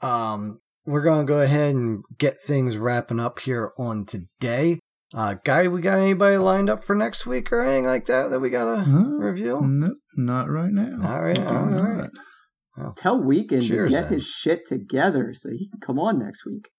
um, 0.02 0.60
we're 0.86 1.03
going 1.03 1.26
to 1.26 1.32
go 1.32 1.41
ahead 1.41 1.76
and 1.76 2.03
get 2.18 2.36
things 2.40 2.77
wrapping 2.77 3.19
up 3.19 3.40
here 3.40 3.72
on 3.77 4.06
today. 4.06 4.80
Uh, 5.15 5.35
guy, 5.45 5.67
we 5.69 5.79
got 5.81 5.97
anybody 5.97 6.35
lined 6.37 6.69
up 6.69 6.83
for 6.83 6.93
next 6.93 7.25
week 7.25 7.51
or 7.53 7.63
anything 7.63 7.85
like 7.85 8.05
that 8.07 8.27
that 8.31 8.39
we 8.41 8.49
got 8.49 8.65
to 8.75 8.81
Huh? 8.81 9.15
review? 9.17 9.61
Nope, 9.63 9.97
not 10.17 10.49
right 10.49 10.71
now. 10.73 10.99
All 11.07 11.23
right, 11.23 11.35
Do 11.35 11.45
all 11.45 11.65
right. 11.67 12.09
not. 12.77 12.97
Tell 12.97 13.23
Weekend 13.23 13.63
Cheers, 13.63 13.91
to 13.91 13.95
get 13.97 14.03
then. 14.09 14.13
his 14.15 14.25
shit 14.27 14.65
together 14.67 15.33
so 15.33 15.49
he 15.51 15.69
can 15.69 15.79
come 15.79 15.97
on 15.97 16.19
next 16.19 16.45
week. 16.45 16.69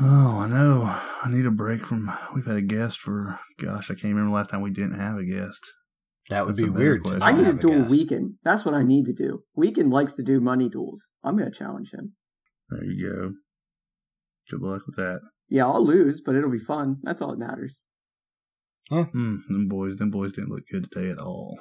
Oh, 0.00 0.40
I 0.40 0.48
know. 0.48 0.82
I 1.22 1.28
need 1.30 1.46
a 1.46 1.52
break 1.52 1.82
from. 1.82 2.10
We've 2.34 2.44
had 2.46 2.56
a 2.56 2.62
guest 2.62 2.98
for. 2.98 3.38
Gosh, 3.60 3.88
I 3.92 3.94
can't 3.94 4.12
remember 4.12 4.34
last 4.34 4.50
time 4.50 4.60
we 4.62 4.70
didn't 4.72 4.98
have 4.98 5.16
a 5.16 5.24
guest. 5.24 5.60
That 6.30 6.46
would 6.46 6.56
That's 6.56 6.62
be 6.62 6.68
a 6.68 6.72
weird. 6.72 7.02
Question. 7.04 7.22
I 7.22 7.30
need 7.30 7.38
to 7.40 7.44
have 7.44 7.58
a 7.58 7.60
duel. 7.60 7.86
Weekend. 7.88 8.34
That's 8.42 8.64
what 8.64 8.74
I 8.74 8.82
need 8.82 9.04
to 9.06 9.12
do. 9.12 9.44
Weekend 9.54 9.92
likes 9.92 10.14
to 10.16 10.24
do 10.24 10.40
money 10.40 10.68
duels. 10.68 11.12
I'm 11.22 11.36
gonna 11.38 11.52
challenge 11.52 11.92
him. 11.92 12.14
There 12.70 12.82
you 12.84 13.08
go. 13.08 13.32
Good 14.50 14.62
luck 14.66 14.82
with 14.86 14.96
that. 14.96 15.20
Yeah, 15.48 15.66
I'll 15.66 15.84
lose, 15.84 16.20
but 16.24 16.34
it'll 16.34 16.50
be 16.50 16.58
fun. 16.58 16.96
That's 17.02 17.20
all 17.22 17.30
that 17.30 17.38
matters. 17.38 17.82
Huh? 18.90 19.06
Mm, 19.14 19.38
them 19.48 19.68
boys, 19.68 19.96
them 19.96 20.10
boys 20.10 20.32
didn't 20.32 20.50
look 20.50 20.64
good 20.70 20.90
today 20.90 21.10
at 21.10 21.18
all. 21.18 21.58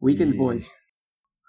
Weekend 0.00 0.32
Yeah. 0.34 0.38
boys. 0.38 0.74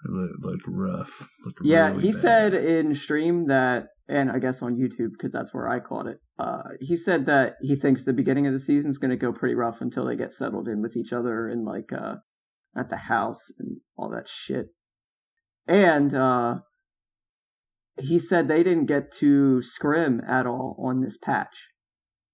They 0.04 0.12
looked, 0.12 0.44
looked 0.44 0.64
rough. 0.66 1.28
Looked 1.44 1.58
Yeah, 1.62 1.88
really 1.88 2.02
he 2.02 2.10
bad. 2.12 2.20
said 2.20 2.54
in 2.54 2.94
stream 2.94 3.46
that, 3.46 3.88
and 4.08 4.30
I 4.30 4.38
guess 4.38 4.62
on 4.62 4.76
YouTube 4.76 5.12
because 5.12 5.32
that's 5.32 5.52
where 5.54 5.68
I 5.68 5.80
caught 5.80 6.06
it. 6.06 6.20
Uh, 6.38 6.62
he 6.80 6.96
said 6.96 7.26
that 7.26 7.56
he 7.60 7.74
thinks 7.74 8.04
the 8.04 8.12
beginning 8.12 8.46
of 8.46 8.52
the 8.52 8.58
season 8.58 8.90
is 8.90 8.98
going 8.98 9.10
to 9.10 9.16
go 9.16 9.32
pretty 9.32 9.54
rough 9.54 9.80
until 9.80 10.04
they 10.04 10.16
get 10.16 10.32
settled 10.32 10.68
in 10.68 10.82
with 10.82 10.96
each 10.96 11.12
other 11.12 11.48
and 11.48 11.64
like 11.64 11.92
uh, 11.92 12.16
at 12.76 12.88
the 12.90 12.96
house 12.96 13.50
and 13.58 13.78
all 13.96 14.10
that 14.10 14.28
shit. 14.28 14.68
And 15.66 16.14
uh, 16.14 16.58
he 17.98 18.18
said 18.18 18.46
they 18.48 18.62
didn't 18.62 18.86
get 18.86 19.12
to 19.18 19.60
scrim 19.62 20.20
at 20.28 20.46
all 20.46 20.76
on 20.78 21.00
this 21.00 21.16
patch 21.16 21.68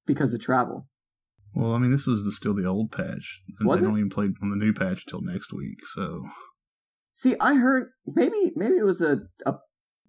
because 0.07 0.35
of 0.35 0.41
travel. 0.41 0.89
Well, 1.55 1.75
I 1.75 1.79
mean, 1.79 1.91
this 1.93 2.07
was 2.07 2.25
the, 2.25 2.33
still 2.33 2.55
the 2.55 2.65
old 2.67 2.91
patch. 2.91 3.43
And 3.61 3.69
Was 3.69 3.81
they 3.81 3.87
it? 3.87 3.91
don't 3.91 3.99
even 3.99 4.11
play 4.11 4.29
on 4.43 4.51
the 4.51 4.57
new 4.57 4.73
patch 4.73 5.05
until 5.07 5.21
next 5.21 5.53
week. 5.53 5.79
So 5.95 6.25
See, 7.13 7.37
I 7.39 7.55
heard 7.57 7.91
maybe 8.07 8.53
maybe 8.57 8.77
it 8.77 8.85
was 8.87 9.03
a 9.03 9.19
a 9.45 9.55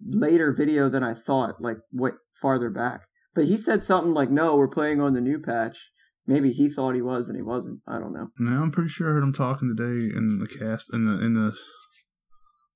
later 0.05 0.53
video 0.53 0.89
than 0.89 1.03
I 1.03 1.13
thought, 1.13 1.61
like 1.61 1.77
what 1.91 2.13
farther 2.41 2.69
back. 2.69 3.01
But 3.35 3.45
he 3.45 3.57
said 3.57 3.83
something 3.83 4.13
like, 4.13 4.29
"No, 4.31 4.55
we're 4.55 4.67
playing 4.69 5.01
on 5.01 5.13
the 5.13 5.21
new 5.21 5.39
patch." 5.39 5.89
Maybe 6.25 6.51
he 6.53 6.69
thought 6.69 6.95
he 6.95 7.01
was 7.01 7.27
and 7.27 7.35
he 7.35 7.41
wasn't. 7.41 7.81
I 7.85 7.99
don't 7.99 8.13
know. 8.13 8.29
now 8.39 8.61
I'm 8.61 8.71
pretty 8.71 8.87
sure 8.89 9.09
I 9.09 9.13
heard 9.13 9.23
him 9.23 9.33
talking 9.33 9.67
today 9.75 10.15
in 10.15 10.39
the 10.39 10.47
cast 10.47 10.93
in 10.93 11.03
the 11.03 11.23
in 11.25 11.33
the 11.33 11.53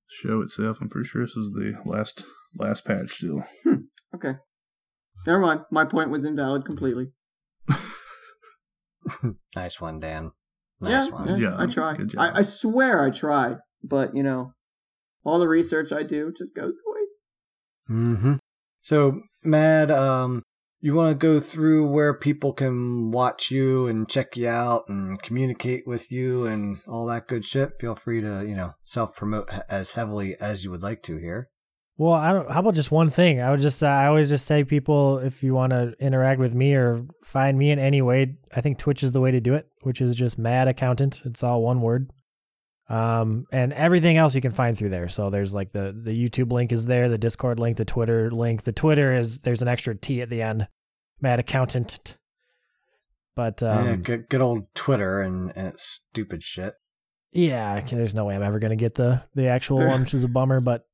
show 0.10 0.42
itself. 0.42 0.80
I'm 0.82 0.90
pretty 0.90 1.08
sure 1.08 1.22
this 1.24 1.38
is 1.38 1.52
the 1.54 1.82
last 1.86 2.26
last 2.56 2.86
patch 2.86 3.12
still. 3.12 3.44
Okay, 4.16 4.34
never 5.26 5.40
mind. 5.40 5.62
My 5.70 5.86
point 5.86 6.10
was 6.10 6.24
invalid 6.24 6.66
completely. 6.66 7.12
Nice 9.56 9.80
one, 9.80 10.00
Dan. 10.00 10.32
Nice 10.80 11.08
yeah, 11.08 11.14
one. 11.14 11.28
yeah, 11.30 11.36
job. 11.36 11.60
I 11.60 11.66
try. 11.66 11.96
I, 12.18 12.40
I 12.40 12.42
swear 12.42 13.04
I 13.04 13.10
try, 13.10 13.56
but 13.84 14.16
you 14.16 14.24
know, 14.24 14.54
all 15.24 15.40
the 15.40 15.48
research 15.48 15.92
I 15.92 16.04
do 16.04 16.32
just 16.38 16.56
goes 16.56 16.78
to 16.78 16.84
waste. 16.86 17.28
Mm-hmm. 17.90 18.34
So, 18.82 19.22
Mad, 19.44 19.92
um, 19.92 20.44
you 20.80 20.94
want 20.94 21.12
to 21.12 21.28
go 21.28 21.40
through 21.40 21.90
where 21.90 22.14
people 22.14 22.54
can 22.54 23.12
watch 23.12 23.50
you 23.50 23.88
and 23.88 24.08
check 24.08 24.38
you 24.38 24.48
out 24.48 24.84
and 24.88 25.22
communicate 25.22 25.88
with 25.88 26.12
you 26.12 26.46
and 26.46 26.78
all 26.88 27.08
that 27.08 27.28
good 27.28 27.44
shit? 27.44 27.72
Feel 27.80 27.96
free 27.96 28.22
to, 28.22 28.46
you 28.48 28.56
know, 28.56 28.74
self 28.84 29.16
promote 29.16 29.50
as 29.70 29.94
heavily 29.94 30.36
as 30.40 30.64
you 30.64 30.72
would 30.72 30.84
like 30.84 31.02
to 31.04 31.18
here. 31.18 31.50
Well, 32.00 32.14
I 32.14 32.32
don't. 32.32 32.50
How 32.52 32.60
about 32.60 32.76
just 32.76 32.92
one 32.92 33.10
thing? 33.10 33.42
I 33.42 33.50
would 33.50 33.60
just. 33.60 33.82
Uh, 33.84 33.88
I 33.88 34.06
always 34.06 34.30
just 34.30 34.46
say, 34.46 34.64
people, 34.64 35.18
if 35.18 35.44
you 35.44 35.56
want 35.56 35.72
to 35.72 35.94
interact 36.00 36.40
with 36.40 36.54
me 36.54 36.76
or 36.76 37.02
find 37.26 37.58
me 37.58 37.72
in 37.72 37.80
any 37.80 38.02
way, 38.04 38.38
I 38.56 38.62
think 38.62 38.78
Twitch 38.78 39.02
is 39.02 39.14
the 39.14 39.22
way 39.22 39.32
to 39.32 39.40
do 39.40 39.56
it. 39.56 39.68
Which 39.82 40.00
is 40.00 40.14
just 40.16 40.38
Mad 40.38 40.68
Accountant. 40.68 41.24
It's 41.26 41.44
all 41.44 41.64
one 41.64 41.82
word. 41.82 42.12
Um, 42.90 43.46
and 43.52 43.74
everything 43.74 44.16
else 44.16 44.34
you 44.36 44.42
can 44.42 44.52
find 44.52 44.78
through 44.78 44.90
there. 44.90 45.08
So 45.08 45.30
there's 45.30 45.56
like 45.56 45.72
the 45.72 45.92
the 46.00 46.12
YouTube 46.12 46.52
link 46.52 46.72
is 46.72 46.86
there, 46.86 47.10
the 47.10 47.18
Discord 47.18 47.60
link, 47.60 47.78
the 47.78 47.84
Twitter 47.86 48.30
link. 48.30 48.64
The 48.64 48.72
Twitter 48.72 49.14
is 49.14 49.40
there's 49.40 49.64
an 49.64 49.68
extra 49.68 49.96
T 49.96 50.22
at 50.22 50.30
the 50.30 50.42
end. 50.42 50.68
Mad 51.20 51.40
Accountant. 51.40 52.18
But 53.36 53.62
um, 53.62 53.86
yeah, 53.86 53.96
good, 53.96 54.30
good 54.30 54.42
old 54.42 54.74
Twitter 54.74 55.22
and, 55.22 55.52
and 55.56 55.80
stupid 55.80 56.44
shit. 56.44 56.74
yeah, 57.34 57.80
there's 57.82 58.16
no 58.16 58.26
way 58.26 58.36
I'm 58.36 58.44
ever 58.44 58.60
gonna 58.60 58.76
get 58.76 58.94
the 58.96 59.24
the 59.36 59.48
actual 59.48 59.78
one, 59.88 60.02
which 60.02 60.14
is 60.14 60.24
a 60.24 60.28
bummer. 60.28 60.60
But 60.60 60.86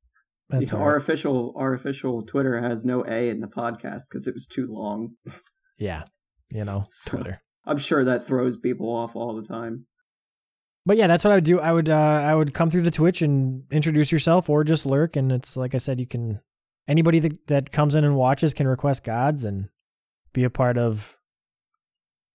that's 0.54 0.72
Yeah, 0.72 0.78
all 0.78 0.84
our 0.84 0.96
official 0.96 1.52
our 1.56 1.74
official 1.74 2.22
Twitter 2.22 2.60
has 2.60 2.84
no 2.84 3.04
A 3.06 3.28
in 3.28 3.40
the 3.40 3.46
podcast 3.46 4.02
because 4.08 4.26
it 4.26 4.34
was 4.34 4.46
too 4.46 4.66
long. 4.70 5.14
yeah, 5.78 6.04
you 6.50 6.64
know, 6.64 6.86
So- 6.88 7.10
Twitter. 7.10 7.40
I'm 7.66 7.78
sure 7.78 8.04
that 8.04 8.26
throws 8.26 8.56
people 8.58 8.94
off 8.94 9.16
all 9.16 9.34
the 9.40 9.46
time. 9.48 9.86
But 10.86 10.98
yeah, 10.98 11.06
that's 11.06 11.24
what 11.24 11.30
I 11.30 11.36
would 11.36 11.44
do. 11.44 11.60
I 11.60 11.72
would 11.72 11.88
uh, 11.88 11.94
I 12.26 12.34
would 12.34 12.52
come 12.52 12.68
through 12.68 12.82
the 12.82 12.90
Twitch 12.90 13.22
and 13.22 13.62
introduce 13.70 14.12
yourself, 14.12 14.50
or 14.50 14.64
just 14.64 14.84
lurk. 14.84 15.16
And 15.16 15.32
it's 15.32 15.56
like 15.56 15.74
I 15.74 15.78
said, 15.78 15.98
you 15.98 16.06
can 16.06 16.40
anybody 16.86 17.20
that 17.20 17.46
that 17.46 17.72
comes 17.72 17.94
in 17.94 18.04
and 18.04 18.16
watches 18.16 18.52
can 18.52 18.68
request 18.68 19.02
gods 19.04 19.46
and 19.46 19.70
be 20.34 20.44
a 20.44 20.50
part 20.50 20.76
of 20.76 21.16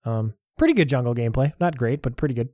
um 0.03 0.33
pretty 0.57 0.73
good 0.73 0.89
jungle 0.89 1.13
gameplay. 1.13 1.53
Not 1.59 1.77
great, 1.77 2.01
but 2.01 2.17
pretty 2.17 2.33
good. 2.33 2.49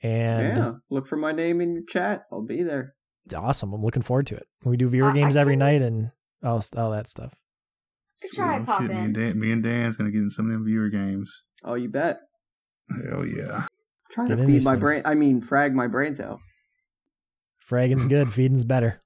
And 0.00 0.56
yeah, 0.56 0.72
look 0.90 1.08
for 1.08 1.16
my 1.16 1.32
name 1.32 1.60
in 1.60 1.74
your 1.74 1.84
chat. 1.88 2.22
I'll 2.30 2.42
be 2.46 2.62
there. 2.62 2.94
It's 3.24 3.34
awesome. 3.34 3.72
I'm 3.72 3.82
looking 3.82 4.02
forward 4.02 4.26
to 4.28 4.36
it. 4.36 4.46
We 4.64 4.76
do 4.76 4.88
viewer 4.88 5.08
Uh, 5.08 5.12
I 5.12 5.14
games 5.14 5.36
every 5.36 5.54
can- 5.54 5.58
night 5.60 5.82
and 5.82 6.10
all 6.42 6.60
all 6.76 6.90
that 6.92 7.06
stuff. 7.06 7.34
Could 8.20 8.32
try 8.32 8.56
Well, 8.58 8.66
pop 8.66 8.82
shit, 8.82 8.90
Me 8.90 8.96
in. 8.98 9.04
and, 9.06 9.14
Dan, 9.14 9.40
me 9.40 9.52
and 9.52 9.62
Dan's 9.62 9.96
gonna 9.96 10.10
get 10.10 10.18
in 10.22 10.30
some 10.30 10.46
of 10.46 10.52
them 10.52 10.64
viewer 10.64 10.88
games. 10.88 11.44
Oh, 11.64 11.74
you 11.74 11.88
bet. 11.88 12.18
Hell 13.08 13.26
yeah! 13.26 13.66
trying 14.10 14.28
Get 14.28 14.38
to 14.38 14.46
feed 14.46 14.64
my 14.64 14.72
things. 14.72 14.80
brain. 14.80 15.02
I 15.04 15.14
mean, 15.14 15.40
frag 15.40 15.74
my 15.74 15.86
brains 15.86 16.20
out. 16.20 16.38
Fragging's 17.68 18.06
good, 18.06 18.28
feeding's 18.32 18.64
better. 18.64 19.00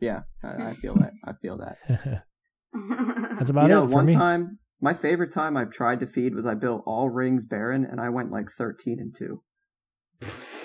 Yeah, 0.00 0.22
I, 0.42 0.68
I 0.68 0.72
feel 0.74 0.94
that. 0.96 1.12
I 1.24 1.32
feel 1.40 1.58
that. 1.58 1.78
That's 3.38 3.50
about 3.50 3.62
you 3.62 3.68
know, 3.68 3.84
it 3.84 3.88
for 3.88 3.94
one 3.94 4.06
me. 4.06 4.14
time, 4.14 4.58
my 4.80 4.94
favorite 4.94 5.32
time 5.32 5.56
I've 5.56 5.70
tried 5.70 6.00
to 6.00 6.06
feed 6.06 6.34
was 6.34 6.46
I 6.46 6.54
built 6.54 6.82
all 6.86 7.08
rings 7.08 7.44
Baron, 7.46 7.84
and 7.84 8.00
I 8.00 8.08
went 8.10 8.30
like 8.30 8.46
thirteen 8.56 8.98
and 9.00 9.14
two. 9.16 9.42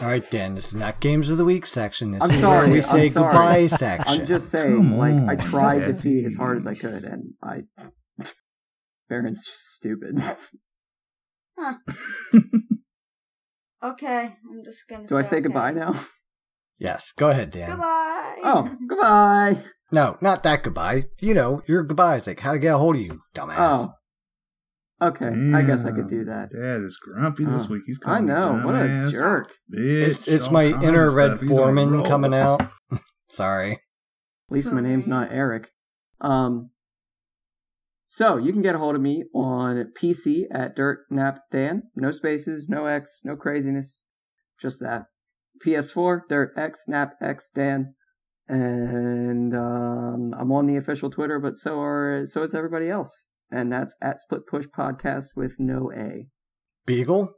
All 0.01 0.07
right, 0.09 0.23
Dan, 0.31 0.53
this 0.55 0.67
is 0.67 0.75
not 0.75 0.99
Games 0.99 1.29
of 1.29 1.37
the 1.37 1.45
Week 1.45 1.65
section. 1.65 2.11
This 2.11 2.23
I'm 2.23 2.29
is 2.29 2.39
sorry, 2.39 2.67
where 2.67 2.69
we 2.69 2.77
I'm 2.77 2.81
say 2.81 3.09
sorry. 3.09 3.33
goodbye 3.33 3.67
section. 3.67 4.21
I'm 4.21 4.27
just 4.27 4.49
saying, 4.49 4.75
Come 4.75 4.97
like 4.97 5.29
I 5.29 5.35
tried 5.41 5.79
to 5.85 5.93
Dad, 5.93 6.01
feed 6.01 6.25
as 6.25 6.35
hard 6.35 6.57
as 6.57 6.67
I 6.67 6.73
could, 6.75 7.03
and 7.05 7.33
I 7.41 7.63
Baron's 9.09 9.45
just 9.45 9.75
stupid. 9.75 10.19
okay, 13.83 14.29
I'm 14.51 14.63
just 14.63 14.87
gonna. 14.89 15.07
Do 15.07 15.17
I 15.17 15.21
say 15.21 15.37
okay. 15.37 15.43
goodbye 15.43 15.71
now? 15.71 15.93
Yes, 16.79 17.13
go 17.15 17.29
ahead, 17.29 17.51
Dan. 17.51 17.69
Goodbye. 17.69 18.35
Oh, 18.43 18.75
goodbye. 18.89 19.57
No, 19.91 20.17
not 20.21 20.43
that 20.43 20.63
goodbye. 20.63 21.03
You 21.19 21.33
know, 21.35 21.61
your 21.67 21.83
goodbye 21.83 22.15
is 22.15 22.27
like 22.27 22.39
how 22.39 22.51
to 22.51 22.59
get 22.59 22.73
a 22.73 22.77
hold 22.77 22.95
of 22.95 23.01
you, 23.01 23.21
dumbass. 23.35 23.55
Oh, 23.57 23.93
okay. 25.07 25.53
I 25.53 25.61
guess 25.61 25.85
I 25.85 25.91
could 25.91 26.07
do 26.07 26.25
that. 26.25 26.51
Dad 26.51 26.81
is 26.83 26.97
grumpy 26.97 27.45
this 27.45 27.69
week. 27.69 27.83
He's 27.85 27.99
I 28.03 28.05
calling 28.05 28.25
me 28.27 28.33
know. 28.33 28.61
What 28.65 28.75
a 28.75 29.07
jerk. 29.09 29.53
Bitch, 29.73 30.07
It's, 30.09 30.27
it's 30.27 30.51
my 30.51 30.65
inner 30.83 31.13
Red 31.13 31.37
stuff. 31.37 31.41
He's 31.41 31.51
on 31.51 31.55
a 31.55 31.81
Foreman 31.81 32.03
coming 32.05 32.33
out. 32.33 32.61
Sorry. 33.29 33.73
At 33.73 33.79
least 34.49 34.71
my 34.71 34.81
name's 34.81 35.07
not 35.07 35.31
Eric. 35.31 35.71
Um, 36.21 36.69
so 38.05 38.37
you 38.37 38.51
can 38.51 38.61
get 38.61 38.75
a 38.75 38.77
hold 38.77 38.95
of 38.95 39.01
me 39.01 39.23
on 39.33 39.91
PC 39.99 40.43
at 40.51 40.75
Dirt 40.75 40.99
Nap 41.09 41.39
Dan. 41.49 41.83
No 41.95 42.11
spaces, 42.11 42.67
no 42.69 42.85
X, 42.85 43.21
no 43.23 43.35
craziness, 43.35 44.05
just 44.61 44.79
that. 44.81 45.05
PS4 45.65 46.21
Dirt 46.29 46.53
X 46.55 46.85
Nap 46.87 47.15
X 47.19 47.49
Dan, 47.49 47.95
and 48.47 49.55
um, 49.55 50.33
I'm 50.39 50.51
on 50.51 50.67
the 50.67 50.75
official 50.75 51.09
Twitter, 51.09 51.39
but 51.39 51.57
so 51.57 51.79
are 51.79 52.23
so 52.25 52.43
is 52.43 52.53
everybody 52.53 52.87
else, 52.87 53.29
and 53.53 53.71
that's 53.71 53.95
at 54.01 54.19
Split 54.19 54.47
Push 54.47 54.65
Podcast 54.77 55.35
with 55.35 55.55
no 55.59 55.91
A. 55.95 56.27
Beagle? 56.85 57.35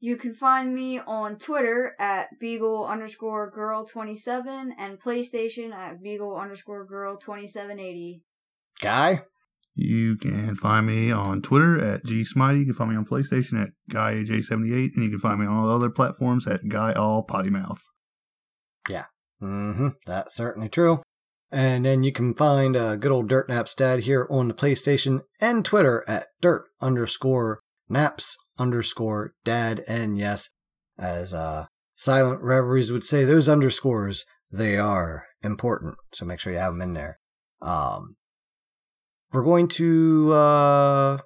You 0.00 0.16
can 0.16 0.34
find 0.34 0.74
me 0.74 0.98
on 0.98 1.38
Twitter 1.38 1.94
at 1.98 2.28
Beagle 2.38 2.86
underscore 2.86 3.50
girl 3.50 3.86
twenty 3.86 4.14
seven 4.14 4.74
and 4.78 5.00
PlayStation 5.00 5.72
at 5.72 6.02
Beagle 6.02 6.36
underscore 6.36 6.84
girl 6.84 7.16
twenty 7.16 7.46
seven 7.46 7.78
eighty. 7.78 8.22
Guy? 8.82 9.20
You 9.76 10.16
can 10.16 10.54
find 10.54 10.86
me 10.86 11.10
on 11.10 11.42
Twitter 11.42 11.82
at 11.82 12.04
GSmitey. 12.04 12.60
You 12.60 12.64
can 12.66 12.74
find 12.74 12.90
me 12.90 12.96
on 12.96 13.06
PlayStation 13.06 13.60
at 13.60 13.70
GuyAJ78. 13.90 14.94
And 14.94 15.04
you 15.04 15.10
can 15.10 15.18
find 15.18 15.40
me 15.40 15.46
on 15.46 15.56
all 15.56 15.68
other 15.68 15.90
platforms 15.90 16.46
at 16.46 16.68
Guy 16.68 16.92
All 16.92 17.24
Potty 17.24 17.50
Mouth. 17.50 17.82
Mm-hmm. 19.42 19.88
That's 20.06 20.34
certainly 20.36 20.68
true. 20.68 21.02
And 21.54 21.84
then 21.84 22.02
you 22.02 22.10
can 22.10 22.34
find 22.34 22.76
uh, 22.76 22.96
good 22.96 23.12
old 23.12 23.28
Dirt 23.28 23.48
Naps 23.48 23.76
Dad 23.76 24.00
here 24.00 24.26
on 24.28 24.48
the 24.48 24.54
PlayStation 24.54 25.20
and 25.40 25.64
Twitter 25.64 26.02
at 26.08 26.26
dirt 26.40 26.64
underscore 26.80 27.60
naps 27.88 28.36
underscore 28.58 29.34
dad. 29.44 29.80
And 29.86 30.18
yes, 30.18 30.50
as 30.98 31.32
uh, 31.32 31.66
Silent 31.94 32.42
Reveries 32.42 32.90
would 32.90 33.04
say, 33.04 33.22
those 33.22 33.48
underscores 33.48 34.24
they 34.50 34.76
are 34.76 35.26
important. 35.44 35.94
So 36.12 36.24
make 36.24 36.40
sure 36.40 36.52
you 36.52 36.58
have 36.58 36.72
them 36.72 36.82
in 36.82 36.94
there. 36.94 37.20
Um, 37.62 38.16
we're 39.32 39.44
going 39.44 39.68
to 39.68 40.32
uh, 40.32 41.18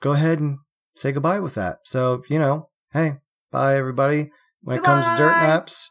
go 0.00 0.12
ahead 0.12 0.40
and 0.40 0.60
say 0.96 1.12
goodbye 1.12 1.40
with 1.40 1.56
that. 1.56 1.80
So 1.84 2.22
you 2.30 2.38
know, 2.38 2.70
hey, 2.94 3.16
bye 3.50 3.76
everybody. 3.76 4.30
When 4.62 4.78
it 4.78 4.82
comes 4.82 5.04
to 5.04 5.16
dirt 5.18 5.40
naps, 5.42 5.90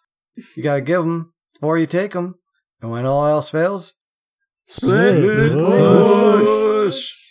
you 0.55 0.63
gotta 0.63 0.81
give 0.81 1.01
them 1.01 1.33
before 1.53 1.77
you 1.77 1.85
take 1.85 2.13
them, 2.13 2.39
and 2.83 2.91
when 2.91 3.05
all 3.05 3.25
else 3.25 3.49
fails, 3.49 3.93
Split 4.63 5.15
Split 5.15 5.53
push. 5.53 6.45
push. 6.45 7.22